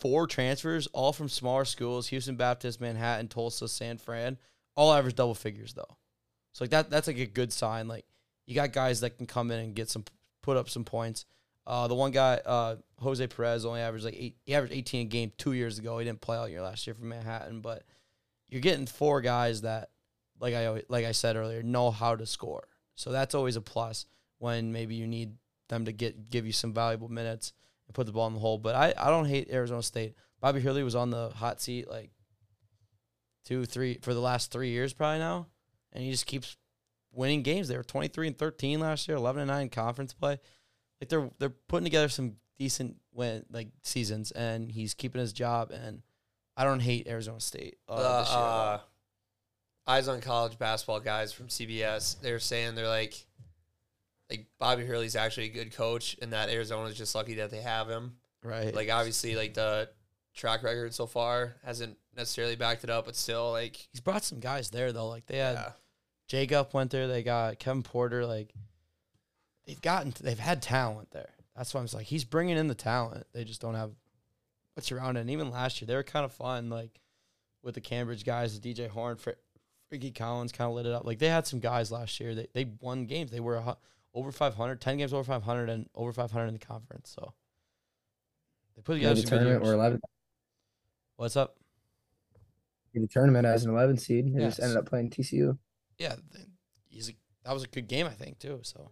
four 0.00 0.26
transfers, 0.26 0.86
all 0.88 1.12
from 1.12 1.28
smaller 1.28 1.64
schools: 1.64 2.08
Houston 2.08 2.36
Baptist, 2.36 2.80
Manhattan, 2.80 3.28
Tulsa, 3.28 3.68
San 3.68 3.98
Fran. 3.98 4.38
All 4.76 4.92
average 4.92 5.16
double 5.16 5.34
figures 5.34 5.74
though. 5.74 5.96
So 6.52 6.64
like 6.64 6.70
that, 6.70 6.90
that's 6.90 7.06
like 7.06 7.18
a 7.18 7.26
good 7.26 7.52
sign. 7.52 7.88
Like 7.88 8.04
you 8.46 8.54
got 8.54 8.72
guys 8.72 9.00
that 9.00 9.16
can 9.16 9.26
come 9.26 9.50
in 9.50 9.60
and 9.60 9.74
get 9.74 9.90
some, 9.90 10.04
put 10.42 10.56
up 10.56 10.68
some 10.68 10.84
points. 10.84 11.24
Uh, 11.66 11.86
the 11.86 11.94
one 11.94 12.12
guy, 12.12 12.40
uh, 12.46 12.76
Jose 13.00 13.26
Perez, 13.26 13.66
only 13.66 13.80
averaged 13.80 14.04
like 14.04 14.16
eight. 14.16 14.36
He 14.46 14.54
averaged 14.54 14.72
18 14.72 15.02
a 15.02 15.04
game 15.04 15.32
two 15.36 15.52
years 15.52 15.78
ago. 15.78 15.98
He 15.98 16.04
didn't 16.04 16.22
play 16.22 16.36
all 16.36 16.48
year 16.48 16.62
last 16.62 16.86
year 16.86 16.94
for 16.94 17.04
Manhattan, 17.04 17.60
but 17.60 17.82
you're 18.48 18.62
getting 18.62 18.86
four 18.86 19.20
guys 19.20 19.60
that, 19.62 19.90
like 20.40 20.54
I 20.54 20.66
always, 20.66 20.84
like 20.88 21.04
I 21.04 21.12
said 21.12 21.36
earlier, 21.36 21.62
know 21.62 21.90
how 21.90 22.16
to 22.16 22.24
score. 22.24 22.68
So 22.94 23.12
that's 23.12 23.34
always 23.34 23.56
a 23.56 23.60
plus 23.60 24.06
when 24.38 24.72
maybe 24.72 24.94
you 24.94 25.06
need 25.06 25.34
them 25.68 25.84
to 25.84 25.92
get 25.92 26.30
give 26.30 26.46
you 26.46 26.52
some 26.52 26.72
valuable 26.72 27.08
minutes 27.08 27.52
and 27.88 27.94
put 27.94 28.06
the 28.06 28.12
ball 28.12 28.28
in 28.28 28.34
the 28.34 28.40
hole. 28.40 28.58
But 28.58 28.76
I, 28.76 28.94
I 28.96 29.10
don't 29.10 29.24
hate 29.26 29.50
Arizona 29.50 29.82
State. 29.82 30.14
Bobby 30.40 30.60
Hurley 30.60 30.84
was 30.84 30.94
on 30.94 31.10
the 31.10 31.30
hot 31.30 31.60
seat 31.60 31.88
like 31.90 32.10
two, 33.44 33.64
three 33.64 33.98
for 34.02 34.14
the 34.14 34.20
last 34.20 34.52
three 34.52 34.68
years 34.70 34.92
probably 34.92 35.18
now, 35.18 35.46
and 35.92 36.04
he 36.04 36.10
just 36.10 36.26
keeps 36.26 36.56
winning 37.12 37.42
games. 37.42 37.68
They 37.68 37.76
were 37.76 37.82
23 37.82 38.28
and 38.28 38.38
13 38.38 38.78
last 38.80 39.08
year, 39.08 39.16
11 39.16 39.42
and 39.42 39.48
9 39.48 39.68
conference 39.70 40.12
play. 40.12 40.38
Like 41.00 41.08
they're 41.08 41.30
they're 41.38 41.48
putting 41.50 41.84
together 41.84 42.08
some 42.08 42.36
decent 42.58 42.96
win 43.12 43.44
like 43.50 43.68
seasons, 43.82 44.30
and 44.32 44.70
he's 44.70 44.94
keeping 44.94 45.20
his 45.20 45.32
job. 45.32 45.70
And 45.70 46.02
I 46.56 46.64
don't 46.64 46.80
hate 46.80 47.06
Arizona 47.08 47.40
State 47.40 47.78
uh, 47.88 47.92
Uh, 47.94 48.20
this 48.20 48.30
year. 48.30 48.38
uh, 48.38 48.78
Eyes 49.86 50.08
on 50.08 50.20
College 50.20 50.58
basketball 50.58 51.00
guys 51.00 51.32
from 51.32 51.48
CBS, 51.48 52.20
they're 52.20 52.38
saying 52.40 52.74
they're 52.74 52.86
like, 52.88 53.24
like 54.30 54.46
Bobby 54.58 54.84
Hurley's 54.84 55.16
actually 55.16 55.46
a 55.46 55.52
good 55.52 55.74
coach, 55.74 56.16
and 56.20 56.32
that 56.32 56.48
Arizona's 56.50 56.96
just 56.96 57.14
lucky 57.14 57.34
that 57.34 57.50
they 57.50 57.62
have 57.62 57.88
him. 57.88 58.16
right? 58.42 58.74
Like 58.74 58.90
obviously, 58.90 59.36
like 59.36 59.54
the 59.54 59.88
track 60.34 60.62
record 60.62 60.94
so 60.94 61.06
far 61.06 61.56
hasn't 61.64 61.96
necessarily 62.16 62.56
backed 62.56 62.84
it 62.84 62.90
up, 62.90 63.06
but 63.06 63.16
still, 63.16 63.50
like 63.52 63.76
he's 63.92 64.00
brought 64.00 64.24
some 64.24 64.40
guys 64.40 64.70
there 64.70 64.92
though. 64.92 65.08
Like 65.08 65.26
they 65.26 65.38
had 65.38 65.54
yeah, 65.54 65.72
Jacob 66.28 66.68
went 66.72 66.90
there. 66.90 67.08
They 67.08 67.22
got 67.22 67.58
Kevin 67.58 67.82
Porter. 67.82 68.26
Like 68.26 68.52
they've 69.66 69.80
gotten, 69.80 70.12
they've 70.20 70.38
had 70.38 70.62
talent 70.62 71.10
there. 71.10 71.30
That's 71.56 71.72
why 71.74 71.80
I'm 71.80 71.86
just 71.86 71.94
like 71.94 72.06
he's 72.06 72.24
bringing 72.24 72.56
in 72.56 72.68
the 72.68 72.74
talent. 72.74 73.26
They 73.32 73.44
just 73.44 73.60
don't 73.60 73.74
have 73.74 73.92
what's 74.74 74.92
around 74.92 75.16
it. 75.16 75.20
And 75.20 75.30
even 75.30 75.50
last 75.50 75.80
year, 75.80 75.86
they 75.86 75.96
were 75.96 76.02
kind 76.04 76.24
of 76.24 76.32
fun. 76.32 76.68
Like 76.70 77.00
with 77.62 77.74
the 77.74 77.80
Cambridge 77.80 78.24
guys, 78.24 78.58
the 78.58 78.74
DJ 78.74 78.88
Horne, 78.88 79.16
Fr- 79.16 79.30
Ricky 79.90 80.12
Collins 80.12 80.52
kind 80.52 80.68
of 80.68 80.74
lit 80.76 80.86
it 80.86 80.92
up. 80.92 81.04
Like 81.04 81.18
they 81.18 81.28
had 81.28 81.46
some 81.46 81.58
guys 81.60 81.90
last 81.90 82.20
year. 82.20 82.34
They 82.34 82.46
they 82.52 82.70
won 82.80 83.06
games. 83.06 83.30
They 83.30 83.40
were 83.40 83.56
a, 83.56 83.76
over 84.18 84.32
500, 84.32 84.80
10 84.80 84.98
games 84.98 85.12
over 85.12 85.24
500, 85.24 85.70
and 85.70 85.88
over 85.94 86.12
500 86.12 86.46
in 86.48 86.54
the 86.54 86.58
conference. 86.58 87.10
So 87.14 87.34
they 88.76 88.82
put 88.82 88.94
Yeah, 88.94 89.10
together 89.10 89.22
the 89.22 89.22
tournament 89.28 89.62
or 89.64 89.72
11 89.74 90.00
What's 91.16 91.36
up? 91.36 91.56
the 92.94 93.06
tournament 93.06 93.46
as 93.46 93.64
an 93.64 93.70
11 93.70 93.96
seed. 93.96 94.34
They 94.34 94.40
just 94.40 94.60
ended 94.60 94.76
up 94.76 94.86
playing 94.86 95.10
TCU. 95.10 95.58
Yeah, 95.98 96.16
he's 96.88 97.10
a, 97.10 97.12
that 97.44 97.52
was 97.52 97.62
a 97.64 97.68
good 97.68 97.88
game, 97.88 98.06
I 98.06 98.10
think, 98.14 98.38
too. 98.38 98.60
So 98.62 98.90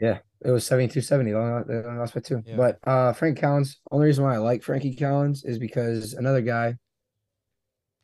Yeah, 0.00 0.18
it 0.44 0.50
was 0.50 0.64
72 0.64 1.00
70. 1.00 1.32
They 1.32 1.36
only 1.36 1.64
they 1.66 1.74
only 1.86 1.98
lost 1.98 2.14
by 2.14 2.20
two. 2.20 2.42
Yeah. 2.46 2.56
But 2.56 2.78
uh, 2.84 3.12
Frank 3.12 3.40
Collins, 3.40 3.80
only 3.90 4.06
reason 4.06 4.24
why 4.24 4.34
I 4.34 4.38
like 4.38 4.62
Frankie 4.62 4.94
Collins 4.94 5.44
is 5.44 5.58
because 5.58 6.14
another 6.14 6.40
guy 6.40 6.76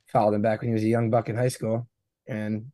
followed 0.07 0.35
him 0.35 0.43
back 0.43 0.61
when 0.61 0.69
he 0.69 0.75
was 0.75 0.83
a 0.85 0.89
young 0.89 1.11
buck 1.11 1.29
in 1.29 1.37
high 1.37 1.49
school. 1.49 1.89
And 2.27 2.73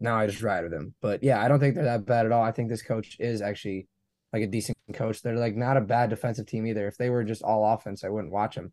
now 0.00 0.16
I 0.16 0.26
just 0.26 0.42
ride 0.42 0.64
with 0.64 0.72
him. 0.72 0.94
But 1.00 1.22
yeah, 1.22 1.40
I 1.42 1.48
don't 1.48 1.60
think 1.60 1.74
they're 1.74 1.84
that 1.84 2.06
bad 2.06 2.26
at 2.26 2.32
all. 2.32 2.42
I 2.42 2.52
think 2.52 2.68
this 2.68 2.82
coach 2.82 3.16
is 3.20 3.42
actually 3.42 3.86
like 4.32 4.42
a 4.42 4.46
decent 4.46 4.76
coach. 4.94 5.22
They're 5.22 5.36
like 5.36 5.56
not 5.56 5.76
a 5.76 5.80
bad 5.82 6.10
defensive 6.10 6.46
team 6.46 6.66
either. 6.66 6.86
If 6.88 6.96
they 6.96 7.10
were 7.10 7.24
just 7.24 7.42
all 7.42 7.64
offense, 7.74 8.02
I 8.04 8.08
wouldn't 8.08 8.32
watch 8.32 8.54
them. 8.56 8.72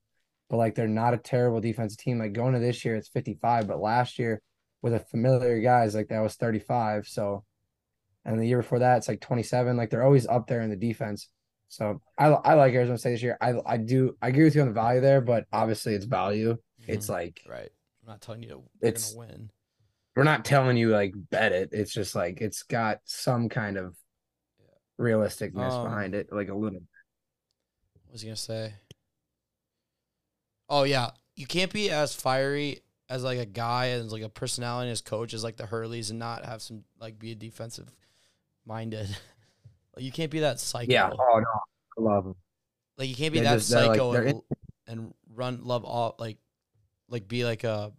But 0.50 0.58
like 0.58 0.76
they're 0.76 0.88
not 0.88 1.14
a 1.14 1.18
terrible 1.18 1.60
defensive 1.62 1.98
team. 1.98 2.20
Like 2.20 2.34
going 2.34 2.54
to 2.54 2.60
this 2.60 2.86
year, 2.86 2.96
it's 2.96 3.10
55, 3.10 3.68
but 3.68 3.80
last 3.82 4.18
year 4.18 4.42
with 4.82 4.94
a 4.94 5.00
familiar 5.00 5.60
guys 5.60 5.96
like 5.96 6.08
that 6.10 6.22
was 6.22 6.36
35. 6.36 7.08
So 7.08 7.44
and 8.26 8.40
the 8.40 8.46
year 8.48 8.58
before 8.62 8.80
that 8.80 8.98
it's 8.98 9.08
like 9.08 9.22
27 9.22 9.78
like 9.78 9.90
they're 9.90 10.04
always 10.04 10.28
up 10.28 10.48
there 10.48 10.60
in 10.62 10.70
the 10.70 10.76
defense 10.76 11.30
so 11.70 12.02
i, 12.18 12.26
I 12.28 12.56
like 12.56 12.74
arizona 12.74 12.98
state 12.98 13.12
this 13.12 13.24
year 13.24 13.38
i 13.40 13.54
i 13.66 13.78
do 13.78 14.18
i 14.22 14.28
agree 14.28 14.44
with 14.44 14.54
you 14.54 14.60
on 14.60 14.68
the 14.68 14.74
value 14.74 15.00
there 15.00 15.22
but 15.22 15.46
obviously 15.54 15.94
it's 15.94 16.04
value 16.04 16.58
it's 16.88 17.08
Mhm. 17.08 17.12
like 17.12 17.42
right. 17.48 17.70
I'm 18.04 18.08
not 18.10 18.20
telling 18.22 18.44
you 18.44 18.50
to, 18.50 18.64
It's- 18.86 19.14
gonna 19.14 19.28
win. 19.30 19.50
We're 20.18 20.24
not 20.24 20.44
telling 20.44 20.76
you 20.78 20.90
like 20.90 21.14
bet 21.30 21.52
it 21.52 21.70
it's 21.72 21.94
just 21.94 22.16
like 22.16 22.42
it's 22.42 22.64
got 22.64 23.00
some 23.06 23.48
kind 23.50 23.78
of 23.78 23.96
realisticness 25.00 25.72
Um, 25.72 25.84
behind 25.84 26.16
it 26.16 26.28
like 26.34 26.50
a 26.50 26.56
little 26.56 26.80
What 28.06 28.12
was 28.14 28.22
he 28.22 28.28
gonna 28.28 28.36
say? 28.36 28.74
Oh 30.70 30.84
yeah, 30.84 31.12
you 31.36 31.46
can't 31.46 31.72
be 31.72 31.90
as 31.92 32.14
fiery 32.14 32.82
as 33.10 33.24
like 33.24 33.40
a 33.40 33.46
guy 33.46 33.86
and 33.88 34.12
like 34.12 34.24
a 34.24 34.30
personality 34.30 34.92
as 34.92 35.02
coach 35.02 35.34
as 35.34 35.44
like 35.44 35.56
the 35.56 35.64
Hurleys 35.66 36.10
and 36.10 36.20
not 36.20 36.46
have 36.46 36.62
some 36.62 36.84
like 37.00 37.18
be 37.20 37.32
a 37.32 37.36
defensive 37.36 37.90
minded. 38.66 39.08
like 39.96 40.04
you 40.04 40.12
can't 40.12 40.32
be 40.32 40.40
that 40.40 40.60
psycho. 40.60 40.92
yeah 40.92 41.10
oh 41.12 41.40
no 41.40 41.46
i 41.98 42.02
love 42.02 42.24
them 42.26 42.36
Like 42.98 43.08
you 43.10 43.16
can't 43.16 43.32
be 43.34 43.40
They're 43.40 43.50
that 43.52 43.58
just- 43.60 43.72
like, 43.72 43.86
psycho 43.92 44.12
they're 44.14 44.24
and, 44.26 44.42
and 44.88 45.14
run 45.34 45.60
love 45.64 45.86
all 45.86 46.16
like 46.20 46.38
like 47.08 47.28
be 47.28 47.46
like 47.46 47.64
a 47.64 47.94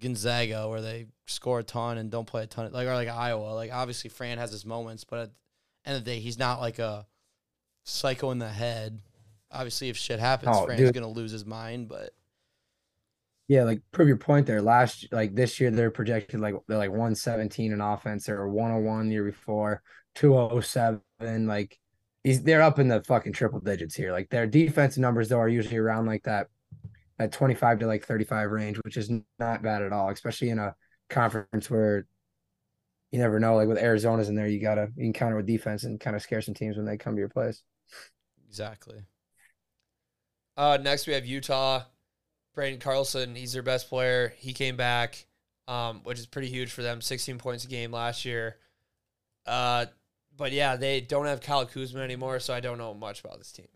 Gonzaga 0.00 0.68
where 0.68 0.80
they 0.80 1.06
score 1.26 1.60
a 1.60 1.64
ton 1.64 1.98
and 1.98 2.10
don't 2.10 2.26
play 2.26 2.42
a 2.44 2.46
ton 2.46 2.70
like 2.72 2.86
or 2.86 2.94
like 2.94 3.08
Iowa. 3.08 3.54
Like 3.54 3.72
obviously 3.72 4.10
Fran 4.10 4.38
has 4.38 4.50
his 4.52 4.64
moments, 4.66 5.04
but 5.04 5.18
at 5.20 5.30
the 5.84 5.90
end 5.90 5.98
of 5.98 6.04
the 6.04 6.10
day 6.10 6.20
he's 6.20 6.38
not 6.38 6.60
like 6.60 6.78
a 6.78 7.06
psycho 7.84 8.30
in 8.30 8.38
the 8.38 8.48
head. 8.48 9.00
obviously 9.50 9.88
if 9.88 9.96
shit 9.96 10.18
happens, 10.20 10.56
Oh, 10.56 10.66
Fran's 10.66 10.80
dude. 10.80 10.94
gonna 10.94 11.08
lose 11.08 11.30
his 11.32 11.46
mind. 11.46 11.88
But 11.88 12.10
Yeah, 13.48 13.62
like 13.64 13.80
prove 13.92 14.08
your 14.08 14.16
point 14.16 14.46
there. 14.46 14.60
Last 14.60 15.06
like 15.12 15.34
this 15.34 15.60
year 15.60 15.70
they're 15.70 15.90
projected 15.90 16.40
like 16.40 16.54
they're 16.66 16.78
like 16.78 16.90
117 16.90 17.72
in 17.72 17.80
offense 17.80 18.28
or 18.28 18.48
101 18.48 19.06
the 19.08 19.14
year 19.14 19.24
before, 19.24 19.82
207. 20.16 21.00
Like 21.46 21.78
he's 22.24 22.42
they're 22.42 22.62
up 22.62 22.78
in 22.80 22.88
the 22.88 23.02
fucking 23.04 23.32
triple 23.34 23.60
digits 23.60 23.94
here. 23.94 24.10
Like 24.12 24.30
their 24.30 24.46
defensive 24.48 25.00
numbers 25.00 25.28
though 25.28 25.38
are 25.38 25.48
usually 25.48 25.76
around 25.76 26.06
like 26.06 26.24
that 26.24 26.48
at 27.18 27.32
25 27.32 27.80
to 27.80 27.86
like 27.86 28.04
35 28.04 28.50
range, 28.50 28.78
which 28.84 28.96
is 28.96 29.10
not 29.38 29.62
bad 29.62 29.82
at 29.82 29.92
all, 29.92 30.10
especially 30.10 30.50
in 30.50 30.58
a 30.58 30.74
conference 31.10 31.70
where 31.70 32.06
you 33.12 33.18
never 33.18 33.40
know. 33.40 33.56
Like 33.56 33.68
with 33.68 33.78
Arizona's 33.78 34.28
in 34.28 34.34
there, 34.34 34.48
you 34.48 34.60
gotta 34.60 34.88
you 34.96 35.12
can 35.12 35.34
with 35.34 35.46
defense 35.46 35.84
and 35.84 36.00
kind 36.00 36.16
of 36.16 36.22
scare 36.22 36.42
some 36.42 36.54
teams 36.54 36.76
when 36.76 36.86
they 36.86 36.96
come 36.96 37.14
to 37.14 37.20
your 37.20 37.28
place. 37.28 37.62
exactly, 38.48 39.06
Uh, 40.56 40.78
next 40.80 41.06
we 41.06 41.12
have 41.12 41.26
Utah. 41.26 41.84
Branden 42.56 42.80
Carlson, 42.80 43.34
he's 43.34 43.52
their 43.52 43.62
best 43.62 43.88
player. 43.88 44.34
He 44.38 44.52
came 44.54 44.76
back, 44.76 45.26
um, 45.68 46.00
which 46.04 46.18
is 46.18 46.26
pretty 46.26 46.48
huge 46.48 46.72
for 46.72 46.82
them. 46.82 47.00
16 47.02 47.38
points 47.38 47.64
a 47.64 47.68
game 47.68 47.92
last 47.92 48.24
year. 48.24 48.56
Uh, 49.46 49.86
but 50.36 50.52
yeah, 50.52 50.76
they 50.76 51.00
don't 51.00 51.26
have 51.26 51.40
Kyle 51.40 51.66
Kuzma 51.66 52.00
anymore, 52.00 52.40
so 52.40 52.54
I 52.54 52.60
don't 52.60 52.78
know 52.78 52.94
much 52.94 53.20
about 53.20 53.38
this 53.38 53.52
team. 53.52 53.68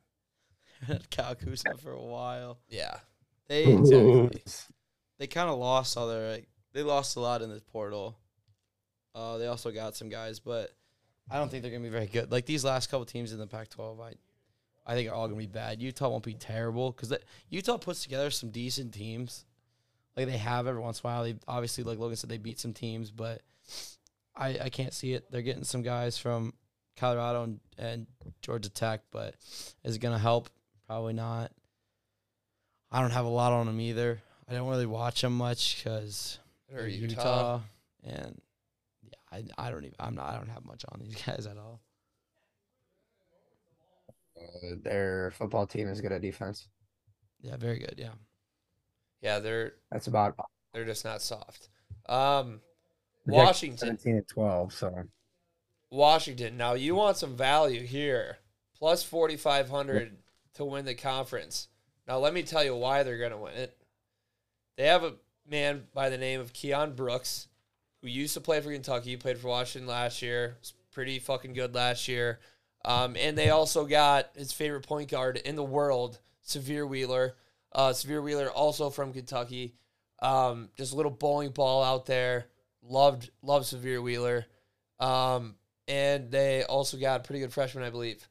Kyle 1.11 1.35
Kuzma 1.35 1.77
for 1.79 1.93
a 1.93 2.03
while. 2.03 2.59
Yeah, 2.69 2.99
They 3.51 3.65
exactly. 3.73 4.31
they 5.19 5.27
kind 5.27 5.51
of 5.51 5.59
lost 5.59 5.97
all 5.97 6.07
their 6.07 6.31
like, 6.31 6.49
they 6.73 6.85
lost 6.85 7.17
a 7.17 7.21
lot 7.21 7.43
in 7.43 7.51
this 7.51 7.63
portal. 7.73 8.17
Uh, 9.13 9.39
they 9.39 9.49
also 9.49 9.73
got 9.73 9.97
some 9.97 10.09
guys, 10.09 10.39
but 10.39 10.71
I 11.29 11.37
don't 11.37 11.51
think 11.51 11.63
they're 11.63 11.73
gonna 11.73 11.83
be 11.83 11.91
very 11.91 12.07
good. 12.07 12.31
Like 12.31 12.47
these 12.47 12.65
last 12.65 12.91
couple 12.91 13.05
teams 13.05 13.33
in 13.33 13.41
the 13.41 13.49
Pac-12, 13.49 14.01
I 14.01 14.13
I 14.87 14.95
think 14.95 15.11
are 15.11 15.15
all 15.15 15.27
gonna 15.27 15.37
be 15.37 15.49
bad. 15.49 15.83
Utah 15.83 16.09
won't 16.09 16.23
be 16.23 16.35
terrible 16.35 16.93
because 16.93 17.13
Utah 17.49 17.77
puts 17.77 18.05
together 18.05 18.31
some 18.31 18.51
decent 18.51 18.95
teams. 18.95 19.45
Like 20.17 20.27
they 20.27 20.39
have 20.39 20.69
every 20.69 20.81
once 20.81 21.01
in 21.01 21.09
a 21.09 21.13
while. 21.13 21.25
They 21.25 21.35
obviously, 21.49 21.83
like 21.83 21.99
Logan 21.99 22.17
said, 22.17 22.31
they 22.31 22.39
beat 22.39 22.61
some 22.61 22.73
teams, 22.73 23.11
but 23.11 23.43
I 24.37 24.59
I 24.63 24.69
can't 24.69 24.95
see 24.95 25.13
it. 25.15 25.29
They're 25.33 25.43
getting 25.43 25.65
some 25.65 25.83
guys 25.83 26.17
from 26.17 26.55
Colorado 26.97 27.43
and, 27.43 27.61
and 27.77 28.07
Georgia 28.43 28.71
Tech, 28.71 29.01
but 29.11 29.35
is 29.83 29.97
it 29.97 30.01
gonna 30.01 30.19
help? 30.21 30.51
Probably 30.87 31.15
not. 31.15 31.51
I 32.93 33.01
don't 33.01 33.13
have 33.13 33.25
a 33.25 33.31
lot 33.31 33.53
on 33.53 33.67
them 33.67 33.81
either. 33.81 34.21
I 34.49 34.55
don't 34.55 34.69
really 34.69 34.87
watch 34.87 35.21
them 35.21 35.37
much 35.37 35.77
because 35.77 36.39
or 36.75 36.87
Utah. 36.87 37.07
Utah. 37.09 37.61
and 38.05 38.41
yeah, 39.03 39.45
I, 39.59 39.67
I 39.67 39.71
don't 39.71 39.85
even 39.85 39.95
I'm 40.01 40.15
not 40.15 40.31
I 40.31 40.37
don't 40.37 40.49
have 40.49 40.65
much 40.65 40.85
on 40.91 41.01
these 41.01 41.15
guys 41.27 41.47
at 41.47 41.57
all. 41.57 41.81
Uh, 44.37 44.75
their 44.83 45.33
football 45.37 45.67
team 45.67 45.89
is 45.89 46.01
good 46.01 46.13
at 46.13 46.23
defense. 46.23 46.69
Yeah, 47.41 47.57
very 47.57 47.79
good. 47.79 47.95
Yeah, 47.97 48.13
Yeah, 49.21 49.39
they're 49.39 49.75
That's 49.91 50.07
about 50.07 50.37
they're 50.73 50.85
just 50.85 51.05
not 51.05 51.23
soft. 51.23 51.69
Um, 52.09 52.61
Washington. 53.27 53.79
17 53.79 54.17
and 54.17 54.29
12. 54.29 54.73
So 54.73 55.05
Washington. 55.91 56.57
Now 56.57 56.75
you 56.75 56.95
want 56.95 57.17
some 57.17 57.37
value 57.37 57.85
here. 57.85 58.39
Plus 58.77 59.03
4,500 59.03 60.17
to 60.55 60.65
win 60.65 60.87
the 60.87 60.95
conference. 60.95 61.69
Now 62.11 62.19
let 62.19 62.35
me 62.35 62.43
tell 62.43 62.65
you 62.65 62.75
why 62.75 63.05
they're 63.05 63.19
going 63.19 63.31
to 63.31 63.37
win 63.37 63.55
it. 63.55 63.77
They 64.77 64.87
have 64.87 65.05
a 65.05 65.15
man 65.49 65.85
by 65.95 66.09
the 66.09 66.19
name 66.19 66.41
of 66.41 66.53
Keion 66.53 66.97
Brooks, 66.97 67.47
who 68.03 68.09
used 68.09 68.35
to 68.35 68.41
play 68.41 68.61
for 68.61 68.73
Kentucky, 68.73 69.17
played 69.17 69.39
for 69.39 69.47
Washington 69.47 69.89
last 69.89 70.21
year. 70.21 70.57
Was 70.59 70.75
pretty 70.93 71.21
fucking 71.21 71.53
good 71.53 71.73
last 71.73 72.09
year. 72.09 72.41
Um, 72.85 73.15
and 73.17 73.39
they 73.39 73.51
also 73.51 73.85
got 73.85 74.31
his 74.35 74.53
favorite 74.53 74.89
point 74.89 75.09
guard 75.09 75.37
in 75.37 75.55
the 75.55 75.63
world, 75.63 76.19
Sahvir 76.45 76.89
Wheeler. 76.89 77.37
Uh, 77.71 77.91
Sahvir 77.91 78.25
Wheeler, 78.25 78.51
also 78.51 78.91
from 78.91 79.13
Kentucky. 79.13 79.77
Um, 80.21 80.71
just 80.77 80.93
a 80.93 80.97
little 80.97 81.13
bowling 81.13 81.51
ball 81.51 81.85
out 81.85 82.07
there. 82.07 82.47
Loved, 82.83 83.31
loved 83.41 83.67
Sahvir 83.67 84.03
Wheeler. 84.03 84.47
Um, 84.99 85.55
and 85.87 86.33
they 86.33 86.65
also 86.65 86.97
got 86.97 87.21
a 87.21 87.23
pretty 87.23 87.39
good 87.39 87.53
freshman, 87.53 87.85
I 87.85 87.91
believe. 87.91 88.29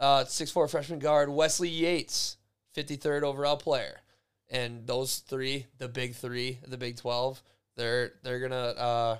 Uh, 0.00 0.24
six 0.24 0.50
four 0.50 0.66
freshman 0.66 0.98
guard 0.98 1.28
Wesley 1.28 1.68
Yates, 1.68 2.37
fifty 2.78 2.94
third 2.96 3.24
overall 3.24 3.56
player, 3.56 4.00
and 4.48 4.86
those 4.86 5.18
three, 5.18 5.66
the 5.78 5.88
big 5.88 6.14
three, 6.14 6.60
the 6.66 6.76
Big 6.78 6.96
Twelve, 6.96 7.42
they're 7.76 8.12
they're 8.22 8.38
gonna 8.38 8.56
uh, 8.56 9.16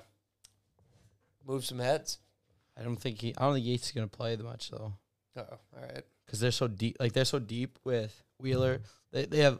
move 1.45 1.65
some 1.65 1.79
heads. 1.79 2.19
I 2.79 2.83
don't 2.83 2.95
think 2.95 3.19
he 3.19 3.33
I 3.37 3.41
don't 3.41 3.55
think 3.55 3.65
Yates 3.65 3.87
is 3.87 3.91
gonna 3.91 4.07
play 4.07 4.35
that 4.37 4.43
much 4.43 4.69
though 4.71 4.93
Oh, 5.35 5.41
all 5.41 5.81
right. 5.81 6.03
because 6.25 6.39
they're 6.39 6.51
so 6.51 6.67
deep. 6.69 6.95
Like 7.01 7.11
they're 7.11 7.25
so 7.25 7.39
deep 7.39 7.77
with 7.83 8.23
Wheeler. 8.39 8.79
They 9.11 9.25
they 9.25 9.39
have 9.39 9.59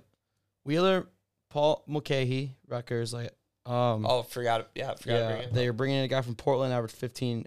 Wheeler, 0.64 1.08
Paul 1.50 1.84
Mulcahy, 1.88 2.56
Rutgers. 2.70 3.14
Like 3.14 3.32
um 3.66 4.06
Oh, 4.06 4.24
forgot. 4.24 4.70
Yeah, 4.76 4.96
forgot. 4.96 5.42
yeah, 5.42 5.46
they're 5.52 5.74
bringing 5.74 5.98
in 5.98 6.04
a 6.06 6.08
guy 6.08 6.22
from 6.22 6.36
Portland, 6.36 6.74
average 6.74 6.94
15, 6.94 7.46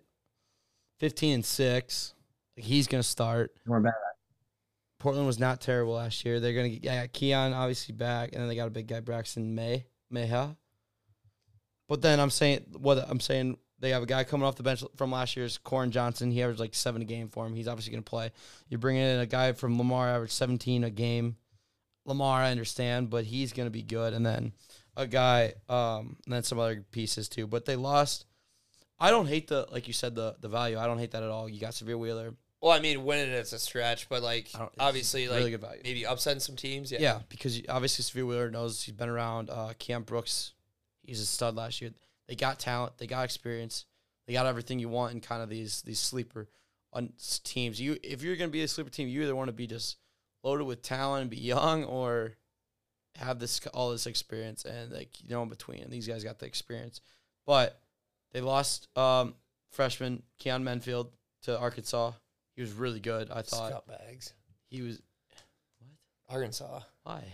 15 0.98 1.34
and 1.34 1.44
six. 1.44 2.12
Like 2.58 2.66
he's 2.66 2.86
gonna 2.88 3.02
start. 3.02 3.52
we're 3.66 3.80
bad. 3.80 3.94
Portland 5.02 5.26
was 5.26 5.40
not 5.40 5.60
terrible 5.60 5.94
last 5.94 6.24
year. 6.24 6.38
They're 6.38 6.54
gonna 6.54 6.68
get 6.68 6.84
yeah, 6.84 7.06
Keion 7.08 7.56
obviously 7.56 7.92
back, 7.92 8.30
and 8.32 8.40
then 8.40 8.48
they 8.48 8.54
got 8.54 8.68
a 8.68 8.70
big 8.70 8.86
guy 8.86 9.00
Braxton 9.00 9.52
May 9.52 9.84
Mayha. 10.14 10.56
But 11.88 12.02
then 12.02 12.20
I'm 12.20 12.30
saying 12.30 12.66
what 12.78 13.04
I'm 13.10 13.18
saying 13.18 13.58
they 13.80 13.90
have 13.90 14.04
a 14.04 14.06
guy 14.06 14.22
coming 14.22 14.46
off 14.46 14.54
the 14.54 14.62
bench 14.62 14.84
from 14.96 15.10
last 15.10 15.36
year's 15.36 15.58
Koren 15.58 15.90
Johnson. 15.90 16.30
He 16.30 16.40
averaged 16.40 16.60
like 16.60 16.76
seven 16.76 17.02
a 17.02 17.04
game 17.04 17.26
for 17.26 17.44
him. 17.44 17.56
He's 17.56 17.66
obviously 17.66 17.90
gonna 17.90 18.02
play. 18.02 18.30
You're 18.68 18.78
bringing 18.78 19.02
in 19.02 19.18
a 19.18 19.26
guy 19.26 19.54
from 19.54 19.76
Lamar, 19.76 20.08
averaged 20.08 20.34
17 20.34 20.84
a 20.84 20.90
game. 20.90 21.34
Lamar, 22.04 22.40
I 22.40 22.52
understand, 22.52 23.10
but 23.10 23.24
he's 23.24 23.52
gonna 23.52 23.70
be 23.70 23.82
good. 23.82 24.14
And 24.14 24.24
then 24.24 24.52
a 24.96 25.08
guy, 25.08 25.54
um, 25.68 26.16
and 26.26 26.34
then 26.34 26.44
some 26.44 26.60
other 26.60 26.84
pieces 26.92 27.28
too. 27.28 27.48
But 27.48 27.64
they 27.64 27.74
lost. 27.74 28.24
I 29.00 29.10
don't 29.10 29.26
hate 29.26 29.48
the 29.48 29.66
like 29.72 29.88
you 29.88 29.94
said 29.94 30.14
the 30.14 30.36
the 30.38 30.48
value. 30.48 30.78
I 30.78 30.86
don't 30.86 30.98
hate 30.98 31.10
that 31.10 31.24
at 31.24 31.30
all. 31.30 31.48
You 31.48 31.58
got 31.58 31.72
Sahvir 31.72 31.98
Wheeler. 31.98 32.34
Well, 32.62 32.70
I 32.70 32.78
mean, 32.80 33.04
winning 33.04 33.30
it's 33.32 33.52
a 33.52 33.58
stretch, 33.58 34.08
but 34.08 34.22
like 34.22 34.48
obviously, 34.78 35.28
like 35.28 35.44
good 35.50 35.60
value. 35.60 35.80
maybe 35.84 36.04
upsetting 36.04 36.40
some 36.40 36.54
teams. 36.56 36.92
Yeah. 36.92 37.00
Yeah, 37.00 37.20
because 37.28 37.58
you- 37.58 37.64
obviously 37.68 38.04
Sahvir 38.04 38.26
Wheeler 38.26 38.50
knows 38.50 38.82
he's 38.84 38.94
been 38.94 39.08
around. 39.08 39.50
Uh, 39.50 39.72
Cam 39.78 40.04
Brooks, 40.04 40.52
he's 41.02 41.20
a 41.20 41.26
stud 41.26 41.56
last 41.56 41.80
year. 41.80 41.90
They 42.28 42.36
got 42.36 42.60
talent, 42.60 42.98
they 42.98 43.08
got 43.08 43.24
experience, 43.24 43.84
they 44.26 44.32
got 44.32 44.46
everything 44.46 44.78
you 44.78 44.88
want 44.88 45.12
in 45.12 45.20
kind 45.20 45.42
of 45.42 45.48
these 45.48 45.82
these 45.82 45.98
sleeper 45.98 46.48
teams. 47.44 47.80
You 47.80 47.98
if 48.02 48.22
you're 48.22 48.36
gonna 48.36 48.50
be 48.50 48.62
a 48.62 48.68
sleeper 48.68 48.90
team, 48.90 49.08
you 49.08 49.22
either 49.22 49.34
want 49.34 49.48
to 49.48 49.52
be 49.52 49.66
just 49.66 49.96
loaded 50.44 50.64
with 50.64 50.82
talent 50.82 51.22
and 51.22 51.30
be 51.30 51.38
young, 51.38 51.84
or 51.84 52.34
have 53.16 53.38
this 53.40 53.60
all 53.74 53.90
this 53.90 54.06
experience 54.06 54.64
and 54.64 54.92
like 54.92 55.20
you 55.20 55.30
know 55.30 55.42
in 55.42 55.48
between. 55.48 55.82
And 55.82 55.92
these 55.92 56.06
guys 56.06 56.22
got 56.22 56.38
the 56.38 56.46
experience, 56.46 57.00
but 57.44 57.80
they 58.30 58.40
lost 58.40 58.86
um, 58.96 59.34
freshman 59.72 60.22
Keyon 60.40 60.62
Menifield 60.62 61.08
to 61.42 61.58
Arkansas. 61.58 62.12
He 62.54 62.60
was 62.62 62.72
really 62.72 63.00
good. 63.00 63.30
I 63.30 63.42
thought 63.42 63.86
Scumbags. 63.88 64.32
he 64.68 64.82
was. 64.82 65.00
What? 65.78 66.36
Arkansas. 66.36 66.80
Why? 67.04 67.24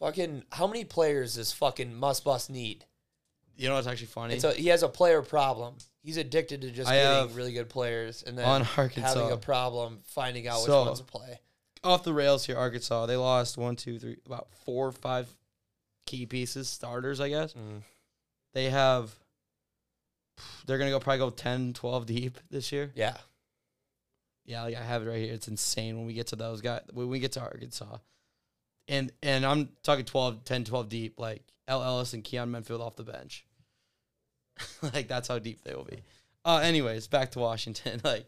Fucking, 0.00 0.42
how 0.50 0.66
many 0.66 0.84
players 0.84 1.36
does 1.36 1.52
fucking 1.52 1.94
Muss 1.94 2.20
Bus 2.20 2.48
need? 2.48 2.84
You 3.56 3.68
know 3.68 3.74
what's 3.74 3.86
actually 3.86 4.06
funny? 4.08 4.34
It's 4.34 4.44
a, 4.44 4.52
he 4.52 4.68
has 4.68 4.82
a 4.82 4.88
player 4.88 5.22
problem. 5.22 5.74
He's 6.02 6.16
addicted 6.16 6.62
to 6.62 6.70
just 6.70 6.90
I 6.90 6.94
getting 6.96 7.28
have- 7.28 7.36
really 7.36 7.52
good 7.52 7.68
players 7.68 8.22
and 8.24 8.36
then 8.36 8.44
on 8.46 8.66
Arkansas. 8.76 9.08
having 9.14 9.30
a 9.30 9.36
problem 9.36 10.00
finding 10.06 10.48
out 10.48 10.58
which 10.62 10.66
So- 10.66 10.84
ones 10.86 10.98
to 10.98 11.04
play. 11.04 11.38
off 11.84 12.02
the 12.02 12.12
rails 12.12 12.44
here, 12.46 12.56
Arkansas. 12.56 13.06
They 13.06 13.16
lost 13.16 13.56
one, 13.58 13.76
two, 13.76 13.98
three, 13.98 14.16
about 14.26 14.48
four 14.64 14.88
or 14.88 14.92
five 14.92 15.28
key 16.06 16.26
pieces, 16.26 16.68
starters, 16.68 17.20
I 17.20 17.28
guess. 17.28 17.52
Mm. 17.52 17.82
They 18.54 18.70
have, 18.70 19.12
they're 20.66 20.78
going 20.78 20.90
to 20.90 20.94
go 20.96 21.00
probably 21.00 21.18
go 21.18 21.30
10, 21.30 21.74
12 21.74 22.06
deep 22.06 22.38
this 22.50 22.72
year. 22.72 22.90
Yeah. 22.94 23.16
Yeah, 24.44 24.62
like 24.62 24.76
I 24.76 24.82
have 24.82 25.02
it 25.02 25.08
right 25.08 25.18
here. 25.18 25.32
It's 25.32 25.48
insane 25.48 25.96
when 25.96 26.06
we 26.06 26.14
get 26.14 26.28
to 26.28 26.36
those 26.36 26.60
guys, 26.60 26.82
when 26.92 27.08
we 27.08 27.20
get 27.20 27.32
to 27.32 27.40
Arkansas. 27.40 27.98
And 28.88 29.12
and 29.22 29.46
I'm 29.46 29.70
talking 29.82 30.04
12, 30.04 30.44
10, 30.44 30.64
12 30.64 30.88
deep, 30.88 31.18
like 31.18 31.42
L. 31.68 31.82
Ellis 31.82 32.14
and 32.14 32.24
Keyon 32.24 32.50
Menifield 32.50 32.80
off 32.80 32.96
the 32.96 33.04
bench. 33.04 33.46
like 34.82 35.08
that's 35.08 35.28
how 35.28 35.38
deep 35.38 35.62
they 35.62 35.74
will 35.74 35.84
be. 35.84 36.02
Uh, 36.44 36.60
anyways, 36.62 37.06
back 37.06 37.30
to 37.32 37.38
Washington. 37.38 38.00
Like 38.04 38.26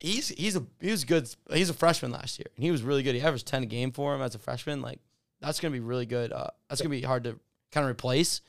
he's 0.00 0.28
he's 0.28 0.56
a 0.56 0.64
he 0.80 0.90
was 0.90 1.04
good. 1.04 1.28
He's 1.52 1.70
a 1.70 1.74
freshman 1.74 2.10
last 2.10 2.38
year, 2.38 2.46
and 2.56 2.64
he 2.64 2.70
was 2.70 2.82
really 2.82 3.02
good. 3.02 3.14
He 3.14 3.20
averaged 3.20 3.46
ten 3.46 3.62
a 3.62 3.66
game 3.66 3.92
for 3.92 4.14
him 4.14 4.22
as 4.22 4.34
a 4.34 4.38
freshman. 4.38 4.82
Like 4.82 5.00
that's 5.40 5.60
gonna 5.60 5.72
be 5.72 5.80
really 5.80 6.06
good. 6.06 6.32
Uh, 6.32 6.48
that's 6.68 6.80
gonna 6.80 6.90
be 6.90 7.02
hard 7.02 7.24
to 7.24 7.38
kind 7.72 7.84
of 7.84 7.90
replace. 7.90 8.40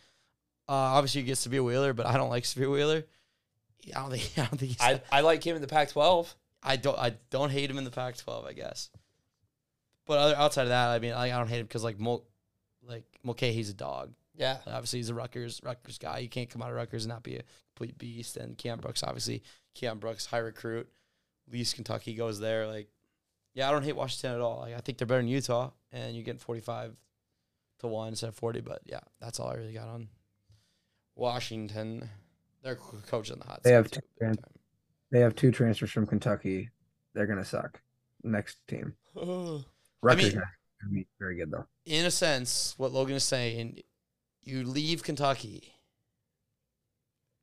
Uh, 0.67 0.73
obviously, 0.73 1.21
you 1.21 1.27
get 1.27 1.37
Sahvir 1.37 1.63
Wheeler, 1.63 1.93
but 1.93 2.05
I 2.05 2.17
don't 2.17 2.29
like 2.29 2.43
Sahvir 2.43 2.71
Wheeler. 2.71 3.03
I 3.95 3.99
don't 4.01 4.11
think 4.11 4.31
I 4.37 4.41
don't 4.41 4.59
think 4.59 4.77
I, 4.79 5.01
I 5.11 5.21
like 5.21 5.45
him 5.45 5.55
in 5.55 5.61
the 5.61 5.67
Pac 5.67 5.89
12. 5.89 6.35
I 6.67 6.75
don't 6.75 6.99
I 6.99 7.13
don't 7.29 7.49
hate 7.49 7.71
him 7.71 7.77
in 7.77 7.85
the 7.85 7.91
Pac-12, 7.91 8.45
I 8.45 8.53
guess. 8.53 8.89
But 10.05 10.19
other 10.19 10.35
outside 10.35 10.63
of 10.63 10.69
that, 10.69 10.89
I 10.89 10.99
mean, 10.99 11.13
I, 11.13 11.25
I 11.25 11.37
don't 11.37 11.47
hate 11.47 11.59
him 11.59 11.65
because 11.65 11.83
like 11.83 11.99
Mul, 11.99 12.25
like 12.85 13.05
Mulcahy, 13.23 13.53
he's 13.53 13.69
a 13.69 13.73
dog. 13.73 14.13
Yeah. 14.35 14.57
Like, 14.65 14.75
obviously, 14.75 14.99
he's 14.99 15.09
a 15.09 15.13
Rutgers 15.13 15.61
Rutgers 15.63 15.97
guy. 15.97 16.19
You 16.19 16.29
can't 16.29 16.49
come 16.49 16.61
out 16.61 16.69
of 16.69 16.75
Rutgers 16.75 17.05
and 17.05 17.13
not 17.13 17.23
be 17.23 17.37
a 17.37 17.43
complete 17.75 17.97
beast. 17.97 18.35
And 18.35 18.57
Keion 18.57 18.81
Brooks, 18.81 19.01
obviously, 19.01 19.43
Keion 19.75 19.99
Brooks, 19.99 20.25
high 20.25 20.37
recruit. 20.39 20.89
Least 21.49 21.75
Kentucky 21.75 22.13
goes 22.13 22.39
there. 22.39 22.67
Like 22.67 22.89
Yeah, 23.53 23.69
I 23.69 23.71
don't 23.71 23.83
hate 23.83 23.95
Washington 23.95 24.35
at 24.35 24.41
all. 24.41 24.59
Like, 24.59 24.75
I 24.75 24.79
think 24.79 24.97
they're 24.97 25.07
better 25.07 25.21
than 25.21 25.29
Utah, 25.29 25.71
and 25.93 26.15
you're 26.15 26.25
getting 26.25 26.39
45 26.39 26.95
to 27.79 27.87
1 27.87 28.07
instead 28.09 28.27
of 28.27 28.35
40. 28.35 28.59
But 28.61 28.81
yeah, 28.85 28.99
that's 29.21 29.39
all 29.39 29.49
I 29.49 29.55
really 29.55 29.73
got 29.73 29.87
on 29.87 30.09
Washington. 31.15 32.09
They're 32.61 32.75
co- 32.75 32.97
coach 33.07 33.31
on 33.31 33.39
the 33.39 33.45
hot 33.45 33.63
They 33.63 33.71
have 33.71 33.89
two 33.89 34.01
big 34.19 34.27
fans. 34.27 34.56
They 35.11 35.19
have 35.21 35.35
two 35.35 35.51
transfers 35.51 35.91
from 35.91 36.05
Kentucky. 36.07 36.69
They're 37.13 37.27
gonna 37.27 37.45
suck. 37.45 37.81
Next 38.23 38.57
team. 38.67 38.95
time. 39.15 39.65
Rutgers 40.01 40.33
mean- 40.35 40.43
gonna 40.81 40.93
be 40.93 41.07
very 41.19 41.35
good 41.37 41.51
though. 41.51 41.65
In 41.85 42.05
a 42.05 42.11
sense, 42.11 42.73
what 42.77 42.91
Logan 42.91 43.15
is 43.15 43.23
saying, 43.23 43.81
you 44.43 44.63
leave 44.63 45.03
Kentucky. 45.03 45.73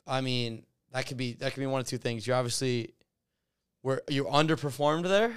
I 0.07 0.21
mean, 0.21 0.67
that 0.93 1.07
could 1.07 1.17
be 1.17 1.33
that 1.35 1.53
could 1.55 1.61
be 1.61 1.67
one 1.67 1.81
of 1.81 1.87
two 1.87 1.99
things. 1.99 2.27
You 2.27 2.35
obviously 2.35 2.95
were 3.83 4.03
you 4.09 4.25
underperformed 4.25 5.05
there, 5.05 5.35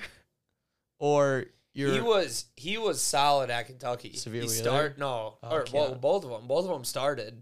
or 1.00 1.46
you're 1.74 1.94
he 1.94 2.02
was 2.02 2.46
he 2.56 2.78
was 2.78 3.02
solid 3.02 3.50
at 3.50 3.68
Kentucky. 3.68 4.12
Sahvir 4.12 4.26
he 4.34 4.40
Wheeler? 4.42 4.48
start 4.50 4.98
no, 4.98 5.38
Oh, 5.42 5.50
or 5.50 5.66
well, 5.74 5.96
both 5.96 6.24
of 6.26 6.30
them. 6.32 6.48
Both 6.48 6.66
of 6.66 6.72
them 6.72 6.84
started. 6.84 7.42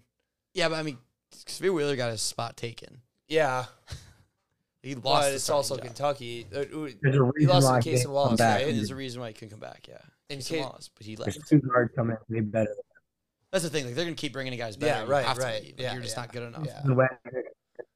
yeah, 0.54 0.70
but 0.70 0.76
I 0.76 0.84
mean, 0.84 1.00
Sahvir 1.34 1.74
Wheeler 1.74 1.96
got 1.96 2.12
his 2.12 2.22
spot 2.22 2.56
taken. 2.56 3.02
Yeah, 3.28 3.66
He 4.86 4.94
lost. 4.96 5.04
but 5.04 5.30
the 5.30 5.36
it's 5.36 5.50
also 5.50 5.76
job. 5.78 5.86
Kentucky. 5.86 6.46
Uh, 6.54 6.64
There's 7.02 7.16
a 7.18 7.32
He 7.40 7.48
lost 7.48 7.66
why 7.68 7.78
in 7.78 7.82
Case 7.82 7.94
didn't 8.00 8.06
and 8.06 8.14
Wallace, 8.14 8.30
come 8.30 8.36
back. 8.38 8.62
right? 8.64 8.76
There's 8.76 8.92
a 8.92 8.96
reason 8.96 9.20
why 9.22 9.28
he 9.30 9.34
couldn't 9.34 9.50
come 9.50 9.60
back. 9.60 9.88
Yeah, 9.90 9.98
In 10.30 10.38
Case 10.38 10.48
case- 10.48 10.58
and 10.60 10.66
Wallace, 10.70 10.90
but 10.96 11.06
he 11.06 11.16
There's 11.16 11.38
left. 11.38 11.50
two 11.50 11.60
guards 11.60 11.92
coming 11.96 12.18
way 12.30 12.42
better. 12.42 12.76
That's 13.52 13.64
the 13.64 13.70
thing. 13.70 13.86
Like 13.86 13.96
they're 13.96 14.06
gonna 14.06 14.16
keep 14.16 14.34
bringing 14.34 14.54
in 14.54 14.60
guys 14.60 14.78
better. 14.78 15.06
Yeah, 15.06 15.12
right, 15.12 15.26
have 15.26 15.38
right. 15.38 15.64
Like, 15.64 15.80
Yeah, 15.80 15.94
you're 15.94 16.02
just 16.04 16.16
yeah. 16.16 16.22
not 16.22 16.32
good 16.34 16.44
enough. 16.44 16.66
Yeah. 16.66 16.82
than 16.84 16.98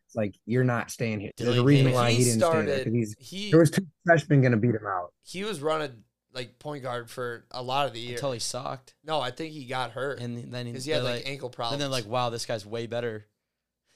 It's 0.05 0.15
like 0.15 0.35
you're 0.45 0.63
not 0.63 0.89
staying 0.89 1.19
here. 1.19 1.31
There's 1.37 1.57
a 1.57 1.63
reason 1.63 1.91
why 1.91 2.09
he, 2.11 2.17
he 2.17 2.23
didn't 2.23 2.39
stay 2.39 2.49
there 2.65 2.77
started. 2.79 2.93
he's 2.93 3.15
He 3.19 3.51
there 3.51 3.59
was 3.59 3.69
two 3.69 3.85
freshmen 4.05 4.41
gonna 4.41 4.57
beat 4.57 4.73
him 4.75 4.87
out. 4.87 5.13
he 5.23 5.43
was 5.43 5.61
running 5.61 6.03
like 6.33 6.57
point 6.59 6.81
guard 6.83 7.09
for 7.09 7.45
a 7.51 7.61
lot 7.61 7.85
of 7.87 7.93
the 7.93 7.99
year. 7.99 8.13
Until 8.15 8.31
he 8.31 8.39
sucked, 8.39 8.95
no, 9.03 9.19
I 9.19 9.31
think 9.31 9.51
he 9.53 9.65
got 9.65 9.91
hurt 9.91 10.19
and 10.19 10.51
then 10.53 10.65
he, 10.65 10.71
because 10.71 10.85
he 10.85 10.91
had 10.91 11.03
they're 11.03 11.15
like, 11.15 11.27
ankle 11.27 11.49
problems. 11.49 11.73
and 11.73 11.81
then 11.81 11.91
like, 11.91 12.05
wow, 12.07 12.29
this 12.29 12.45
guy's 12.45 12.65
way 12.65 12.87
better. 12.87 13.25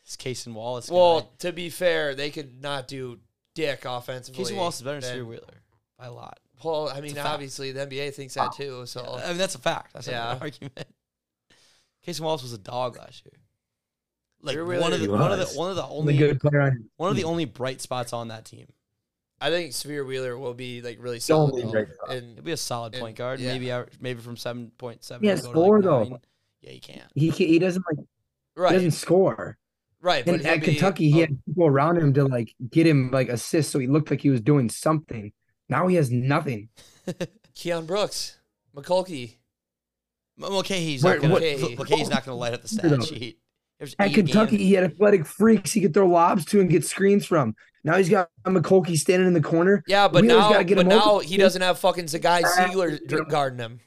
This 0.06 0.16
Cason 0.18 0.54
Wallace. 0.54 0.90
guy. 0.90 0.96
well, 0.96 1.32
to 1.40 1.52
be 1.54 1.70
fair, 1.70 2.14
they 2.16 2.30
could 2.30 2.62
not 2.62 2.88
do 2.88 3.20
dick 3.56 3.84
offensively. 3.86 4.44
Cason 4.44 4.58
Wallace 4.58 4.76
is 4.78 4.82
better 4.84 5.00
than 5.00 5.18
than- 5.20 5.28
Wheeler 5.28 5.62
by 5.98 6.08
a 6.08 6.12
lot. 6.12 6.40
Well, 6.64 6.90
I 6.90 7.02
mean, 7.02 7.12
a 7.12 7.16
fact. 7.16 7.28
obviously 7.28 7.72
the 7.74 7.82
NBA 7.88 8.14
thinks 8.14 8.34
that 8.36 8.54
too. 8.54 8.86
So 8.86 9.20
I 9.22 9.30
mean, 9.30 9.38
that's 9.38 9.56
a 9.56 9.60
fact. 9.60 9.94
That's 9.94 10.08
Yeah. 10.08 10.34
an 10.36 10.42
argument. 10.42 10.88
Cason 12.08 12.22
Wallace 12.22 12.44
was 12.44 12.54
a 12.54 12.58
dog 12.58 12.98
last 12.98 13.24
year. 13.26 13.34
Like 14.42 14.58
Sahvir 14.58 14.82
one 14.82 14.92
of 14.94 15.00
the 15.00 15.10
one 15.10 15.32
of 15.32 15.40
the 15.40 15.46
one 15.58 15.70
of 15.70 15.76
the 15.78 15.84
Only 15.84 16.14
only 16.14 16.18
good 16.18 16.40
player 16.42 16.62
on 16.62 16.90
one 16.98 17.10
of 17.10 17.16
the 17.16 17.24
only 17.24 17.46
bright 17.46 17.80
spots 17.82 18.12
on 18.12 18.28
that 18.30 18.44
team. 18.46 18.68
I 19.40 19.50
think 19.50 19.72
Sahvir 19.72 20.06
Wheeler 20.06 20.38
will 20.38 20.54
be 20.54 20.82
like 20.82 20.98
really 21.02 21.20
solid. 21.22 21.64
though. 21.72 21.86
And 22.10 22.36
He'll 22.36 22.44
be 22.44 22.52
a 22.52 22.58
solid 22.58 22.94
And- 22.94 23.02
point 23.02 23.16
guard. 23.18 23.40
yeah. 23.40 23.54
Maybe 23.54 23.72
uh, 23.72 23.86
maybe 24.02 24.20
from 24.22 24.36
seven 24.38 24.72
point 24.78 25.04
seven. 25.04 25.24
He 25.24 25.30
has 25.30 25.44
score, 25.44 25.82
though. 25.82 26.20
Yeah, 26.62 26.72
he 26.72 26.80
can't. 26.80 27.10
he 27.16 27.30
he 27.30 27.60
doesn't 27.60 27.84
like 27.90 28.00
he 28.00 28.62
right, 28.62 28.74
doesn't 28.74 28.92
score. 28.92 29.58
Right. 30.04 30.28
And 30.28 30.42
he'll 30.42 30.50
at 30.52 30.60
be- 30.60 30.66
Kentucky, 30.68 31.10
he 31.10 31.14
um, 31.14 31.20
had 31.30 31.46
people 31.46 31.66
around 31.66 31.98
him 31.98 32.14
to 32.16 32.26
like 32.26 32.54
get 32.70 32.86
him 32.86 33.10
like 33.12 33.30
assists, 33.30 33.72
so 33.72 33.80
he 33.80 33.88
looked 33.88 34.12
like 34.12 34.20
he 34.22 34.30
was 34.30 34.42
doing 34.42 34.70
something. 34.70 35.32
Now 35.70 35.88
he 35.88 35.96
has 35.96 36.12
nothing. 36.12 36.68
Keion 37.56 37.88
Brooks, 37.88 38.38
Mulcahy. 38.76 39.40
Mulcahy's 40.38 41.04
Where- 41.04 41.14
not 41.16 41.22
gonna. 41.22 41.34
what- 41.34 41.78
Mulcahy's 41.78 42.10
not 42.10 42.26
gonna 42.26 42.38
light 42.38 42.54
up 42.54 42.62
the 42.64 42.68
stat 42.68 43.04
sheet. 43.06 43.40
At 44.00 44.14
Kentucky, 44.14 44.58
games. 44.58 44.62
he 44.68 44.74
had 44.74 44.84
athletic 44.86 45.26
freaks 45.26 45.72
he 45.72 45.82
could 45.82 45.94
throw 45.94 46.08
lobs 46.08 46.46
to 46.46 46.62
and 46.62 46.70
get 46.70 46.86
screens 46.86 47.26
from. 47.26 47.56
Now 47.84 47.98
he's 47.98 48.08
got 48.10 48.30
Mulcahy 48.48 48.96
standing 48.96 49.28
in 49.28 49.34
the 49.34 49.42
corner. 49.42 49.84
Yeah, 49.88 50.08
but 50.08 50.22
Wheeler's 50.22 50.50
now, 50.52 50.64
get 50.64 50.76
but 50.76 50.84
him 50.86 50.90
now 50.90 51.20
he 51.20 51.36
doesn't 51.38 51.62
have 51.62 51.80
fucking 51.80 52.06
Zakai 52.06 52.44
Zeigler 52.44 53.28
guarding 53.30 53.60
him. 53.60 53.80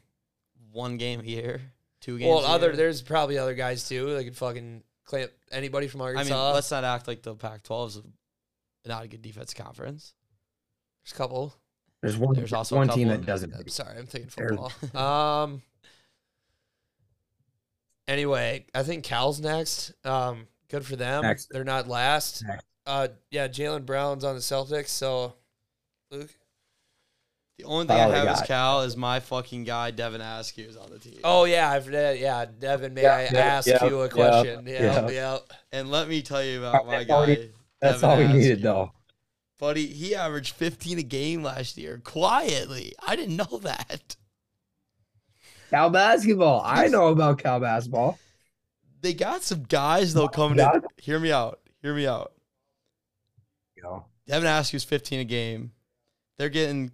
one 0.71 0.99
game 0.99 1.23
here, 1.23 1.61
two 2.01 2.19
games. 2.19 2.29
Well, 2.29 2.41
a 2.45 2.49
other 2.49 2.77
there's 2.77 3.01
probably 3.01 3.39
other 3.39 3.55
guys 3.55 3.89
too. 3.89 4.15
They 4.15 4.25
could 4.25 4.37
fucking 4.37 4.83
clamp 5.07 5.31
anybody 5.51 5.89
from 5.89 6.03
our 6.03 6.09
team? 6.11 6.19
I 6.19 6.21
Arkansas. 6.21 6.45
mean, 6.47 6.55
let's 6.55 6.71
not 6.71 6.85
act 6.85 7.09
like 7.09 7.23
the 7.23 7.35
Pac-12 7.35 7.89
is 7.89 8.03
not 8.85 9.05
a 9.05 9.09
good 9.09 9.23
defense 9.23 9.55
conference. 9.55 10.15
there's 11.05 11.13
a 11.13 11.17
couple. 11.17 11.55
There's 12.03 12.17
one. 12.17 12.37
There's 12.37 12.53
also 12.53 12.77
one 12.77 12.89
team 12.89 13.09
that 13.09 13.25
doesn't. 13.25 13.55
I'm 13.55 13.69
sorry, 13.69 13.99
I'm 13.99 14.07
thinking 14.07 14.31
football. 14.31 14.73
um. 14.95 15.63
Anyway, 18.07 18.67
I 18.75 18.83
think 18.85 19.03
Cal's 19.03 19.41
next. 19.41 19.93
Um, 20.05 20.47
good 20.69 20.85
for 20.87 20.95
them. 20.95 21.23
Next. 21.23 21.49
They're 21.51 21.65
not 21.65 21.89
last. 21.89 22.45
Next. 22.47 22.65
Uh, 22.87 23.09
yeah, 23.33 23.49
Jaylen 23.49 23.85
Brown's 23.85 24.23
on 24.23 24.37
the 24.37 24.41
Celtics. 24.41 24.89
So, 24.89 25.35
Luke. 26.13 26.31
The 27.59 27.65
only 27.65 27.87
thing 27.87 27.97
That's 27.97 28.13
I 28.13 28.17
have 28.19 28.37
is. 28.37 28.43
Cal 28.43 28.83
is 28.83 28.97
my 28.99 29.19
fucking 29.19 29.65
guy 29.65 29.91
Devin 29.91 30.21
Askew 30.21 30.67
is 30.67 30.77
on 30.77 30.91
the 30.91 30.99
team. 30.99 31.21
Oh 31.25 31.45
yeah, 31.45 31.71
I 31.71 31.81
forgot. 31.81 32.19
Yeah, 32.19 32.45
Devin, 32.59 32.93
may 32.93 33.03
Yeah, 33.03 33.15
I 33.17 33.23
yeah, 33.33 33.39
ask 33.39 33.67
yeah, 33.67 33.85
you 33.87 34.01
a 34.03 34.09
question? 34.11 34.67
Yeah, 34.67 34.83
yeah. 35.07 35.11
yeah. 35.11 35.39
And 35.73 35.91
let 35.91 36.07
me 36.09 36.21
tell 36.21 36.45
you 36.45 36.59
about 36.59 36.87
my 36.87 37.05
guy. 37.05 37.49
That's 37.81 38.01
Devin 38.03 38.11
all 38.11 38.17
we 38.19 38.39
needed, 38.39 38.63
though. 38.63 38.93
Buddy, 39.59 39.87
he 39.87 40.15
averaged 40.15 40.55
15 40.55 40.99
a 40.99 41.03
game 41.03 41.43
last 41.43 41.79
year 41.79 41.99
quietly. 42.05 42.93
I 43.07 43.17
didn't 43.17 43.37
know 43.37 43.59
that. 43.63 44.17
Cal 45.71 45.89
basketball. 45.91 46.63
I 46.65 46.89
know 46.89 47.09
about 47.09 47.39
Cal 47.39 47.59
basketball. 47.59 48.19
They 49.01 49.15
got 49.15 49.43
some 49.43 49.63
guys 49.63 50.15
though 50.15 50.29
coming 50.29 50.59
Yeah. 50.59 50.75
in. 50.75 50.83
Hear 50.99 51.19
me 51.19 51.33
out. 51.33 51.61
Hear 51.83 51.95
me 51.95 52.07
out. 52.07 52.33
You 53.77 53.83
know, 53.83 54.05
Devin 54.27 54.47
Askew's 54.49 54.85
15 54.85 55.21
a 55.21 55.25
game. 55.25 55.73
They're 56.39 56.49
getting 56.49 56.93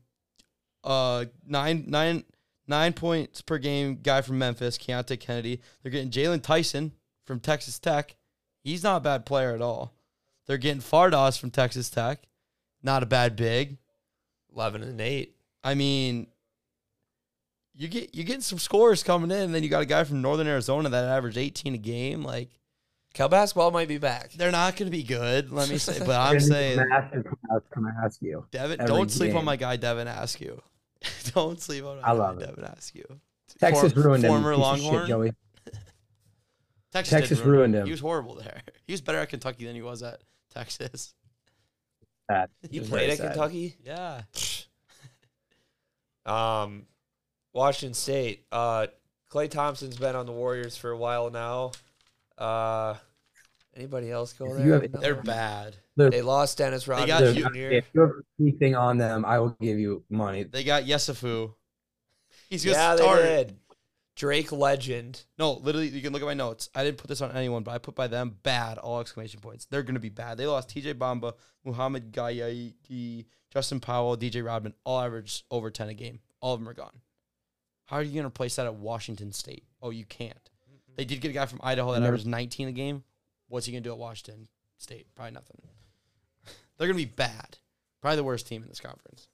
uh 0.85 1.27
nine 1.47 1.85
nine 1.87 2.25
nine 2.67 2.93
points 2.93 3.43
per 3.43 3.59
game 3.59 3.99
guy 4.03 4.21
from 4.23 4.39
Memphis, 4.39 4.79
Keonte 4.79 5.19
Kennedy. 5.19 5.61
They're 5.83 5.93
getting 5.93 6.11
Jaylon 6.11 6.43
Tyson 6.43 6.93
from 7.27 7.41
Texas 7.41 7.79
Tech. 7.79 8.17
He's 8.65 8.83
not 8.83 8.99
a 8.99 9.01
bad 9.01 9.27
player 9.27 9.55
at 9.55 9.63
all. 9.63 9.95
They're 10.47 10.59
getting 10.59 10.83
Fardaws 10.83 11.39
from 11.39 11.51
Texas 11.51 11.91
Tech. 11.91 12.23
Not 12.83 13.03
a 13.03 13.07
bad 13.07 13.37
big. 13.37 13.79
Eleven 14.55 14.83
and 14.83 15.01
eight. 15.01 15.37
I 15.65 15.75
mean, 15.75 16.27
you 17.75 17.89
get 17.89 18.15
you're 18.15 18.27
getting 18.27 18.43
some 18.43 18.59
scores 18.59 19.03
coming 19.03 19.31
in, 19.31 19.45
and 19.45 19.55
then 19.55 19.63
you 19.63 19.69
got 19.69 19.83
a 19.83 19.87
guy 19.87 20.05
from 20.05 20.21
Northern 20.21 20.47
Arizona 20.47 20.89
that 20.89 21.05
averaged 21.05 21.39
18 21.39 21.75
a 21.75 21.79
game. 21.79 22.23
Like 22.23 22.51
Cal 23.15 23.29
basketball 23.29 23.71
might 23.71 23.89
be 23.89 23.99
back. 23.99 24.33
they're 24.33 24.51
not 24.51 24.77
going 24.77 24.91
to 24.91 24.97
be 24.97 25.03
good, 25.03 25.53
let 25.53 25.69
me 25.69 25.79
say. 25.79 25.99
But 25.99 26.11
I'm 26.21 26.41
saying, 26.41 26.77
massive 26.89 27.25
class 27.25 27.95
ask 28.05 28.23
you. 28.23 28.47
Devin, 28.51 28.79
don't 28.87 29.11
sleep 29.11 29.35
on 29.35 29.45
my 29.45 29.57
guy 29.57 29.77
Devin 29.77 30.09
Askew. 30.09 30.61
don't 31.35 31.61
sleep 31.61 31.85
on 31.85 31.97
my 32.01 32.03
I 32.03 32.07
guy 32.07 32.13
love 32.13 32.39
it. 32.41 32.47
Devin 32.47 32.65
Askew. 32.65 33.05
Texas 33.59 33.93
For- 33.93 34.01
ruined 34.01 34.25
him. 34.25 34.31
Former 34.31 34.53
piece 34.55 34.61
Longhorn. 34.63 35.01
shit, 35.01 35.09
Joey. 35.09 35.33
Texas, 36.93 37.11
Texas 37.21 37.39
did 37.39 37.47
ruin 37.47 37.57
ruined 37.59 37.75
him. 37.75 37.85
He 37.87 37.91
was 37.91 38.01
horrible 38.01 38.35
there. 38.37 38.63
He 38.87 38.93
was 38.93 39.01
better 39.01 39.19
at 39.19 39.29
Kentucky 39.29 39.65
than 39.67 39.75
he 39.75 39.83
was 39.83 40.03
at 40.03 40.21
Texas. 40.53 41.15
That 42.29 42.51
You 42.71 42.83
played 42.83 43.11
at 43.11 43.19
sad. 43.19 43.33
Kentucky. 43.33 43.77
Yeah. 43.85 44.23
Um, 46.25 46.87
Washington 47.53 47.95
State. 47.95 48.47
Uh, 48.53 48.87
Klay 49.31 49.51
Thompson's 49.51 49.97
been 49.97 50.15
on 50.17 50.27
the 50.27 50.33
Warriors 50.33 50.77
for 50.77 50.91
a 50.91 50.97
while 50.97 51.31
now. 51.31 51.73
Uh, 52.39 52.95
anybody 53.77 54.11
else 54.11 54.33
go 54.33 54.55
there? 54.55 54.81
have- 54.81 54.93
No. 54.93 55.01
They're 55.01 55.15
bad. 55.23 55.77
They 55.97 56.23
lost 56.23 56.59
Dennis 56.59 56.89
Rodman 56.89 57.09
got 57.09 57.21
Dude, 57.21 57.37
Jr. 57.37 57.49
If 57.55 57.85
you 57.93 58.01
have 58.01 58.11
anything 58.41 58.75
on 58.75 58.97
them, 58.99 59.25
I 59.25 59.39
will 59.39 59.57
give 59.61 59.79
you 59.79 60.05
money. 60.09 60.43
They 60.45 60.65
got 60.65 60.85
Yesufu. 60.85 61.53
He's 62.49 62.65
going 62.65 62.75
to 62.75 62.81
Yeah, 62.81 62.97
start. 62.97 63.23
they 63.23 63.45
did. 63.45 63.57
Drake 64.15 64.53
legend. 64.53 65.25
No, 65.39 65.53
literally, 65.55 65.89
you 65.89 66.03
can 66.03 66.13
look 66.13 66.23
at 66.23 66.27
my 66.27 66.35
notes. 66.35 66.69
I 66.75 66.85
didn't 66.85 66.99
put 66.99 67.09
this 67.09 67.21
on 67.23 67.33
anyone, 67.33 67.63
but 67.63 67.73
I 67.73 67.79
put 67.79 67.95
by 67.95 68.07
them 68.09 68.37
bad, 68.43 68.77
all 68.79 69.01
exclamation 69.01 69.41
points. 69.41 69.65
They're 69.67 69.83
going 69.83 69.95
to 69.95 70.01
be 70.01 70.11
bad. 70.11 70.37
They 70.39 70.47
lost 70.47 70.69
TJ 70.69 70.95
Bamba, 70.95 71.33
Muhammad 71.65 72.13
Gayaiki, 72.13 73.25
Justin 73.51 73.81
Powell, 73.81 74.17
DJ 74.17 74.45
Rodman, 74.45 74.75
all 74.85 75.01
average 75.01 75.45
over 75.51 75.71
10 75.71 75.89
a 75.89 75.95
game. 75.95 76.21
All 76.41 76.55
of 76.55 76.61
them 76.61 76.69
are 76.69 76.75
gone. 76.75 77.01
How 77.87 77.97
are 77.97 78.03
you 78.03 78.13
going 78.13 78.23
to 78.25 78.29
replace 78.29 78.57
that 78.57 78.67
at 78.67 78.75
Washington 78.75 79.33
State? 79.33 79.65
Oh, 79.83 79.91
you 79.91 80.05
can't. 80.05 80.51
They 80.97 81.05
did 81.07 81.21
get 81.23 81.31
a 81.31 81.33
guy 81.35 81.47
from 81.47 81.61
Idaho 81.63 81.93
that 81.93 82.01
Never- 82.01 82.09
averaged 82.15 82.27
19 82.27 82.69
a 82.69 82.73
game. 82.73 83.05
What's 83.49 83.65
he 83.67 83.73
going 83.73 83.83
to 83.83 83.89
do 83.89 83.93
at 83.93 83.99
Washington 83.99 84.49
State? 84.77 85.07
Probably 85.15 85.33
nothing. 85.33 85.57
They're 86.83 86.89
going 86.89 86.99
to 86.99 87.07
be 87.07 87.15
bad. 87.15 87.59
Probably 88.01 88.17
the 88.17 88.25
worst 88.25 88.49
team 88.49 88.65
in 88.65 88.69
this 88.69 88.81
conference. 88.81 89.29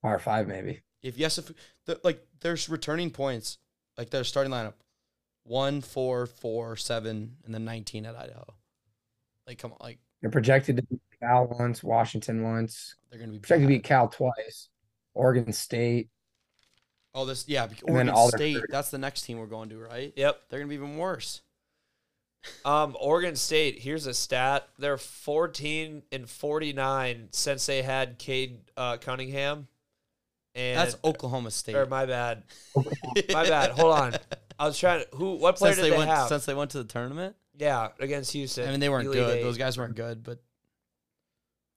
Power 0.00 0.20
five, 0.20 0.46
maybe. 0.46 0.82
If 1.02 1.18
yes, 1.18 1.38
if 1.38 1.50
the, 1.86 1.98
like 2.04 2.24
there's 2.40 2.68
returning 2.68 3.10
points, 3.10 3.58
like 3.98 4.10
their 4.10 4.22
starting 4.22 4.52
lineup, 4.52 4.74
one, 5.42 5.80
four, 5.80 6.26
four, 6.26 6.76
seven, 6.76 7.34
and 7.44 7.52
then 7.52 7.64
nineteen 7.64 8.06
at 8.06 8.14
Idaho. 8.14 8.46
Like 9.44 9.58
come 9.58 9.72
on, 9.72 9.78
like 9.80 9.98
They're 10.20 10.30
projected 10.30 10.76
to 10.76 10.82
beat 10.84 11.00
Cal 11.20 11.48
once, 11.58 11.82
Washington 11.82 12.44
once, 12.44 12.94
they're 13.10 13.18
gonna 13.18 13.32
be 13.32 13.40
projected 13.40 13.66
to 13.66 13.74
bad. 13.74 13.82
beat 13.82 13.82
Cal 13.82 14.06
twice, 14.06 14.68
Oregon 15.14 15.52
State. 15.52 16.10
Oh, 17.12 17.24
this 17.24 17.48
yeah, 17.48 17.66
because 17.66 17.82
And 17.88 17.96
then 17.96 18.08
Oregon 18.08 18.14
all 18.14 18.28
State. 18.28 18.62
That's 18.68 18.90
the 18.92 18.98
next 18.98 19.22
team 19.22 19.38
we're 19.38 19.46
going 19.46 19.70
to, 19.70 19.78
right? 19.80 20.12
Yep. 20.14 20.42
They're 20.48 20.60
gonna 20.60 20.68
be 20.68 20.76
even 20.76 20.96
worse. 20.96 21.42
Um, 22.64 22.96
Oregon 22.98 23.36
State. 23.36 23.78
Here's 23.80 24.06
a 24.06 24.14
stat: 24.14 24.68
they're 24.78 24.96
14 24.96 26.02
and 26.10 26.28
49 26.28 27.28
since 27.32 27.66
they 27.66 27.82
had 27.82 28.18
Cade 28.18 28.60
uh, 28.76 28.96
Cunningham. 28.96 29.68
And 30.54 30.78
That's 30.78 30.96
Oklahoma 31.04 31.50
State. 31.52 31.76
or 31.76 31.86
my 31.86 32.06
bad, 32.06 32.42
my 33.32 33.48
bad. 33.48 33.70
Hold 33.70 33.92
on, 33.94 34.14
I 34.58 34.66
was 34.66 34.76
trying 34.78 35.04
to. 35.04 35.16
Who? 35.16 35.34
What 35.36 35.56
player 35.56 35.74
since 35.74 35.84
did 35.84 35.92
they 35.92 35.94
they, 35.94 35.98
went 35.98 36.10
have? 36.10 36.28
since 36.28 36.44
they 36.44 36.54
went 36.54 36.72
to 36.72 36.78
the 36.78 36.84
tournament. 36.84 37.36
yeah, 37.56 37.88
against 38.00 38.32
Houston. 38.32 38.66
I 38.66 38.70
mean, 38.72 38.80
they 38.80 38.88
weren't 38.88 39.06
Elite 39.06 39.18
good. 39.20 39.36
Eight. 39.38 39.42
Those 39.44 39.58
guys 39.58 39.78
weren't 39.78 39.94
good, 39.94 40.24
but 40.24 40.38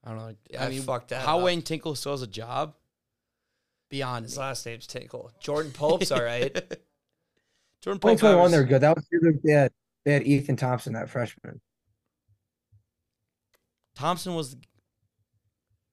I 0.03 0.10
don't 0.10 0.18
know. 0.18 0.35
Yeah, 0.49 0.64
I 0.64 0.65
I 0.65 0.69
mean, 0.69 0.81
fucked 0.81 1.10
that 1.10 1.23
how 1.23 1.38
up. 1.38 1.45
Wayne 1.45 1.61
Tinkle 1.61 1.94
still 1.95 2.14
has 2.14 2.23
a 2.23 2.27
job 2.27 2.73
beyond 3.90 4.26
His 4.26 4.38
me. 4.38 4.41
last 4.41 4.65
name's 4.65 4.88
Tinkle. 4.88 5.31
Jordan 5.40 5.72
Pope's 5.72 6.11
all 6.11 6.23
right. 6.23 6.52
Jordan 7.81 7.99
Pope 7.99 8.18
2021, 8.18 8.40
averaged- 8.40 8.53
they're 8.53 8.64
good. 8.64 8.81
That 8.81 8.95
was 8.95 9.06
the 9.11 9.19
year 9.22 9.40
they 9.44 9.52
had 9.52 9.72
they 10.05 10.13
had 10.13 10.23
Ethan 10.23 10.55
Thompson, 10.55 10.93
that 10.93 11.09
freshman. 11.09 11.61
Thompson 13.95 14.35
was. 14.35 14.55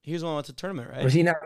He 0.03 0.13
was 0.13 0.23
the 0.23 0.27
one 0.27 0.37
went 0.37 0.47
to 0.47 0.53
the 0.53 0.57
tournament, 0.57 0.91
right? 0.91 1.05
Was 1.05 1.13
he 1.13 1.23
not? 1.23 1.37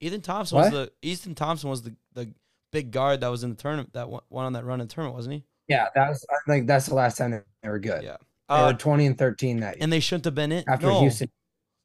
Ethan 0.00 0.20
Thompson 0.20 0.58
was 0.58 0.70
the 0.70 0.90
Ethan 1.02 1.34
Thompson 1.34 1.70
was 1.70 1.82
the, 1.82 1.94
the 2.14 2.32
big 2.72 2.90
guard 2.90 3.20
that 3.20 3.28
was 3.28 3.44
in 3.44 3.50
the 3.50 3.56
tournament 3.56 3.92
that 3.94 4.08
one 4.08 4.22
one 4.28 4.44
on 4.44 4.52
that 4.54 4.64
run 4.64 4.80
in 4.80 4.86
the 4.88 4.94
tournament, 4.94 5.16
wasn't 5.16 5.34
he? 5.34 5.44
Yeah, 5.68 5.86
that 5.94 6.08
was. 6.08 6.24
I 6.30 6.36
think 6.50 6.66
that's 6.66 6.86
the 6.86 6.94
last 6.94 7.18
time 7.18 7.30
they 7.62 7.68
were 7.68 7.78
good. 7.78 8.02
Yeah. 8.02 8.16
They 8.48 8.54
Uh, 8.54 8.72
were 8.72 8.78
20 8.78 9.06
and 9.06 9.18
13 9.18 9.60
that 9.60 9.76
year 9.76 9.82
And 9.82 9.92
they 9.92 10.00
shouldn't 10.00 10.24
have 10.24 10.34
been 10.34 10.52
in. 10.52 10.64
after 10.68 10.86
no, 10.86 11.00
Houston 11.00 11.28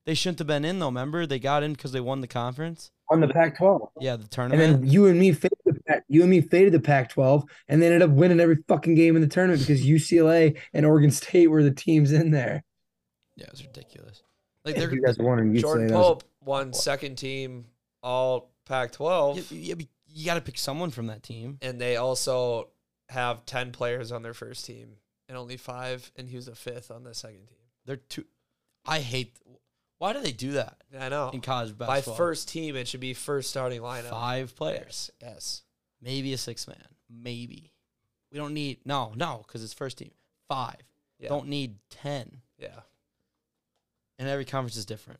they 0.05 0.13
shouldn't 0.13 0.39
have 0.39 0.47
been 0.47 0.65
in 0.65 0.79
though. 0.79 0.87
Remember, 0.87 1.25
they 1.25 1.39
got 1.39 1.63
in 1.63 1.73
because 1.73 1.91
they 1.91 1.99
won 2.01 2.21
the 2.21 2.27
conference. 2.27 2.91
won 3.09 3.19
the 3.21 3.27
Pac-12. 3.27 3.87
Yeah, 3.99 4.15
the 4.15 4.27
tournament. 4.27 4.61
And 4.61 4.83
then 4.83 4.89
you 4.91 5.05
and 5.07 5.19
me 5.19 5.31
faded 6.13 6.13
the 6.13 6.13
Pac, 6.13 6.13
you 6.13 6.21
and 6.21 6.29
me 6.29 6.41
faded 6.41 6.73
the 6.73 6.79
Pac-12, 6.79 7.43
and 7.67 7.81
they 7.81 7.87
ended 7.87 8.01
up 8.01 8.09
winning 8.11 8.39
every 8.39 8.57
fucking 8.67 8.95
game 8.95 9.15
in 9.15 9.21
the 9.21 9.27
tournament 9.27 9.61
because 9.61 9.85
UCLA 9.85 10.57
and 10.73 10.85
Oregon 10.85 11.11
State 11.11 11.47
were 11.47 11.63
the 11.63 11.71
teams 11.71 12.11
in 12.11 12.31
there. 12.31 12.63
yeah, 13.35 13.45
it 13.45 13.51
was 13.51 13.63
ridiculous. 13.65 14.21
Like 14.65 14.75
If 14.75 14.81
they're 14.81 14.93
you 14.93 15.01
guys 15.01 15.17
won 15.17 15.39
and 15.39 15.55
UCLA. 15.55 15.61
Jordan 15.61 15.89
Pope 15.89 16.23
won 16.41 16.73
second 16.73 17.17
team 17.17 17.65
All 18.01 18.51
Pac-12, 18.65 19.51
you, 19.51 19.57
you, 19.77 19.87
you 20.07 20.25
got 20.25 20.35
to 20.35 20.41
pick 20.41 20.57
someone 20.57 20.89
from 20.89 21.07
that 21.07 21.23
team. 21.23 21.57
and 21.61 21.79
they 21.81 21.97
also 21.97 22.69
have 23.09 23.45
10 23.45 23.71
players 23.71 24.11
on 24.11 24.21
their 24.23 24.33
first 24.33 24.65
team 24.65 24.95
and 25.29 25.37
only 25.37 25.57
five, 25.57 26.11
and 26.15 26.29
he 26.29 26.35
was 26.35 26.47
a 26.47 26.55
fifth 26.55 26.91
on 26.91 27.03
the 27.03 27.13
second 27.13 27.47
team. 27.47 27.57
They're 27.85 27.95
two. 27.97 28.25
I 28.85 28.99
hate. 28.99 29.35
Why 29.99 30.11
do 30.13 30.19
they 30.21 30.31
do 30.33 30.51
that 30.53 30.77
I 30.99 31.09
know. 31.09 31.29
in 31.33 31.39
college 31.41 31.69
basketball. 31.69 31.87
By 31.87 31.95
basketball? 31.95 32.15
first 32.17 32.49
team, 32.49 32.75
it 32.75 32.87
should 32.89 32.99
be 32.99 33.13
first 33.13 33.49
starting 33.49 33.81
lineup. 33.81 34.09
five 34.09 34.55
players, 34.55 35.09
Yes. 35.21 35.61
Yes. 36.03 36.11
maybe 36.11 36.33
a 36.33 36.37
six 36.37 36.67
man, 36.67 36.77
maybe. 37.09 37.71
We 38.31 38.37
don't 38.37 38.53
need 38.53 38.79
no, 38.85 39.13
no, 39.15 39.43
because 39.47 39.63
it's 39.63 39.73
first 39.73 39.97
team. 39.97 40.11
Five. 40.47 40.77
Yeah. 41.19 41.29
Don't 41.29 41.47
need 41.47 41.75
ten. 41.89 42.41
Yeah. 42.59 42.79
And 44.19 44.27
every 44.27 44.45
conference 44.45 44.75
is 44.75 44.85
different. 44.85 45.19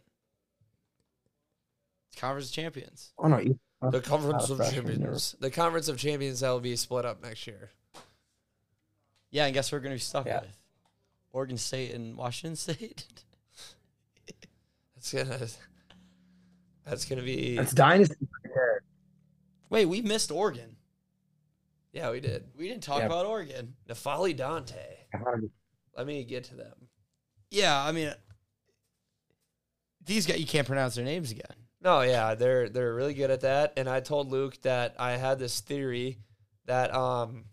It's 2.12 2.20
conference 2.20 2.50
of 2.50 2.54
champions. 2.54 3.12
Oh 3.18 3.28
no, 3.28 3.40
you, 3.40 3.60
The 3.82 4.02
Conference 4.02 4.50
of 4.50 4.58
freshman, 4.58 4.86
they 4.86 4.92
Champions. 4.94 5.36
The 5.40 5.52
Conference 5.52 5.88
of 5.88 5.98
Champions 5.98 6.40
that 6.42 6.50
will 6.50 6.60
be 6.60 6.76
split 6.76 7.06
up 7.06 7.24
next 7.24 7.48
year. 7.48 7.72
Yeah, 9.32 9.46
and 9.46 9.54
guess 9.54 9.72
what 9.72 9.78
we're 9.80 9.84
gonna 9.84 9.96
be 9.96 10.00
stuck 10.00 10.26
Yeah. 10.26 10.42
with? 10.42 10.58
Oregon 11.32 11.58
State 11.58 11.94
and 11.96 12.16
Washington 12.16 12.56
State. 12.56 13.06
That's 14.96 15.12
gonna. 15.14 15.48
That's 16.86 17.06
gonna 17.06 17.24
be. 17.24 17.56
That's 17.58 17.74
dynasty. 17.74 18.16
Right 19.74 19.80
there. 19.80 19.88
Wait, 19.90 20.02
we 20.04 20.08
missed 20.08 20.32
Oregon. 20.32 20.76
Yeah, 21.92 22.12
we 22.12 22.20
did. 22.20 22.50
We 22.56 22.68
didn't 22.68 22.84
talk 22.84 23.00
Yeah. 23.00 23.06
about 23.06 23.26
Oregon. 23.26 23.76
N'Faly 23.88 24.36
Dante. 24.36 24.98
Let 25.96 26.08
me 26.08 26.24
get 26.24 26.46
to 26.46 26.56
them. 26.56 26.90
Yeah, 27.52 27.80
I 27.84 27.92
mean, 27.92 28.14
these 30.04 30.26
guys 30.26 30.40
you 30.40 30.48
can't 30.48 30.68
pronounce 30.68 30.96
their 30.96 31.06
names 31.06 31.32
again. 31.32 31.56
No, 31.82 32.02
yeah, 32.02 32.34
they're 32.34 32.70
they're 32.70 32.96
really 32.96 33.14
good 33.14 33.30
at 33.30 33.42
that. 33.42 33.74
And 33.78 33.88
I 33.90 34.00
told 34.00 34.32
Luke 34.32 34.60
that 34.64 34.96
I 34.98 35.18
had 35.18 35.38
this 35.38 35.60
theory 35.60 36.20
that 36.66 36.94
um 36.94 37.46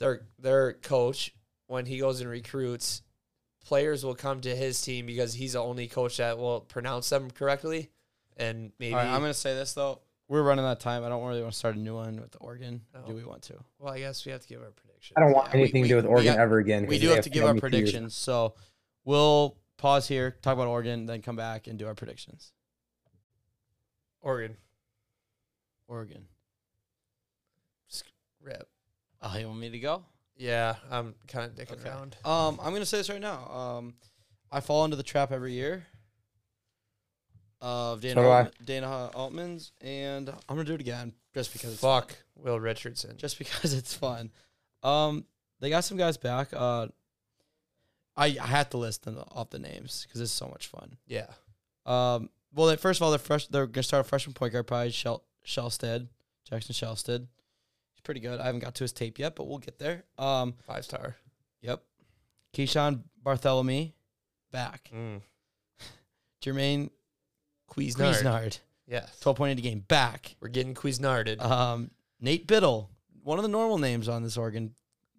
their 0.00 0.26
their 0.38 0.74
coach 0.74 1.34
when 1.66 1.86
he 1.86 1.98
goes 1.98 2.20
and 2.20 2.28
recruits 2.28 3.02
players 3.64 4.04
will 4.04 4.14
come 4.14 4.42
to 4.42 4.54
his 4.54 4.82
team 4.82 5.06
because 5.06 5.32
he's 5.32 5.54
the 5.54 5.60
only 5.62 5.88
coach 5.88 6.18
that 6.18 6.36
will 6.36 6.60
pronounce 6.60 7.08
them 7.08 7.30
correctly. 7.30 7.90
And 8.36 8.72
maybe 8.78 8.92
All 8.92 8.98
right, 9.00 9.08
I'm 9.08 9.20
gonna 9.22 9.32
say 9.32 9.54
this 9.54 9.72
though. 9.72 10.02
We're 10.34 10.42
running 10.42 10.64
out 10.64 10.72
of 10.72 10.78
time. 10.80 11.04
I 11.04 11.08
don't 11.08 11.24
really 11.24 11.42
want 11.42 11.52
to 11.52 11.56
start 11.58 11.76
a 11.76 11.78
new 11.78 11.94
one 11.94 12.20
with 12.20 12.36
Oregon. 12.40 12.80
No. 12.92 13.02
Do 13.06 13.14
we 13.14 13.22
want 13.22 13.42
to? 13.42 13.54
well, 13.78 13.94
I 13.94 14.00
guess 14.00 14.26
we 14.26 14.32
have 14.32 14.40
to 14.40 14.48
give 14.48 14.60
our 14.60 14.72
predictions. 14.72 15.12
I 15.16 15.20
don't 15.20 15.30
want 15.32 15.46
Yeah, 15.54 15.60
anything 15.60 15.82
we- 15.82 15.86
to 15.88 15.92
do 15.92 15.96
with 15.96 16.06
Oregon 16.06 16.34
got- 16.34 16.40
ever 16.40 16.58
again. 16.58 16.86
We 16.86 16.98
do 16.98 17.06
they 17.06 17.14
have 17.14 17.22
to 17.22 17.30
give 17.30 17.44
our 17.44 17.50
me 17.54 17.58
years 17.58 17.60
predictions. 17.60 18.16
So 18.16 18.56
we'll 19.04 19.56
pause 19.76 20.08
here, 20.08 20.32
talk 20.42 20.54
about 20.54 20.66
Oregon, 20.66 21.06
then 21.06 21.22
come 21.22 21.36
back 21.36 21.68
and 21.68 21.78
do 21.78 21.86
our 21.86 21.94
predictions. 21.94 22.50
Oregon. 24.22 24.56
Oregon. 25.86 26.26
Rip. 28.40 28.68
Oh, 29.22 29.38
you 29.38 29.46
want 29.46 29.60
me 29.60 29.70
to 29.70 29.78
go? 29.78 30.04
Yeah, 30.36 30.74
I'm 30.90 31.14
kind 31.28 31.44
of 31.48 31.56
dicking 31.56 31.78
Okay. 31.78 31.88
around. 31.88 32.16
Um, 32.24 32.58
I'm 32.60 32.72
gonna 32.72 32.84
say 32.84 32.96
this 32.98 33.08
right 33.08 33.20
now. 33.20 33.46
Um, 33.48 33.94
I 34.50 34.58
fall 34.58 34.84
into 34.84 34.96
the 34.96 35.04
trap 35.04 35.30
every 35.30 35.52
year 35.52 35.86
of 37.64 38.00
Dana 38.02 38.14
So. 38.22 38.30
Altman, 38.30 38.52
Dana 38.64 39.10
Altman's, 39.14 39.72
and 39.80 40.28
I'm 40.28 40.36
gonna 40.56 40.64
do 40.64 40.74
it 40.74 40.80
again 40.80 41.12
just 41.32 41.52
because 41.52 41.72
it's 41.72 41.80
Fuck 41.80 42.14
Will 42.36 42.60
Richardson. 42.60 43.16
just 43.16 43.38
because 43.38 43.72
it's 43.74 43.94
fun. 43.94 44.30
Um, 44.82 45.24
they 45.60 45.70
got 45.70 45.84
some 45.84 45.96
guys 45.96 46.16
back. 46.18 46.48
Uh, 46.52 46.88
I, 48.16 48.26
I 48.40 48.46
have 48.46 48.70
to 48.70 48.76
list 48.76 49.04
them 49.04 49.18
off 49.32 49.50
the 49.50 49.58
names 49.58 50.04
because 50.06 50.20
it's 50.20 50.30
so 50.32 50.46
much 50.46 50.68
fun. 50.68 50.96
yeah. 51.06 51.26
Um, 51.86 52.28
well, 52.54 52.68
they, 52.68 52.76
first 52.76 52.98
of 52.98 53.02
all, 53.04 53.10
they're 53.10 53.18
fresh. 53.18 53.46
They're 53.48 53.66
gonna 53.66 53.82
start 53.82 54.06
a 54.06 54.08
freshman 54.08 54.34
point 54.34 54.52
guard, 54.52 54.66
probably 54.66 54.90
Shel, 54.92 55.24
Shelstad, 55.46 56.06
Jackson 56.48 56.74
Shelstad. 56.74 57.20
He's 57.20 58.00
pretty 58.04 58.20
good. 58.20 58.40
I 58.40 58.44
haven't 58.46 58.60
got 58.60 58.74
to 58.76 58.84
his 58.84 58.92
tape 58.92 59.18
yet, 59.18 59.34
but 59.36 59.48
we'll 59.48 59.58
get 59.58 59.78
there. 59.78 60.04
Um, 60.18 60.54
Five 60.66 60.84
star. 60.84 61.16
yep. 61.62 61.82
Keyshawn 62.54 63.02
Bartholomew, 63.22 63.88
back. 64.52 64.88
Mm. 64.94 65.20
Jermaine 66.42 66.90
Cuisinart. 67.76 68.22
Cuisinart, 68.22 68.58
Yes. 68.86 69.18
twelve 69.20 69.36
point 69.36 69.52
eight 69.52 69.58
a 69.58 69.62
game, 69.62 69.80
back. 69.80 70.36
We're 70.40 70.48
getting 70.48 70.74
Cuisinarted. 70.74 71.40
Um, 71.42 71.90
Nate 72.20 72.46
Bittle, 72.46 72.88
one 73.22 73.38
of 73.38 73.42
the 73.42 73.48
normal 73.48 73.78
names 73.78 74.08
on 74.08 74.22
this 74.22 74.36
Oregon 74.36 74.74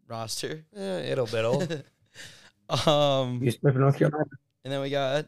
roster. 0.07 0.65
eh, 0.75 1.11
it'll 1.11 1.25
biddle. 1.27 1.61
um, 2.87 3.41
You 3.43 3.51
Smith, 3.51 3.75
North 3.75 3.97
Carolina. 3.97 4.25
and 4.63 4.73
then 4.73 4.81
we 4.81 4.89
got 4.89 5.27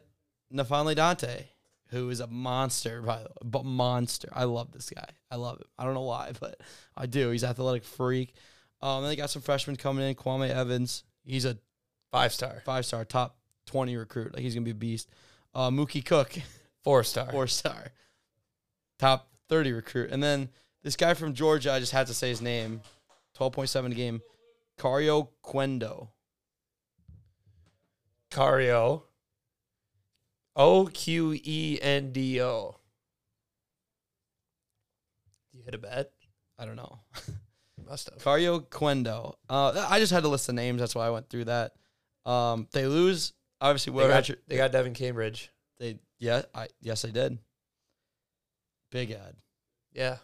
N'Faly 0.54 0.96
Dante, 0.96 1.46
who 1.90 2.10
is 2.10 2.20
a 2.20 2.28
monster, 2.28 3.02
by 3.02 3.18
the 3.18 3.24
way, 3.26 3.36
but 3.44 3.66
monster. 3.66 4.30
I 4.34 4.46
love 4.46 4.72
this 4.72 4.90
guy. 4.90 5.08
I 5.30 5.36
love 5.36 5.58
him. 5.58 5.66
I 5.78 5.84
don't 5.86 5.94
know 5.94 6.02
why, 6.04 6.32
but 6.40 6.60
I 6.96 7.06
do. 7.06 7.30
He's 7.32 7.44
athletic 7.44 7.84
freak. 7.84 8.34
Um, 8.82 9.02
then 9.02 9.10
they 9.10 9.16
got 9.16 9.30
some 9.30 9.42
freshmen 9.42 9.76
coming 9.76 10.08
in. 10.08 10.16
Kwame 10.16 10.50
Evans, 10.50 11.04
he's 11.24 11.46
a 11.46 11.58
Five 12.12 12.32
star. 12.34 12.62
five 12.66 12.86
star, 12.86 13.04
top 13.04 13.36
twenty 13.66 13.98
recruit. 13.98 14.34
Like 14.34 14.42
he's 14.42 14.54
gonna 14.56 14.64
be 14.64 14.72
a 14.72 14.76
beast. 14.76 15.10
Uh, 15.54 15.70
Mookie 15.70 16.04
Cook, 16.06 16.32
Four 16.88 17.04
star. 17.04 17.30
four 17.32 17.48
star, 17.48 17.88
top 18.98 19.28
thirty 19.50 19.74
recruit. 19.74 20.10
And 20.10 20.24
then 20.24 20.48
this 20.84 20.96
guy 20.96 21.16
from 21.16 21.34
Georgia, 21.34 21.74
I 21.74 21.80
just 21.82 21.92
had 21.92 22.08
to 22.08 22.14
say 22.14 22.30
his 22.30 22.42
name. 22.42 22.80
Twelve 23.36 23.52
point 23.52 23.68
seven 23.68 23.92
a 23.92 23.96
game. 23.96 24.22
Kario 24.80 25.28
Oquendo. 25.44 26.08
Kario. 28.32 29.02
O 30.56 30.86
Q 30.86 31.34
E 31.34 31.78
N 31.82 32.14
D 32.14 32.42
O. 32.42 32.78
You 35.52 35.64
hit 35.66 35.74
a 35.76 35.78
bet? 35.78 36.12
I 36.58 36.66
don't 36.66 36.78
know. 36.78 37.00
Must 37.86 38.10
have. 38.12 38.20
Kario 38.20 38.62
Oquendo. 38.62 39.34
Uh, 39.50 39.86
I 39.90 40.00
just 40.00 40.14
had 40.14 40.24
to 40.24 40.30
list 40.30 40.48
the 40.48 40.54
names. 40.54 40.80
That's 40.80 40.96
why 40.96 41.06
I 41.06 41.10
went 41.10 41.30
through 41.30 41.46
that. 41.46 41.74
Um, 42.26 42.70
they 42.72 42.88
lose. 42.88 43.34
Obviously, 43.60 43.92
They 43.92 44.08
got, 44.08 44.16
Richard. 44.16 44.40
they 44.48 44.56
got 44.56 44.72
Devin 44.72 44.94
Cambridge. 44.94 45.52
They 45.80 46.00
yeah. 46.20 46.44
I 46.56 46.68
yes, 46.82 47.02
they 47.04 47.12
did. 47.12 47.38
Big 48.92 49.12
ad. 49.12 49.36
Yeah. 49.94 50.18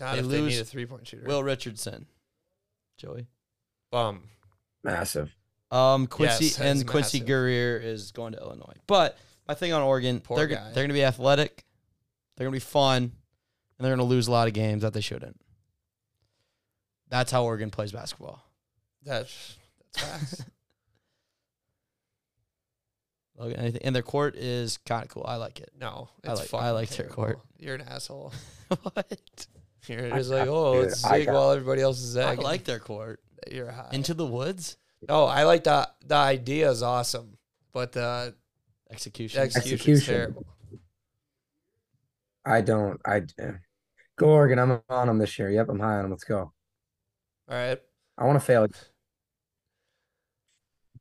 Not 0.00 0.14
They 0.14 0.18
if 0.20 0.26
they 0.28 0.40
lose 0.40 0.54
need 0.54 0.60
a 0.60 0.64
three 0.64 0.86
point 0.86 1.06
shooter. 1.06 1.26
Will 1.26 1.42
Richardson. 1.42 2.06
Joey. 2.98 3.26
Bum. 3.90 4.22
Massive. 4.84 5.34
Um, 5.70 6.06
Quincy 6.06 6.46
Yes, 6.46 6.60
and 6.60 6.86
Quincy 6.86 7.18
massive. 7.18 7.26
Guerrier 7.26 7.76
is 7.76 8.12
going 8.12 8.32
to 8.32 8.38
Illinois. 8.38 8.74
But 8.86 9.18
my 9.46 9.54
thing 9.54 9.72
on 9.72 9.82
Oregon, 9.82 10.20
Poor 10.20 10.36
they're 10.36 10.46
guy. 10.46 10.64
they're 10.66 10.82
going 10.82 10.88
to 10.88 10.94
be 10.94 11.04
athletic, 11.04 11.64
they're 12.36 12.46
going 12.46 12.58
to 12.58 12.64
be 12.64 12.70
fun, 12.70 13.02
and 13.02 13.12
they're 13.78 13.90
going 13.94 13.98
to 13.98 14.04
lose 14.10 14.28
a 14.28 14.30
lot 14.30 14.48
of 14.48 14.54
games 14.54 14.82
that 14.82 14.94
they 14.94 15.00
shouldn't. 15.02 15.38
That's 17.10 17.30
how 17.30 17.44
Oregon 17.44 17.70
plays 17.70 17.92
basketball. 17.92 18.42
That's 19.04 19.56
that's 19.94 20.06
facts. 20.06 20.44
Logan, 23.38 23.56
anything? 23.58 23.82
And 23.84 23.94
their 23.94 24.02
court 24.02 24.36
is 24.36 24.78
kind 24.78 25.04
of 25.04 25.08
cool. 25.10 25.24
I 25.26 25.36
like 25.36 25.60
it. 25.60 25.70
no, 25.78 26.08
I 26.26 26.32
it's 26.32 26.40
like- 26.52 26.62
I 26.62 26.66
fucking 26.66 26.74
like 26.74 26.88
their 26.90 27.08
court. 27.08 27.40
You're 27.58 27.76
an 27.76 27.82
asshole. 27.82 28.32
what? 28.82 29.46
You're 29.86 30.10
just 30.10 30.30
like, 30.30 30.48
oh, 30.48 30.74
Dude, 30.74 30.84
it's 30.88 31.04
I 31.04 31.20
sick 31.20 31.28
while 31.28 31.52
everybody 31.52 31.80
else 31.80 32.00
is 32.00 32.16
I 32.16 32.34
like 32.34 32.64
their 32.64 32.78
court. 32.78 33.20
You're 33.50 33.70
high. 33.70 33.90
Into 33.92 34.12
the 34.14 34.26
woods. 34.26 34.76
no, 35.08 35.24
I 35.24 35.44
like 35.44 35.64
the 35.64 35.88
the 36.04 36.16
idea 36.16 36.70
is 36.70 36.82
awesome, 36.82 37.38
but 37.72 37.92
the 37.92 38.34
Execution. 38.90 39.42
Execution. 39.42 40.14
terrible. 40.14 40.46
I 42.44 42.62
don't. 42.62 43.00
I 43.04 43.18
uh, 43.42 43.52
go 44.16 44.30
Oregon. 44.30 44.58
I'm 44.58 44.80
on 44.88 45.08
them 45.08 45.18
this 45.18 45.38
year. 45.38 45.50
Yep, 45.50 45.68
I'm 45.68 45.80
high 45.80 45.96
on 45.96 46.02
them. 46.02 46.10
Let's 46.10 46.24
go. 46.24 46.38
All 46.38 46.52
right. 47.48 47.78
I 48.16 48.24
want 48.24 48.36
to 48.36 48.44
fail. 48.44 48.66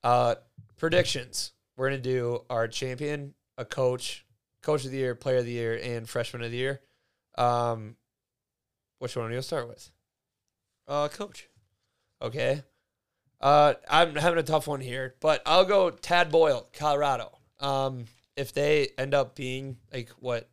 Uh, 0.03 0.35
predictions. 0.77 1.53
We're 1.77 1.89
gonna 1.89 2.01
do 2.01 2.43
our 2.49 2.67
champion, 2.67 3.33
a 3.57 3.63
coach, 3.63 4.25
coach 4.61 4.83
of 4.83 4.91
the 4.91 4.97
year, 4.97 5.15
player 5.15 5.37
of 5.37 5.45
the 5.45 5.51
year, 5.51 5.79
and 5.81 6.09
freshman 6.09 6.41
of 6.41 6.51
the 6.51 6.57
year. 6.57 6.81
Um, 7.37 7.95
which 8.99 9.15
one 9.15 9.29
do 9.29 9.35
you 9.35 9.41
start 9.41 9.67
with? 9.69 9.89
uh, 10.87 11.07
coach. 11.09 11.47
Okay. 12.21 12.63
Uh, 13.39 13.75
I'm 13.87 14.15
having 14.15 14.39
a 14.39 14.43
tough 14.43 14.67
one 14.67 14.81
here, 14.81 15.13
but 15.21 15.43
I'll 15.45 15.65
go 15.65 15.91
Tad 15.91 16.31
Boyle, 16.31 16.67
Colorado. 16.73 17.37
Um, 17.59 18.05
if 18.35 18.53
they 18.53 18.89
end 18.97 19.13
up 19.13 19.35
being 19.35 19.77
like 19.93 20.09
what 20.19 20.49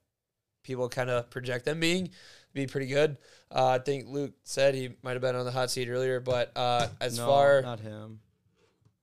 people 0.62 0.88
kind 0.90 1.08
of 1.08 1.30
project 1.30 1.64
them 1.64 1.80
being, 1.80 2.10
be 2.52 2.66
pretty 2.66 2.86
good. 2.88 3.16
Uh, 3.50 3.68
I 3.68 3.78
think 3.78 4.08
Luke 4.08 4.32
said 4.42 4.74
he 4.74 4.90
might 5.02 5.12
have 5.12 5.22
been 5.22 5.36
on 5.36 5.46
the 5.46 5.50
hot 5.52 5.70
seat 5.70 5.88
earlier, 5.88 6.20
but 6.20 6.52
uh, 6.56 6.88
as 7.00 7.16
No, 7.16 7.26
far 7.26 7.62
not 7.62 7.80
him. 7.80 8.20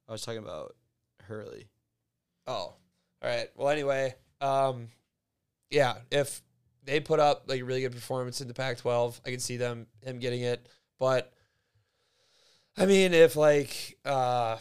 I 0.07 0.11
was 0.11 0.21
talking 0.21 0.43
about 0.43 0.75
Hurley. 1.23 1.67
Oh, 2.51 2.73
all 3.23 3.29
right. 3.29 3.47
Well, 3.55 3.69
anyway, 3.69 4.13
um, 4.41 4.89
yeah, 5.69 5.95
if 6.11 6.41
they 6.83 6.99
put 6.99 7.19
up 7.21 7.45
like 7.47 7.61
a 7.61 7.63
really 7.63 7.81
good 7.81 7.93
performance 7.93 8.41
in 8.41 8.49
the 8.49 8.53
Pac-12, 8.53 9.21
I 9.25 9.29
can 9.29 9.39
see 9.39 9.55
them 9.55 9.87
him 10.03 10.19
getting 10.19 10.41
it. 10.41 10.67
But 10.99 11.31
I 12.77 12.85
mean, 12.85 13.13
if 13.13 13.37
like 13.37 13.97
uh, 14.03 14.57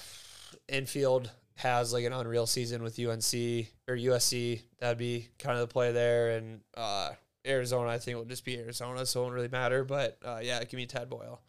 Enfield 0.68 1.30
has 1.56 1.92
like 1.92 2.04
an 2.04 2.12
unreal 2.12 2.46
season 2.46 2.84
with 2.84 2.96
UNC 2.98 3.66
or 3.88 3.96
USC, 3.96 4.62
that'd 4.78 4.96
be 4.96 5.28
kind 5.40 5.58
of 5.58 5.68
the 5.68 5.72
play 5.72 5.90
there. 5.90 6.36
And 6.36 6.60
uh, 6.76 7.10
Arizona, 7.44 7.90
I 7.90 7.98
think 7.98 8.16
will 8.16 8.24
just 8.24 8.44
be 8.44 8.56
Arizona, 8.56 9.04
so 9.04 9.20
it 9.20 9.22
won't 9.24 9.34
really 9.34 9.48
matter. 9.48 9.82
But 9.84 10.16
uh, 10.24 10.38
yeah, 10.40 10.62
give 10.62 10.78
me 10.78 10.86
Tad 10.86 11.10
Boyle. 11.10 11.40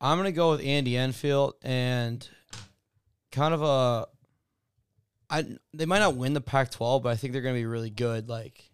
I'm 0.00 0.18
gonna 0.18 0.30
go 0.30 0.52
with 0.52 0.64
Andy 0.64 0.96
Enfield 0.96 1.54
and 1.62 2.28
kind 3.32 3.54
of 3.54 3.62
a. 3.62 4.06
I 5.32 5.46
they 5.72 5.86
might 5.86 6.00
not 6.00 6.14
win 6.16 6.34
the 6.34 6.40
Pac-12, 6.42 7.02
but 7.02 7.08
I 7.08 7.16
think 7.16 7.32
they're 7.32 7.42
gonna 7.42 7.54
be 7.54 7.64
really 7.64 7.90
good, 7.90 8.28
like 8.28 8.70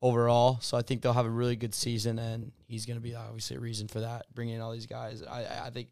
overall. 0.00 0.58
So 0.60 0.76
I 0.78 0.82
think 0.82 1.02
they'll 1.02 1.12
have 1.12 1.26
a 1.26 1.30
really 1.30 1.56
good 1.56 1.74
season, 1.74 2.18
and 2.20 2.52
he's 2.68 2.86
gonna 2.86 3.00
be 3.00 3.14
obviously 3.16 3.56
a 3.56 3.60
reason 3.60 3.88
for 3.88 4.00
that, 4.00 4.32
bringing 4.32 4.54
in 4.54 4.60
all 4.60 4.70
these 4.72 4.86
guys. 4.86 5.22
I 5.24 5.66
I- 5.66 5.70
think 5.70 5.88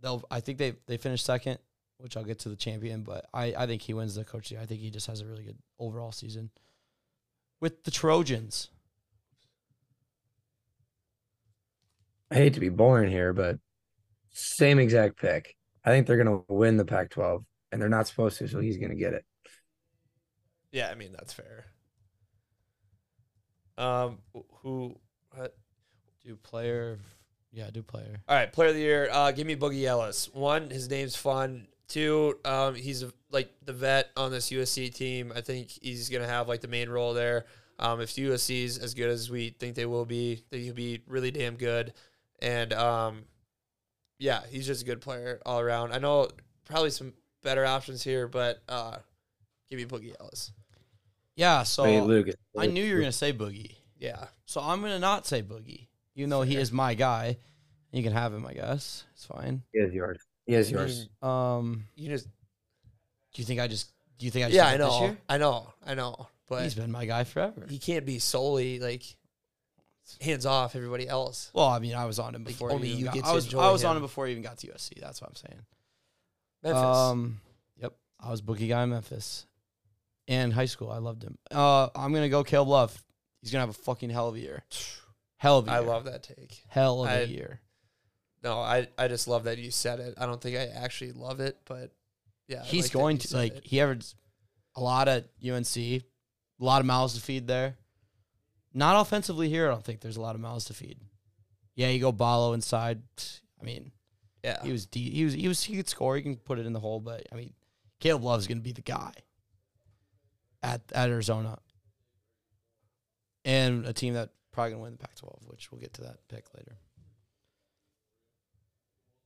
they'll. 0.00 0.22
I 0.30 0.40
think 0.40 0.58
they 0.58 0.74
they 0.86 0.98
finished 0.98 1.24
second, 1.24 1.58
which 1.96 2.16
I'll 2.18 2.24
get 2.24 2.38
to 2.40 2.50
the 2.50 2.56
champion, 2.56 3.02
but 3.02 3.26
I 3.32 3.54
I 3.56 3.66
think 3.66 3.80
he 3.82 3.94
wins 3.94 4.14
the 4.14 4.24
coach. 4.24 4.52
I 4.52 4.66
think 4.66 4.80
he 4.82 4.90
just 4.90 5.06
has 5.06 5.20
a 5.22 5.26
really 5.26 5.44
good 5.44 5.58
overall 5.78 6.12
season 6.12 6.50
with 7.60 7.84
the 7.84 7.90
Trojans. 7.90 8.68
I 12.30 12.36
hate 12.36 12.54
to 12.54 12.60
be 12.60 12.68
boring 12.70 13.10
here, 13.10 13.32
but 13.32 13.58
same 14.30 14.78
exact 14.78 15.16
pick. 15.18 15.56
I 15.84 15.90
think 15.90 16.06
they're 16.06 16.16
gonna 16.16 16.42
win 16.48 16.76
the 16.76 16.84
Pac-12, 16.84 17.44
and 17.72 17.80
they're 17.80 17.88
not 17.88 18.06
supposed 18.06 18.38
to, 18.38 18.48
so 18.48 18.60
he's 18.60 18.76
gonna 18.76 18.94
get 18.94 19.14
it. 19.14 19.24
Yeah, 20.70 20.88
I 20.90 20.94
mean 20.94 21.12
that's 21.12 21.32
fair. 21.32 21.66
Um, 23.78 24.18
who? 24.62 24.94
What? 25.34 25.56
Do 26.24 26.36
player, 26.36 26.98
yeah, 27.52 27.70
do 27.70 27.82
player. 27.82 28.20
All 28.28 28.36
right, 28.36 28.52
player 28.52 28.68
of 28.68 28.74
the 28.74 28.80
year. 28.80 29.08
Uh, 29.10 29.32
give 29.32 29.46
me 29.46 29.56
Boogie 29.56 29.84
Ellis. 29.84 30.28
One, 30.32 30.70
his 30.70 30.88
name's 30.88 31.16
fun. 31.16 31.66
Two, 31.88 32.38
um, 32.44 32.74
he's 32.74 33.02
a, 33.02 33.12
like 33.30 33.52
the 33.64 33.72
vet 33.72 34.10
on 34.16 34.30
this 34.30 34.50
USC 34.50 34.94
team. 34.94 35.32
I 35.34 35.40
think 35.40 35.68
he's 35.68 36.08
gonna 36.08 36.28
have 36.28 36.48
like 36.48 36.60
the 36.60 36.68
main 36.68 36.88
role 36.88 37.14
there. 37.14 37.46
Um, 37.78 38.00
if 38.00 38.14
USC's 38.14 38.78
as 38.78 38.94
good 38.94 39.10
as 39.10 39.30
we 39.30 39.50
think 39.50 39.74
they 39.74 39.86
will 39.86 40.04
be, 40.04 40.44
then 40.50 40.60
he'll 40.60 40.74
be 40.74 41.02
really 41.06 41.30
damn 41.30 41.56
good. 41.56 41.92
And 42.40 42.72
um, 42.72 43.24
yeah, 44.18 44.42
he's 44.48 44.66
just 44.66 44.82
a 44.82 44.84
good 44.84 45.00
player 45.00 45.40
all 45.44 45.58
around. 45.58 45.92
I 45.92 45.98
know 45.98 46.28
probably 46.64 46.90
some 46.90 47.12
better 47.42 47.64
options 47.66 48.02
here, 48.02 48.28
but 48.28 48.62
uh, 48.68 48.96
give 49.70 49.78
me 49.78 49.84
Boogie 49.84 50.14
Ellis. 50.20 50.52
Yeah, 51.36 51.62
so 51.62 51.84
Wait, 51.84 52.00
Lucas. 52.00 52.34
I 52.58 52.66
knew 52.66 52.84
you 52.84 52.94
were 52.94 53.00
gonna 53.00 53.12
say 53.12 53.32
Boogie. 53.32 53.76
Yeah, 53.98 54.26
So 54.46 54.60
I'm 54.60 54.80
gonna 54.82 54.98
not 54.98 55.26
say 55.26 55.42
Boogie, 55.42 55.86
even 56.16 56.28
though 56.30 56.42
he 56.42 56.56
is 56.56 56.72
my 56.72 56.94
guy. 56.94 57.36
You 57.92 58.02
can 58.02 58.12
have 58.12 58.32
him, 58.32 58.46
I 58.46 58.54
guess. 58.54 59.04
It's 59.14 59.26
fine. 59.26 59.62
He 59.72 59.78
is 59.78 59.92
yours. 59.94 60.18
He 60.46 60.54
is 60.54 60.70
yours. 60.70 61.08
Um, 61.20 61.84
you 61.94 62.08
just 62.08 62.24
do 62.24 63.40
you 63.42 63.44
think 63.44 63.60
I 63.60 63.68
just? 63.68 63.88
Do 64.18 64.24
you 64.26 64.30
think 64.32 64.46
I? 64.46 64.48
Just 64.48 64.56
yeah, 64.56 64.66
I 64.68 64.74
it 64.74 64.78
This 64.78 64.86
know, 64.88 65.00
year? 65.02 65.16
I 65.28 65.38
know, 65.38 65.72
I 65.86 65.94
know, 65.94 66.26
but 66.48 66.62
He's 66.64 66.74
been 66.74 66.90
my 66.90 67.04
guy 67.06 67.24
forever. 67.24 67.66
he 67.68 67.78
can't 67.78 68.04
be 68.06 68.18
solely 68.18 68.78
like 68.80 69.02
hands 70.20 70.44
off 70.46 70.74
everybody 70.76 71.08
else. 71.08 71.50
Well, 71.54 71.68
I 71.68 71.78
mean, 71.78 71.94
I 71.94 72.04
was 72.06 72.18
on 72.18 72.34
him 72.34 72.42
Like, 72.44 72.48
before. 72.54 72.70
he 72.70 72.74
only 72.74 72.88
even 72.88 72.98
you 73.00 73.04
got- 73.06 73.14
get 73.14 73.24
I 73.24 73.28
to 73.28 73.34
was 73.34 73.44
enjoy 73.44 73.60
I 73.60 73.70
was 73.70 73.84
on 73.84 73.92
him. 73.92 73.98
him 73.98 74.02
before 74.02 74.26
he 74.26 74.32
even 74.32 74.42
got 74.42 74.58
to 74.58 74.66
USC. 74.66 75.00
That's 75.00 75.20
what 75.20 75.28
I'm 75.30 75.36
saying. 75.36 75.62
Memphis. 76.62 76.82
Um, 76.82 77.40
yep, 77.76 77.94
I 78.20 78.30
was 78.30 78.40
bookie 78.40 78.68
guy 78.68 78.82
in 78.84 78.90
Memphis, 78.90 79.46
and 80.28 80.52
high 80.52 80.66
school. 80.66 80.90
I 80.90 80.98
loved 80.98 81.22
him. 81.22 81.36
Uh, 81.50 81.88
I'm 81.94 82.12
gonna 82.12 82.28
go 82.28 82.44
Caleb 82.44 82.68
Love. 82.68 83.04
He's 83.40 83.50
gonna 83.50 83.62
have 83.62 83.70
a 83.70 83.72
fucking 83.74 84.10
hell 84.10 84.28
of 84.28 84.34
a 84.36 84.40
year. 84.40 84.62
Hell 85.38 85.58
of 85.58 85.66
a 85.66 85.70
year. 85.70 85.80
I 85.80 85.82
love 85.82 86.04
that 86.04 86.22
take. 86.22 86.62
hell 86.68 87.02
of 87.04 87.10
a 87.10 87.22
I- 87.22 87.24
year. 87.24 87.60
No, 88.44 88.58
I, 88.58 88.88
I 88.98 89.06
just 89.06 89.28
love 89.28 89.44
that 89.44 89.58
you 89.58 89.70
said 89.70 90.00
it. 90.00 90.14
I 90.18 90.26
don't 90.26 90.40
think 90.40 90.56
I 90.56 90.66
actually 90.66 91.12
love 91.12 91.38
it, 91.38 91.56
but 91.64 91.92
yeah, 92.48 92.64
He's 92.64 92.86
like 92.86 92.92
going 92.92 93.18
to 93.18 93.36
like 93.36 93.56
it. 93.58 93.64
he 93.64 93.80
averaged 93.80 94.14
a 94.74 94.80
lot 94.80 95.06
at 95.06 95.28
UNC, 95.48 95.76
a 95.76 96.02
lot 96.58 96.80
of 96.80 96.86
mouths 96.86 97.14
to 97.14 97.20
feed 97.20 97.46
there. 97.46 97.76
Not 98.74 99.00
offensively 99.00 99.48
here, 99.48 99.68
I 99.68 99.70
don't 99.70 99.84
think 99.84 100.00
there's 100.00 100.16
a 100.16 100.20
lot 100.20 100.34
of 100.34 100.40
mouths 100.40 100.64
to 100.64 100.74
feed. 100.74 100.98
Yeah, 101.76 101.88
you 101.88 102.00
go 102.00 102.10
Ballo 102.10 102.52
inside. 102.52 103.00
I 103.60 103.64
mean, 103.64 103.92
yeah. 104.42 104.62
he 104.62 104.72
was 104.72 104.86
de- 104.86 105.10
he 105.10 105.24
was 105.24 105.34
he 105.34 105.48
was 105.48 105.62
he 105.62 105.76
could 105.76 105.88
score. 105.88 106.16
He 106.16 106.22
can 106.22 106.36
put 106.36 106.58
it 106.58 106.66
in 106.66 106.72
the 106.72 106.80
hole, 106.80 107.00
but 107.00 107.26
I 107.32 107.36
mean, 107.36 107.52
Caleb 108.00 108.24
Love's 108.24 108.46
going 108.46 108.58
to 108.58 108.64
be 108.64 108.72
the 108.72 108.82
guy 108.82 109.12
at 110.62 110.82
at 110.92 111.10
Arizona, 111.10 111.58
and 113.44 113.86
a 113.86 113.92
team 113.92 114.14
that 114.14 114.30
probably 114.50 114.72
going 114.72 114.80
to 114.80 114.82
win 114.82 114.92
the 114.92 114.98
Pac-12, 114.98 115.48
which 115.48 115.70
we'll 115.72 115.80
get 115.80 115.94
to 115.94 116.02
that 116.02 116.16
pick 116.28 116.44
later. 116.54 116.76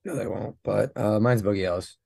No, 0.05 0.15
they 0.15 0.27
won't. 0.27 0.57
But 0.63 0.97
uh, 0.97 1.19
mine's 1.19 1.43
Boogie 1.43 1.65
Ellis. 1.65 1.97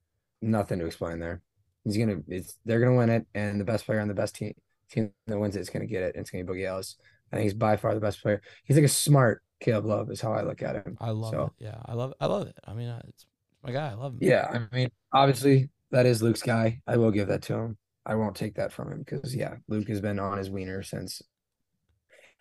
Nothing 0.40 0.78
to 0.78 0.86
explain 0.86 1.18
there. 1.18 1.42
He's 1.84 1.98
gonna. 1.98 2.18
It's 2.28 2.56
they're 2.64 2.80
gonna 2.80 2.96
win 2.96 3.10
it, 3.10 3.26
and 3.34 3.60
the 3.60 3.64
best 3.64 3.84
player 3.84 4.00
on 4.00 4.08
the 4.08 4.14
best 4.14 4.36
team 4.36 4.54
team 4.90 5.12
that 5.26 5.38
wins 5.38 5.56
it 5.56 5.60
is 5.60 5.70
gonna 5.70 5.86
get 5.86 6.02
it. 6.02 6.14
And 6.14 6.22
it's 6.22 6.30
gonna 6.30 6.44
be 6.44 6.52
Boogie 6.52 6.66
Ellis. 6.66 6.96
I 7.32 7.36
think 7.36 7.44
he's 7.44 7.54
by 7.54 7.76
far 7.76 7.94
the 7.94 8.00
best 8.00 8.22
player. 8.22 8.40
He's 8.64 8.76
like 8.76 8.84
a 8.84 8.88
smart 8.88 9.42
Caleb 9.60 9.86
Love, 9.86 10.10
is 10.10 10.20
how 10.20 10.32
I 10.32 10.42
look 10.42 10.62
at 10.62 10.76
him. 10.76 10.96
I 11.00 11.10
love 11.10 11.32
So- 11.32 11.52
it. 11.58 11.64
Yeah, 11.64 11.78
I 11.84 11.94
love 11.94 12.14
I 12.20 12.26
love 12.26 12.46
it. 12.48 12.56
I 12.64 12.74
mean, 12.74 12.88
it's 13.08 13.26
my 13.62 13.72
guy. 13.72 13.90
I 13.90 13.94
love 13.94 14.14
him. 14.14 14.18
Yeah, 14.22 14.46
I 14.70 14.74
mean, 14.74 14.90
obviously 15.12 15.68
that 15.90 16.06
is 16.06 16.22
Luke's 16.22 16.42
guy. 16.42 16.80
I 16.86 16.96
will 16.96 17.10
give 17.10 17.28
that 17.28 17.42
to 17.42 17.54
him. 17.54 17.78
I 18.06 18.14
won't 18.14 18.34
take 18.36 18.54
that 18.54 18.72
from 18.72 18.90
him 18.92 18.98
because 19.00 19.34
yeah, 19.34 19.56
Luke 19.68 19.88
has 19.88 20.00
been 20.00 20.18
on 20.18 20.38
his 20.38 20.48
wiener 20.50 20.82
since. 20.82 21.20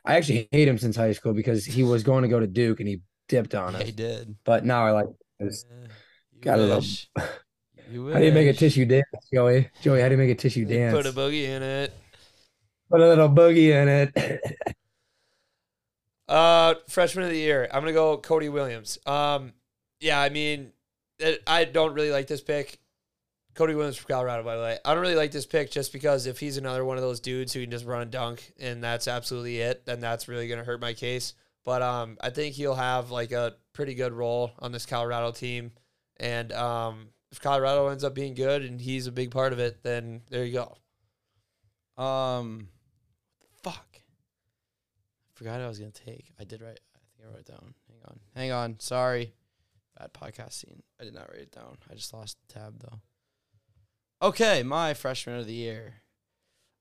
I 0.05 0.15
actually 0.15 0.47
hate 0.51 0.67
him 0.67 0.77
since 0.77 0.95
high 0.95 1.11
school 1.11 1.33
because 1.33 1.65
he 1.65 1.83
was 1.83 2.03
going 2.03 2.21
to 2.23 2.29
go 2.29 2.39
to 2.39 2.47
Duke 2.47 2.79
and 2.79 2.87
he 2.87 3.01
dipped 3.27 3.53
on 3.53 3.73
Yeah, 3.73 3.79
us. 3.79 3.85
he 3.85 3.91
did. 3.91 4.35
But 4.45 4.63
now 4.65 4.85
I 4.85 4.91
like. 4.91 5.07
This. 5.39 5.65
Yeah, 5.69 5.87
Got 6.41 6.59
a 6.59 6.61
little- 6.61 6.77
wish. 6.77 7.09
You 7.91 8.07
How 8.13 8.19
do 8.19 8.25
you 8.25 8.31
make 8.31 8.47
a 8.47 8.53
tissue 8.53 8.85
dance, 8.85 9.05
Joey? 9.33 9.69
Joey, 9.81 10.01
how 10.01 10.07
do 10.07 10.13
you 10.13 10.17
make 10.17 10.29
a 10.29 10.35
tissue 10.35 10.63
dance? 10.65 10.95
Put 10.95 11.05
a 11.05 11.11
boogie 11.11 11.43
in 11.49 11.61
it. 11.63 11.93
Put 12.89 13.01
a 13.01 13.07
little 13.07 13.29
boogie 13.29 13.69
in 13.71 13.87
it. 13.89 14.75
Uh, 16.29 16.75
freshman 16.87 17.25
of 17.25 17.31
the 17.31 17.37
year. 17.37 17.67
I'm 17.73 17.81
gonna 17.81 17.91
go 17.91 18.15
Cody 18.17 18.49
Williams. 18.49 18.99
Um, 19.07 19.53
yeah, 19.99 20.21
I 20.21 20.29
mean, 20.29 20.71
it, 21.17 21.41
I 21.47 21.65
don't 21.65 21.95
really 21.95 22.11
like 22.11 22.27
this 22.27 22.41
pick. 22.41 22.77
Cody 23.55 23.73
Williams 23.73 23.97
from 23.97 24.13
Colorado, 24.13 24.43
by 24.43 24.55
the 24.55 24.61
way. 24.61 24.77
I 24.85 24.93
don't 24.93 25.01
really 25.01 25.15
like 25.15 25.31
this 25.31 25.47
pick 25.47 25.71
just 25.71 25.91
because 25.91 26.27
if 26.27 26.39
he's 26.39 26.57
another 26.57 26.85
one 26.85 26.97
of 26.97 27.03
those 27.03 27.19
dudes 27.19 27.51
who 27.51 27.61
can 27.61 27.71
just 27.71 27.83
run 27.83 28.03
and 28.03 28.11
dunk 28.11 28.53
and 28.59 28.83
that's 28.83 29.07
absolutely 29.07 29.57
it, 29.57 29.87
then 29.87 29.99
that's 29.99 30.27
really 30.27 30.47
gonna 30.47 30.63
hurt 30.63 30.79
my 30.79 30.93
case. 30.93 31.33
But 31.65 31.81
um, 31.81 32.15
I 32.21 32.29
think 32.29 32.53
he'll 32.53 32.75
have 32.75 33.09
like 33.09 33.31
a 33.31 33.55
pretty 33.73 33.95
good 33.95 34.13
role 34.13 34.51
on 34.59 34.71
this 34.71 34.85
Colorado 34.85 35.31
team, 35.31 35.71
and 36.17 36.53
um, 36.53 37.07
if 37.31 37.41
Colorado 37.41 37.87
ends 37.87 38.03
up 38.03 38.13
being 38.13 38.35
good 38.35 38.61
and 38.61 38.79
he's 38.79 39.07
a 39.07 39.11
big 39.11 39.31
part 39.31 39.51
of 39.51 39.57
it, 39.57 39.81
then 39.81 40.21
there 40.29 40.45
you 40.45 40.53
go. 40.53 42.03
Um, 42.03 42.69
forgot 45.39 45.53
what 45.53 45.61
I 45.61 45.67
was 45.69 45.79
gonna 45.79 45.91
take. 45.91 46.33
I 46.37 46.43
did 46.43 46.61
write. 46.61 46.81
I 46.93 46.99
think 46.99 47.23
I 47.23 47.31
wrote 47.31 47.39
it 47.39 47.45
down. 47.45 47.73
Hang 47.87 47.99
on. 48.05 48.19
Hang 48.35 48.51
on. 48.51 48.79
Sorry. 48.79 49.33
Bad 49.97 50.13
podcast 50.13 50.51
scene. 50.51 50.83
I 50.99 51.05
did 51.05 51.13
not 51.13 51.29
write 51.29 51.39
it 51.39 51.51
down. 51.53 51.77
I 51.89 51.95
just 51.95 52.13
lost 52.13 52.37
the 52.45 52.53
tab 52.53 52.77
though. 52.81 52.99
Okay, 54.21 54.63
my 54.63 54.93
freshman 54.93 55.39
of 55.39 55.47
the 55.47 55.53
year. 55.53 55.93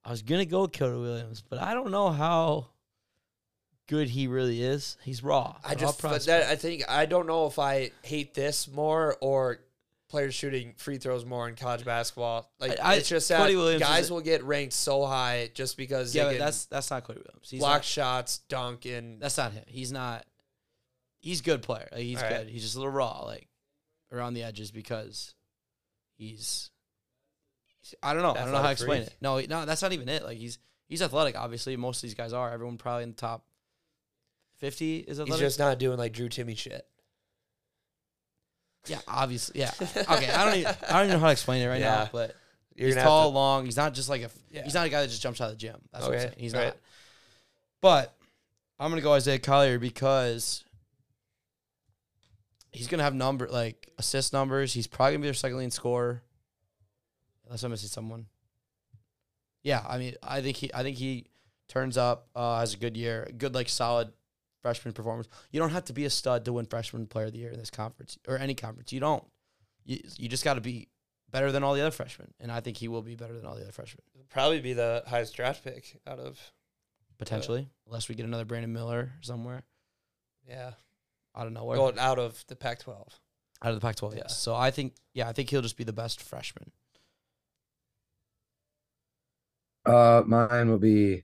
I 0.05 0.11
was 0.11 0.23
gonna 0.23 0.45
go 0.45 0.67
Cody 0.67 0.99
Williams, 0.99 1.41
but 1.41 1.61
I 1.63 1.73
don't 1.73 1.93
know 1.93 2.11
how 2.11 2.71
good 3.87 4.09
he 4.09 4.27
really 4.27 4.61
is. 4.61 4.97
He's 5.05 5.23
raw. 5.23 5.55
I 5.65 5.77
just 5.77 6.03
but 6.03 6.25
that 6.27 6.51
I 6.51 6.57
think 6.57 6.83
I 6.89 7.07
don't 7.07 7.29
know 7.29 7.47
if 7.47 7.61
I 7.61 7.93
hate 8.03 8.35
this 8.35 8.67
more 8.67 9.17
or 9.21 9.61
players 10.09 10.35
shooting 10.35 10.75
free 10.77 10.99
throws 10.99 11.25
more 11.25 11.49
in 11.49 11.55
college 11.55 11.85
basketball. 11.85 12.51
Like 12.59 12.79
I- 12.81 12.97
it's 12.97 13.09
just 13.09 13.29
that 13.29 13.79
guys 13.79 14.11
will 14.11 14.21
get 14.21 14.43
ranked 14.43 14.73
so 14.73 15.05
high 15.05 15.51
just 15.55 15.77
because 15.77 16.15
yeah, 16.15 16.25
but 16.25 16.39
that's 16.39 16.65
that's 16.67 16.91
not 16.91 17.05
Cody 17.05 17.21
Williams. 17.21 17.51
He's 17.51 17.61
block 17.61 17.79
not, 17.79 17.85
shots, 17.85 18.39
dunk, 18.49 18.87
and 18.87 19.21
that's 19.21 19.37
not 19.37 19.53
him. 19.53 19.65
He's 19.67 19.93
not. 19.93 20.25
He's 21.21 21.41
a 21.41 21.43
good 21.43 21.63
player. 21.63 21.89
Like, 21.93 22.03
he's 22.03 22.21
right. 22.23 22.39
good. 22.39 22.49
He's 22.49 22.63
just 22.63 22.77
a 22.77 22.79
little 22.79 22.93
raw, 22.93 23.25
like 23.25 23.49
around 24.13 24.35
the 24.35 24.43
edges 24.45 24.71
because 24.71 25.35
he's. 26.17 26.71
he's- 27.67 27.95
I 28.03 28.15
don't 28.15 28.23
know. 28.23 28.33
I 28.33 28.45
don't 28.45 28.53
know 28.53 28.59
how 28.59 28.67
to 28.67 28.73
explain 28.73 29.03
freak. 29.03 29.09
it. 29.09 29.17
No, 29.21 29.41
no, 29.41 29.65
that's 29.65 29.83
not 29.83 29.93
even 29.93 30.09
it. 30.09 30.25
Like 30.25 30.39
he's 30.39 30.59
he's 30.89 31.03
athletic. 31.03 31.37
Obviously, 31.39 31.77
most 31.77 31.99
of 31.99 32.03
these 32.03 32.15
guys 32.15 32.33
are. 32.33 32.51
Everyone 32.51 32.79
probably 32.79 33.05
in 33.05 33.11
the 33.11 33.17
top 33.17 33.45
fifty 34.59 34.99
is 34.99 35.19
he's 35.19 35.21
athletic. 35.21 35.41
just 35.41 35.59
not 35.59 35.79
doing 35.79 35.99
like 35.99 36.13
Drew 36.13 36.29
Timme 36.29 36.57
shit. 36.57 36.87
Yeah, 38.87 39.01
obviously. 39.07 39.61
Yeah. 39.61 39.73
Okay. 39.81 40.31
I 40.31 40.45
don't. 40.45 40.59
Even, 40.59 40.75
I 40.89 40.93
don't 40.93 41.05
even 41.05 41.11
know 41.15 41.19
how 41.21 41.27
to 41.27 41.33
explain 41.33 41.63
it 41.63 41.67
right 41.67 41.81
Yeah. 41.81 41.91
now. 42.05 42.09
But 42.13 42.35
You're 42.75 42.87
he's 42.87 42.95
gonna 42.95 43.03
have 43.03 43.09
tall, 43.11 43.31
to- 43.31 43.35
long. 43.35 43.65
He's 43.65 43.77
not 43.77 43.93
just 43.95 44.09
like 44.09 44.23
a. 44.23 44.31
Yeah. 44.51 44.65
He's 44.65 44.75
not 44.75 44.87
a 44.87 44.91
guy 44.91 45.01
that 45.03 45.09
just 45.09 45.23
jumps 45.23 45.41
out 45.41 45.47
of 45.47 45.51
the 45.53 45.57
gym. 45.59 45.77
That's 45.93 46.05
what 46.05 46.13
I'm 46.13 46.19
Okay, 46.19 46.23
saying. 46.29 46.35
He's 46.39 46.55
right. 46.55 46.67
not. 46.67 46.77
But 47.81 48.15
I'm 48.79 48.91
gonna 48.91 49.03
go 49.03 49.13
Isaiah 49.13 49.39
Collier 49.39 49.79
because 49.79 50.65
he's 52.73 52.87
gonna 52.89 53.03
have 53.03 53.15
number 53.15 53.49
like 53.49 53.91
assist 53.99 54.33
numbers. 54.33 54.73
He's 54.73 54.87
probably 54.87 55.13
gonna 55.15 55.23
be 55.23 55.27
their 55.29 55.35
second 55.35 55.59
leading 55.59 55.71
scorer, 55.71 56.23
unless 57.47 57.63
I'm 57.63 57.71
missing 57.71 57.89
someone. 57.89 58.27
Yeah, 59.63 59.85
I 59.87 59.99
mean, 59.99 60.15
I 60.23 60.41
think 60.41 60.57
he, 60.57 60.73
I 60.73 60.83
think 60.83 60.97
he 60.97 61.27
turns 61.69 61.99
up, 61.99 62.29
uh, 62.35 62.61
has 62.61 62.75
a 62.75 62.77
good 62.77 62.97
year, 62.97 63.29
good 63.37 63.55
like 63.55 63.69
solid 63.69 64.09
freshman 64.63 64.93
performance. 64.95 65.29
You 65.51 65.61
don't 65.61 65.71
have 65.71 65.85
to 65.87 65.93
be 65.93 66.05
a 66.05 66.11
stud 66.11 66.45
to 66.45 66.53
win 66.53 66.67
freshman 66.67 67.07
player 67.07 67.27
of 67.27 67.33
the 67.33 67.39
year 67.39 67.51
in 67.51 67.59
this 67.59 67.71
conference 67.71 68.19
or 68.27 68.39
any 68.39 68.55
conference. 68.55 68.93
You 68.93 69.01
don't. 69.01 69.25
You 69.85 69.99
you 70.17 70.29
just 70.29 70.45
got 70.45 70.55
to 70.55 70.61
be 70.61 70.89
better 71.31 71.53
than 71.53 71.63
all 71.63 71.75
the 71.75 71.81
other 71.81 71.91
freshmen, 71.91 72.33
and 72.41 72.51
I 72.51 72.61
think 72.61 72.77
he 72.77 72.89
will 72.89 73.03
be 73.03 73.15
better 73.15 73.35
than 73.35 73.47
all 73.47 73.55
the 73.55 73.63
other 73.63 73.73
freshmen 73.73 74.03
probably 74.29 74.61
be 74.61 74.73
the 74.73 75.03
highest 75.07 75.35
draft 75.35 75.65
pick 75.65 76.01
out 76.07 76.19
of 76.19 76.39
potentially, 77.19 77.69
unless 77.87 78.09
we 78.09 78.15
get 78.15 78.27
another 78.27 78.45
Brandon 78.45 78.73
Miller 78.73 79.13
somewhere 79.21 79.63
yeah 80.49 80.73
out 81.37 81.47
of 81.47 81.53
nowhere. 81.53 81.77
going 81.77 81.99
out 81.99 82.19
of 82.19 82.45
the 82.49 82.57
Pac-12. 82.57 82.91
out 83.63 83.73
of 83.73 83.75
the 83.75 83.81
Pac-12. 83.81 84.13
Yeah. 84.13 84.19
Yes. 84.23 84.39
So 84.39 84.55
I 84.55 84.71
think, 84.71 84.95
yeah, 85.15 85.29
I 85.29 85.33
think 85.33 85.51
he'll 85.51 85.63
just 85.63 85.77
be 85.77 85.85
the 85.85 85.93
best 85.93 86.21
freshman. 86.21 86.73
Uh, 89.87 90.23
mine 90.27 90.69
will 90.69 90.79
be 90.79 91.23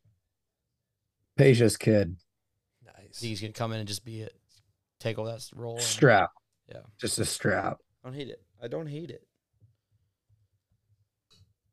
Peja's 1.38 1.76
kid. 1.76 2.16
I 3.14 3.16
Nice. 3.16 3.20
think 3.20 3.28
he's 3.30 3.40
gonna 3.40 3.52
come 3.52 3.72
in 3.72 3.78
and 3.78 3.86
just 3.88 4.04
be 4.04 4.22
it, 4.22 4.34
take 4.98 5.18
all 5.18 5.24
that 5.26 5.48
role. 5.54 5.76
and- 5.76 5.84
Strap. 5.84 6.30
Yeah. 6.68 6.80
Just 6.98 7.18
a 7.20 7.24
strap. 7.24 7.78
I 8.02 8.08
don't 8.08 8.14
hate 8.16 8.28
it. 8.28 8.42
I 8.60 8.66
don't 8.68 8.86
hate 8.88 9.10
it. 9.10 9.26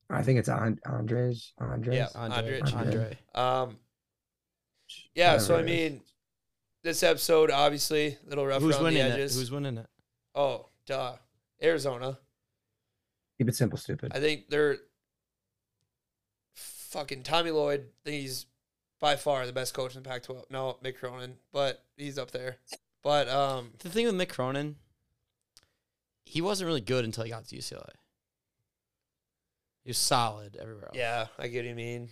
I 0.10 0.22
think 0.24 0.40
it's 0.40 0.50
And- 0.50 0.80
Andres. 0.86 1.54
Andres. 1.58 1.96
Yeah. 1.96 2.08
Andre, 2.16 2.60
Andre. 2.60 2.74
Andre. 2.80 3.20
Um. 3.34 3.80
Yeah. 5.16 5.38
So 5.38 5.56
I 5.56 5.58
Whatever 5.62 5.68
it 5.70 5.72
is. 5.86 5.92
mean, 5.94 6.04
this 6.84 7.04
episode 7.04 7.50
obviously 7.50 8.18
a 8.26 8.30
little 8.30 8.46
rough 8.46 8.62
Who's 8.62 8.76
around 8.76 8.84
winning 8.86 9.04
the 9.04 9.10
it? 9.10 9.14
edges. 9.14 9.36
Who's 9.36 9.52
winning 9.52 9.78
it? 9.78 9.88
oh, 10.36 10.70
duh, 10.86 11.18
Arizona. 11.64 12.20
Keep 13.38 13.50
it 13.50 13.56
simple, 13.56 13.78
stupid. 13.78 14.12
I 14.14 14.20
think 14.20 14.50
they're 14.50 14.78
fucking 16.56 17.24
Tommy 17.24 17.52
Lloyd. 17.52 17.82
I 18.06 18.10
think 18.10 18.22
he's 18.22 18.46
by 19.02 19.18
far 19.18 19.46
the 19.46 19.52
best 19.52 19.74
coach 19.74 19.96
in 19.98 20.04
the 20.04 20.08
Pac-12. 20.10 20.44
No, 20.50 20.78
Mick 20.84 20.96
Cronin, 20.96 21.36
but 21.52 21.84
he's 21.98 22.18
up 22.18 22.32
there. 22.32 22.58
But 23.04 23.28
um, 23.28 23.72
The 23.80 23.90
thing 23.90 24.06
with 24.06 24.16
Mick 24.16 24.30
Cronin, 24.30 24.76
he 26.24 26.40
wasn't 26.40 26.68
really 26.68 26.82
good 26.82 27.04
until 27.04 27.24
he 27.26 27.32
got 27.32 27.46
to 27.46 27.56
UCLA. 27.58 27.90
He 29.84 29.90
was 29.90 29.98
solid 29.98 30.56
everywhere 30.62 30.86
else. 30.86 30.96
yeah, 30.96 31.26
I 31.40 31.48
get 31.48 31.66
what 31.66 31.70
you 31.70 31.76
mean. 31.76 32.10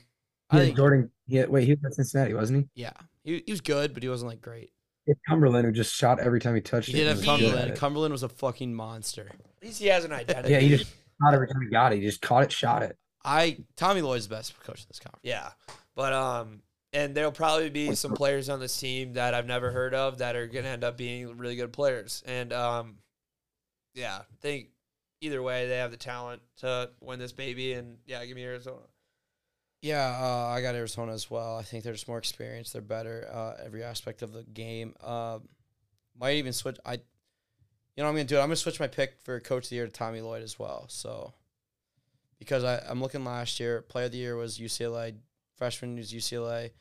I 0.49 0.57
Yeah, 0.57 0.63
think. 0.65 0.77
Jordan. 0.77 1.11
Yeah, 1.27 1.45
wait, 1.45 1.65
he 1.65 1.73
was 1.75 1.85
at 1.85 1.93
Cincinnati, 1.93 2.33
wasn't 2.33 2.65
he? 2.75 2.81
Yeah, 2.81 2.93
he, 3.23 3.43
he 3.45 3.51
was 3.51 3.61
good, 3.61 3.93
but 3.93 4.01
he 4.01 4.09
wasn't 4.09 4.29
like 4.31 4.41
great. 4.41 4.71
He 5.05 5.11
had 5.11 5.17
Cumberland, 5.27 5.65
who 5.65 5.71
just 5.71 5.93
shot 5.93 6.19
every 6.19 6.39
time 6.39 6.55
he 6.55 6.61
touched 6.61 6.87
He 6.87 6.93
it. 6.93 6.97
did 7.03 7.07
and 7.07 7.19
have 7.19 7.27
was 7.27 7.39
good 7.39 7.45
at 7.45 7.51
Cumberland. 7.51 7.77
Cumberland 7.79 8.11
was 8.11 8.23
a 8.23 8.29
fucking 8.29 8.73
monster. 8.73 9.29
At 9.61 9.63
least 9.67 9.79
he 9.79 9.87
has 9.87 10.05
an 10.05 10.11
identity. 10.11 10.53
Yeah, 10.53 10.59
he 10.59 10.69
just 10.69 10.89
shot 11.21 11.33
every 11.35 11.47
time 11.47 11.61
he 11.61 11.67
got 11.69 11.93
it. 11.93 11.97
He 11.97 12.01
just 12.01 12.21
caught 12.23 12.43
it, 12.43 12.51
shot 12.51 12.81
it. 12.81 12.97
I 13.23 13.59
Tommy 13.75 14.01
Lloyd's 14.01 14.27
the 14.27 14.35
best 14.35 14.59
coach 14.63 14.79
in 14.81 14.85
this 14.87 14.99
conference. 14.99 15.21
Yeah, 15.23 15.49
but 15.93 16.13
um, 16.13 16.61
and 16.93 17.15
there'll 17.15 17.31
probably 17.31 17.69
be 17.69 17.93
some 17.95 18.13
players 18.13 18.49
on 18.49 18.59
this 18.59 18.77
team 18.77 19.13
that 19.13 19.33
I've 19.33 19.45
never 19.45 19.71
heard 19.71 19.93
of 19.93 20.19
that 20.19 20.35
are 20.35 20.47
gonna 20.47 20.69
end 20.69 20.83
up 20.83 20.97
being 20.97 21.37
really 21.37 21.55
good 21.55 21.73
players. 21.73 22.23
And 22.25 22.51
um, 22.51 22.97
yeah, 23.93 24.19
I 24.19 24.35
think 24.41 24.69
either 25.21 25.41
way 25.41 25.67
they 25.67 25.77
have 25.77 25.91
the 25.91 25.97
talent 25.97 26.41
to 26.57 26.89
win 27.01 27.19
this 27.19 27.31
baby. 27.31 27.73
And 27.73 27.97
yeah, 28.05 28.25
give 28.25 28.35
me 28.35 28.43
Arizona. 28.43 28.81
Yeah, 29.81 30.17
uh, 30.19 30.47
I 30.47 30.61
got 30.61 30.75
Arizona 30.75 31.13
as 31.13 31.31
well. 31.31 31.57
I 31.57 31.63
think 31.63 31.83
they're 31.83 31.93
just 31.93 32.07
more 32.07 32.17
experienced. 32.17 32.73
They're 32.73 32.81
better 32.81 33.29
uh, 33.31 33.53
every 33.63 33.83
aspect 33.83 34.21
of 34.21 34.33
the 34.33 34.43
game. 34.43 34.93
Um, 35.01 35.47
might 36.19 36.35
even 36.35 36.51
switch. 36.51 36.77
I, 36.85 36.93
you 36.93 36.99
know, 37.97 38.03
what 38.03 38.09
I'm 38.09 38.15
gonna 38.15 38.23
do. 38.25 38.35
it. 38.37 38.39
I'm 38.39 38.47
gonna 38.47 38.57
switch 38.57 38.79
my 38.79 38.87
pick 38.87 39.21
for 39.23 39.39
coach 39.39 39.65
of 39.65 39.69
the 39.69 39.77
year 39.77 39.85
to 39.85 39.91
Tommy 39.91 40.19
Lloyd 40.19 40.43
as 40.43 40.59
well. 40.59 40.85
So, 40.89 41.33
because 42.39 42.65
I, 42.65 42.81
I'm 42.89 43.01
looking 43.01 43.23
last 43.23 43.59
year, 43.59 43.81
player 43.81 44.05
of 44.05 44.11
the 44.11 44.17
year 44.17 44.35
was 44.35 44.57
UCLA, 44.57 45.15
freshman 45.59 45.97
was 45.97 46.11
UCLA, 46.11 46.71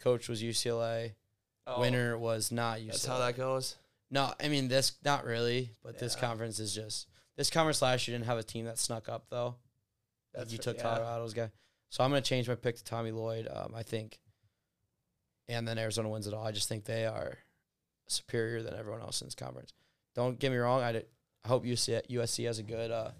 coach 0.00 0.28
was 0.28 0.42
UCLA, 0.42 1.12
winner 1.78 2.18
was 2.18 2.52
not 2.52 2.78
UCLA. 2.78 2.82
Oh, 2.82 2.88
That's 2.88 3.06
how 3.06 3.18
that 3.18 3.36
goes. 3.36 3.76
No, 4.10 4.32
I 4.38 4.48
mean 4.48 4.68
this 4.68 4.92
not 5.04 5.24
really, 5.24 5.70
but 5.82 5.98
this 5.98 6.14
conference 6.14 6.58
is 6.58 6.74
just 6.74 7.08
this 7.36 7.48
conference 7.48 7.80
last 7.80 8.06
year 8.06 8.16
didn't 8.16 8.26
have 8.26 8.38
a 8.38 8.42
team 8.42 8.66
that 8.66 8.78
snuck 8.78 9.08
up 9.08 9.26
though. 9.30 9.56
Like 10.34 10.42
That's 10.42 10.52
you 10.52 10.58
took 10.58 10.76
yeah. 10.76 10.82
Colorado's 10.82 11.32
guy, 11.32 11.50
so 11.88 12.04
I'm 12.04 12.10
gonna 12.10 12.20
change 12.20 12.48
my 12.48 12.54
pick 12.54 12.76
to 12.76 12.84
Tommy 12.84 13.12
Lloyd. 13.12 13.48
Um, 13.50 13.72
I 13.74 13.82
think, 13.82 14.18
and 15.48 15.66
then 15.66 15.78
Arizona 15.78 16.08
wins 16.08 16.26
it 16.26 16.34
all. 16.34 16.44
I 16.44 16.52
just 16.52 16.68
think 16.68 16.84
they 16.84 17.06
are 17.06 17.38
superior 18.08 18.62
than 18.62 18.74
everyone 18.74 19.00
else 19.00 19.20
in 19.20 19.26
this 19.26 19.34
conference. 19.34 19.72
Don't 20.14 20.38
get 20.38 20.50
me 20.50 20.58
wrong. 20.58 20.82
I 20.82 21.02
hope 21.46 21.64
UC, 21.64 22.02
USC 22.10 22.46
has 22.46 22.58
a 22.58 22.62
good 22.62 22.90
uh, 22.90 23.10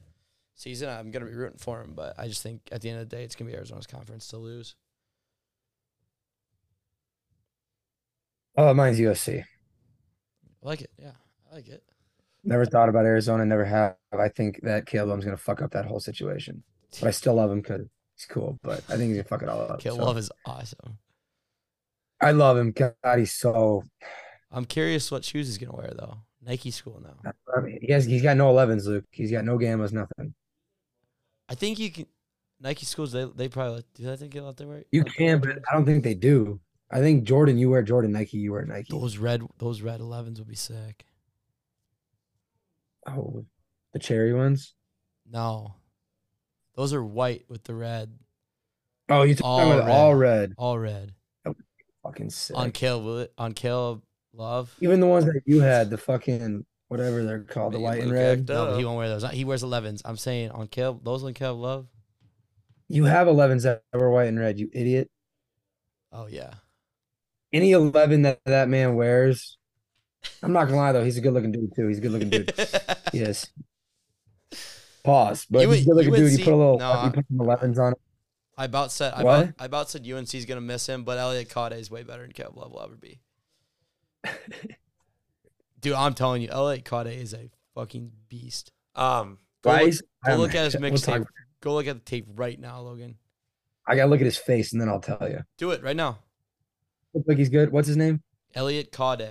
season. 0.55 0.89
I'm 0.89 1.11
gonna 1.11 1.27
be 1.27 1.35
rooting 1.35 1.59
for 1.59 1.81
him, 1.81 1.93
but 1.95 2.19
I 2.19 2.29
just 2.29 2.43
think 2.43 2.61
at 2.73 2.83
the 2.83 2.91
end 2.91 3.01
of 3.01 3.09
the 3.09 3.17
day, 3.17 3.25
it's 3.25 3.37
gonna 3.37 3.51
be 3.51 3.57
Arizona's 3.57 3.87
conference 3.87 4.29
to 4.29 4.37
lose. 4.39 4.75
Oh, 8.57 8.73
mine's 8.75 8.99
USC. 8.99 9.43
I 9.43 9.47
like 10.63 10.81
it. 10.81 10.91
Yeah, 10.99 11.13
I 11.51 11.55
like 11.57 11.69
it. 11.69 11.83
Never 12.45 12.67
thought 12.67 12.89
about 12.89 13.07
Arizona. 13.07 13.45
Never 13.45 13.65
have. 13.65 13.97
I 14.13 14.29
think 14.29 14.61
that 14.63 14.87
Caleb 14.87 15.11
Love's 15.11 15.25
gonna 15.25 15.37
fuck 15.37 15.63
up 15.63 15.73
that 15.73 15.87
whole 15.87 16.01
situation. 16.01 16.63
But 17.01 17.09
I 17.09 17.11
still 17.11 17.35
love 17.35 17.51
him 17.51 17.61
because 17.61 17.83
he's 18.17 18.27
cool. 18.27 18.59
But 18.63 18.85
I 18.89 18.97
think 18.97 19.09
he's 19.09 19.17
gonna 19.17 19.25
fuck 19.25 19.43
it 19.43 19.49
all 19.49 19.63
up. 19.63 19.81
Kill 19.81 19.97
so. 19.97 20.05
Love 20.05 20.19
is 20.19 20.31
awesome. 20.47 20.99
I 22.21 22.31
love 22.33 22.57
him. 22.57 22.73
God, 22.73 22.95
he's 23.19 23.33
so. 23.33 23.85
I'm 24.51 24.65
curious 24.65 25.11
what 25.11 25.25
shoes 25.25 25.47
he's 25.47 25.59
gonna 25.59 25.77
wear 25.77 25.93
though. 25.97 26.19
Nike 26.43 26.71
school 26.71 27.03
now. 27.03 27.33
I 27.57 27.61
mean, 27.61 27.79
he 27.81 27.93
has. 27.93 28.05
He's 28.05 28.23
got 28.23 28.37
no 28.37 28.53
11s, 28.53 28.85
Luke. 28.85 29.05
He's 29.11 29.31
got 29.31 29.45
no 29.45 29.59
gammas, 29.59 29.93
nothing. 29.93 30.35
I 31.49 31.55
think 31.55 31.79
you 31.79 31.91
can. 31.91 32.07
Nike 32.61 32.87
schools 32.87 33.13
they 33.13 33.25
they 33.25 33.49
probably 33.49 33.83
do. 33.95 34.13
I 34.13 34.17
think 34.17 34.33
they 34.33 34.41
let 34.41 34.57
them 34.57 34.69
wear. 34.69 34.85
You 34.93 35.05
can, 35.05 35.41
but 35.41 35.59
I 35.69 35.75
don't 35.75 35.85
think 35.85 36.05
they 36.05 36.15
do. 36.15 36.61
I 36.95 37.01
think 37.01 37.25
Jordan, 37.25 37.59
you 37.59 37.69
wear 37.71 37.83
Jordan. 37.83 38.13
Nike, 38.13 38.39
you 38.39 38.53
wear 38.53 38.65
Nike. 38.65 38.87
those 38.91 39.19
red 39.19 39.43
those 39.59 39.83
red 39.83 40.01
11s 40.01 40.39
would 40.39 40.49
be 40.49 40.55
sick. 40.55 41.05
Oh, 43.07 43.45
the 43.93 43.99
cherry 43.99 44.33
ones. 44.33 44.75
No, 45.31 45.75
those 46.77 46.93
are 46.95 47.05
white 47.05 47.45
with 47.49 47.65
the 47.65 47.75
red, 47.75 48.17
Oh, 49.09 49.23
you 49.23 49.35
talking 49.35 49.73
about 49.73 49.91
All 49.91 49.97
all 50.07 50.15
red? 50.15 50.55
all 50.57 50.79
red. 50.79 51.13
Fucking 52.03 52.31
sick. 52.31 52.57
On 52.57 52.71
Caleb 52.71 53.31
on 53.39 53.53
Caleb 53.53 54.03
Love. 54.33 54.75
Even 54.81 55.01
the 55.01 55.07
ones 55.07 55.25
that 55.25 55.41
you 55.47 55.61
had, 55.61 55.91
the 55.91 55.99
fucking 55.99 56.65
whatever 56.89 57.25
they're 57.25 57.41
called, 57.41 57.73
the 57.73 57.79
Me 57.79 57.85
white 57.85 58.03
and 58.03 58.13
red. 58.13 58.49
No, 58.49 58.77
he 58.77 58.85
won't 58.85 58.99
wear 58.99 59.09
those. 59.09 59.29
He 59.31 59.45
wears 59.45 59.63
11s. 59.63 60.03
I'm 60.05 60.17
saying 60.17 60.51
on 60.51 60.67
Caleb 60.69 61.05
those 61.05 61.25
on 61.25 61.35
Caleb 61.35 61.61
Love. 61.61 61.87
You 62.89 63.05
have 63.05 63.27
11s 63.27 63.63
that 63.63 63.83
were 63.93 64.11
white 64.11 64.29
and 64.29 64.39
red. 64.39 64.59
You 64.59 64.69
idiot. 64.73 65.11
Oh 66.13 66.27
yeah. 66.27 66.55
Any 67.55 67.71
11 67.73 68.23
that 68.23 68.41
that 68.45 68.69
man 68.69 68.97
wears. 68.97 69.57
I'm 70.43 70.53
not 70.53 70.65
gonna 70.65 70.77
lie 70.77 70.93
though, 70.93 71.05
he's 71.05 71.17
a 71.17 71.21
good 71.21 71.33
looking 71.33 71.53
dude 71.53 71.75
too. 71.75 71.87
He's 71.89 71.99
a 71.99 72.01
good 72.01 72.11
looking 72.13 72.29
dude. 72.31 72.53
Yes. 73.13 73.47
Pause. 75.05 75.47
But 75.51 75.63
You 75.63 75.71
he's 75.71 75.83
a 75.83 75.85
good 75.85 75.95
looking 75.97 76.15
you 76.15 76.23
would 76.23 76.31
dude. 76.31 76.39
You 76.41 76.45
put 76.45 76.53
a 76.53 76.57
little, 76.57 76.79
no, 76.79 76.91
you 76.93 76.99
I- 76.99 77.09
put 77.11 77.27
some 77.29 77.39
11s 77.39 77.79
on 77.79 77.93
it. 77.93 77.99
I 78.57 78.65
about 78.67 78.91
said 78.93 79.13
I 79.15 79.23
What? 79.25 79.43
about, 79.43 79.55
I 79.61 79.65
about 79.67 79.91
said 79.91 80.07
UNC's 80.09 80.45
gonna 80.47 80.61
miss 80.61 80.87
him, 80.89 81.05
but 81.05 81.19
Elliot 81.19 81.49
Cadeau 81.49 81.77
is 81.77 81.91
way 81.91 82.03
better 82.03 82.23
than 82.23 82.33
Caleb 82.33 82.57
Love 82.57 82.73
will 82.73 82.83
ever 82.83 82.97
be. 82.97 83.21
Dude, 85.81 85.93
I'm 85.95 86.15
telling 86.15 86.41
you, 86.43 86.49
Elliot 86.51 86.85
Cadeau 86.85 87.11
is 87.11 87.35
a 87.35 87.51
fucking 87.75 88.11
beast. 88.29 88.73
Um, 88.95 89.39
Go 89.63 89.71
look- 89.71 89.81
Guys, 89.81 90.01
Go 90.01 90.07
I'm- 90.33 90.39
look 90.41 90.55
at 90.55 90.65
his 90.65 90.77
we'll 90.81 90.91
mixtape. 90.93 91.25
Go 91.61 91.75
look 91.75 91.87
at 91.87 91.95
the 91.97 92.05
tape 92.05 92.27
right 92.35 92.59
now, 92.59 92.81
Logan. 92.81 93.17
I 93.87 93.97
gotta 93.97 94.09
look 94.09 94.21
at 94.21 94.25
his 94.27 94.37
face 94.39 94.73
and 94.73 94.81
then 94.81 94.89
I'll 94.89 95.01
tell 95.01 95.19
you. 95.29 95.41
Do 95.59 95.71
it 95.73 95.83
right 95.83 95.97
now. 95.97 96.19
Looks 97.15 97.29
like 97.29 97.39
he's 97.39 97.49
good. 97.49 97.71
What's 97.73 97.89
his 97.89 97.97
name? 97.97 98.23
Elliot 98.55 98.93
Cadeau. 98.93 99.31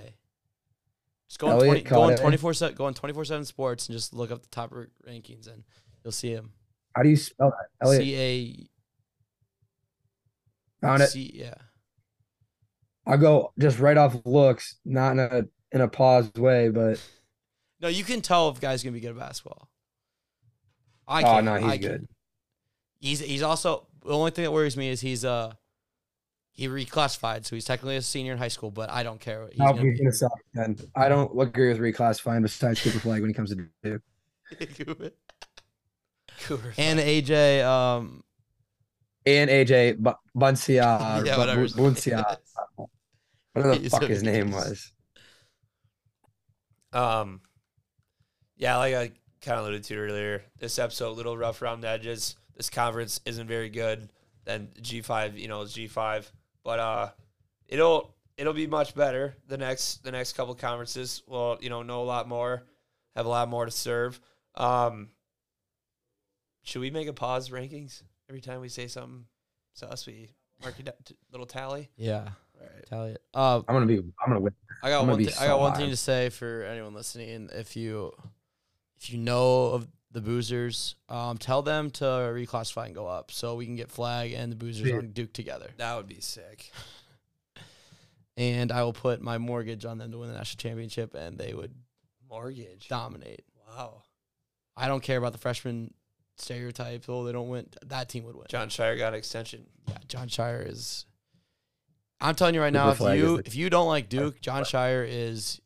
Just 1.28 1.38
go 1.38 1.48
on, 1.48 1.52
Elliot 1.54 1.86
20, 1.86 1.90
go 1.90 2.02
on 2.02 2.16
24 2.16 2.54
7 2.54 2.74
go 2.76 2.84
on 2.84 2.94
24 2.94 3.24
7 3.24 3.44
sports 3.44 3.88
and 3.88 3.96
just 3.96 4.12
look 4.14 4.30
up 4.30 4.42
the 4.42 4.48
top 4.48 4.72
rankings 5.08 5.46
and 5.52 5.64
you'll 6.02 6.12
see 6.12 6.30
him. 6.30 6.52
How 6.94 7.02
do 7.02 7.08
you 7.08 7.16
spell 7.16 7.50
that? 7.50 7.86
Elliot 7.86 8.02
C 8.02 8.70
found 10.80 11.02
it. 11.02 11.08
C 11.08 11.30
yeah. 11.34 11.54
I'll 13.06 13.18
go 13.18 13.52
just 13.58 13.78
right 13.78 13.96
off 13.96 14.16
looks, 14.24 14.76
not 14.84 15.12
in 15.12 15.18
a 15.18 15.44
in 15.72 15.80
a 15.80 15.88
paused 15.88 16.38
way, 16.38 16.68
but 16.68 17.00
No, 17.80 17.88
you 17.88 18.04
can 18.04 18.20
tell 18.22 18.48
if 18.48 18.60
guys 18.60 18.82
gonna 18.82 18.92
be 18.94 19.00
good 19.00 19.10
at 19.10 19.18
basketball. 19.18 19.68
I 21.06 21.22
Oh, 21.22 21.40
no, 21.40 21.56
he's 21.56 21.70
I 21.70 21.76
good. 21.76 22.00
can. 22.00 22.08
He's 23.00 23.20
he's 23.20 23.42
also 23.42 23.88
the 24.04 24.12
only 24.14 24.30
thing 24.30 24.44
that 24.44 24.52
worries 24.52 24.76
me 24.76 24.88
is 24.88 25.00
he's 25.00 25.24
uh 25.24 25.52
he 26.56 26.68
reclassified, 26.68 27.44
so 27.44 27.56
he's 27.56 27.64
technically 27.64 27.96
a 27.96 28.02
senior 28.02 28.32
in 28.32 28.38
high 28.38 28.48
school, 28.48 28.70
but 28.70 28.88
I 28.88 29.02
don't 29.02 29.20
care. 29.20 29.48
He's 29.50 29.58
no, 29.58 29.66
gonna 29.72 29.82
he's 29.82 29.98
be- 29.98 30.04
gonna 30.04 30.12
suck. 30.12 30.32
Then 30.54 30.76
I 30.96 31.08
don't 31.08 31.36
agree 31.40 31.68
with 31.68 31.78
reclassifying 31.80 32.42
besides 32.42 32.80
Cooper 32.80 33.00
Flagg 33.00 33.20
when 33.22 33.28
he 33.30 33.34
comes 33.34 33.50
to 33.50 33.66
Duke. 33.82 34.02
and 36.78 36.98
AJ, 37.00 37.64
um, 37.64 38.22
And 39.26 39.50
AJ 39.50 39.96
Bu- 39.98 40.12
Buncia, 40.36 41.24
yeah, 41.26 41.36
whatever. 41.38 41.62
Bu- 41.62 41.74
Buncia, 41.74 42.36
whatever 43.52 43.74
the 43.74 43.80
He's 43.80 43.90
fuck 43.90 44.02
his 44.04 44.22
name 44.22 44.52
confused. 44.52 44.92
was. 46.92 47.00
Um, 47.20 47.40
yeah, 48.56 48.76
like 48.76 48.94
I 48.94 49.10
kind 49.42 49.58
of 49.58 49.64
alluded 49.64 49.84
to 49.84 49.96
earlier, 49.96 50.44
this 50.58 50.78
episode 50.78 51.08
a 51.08 51.12
little 51.12 51.36
rough 51.36 51.60
around 51.62 51.80
the 51.80 51.88
edges. 51.88 52.36
This 52.56 52.70
conference 52.70 53.20
isn't 53.26 53.48
very 53.48 53.68
good. 53.68 54.10
Then 54.44 54.68
G 54.80 55.00
five, 55.00 55.36
you 55.36 55.48
know, 55.48 55.62
is 55.62 55.72
G 55.72 55.88
five, 55.88 56.30
but 56.64 56.78
uh, 56.78 57.10
it'll 57.68 58.14
it'll 58.36 58.52
be 58.52 58.66
much 58.66 58.94
better 58.94 59.36
the 59.46 59.56
next 59.56 60.02
the 60.02 60.10
next 60.10 60.32
couple 60.32 60.54
conferences. 60.54 61.22
Well, 61.26 61.58
you 61.60 61.70
know, 61.70 61.82
know 61.82 62.02
a 62.02 62.04
lot 62.04 62.26
more, 62.28 62.64
have 63.14 63.26
a 63.26 63.28
lot 63.28 63.48
more 63.48 63.64
to 63.64 63.70
serve. 63.70 64.20
Um, 64.56 65.10
should 66.62 66.80
we 66.80 66.90
make 66.90 67.08
a 67.08 67.12
pause 67.12 67.50
rankings 67.50 68.02
every 68.28 68.40
time 68.40 68.60
we 68.60 68.68
say 68.68 68.86
something 68.88 69.24
sus? 69.74 70.06
We 70.06 70.30
mark 70.62 70.80
it 70.80 70.88
up 70.88 71.04
to 71.04 71.14
little 71.30 71.46
tally. 71.46 71.90
yeah, 71.96 72.28
All 72.60 72.66
right. 72.66 72.86
tell 72.86 73.04
it. 73.04 73.22
Uh, 73.34 73.60
I'm 73.68 73.74
gonna 73.74 73.86
be. 73.86 73.98
I'm 73.98 74.28
gonna 74.28 74.40
win. 74.40 74.54
I 74.82 74.90
got 74.90 75.02
I'm 75.02 75.08
one. 75.08 75.18
be 75.18 75.26
Th- 75.26 75.38
I 75.38 75.46
got 75.46 75.60
one 75.60 75.72
high. 75.72 75.78
thing 75.78 75.90
to 75.90 75.96
say 75.96 76.30
for 76.30 76.62
anyone 76.64 76.94
listening. 76.94 77.50
If 77.52 77.76
you, 77.76 78.12
if 78.96 79.10
you 79.10 79.18
know 79.18 79.66
of 79.66 79.88
the 80.14 80.20
boozers, 80.22 80.94
um, 81.10 81.36
tell 81.36 81.60
them 81.60 81.90
to 81.90 82.04
reclassify 82.04 82.86
and 82.86 82.94
go 82.94 83.06
up, 83.06 83.30
so 83.30 83.56
we 83.56 83.66
can 83.66 83.76
get 83.76 83.90
Flagg 83.90 84.32
and 84.32 84.50
the 84.50 84.56
boozers 84.56 84.86
Yeah. 84.88 84.96
on 84.96 85.08
Duke 85.12 85.32
together. 85.34 85.70
That 85.76 85.96
would 85.96 86.06
be 86.08 86.20
sick. 86.20 86.72
And 88.36 88.72
I 88.72 88.82
will 88.82 88.92
put 88.92 89.20
my 89.20 89.38
mortgage 89.38 89.84
on 89.84 89.98
them 89.98 90.10
to 90.12 90.18
win 90.18 90.28
the 90.28 90.36
national 90.36 90.58
championship, 90.60 91.14
and 91.14 91.38
they 91.38 91.54
would 91.54 91.72
Mortgage. 92.28 92.88
dominate. 92.88 93.44
Wow. 93.68 94.02
I 94.76 94.88
don't 94.88 95.02
care 95.02 95.18
about 95.18 95.32
the 95.32 95.38
freshman 95.38 95.94
stereotype. 96.36 97.04
Though 97.06 97.24
they 97.24 97.32
don't 97.32 97.48
win. 97.48 97.68
That 97.86 98.08
team 98.08 98.24
would 98.24 98.34
win. 98.34 98.46
Jon 98.48 98.68
Scheyer 98.68 98.98
got 98.98 99.12
an 99.12 99.18
extension. 99.18 99.66
Yeah, 99.88 99.98
Jon 100.08 100.28
Scheyer 100.28 100.66
is. 100.68 101.06
I'm 102.20 102.34
telling 102.34 102.54
you 102.54 102.60
right 102.60 102.72
Cooper 102.72 103.02
now, 103.04 103.12
if 103.12 103.18
you 103.18 103.36
if 103.44 103.54
you 103.54 103.70
don't 103.70 103.86
like 103.86 104.08
Duke, 104.08 104.40
Jon 104.40 104.62
Scheyer 104.64 105.06
is 105.08 105.60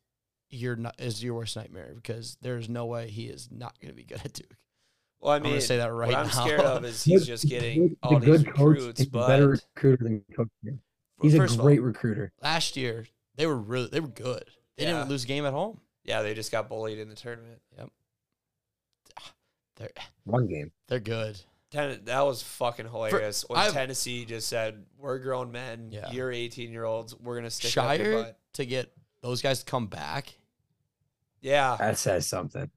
your 0.50 0.76
no- 0.76 0.92
is 0.98 1.22
your 1.22 1.34
worst 1.34 1.56
nightmare 1.56 1.92
because 1.94 2.36
there's 2.40 2.68
no 2.68 2.86
way 2.86 3.08
he 3.08 3.26
is 3.26 3.48
not 3.50 3.78
going 3.80 3.90
to 3.90 3.96
be 3.96 4.04
good 4.04 4.20
at 4.24 4.32
Duke. 4.32 4.54
Well, 5.20 5.32
I 5.32 5.36
I'm 5.36 5.42
mean, 5.42 5.52
gonna 5.52 5.60
say 5.62 5.78
that 5.78 5.92
right 5.92 6.08
what 6.08 6.16
I'm 6.16 6.26
now. 6.28 6.32
scared 6.44 6.60
of 6.60 6.84
is 6.84 7.02
he's 7.02 7.26
just 7.26 7.48
getting 7.48 7.88
He's 7.88 7.96
all 8.02 8.16
a 8.16 8.20
these 8.20 8.42
good 8.44 8.46
coach. 8.54 8.58
recruits, 8.76 9.00
He's 9.00 9.08
a 9.08 9.10
but 9.10 9.26
better 9.28 9.48
recruiter 9.48 10.04
than 10.04 10.24
coach. 10.34 10.48
He's 11.20 11.34
a 11.34 11.42
of 11.42 11.50
all, 11.58 11.64
great 11.66 11.82
recruiter. 11.82 12.32
last 12.40 12.76
year 12.76 13.06
they 13.34 13.46
were 13.46 13.56
really 13.58 13.88
they 13.88 13.98
were 14.00 14.06
good. 14.08 14.44
They 14.76 14.84
Yeah. 14.84 14.92
didn't 14.98 15.08
lose 15.08 15.24
a 15.24 15.26
game 15.26 15.44
at 15.44 15.52
home. 15.52 15.80
yeah, 16.04 16.22
they 16.22 16.34
just 16.34 16.52
got 16.52 16.68
bullied 16.68 16.98
in 17.00 17.08
the 17.08 17.16
tournament. 17.16 17.60
Yep. 17.76 17.90
They're 19.76 19.90
One 20.24 20.46
game. 20.46 20.72
they're 20.88 21.00
good. 21.00 21.40
Ten- 21.70 22.00
that 22.04 22.22
was 22.24 22.42
fucking 22.42 22.86
hilarious. 22.86 23.44
when 23.48 23.58
I've- 23.58 23.72
Tennessee 23.74 24.24
just 24.24 24.48
said, 24.48 24.86
"We're 24.96 25.18
grown 25.18 25.52
men. 25.52 25.90
Yeah. 25.92 26.10
You're 26.10 26.32
18 26.32 26.70
year 26.70 26.84
olds. 26.84 27.14
We're 27.14 27.34
gonna 27.36 27.50
stick 27.50 27.76
up 27.76 27.98
your 27.98 28.06
Scheyer 28.06 28.22
butt." 28.24 28.38
to 28.54 28.64
get 28.64 28.92
those 29.20 29.42
guys 29.42 29.62
come 29.64 29.86
back. 29.86 30.34
Yeah, 31.40 31.76
That 31.78 31.98
says 31.98 32.26
something. 32.26 32.68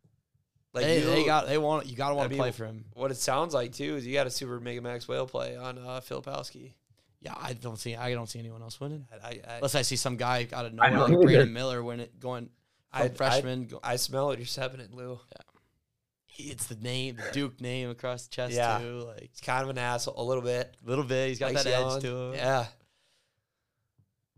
like 0.73 0.83
they, 0.85 0.99
you, 0.99 1.05
they 1.05 1.25
got 1.25 1.47
they 1.47 1.57
want 1.57 1.87
you 1.87 1.95
got 1.95 2.09
to 2.09 2.15
want 2.15 2.29
to 2.29 2.29
mean, 2.29 2.39
play 2.39 2.51
for 2.51 2.65
him. 2.65 2.85
what 2.93 3.09
it 3.11 3.17
sounds 3.17 3.53
like 3.53 3.73
too 3.73 3.95
is 3.95 4.05
you 4.05 4.13
got 4.13 4.27
a 4.27 4.31
super 4.31 4.59
Mega 4.59 4.81
Max 4.81 5.07
whale 5.07 5.25
play 5.25 5.55
on 5.57 5.77
uh, 5.79 5.99
Filipowski. 6.07 6.73
Yeah, 7.21 7.33
I 7.35 7.53
don't 7.53 7.77
see 7.77 7.95
I 7.95 8.13
don't 8.13 8.27
see 8.29 8.39
anyone 8.39 8.61
else 8.61 8.79
winning 8.79 9.05
I, 9.23 9.27
I, 9.27 9.39
unless 9.57 9.75
I 9.75 9.81
see 9.83 9.95
some 9.95 10.15
guy 10.17 10.47
out 10.53 10.65
of 10.65 10.73
nowhere 10.73 10.91
like 10.91 11.11
either. 11.11 11.21
Brandon 11.23 11.53
Miller 11.53 11.83
win 11.83 11.99
it 11.99 12.19
going 12.19 12.49
from 12.91 13.01
I, 13.01 13.05
I, 13.05 13.09
freshman. 13.09 13.65
go, 13.67 13.79
I 13.83 13.95
smell 13.95 14.31
it. 14.31 14.39
You're 14.39 14.45
seven 14.47 14.79
it, 14.79 14.93
Lou. 14.93 15.19
Yeah. 15.31 16.51
It's 16.51 16.65
the 16.67 16.75
name, 16.75 17.17
the 17.17 17.31
Duke 17.33 17.59
name 17.61 17.89
across 17.89 18.23
the 18.27 18.29
chest 18.35 18.53
Yeah. 18.53 18.79
too. 18.79 19.03
Like 19.07 19.29
He's 19.31 19.41
kind 19.41 19.63
of 19.63 19.69
an 19.69 19.77
asshole, 19.77 20.15
a 20.17 20.23
little 20.23 20.41
bit. 20.43 20.75
a 20.85 20.89
little 20.89 21.03
bit, 21.03 21.29
he's 21.29 21.39
got 21.39 21.53
Likes 21.53 21.63
that 21.65 21.69
yelling. 21.69 21.95
edge 21.97 22.01
to 22.03 22.15
him. 22.15 22.33
Yeah, 22.35 22.65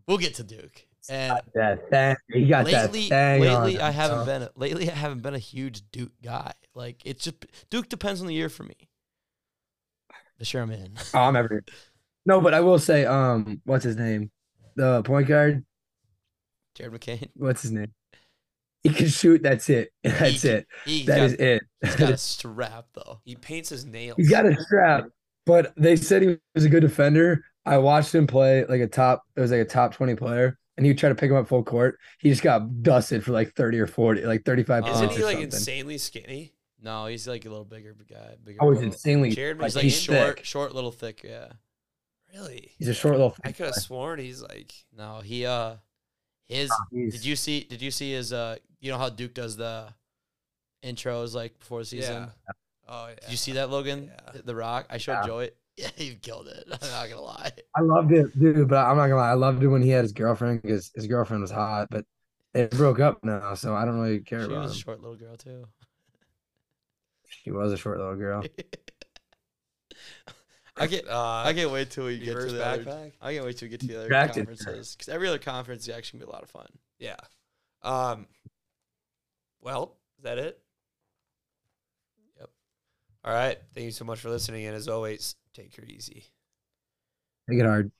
We'll 0.06 0.18
get 0.18 0.34
to 0.36 0.42
Duke. 0.42 0.84
And 1.08 1.40
That 1.54 1.90
thing. 1.90 2.16
He 2.32 2.46
got 2.46 2.64
lately, 2.66 2.72
that 2.72 2.92
thing 2.92 3.40
lately 3.40 3.78
on 3.78 3.86
I 3.86 3.90
haven't 3.90 4.20
so- 4.20 4.24
been 4.26 4.42
a, 4.42 4.50
lately 4.56 4.90
I 4.90 4.94
haven't 4.94 5.20
been 5.22 5.34
a 5.34 5.38
huge 5.38 5.82
Duke 5.92 6.12
guy. 6.22 6.52
Like 6.74 7.02
it's 7.04 7.24
just 7.24 7.44
Duke 7.70 7.88
depends 7.88 8.20
on 8.20 8.26
the 8.26 8.34
year 8.34 8.48
for 8.48 8.62
me. 8.64 8.74
The 10.38 10.44
sure 10.44 10.62
I'm 10.62 10.70
in. 10.70 10.94
Oh, 11.14 11.18
I'm 11.20 11.36
every. 11.36 11.60
No, 12.26 12.40
but 12.40 12.54
I 12.54 12.60
will 12.60 12.78
say, 12.78 13.04
um, 13.04 13.60
what's 13.64 13.84
his 13.84 13.96
name? 13.96 14.30
The 14.76 15.02
point 15.02 15.28
guard. 15.28 15.64
Jared 16.74 16.92
McCain. 16.92 17.28
What's 17.34 17.62
his 17.62 17.70
name? 17.70 17.92
He 18.82 18.90
can 18.90 19.06
shoot. 19.08 19.42
That's 19.42 19.70
it. 19.70 19.90
That's 20.02 20.42
can- 20.42 20.50
it. 20.50 20.66
He's 20.84 21.06
That 21.06 21.16
got, 21.18 21.24
is 21.26 21.32
it. 21.34 21.62
he's 21.82 21.96
got 21.96 22.12
a 22.12 22.16
strap 22.18 22.86
though. 22.94 23.20
he 23.24 23.36
paints 23.36 23.68
his 23.68 23.84
nails. 23.84 24.16
He's 24.16 24.30
got 24.30 24.44
a 24.46 24.60
strap, 24.60 25.06
but 25.46 25.72
they 25.76 25.96
said 25.96 26.22
he 26.22 26.36
was 26.54 26.64
a 26.64 26.68
good 26.68 26.80
defender. 26.80 27.44
I 27.66 27.78
watched 27.78 28.14
him 28.14 28.26
play 28.26 28.64
like 28.66 28.80
a 28.80 28.86
top. 28.88 29.22
It 29.36 29.40
was 29.40 29.50
like 29.52 29.60
a 29.60 29.64
top 29.64 29.94
twenty 29.94 30.14
player, 30.16 30.58
and 30.76 30.84
he 30.86 30.90
would 30.90 30.98
try 30.98 31.08
to 31.08 31.14
pick 31.14 31.30
him 31.30 31.36
up 31.36 31.48
full 31.48 31.62
court. 31.62 31.98
He 32.18 32.28
just 32.30 32.42
got 32.42 32.82
dusted 32.82 33.24
for 33.24 33.32
like 33.32 33.52
thirty 33.54 33.78
or 33.78 33.86
forty, 33.86 34.22
like 34.22 34.44
thirty-five 34.44 34.84
Isn't 34.86 34.94
Isn't 35.10 35.10
he 35.16 35.22
or 35.22 35.26
like 35.26 35.32
something. 35.34 35.44
insanely 35.44 35.98
skinny? 35.98 36.52
No, 36.82 37.06
he's 37.06 37.26
like 37.26 37.44
a 37.46 37.48
little 37.48 37.64
bigger 37.64 37.94
guy. 38.08 38.34
Bigger 38.44 38.58
Oh, 38.60 38.70
he's 38.70 38.80
built. 38.80 38.92
insanely. 38.92 39.30
Jared 39.30 39.58
like, 39.58 39.66
He's 39.68 39.76
like 39.76 39.84
he's 39.84 39.98
short, 40.00 40.36
thick. 40.36 40.44
short, 40.44 40.74
little 40.74 40.90
thick. 40.92 41.22
Yeah. 41.24 41.48
Really? 42.34 42.72
He's 42.78 42.88
a 42.88 42.94
short 42.94 43.14
little. 43.14 43.34
I 43.44 43.52
could 43.52 43.66
have 43.66 43.74
sworn 43.76 44.18
he's 44.18 44.42
like. 44.42 44.72
No, 44.96 45.20
he 45.24 45.46
uh, 45.46 45.76
his. 46.46 46.70
He's- 46.90 47.12
Did 47.12 47.24
you 47.24 47.36
see? 47.36 47.60
Did 47.64 47.80
you 47.80 47.90
see 47.90 48.12
his 48.12 48.32
uh? 48.32 48.56
You 48.80 48.90
know 48.90 48.98
how 48.98 49.08
Duke 49.08 49.32
does 49.34 49.56
the 49.56 49.94
intros 50.82 51.34
like 51.34 51.58
before 51.58 51.80
the 51.80 51.84
season. 51.86 52.24
Yeah. 52.24 52.52
Oh 52.88 53.06
yeah. 53.08 53.14
Did 53.22 53.30
you 53.30 53.36
see 53.36 53.52
that, 53.52 53.70
Logan? 53.70 54.10
Yeah. 54.34 54.40
The 54.44 54.54
Rock. 54.54 54.86
I 54.90 54.98
showed 54.98 55.12
Yeah. 55.22 55.26
Joey. 55.26 55.50
Yeah, 55.76 55.88
he 55.96 56.14
killed 56.14 56.46
it. 56.46 56.64
I'm 56.82 56.88
not 56.88 57.08
gonna 57.08 57.20
lie. 57.20 57.50
I 57.76 57.80
loved 57.80 58.12
it, 58.12 58.38
dude. 58.38 58.68
But 58.68 58.86
I'm 58.86 58.96
not 58.96 59.08
gonna 59.08 59.16
lie, 59.16 59.30
I 59.30 59.34
loved 59.34 59.60
it 59.60 59.66
when 59.66 59.82
he 59.82 59.88
had 59.90 60.04
his 60.04 60.12
girlfriend 60.12 60.62
because 60.62 60.92
his 60.94 61.08
girlfriend 61.08 61.42
was 61.42 61.50
hot, 61.50 61.88
but 61.90 62.04
they 62.52 62.66
broke 62.66 63.00
up 63.00 63.24
now, 63.24 63.54
so 63.54 63.74
I 63.74 63.84
don't 63.84 63.98
really 63.98 64.20
care 64.20 64.40
She 64.40 64.46
about 64.46 64.54
She 64.54 64.60
was 64.68 64.72
a 64.76 64.78
short 64.78 65.00
little 65.00 65.16
girl 65.16 65.36
too. 65.36 65.64
She 67.28 67.50
was 67.50 67.72
a 67.72 67.76
short 67.76 67.98
little 67.98 68.14
girl. 68.14 68.44
I 70.76 70.86
can't. 70.86 71.08
Uh, 71.08 71.42
I 71.44 71.52
can't 71.54 71.70
wait 71.70 71.90
till 71.90 72.06
we 72.06 72.18
get 72.18 72.32
to 72.32 72.36
reverse 72.36 72.52
the 72.52 72.66
other. 72.66 73.12
I 73.20 73.32
can't 73.32 73.44
wait 73.44 73.58
till 73.58 73.66
we 73.66 73.70
get 73.70 73.80
to 73.80 73.86
the 73.86 73.96
other 73.96 74.06
Attracted. 74.06 74.46
conferences 74.46 74.94
because 74.96 75.08
every 75.12 75.28
other 75.28 75.38
conference 75.38 75.88
is 75.88 75.94
actually 75.94 76.20
gonna 76.20 76.28
be 76.28 76.32
a 76.32 76.34
lot 76.34 76.42
of 76.44 76.50
fun. 76.50 76.66
Yeah. 76.98 77.16
Um. 77.82 78.26
Well, 79.60 79.96
is 80.18 80.24
that 80.24 80.38
it? 80.38 80.58
Yep. 82.38 82.50
All 83.24 83.32
right. 83.34 83.58
Thank 83.74 83.84
you 83.84 83.90
so 83.92 84.04
much 84.04 84.20
for 84.20 84.30
listening, 84.30 84.66
and 84.66 84.74
as 84.74 84.88
always, 84.88 85.36
take 85.54 85.76
her 85.76 85.84
easy. 85.84 86.24
Take 87.48 87.60
it 87.60 87.66
hard. 87.66 87.92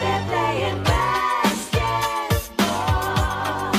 They're 0.00 0.24
playing 0.26 0.82
basketball. 0.84 3.72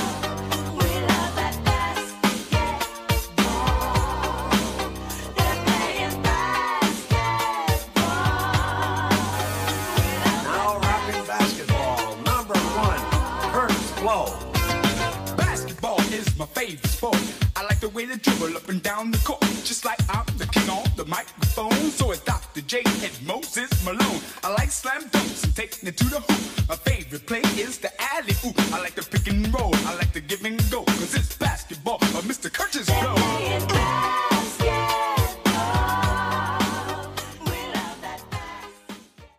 We 0.73 0.89
love 1.07 1.35
that 1.39 1.55
basketball. 1.63 2.41
They're 5.37 5.59
playing 5.63 6.21
basketball. 6.23 8.09
Now 10.43 10.79
rapping 10.79 11.25
basketball, 11.25 12.15
number 12.23 12.57
one, 12.75 12.99
Kurtis 13.53 13.91
Blow. 14.01 14.25
Basketball 15.37 16.01
is 16.11 16.35
my 16.37 16.45
favorite 16.47 16.85
sport. 16.87 17.21
I 17.55 17.63
like 17.63 17.79
the 17.79 17.89
way 17.89 18.03
they 18.05 18.17
dribble 18.17 18.57
up 18.57 18.67
and 18.67 18.83
down 18.83 19.11
the 19.11 19.17
court 19.19 19.44
just 19.65 19.83
like 19.83 19.99
I'm 20.09 20.25
the 20.37 20.45
king 20.45 20.69
on 20.69 20.83
the 20.95 21.05
microphone. 21.05 21.89
So 21.89 22.11
it's 22.11 22.21
Dr. 22.21 22.61
J 22.61 22.83
and 22.85 23.27
Moses 23.27 23.69
Malone. 23.83 24.21
I 24.43 24.53
like 24.53 24.69
slam 24.69 25.03
dunks 25.09 25.43
and 25.43 25.55
taking 25.55 25.89
it 25.89 25.97
to 25.97 26.05
the 26.05 26.19
hoop. 26.19 26.69
My 26.69 26.75
favorite 26.75 27.25
play 27.25 27.41
is 27.57 27.79
the 27.79 27.91
alley 28.13 28.35
oop. 28.45 28.55
I 28.73 28.79
like 28.79 28.93
the 28.93 29.03
pick 29.03 29.27
and 29.27 29.51
roll. 29.53 29.73
I 29.87 29.95
like 29.95 30.13
the 30.13 30.21
give 30.21 30.45
and 30.45 30.59
go. 30.69 30.83
Cause 30.83 31.15
it's 31.15 31.35
basketball 31.35 31.95
or 31.95 32.21
Mr. 32.21 32.53
Curtis' 32.53 32.87
flow. 32.89 34.34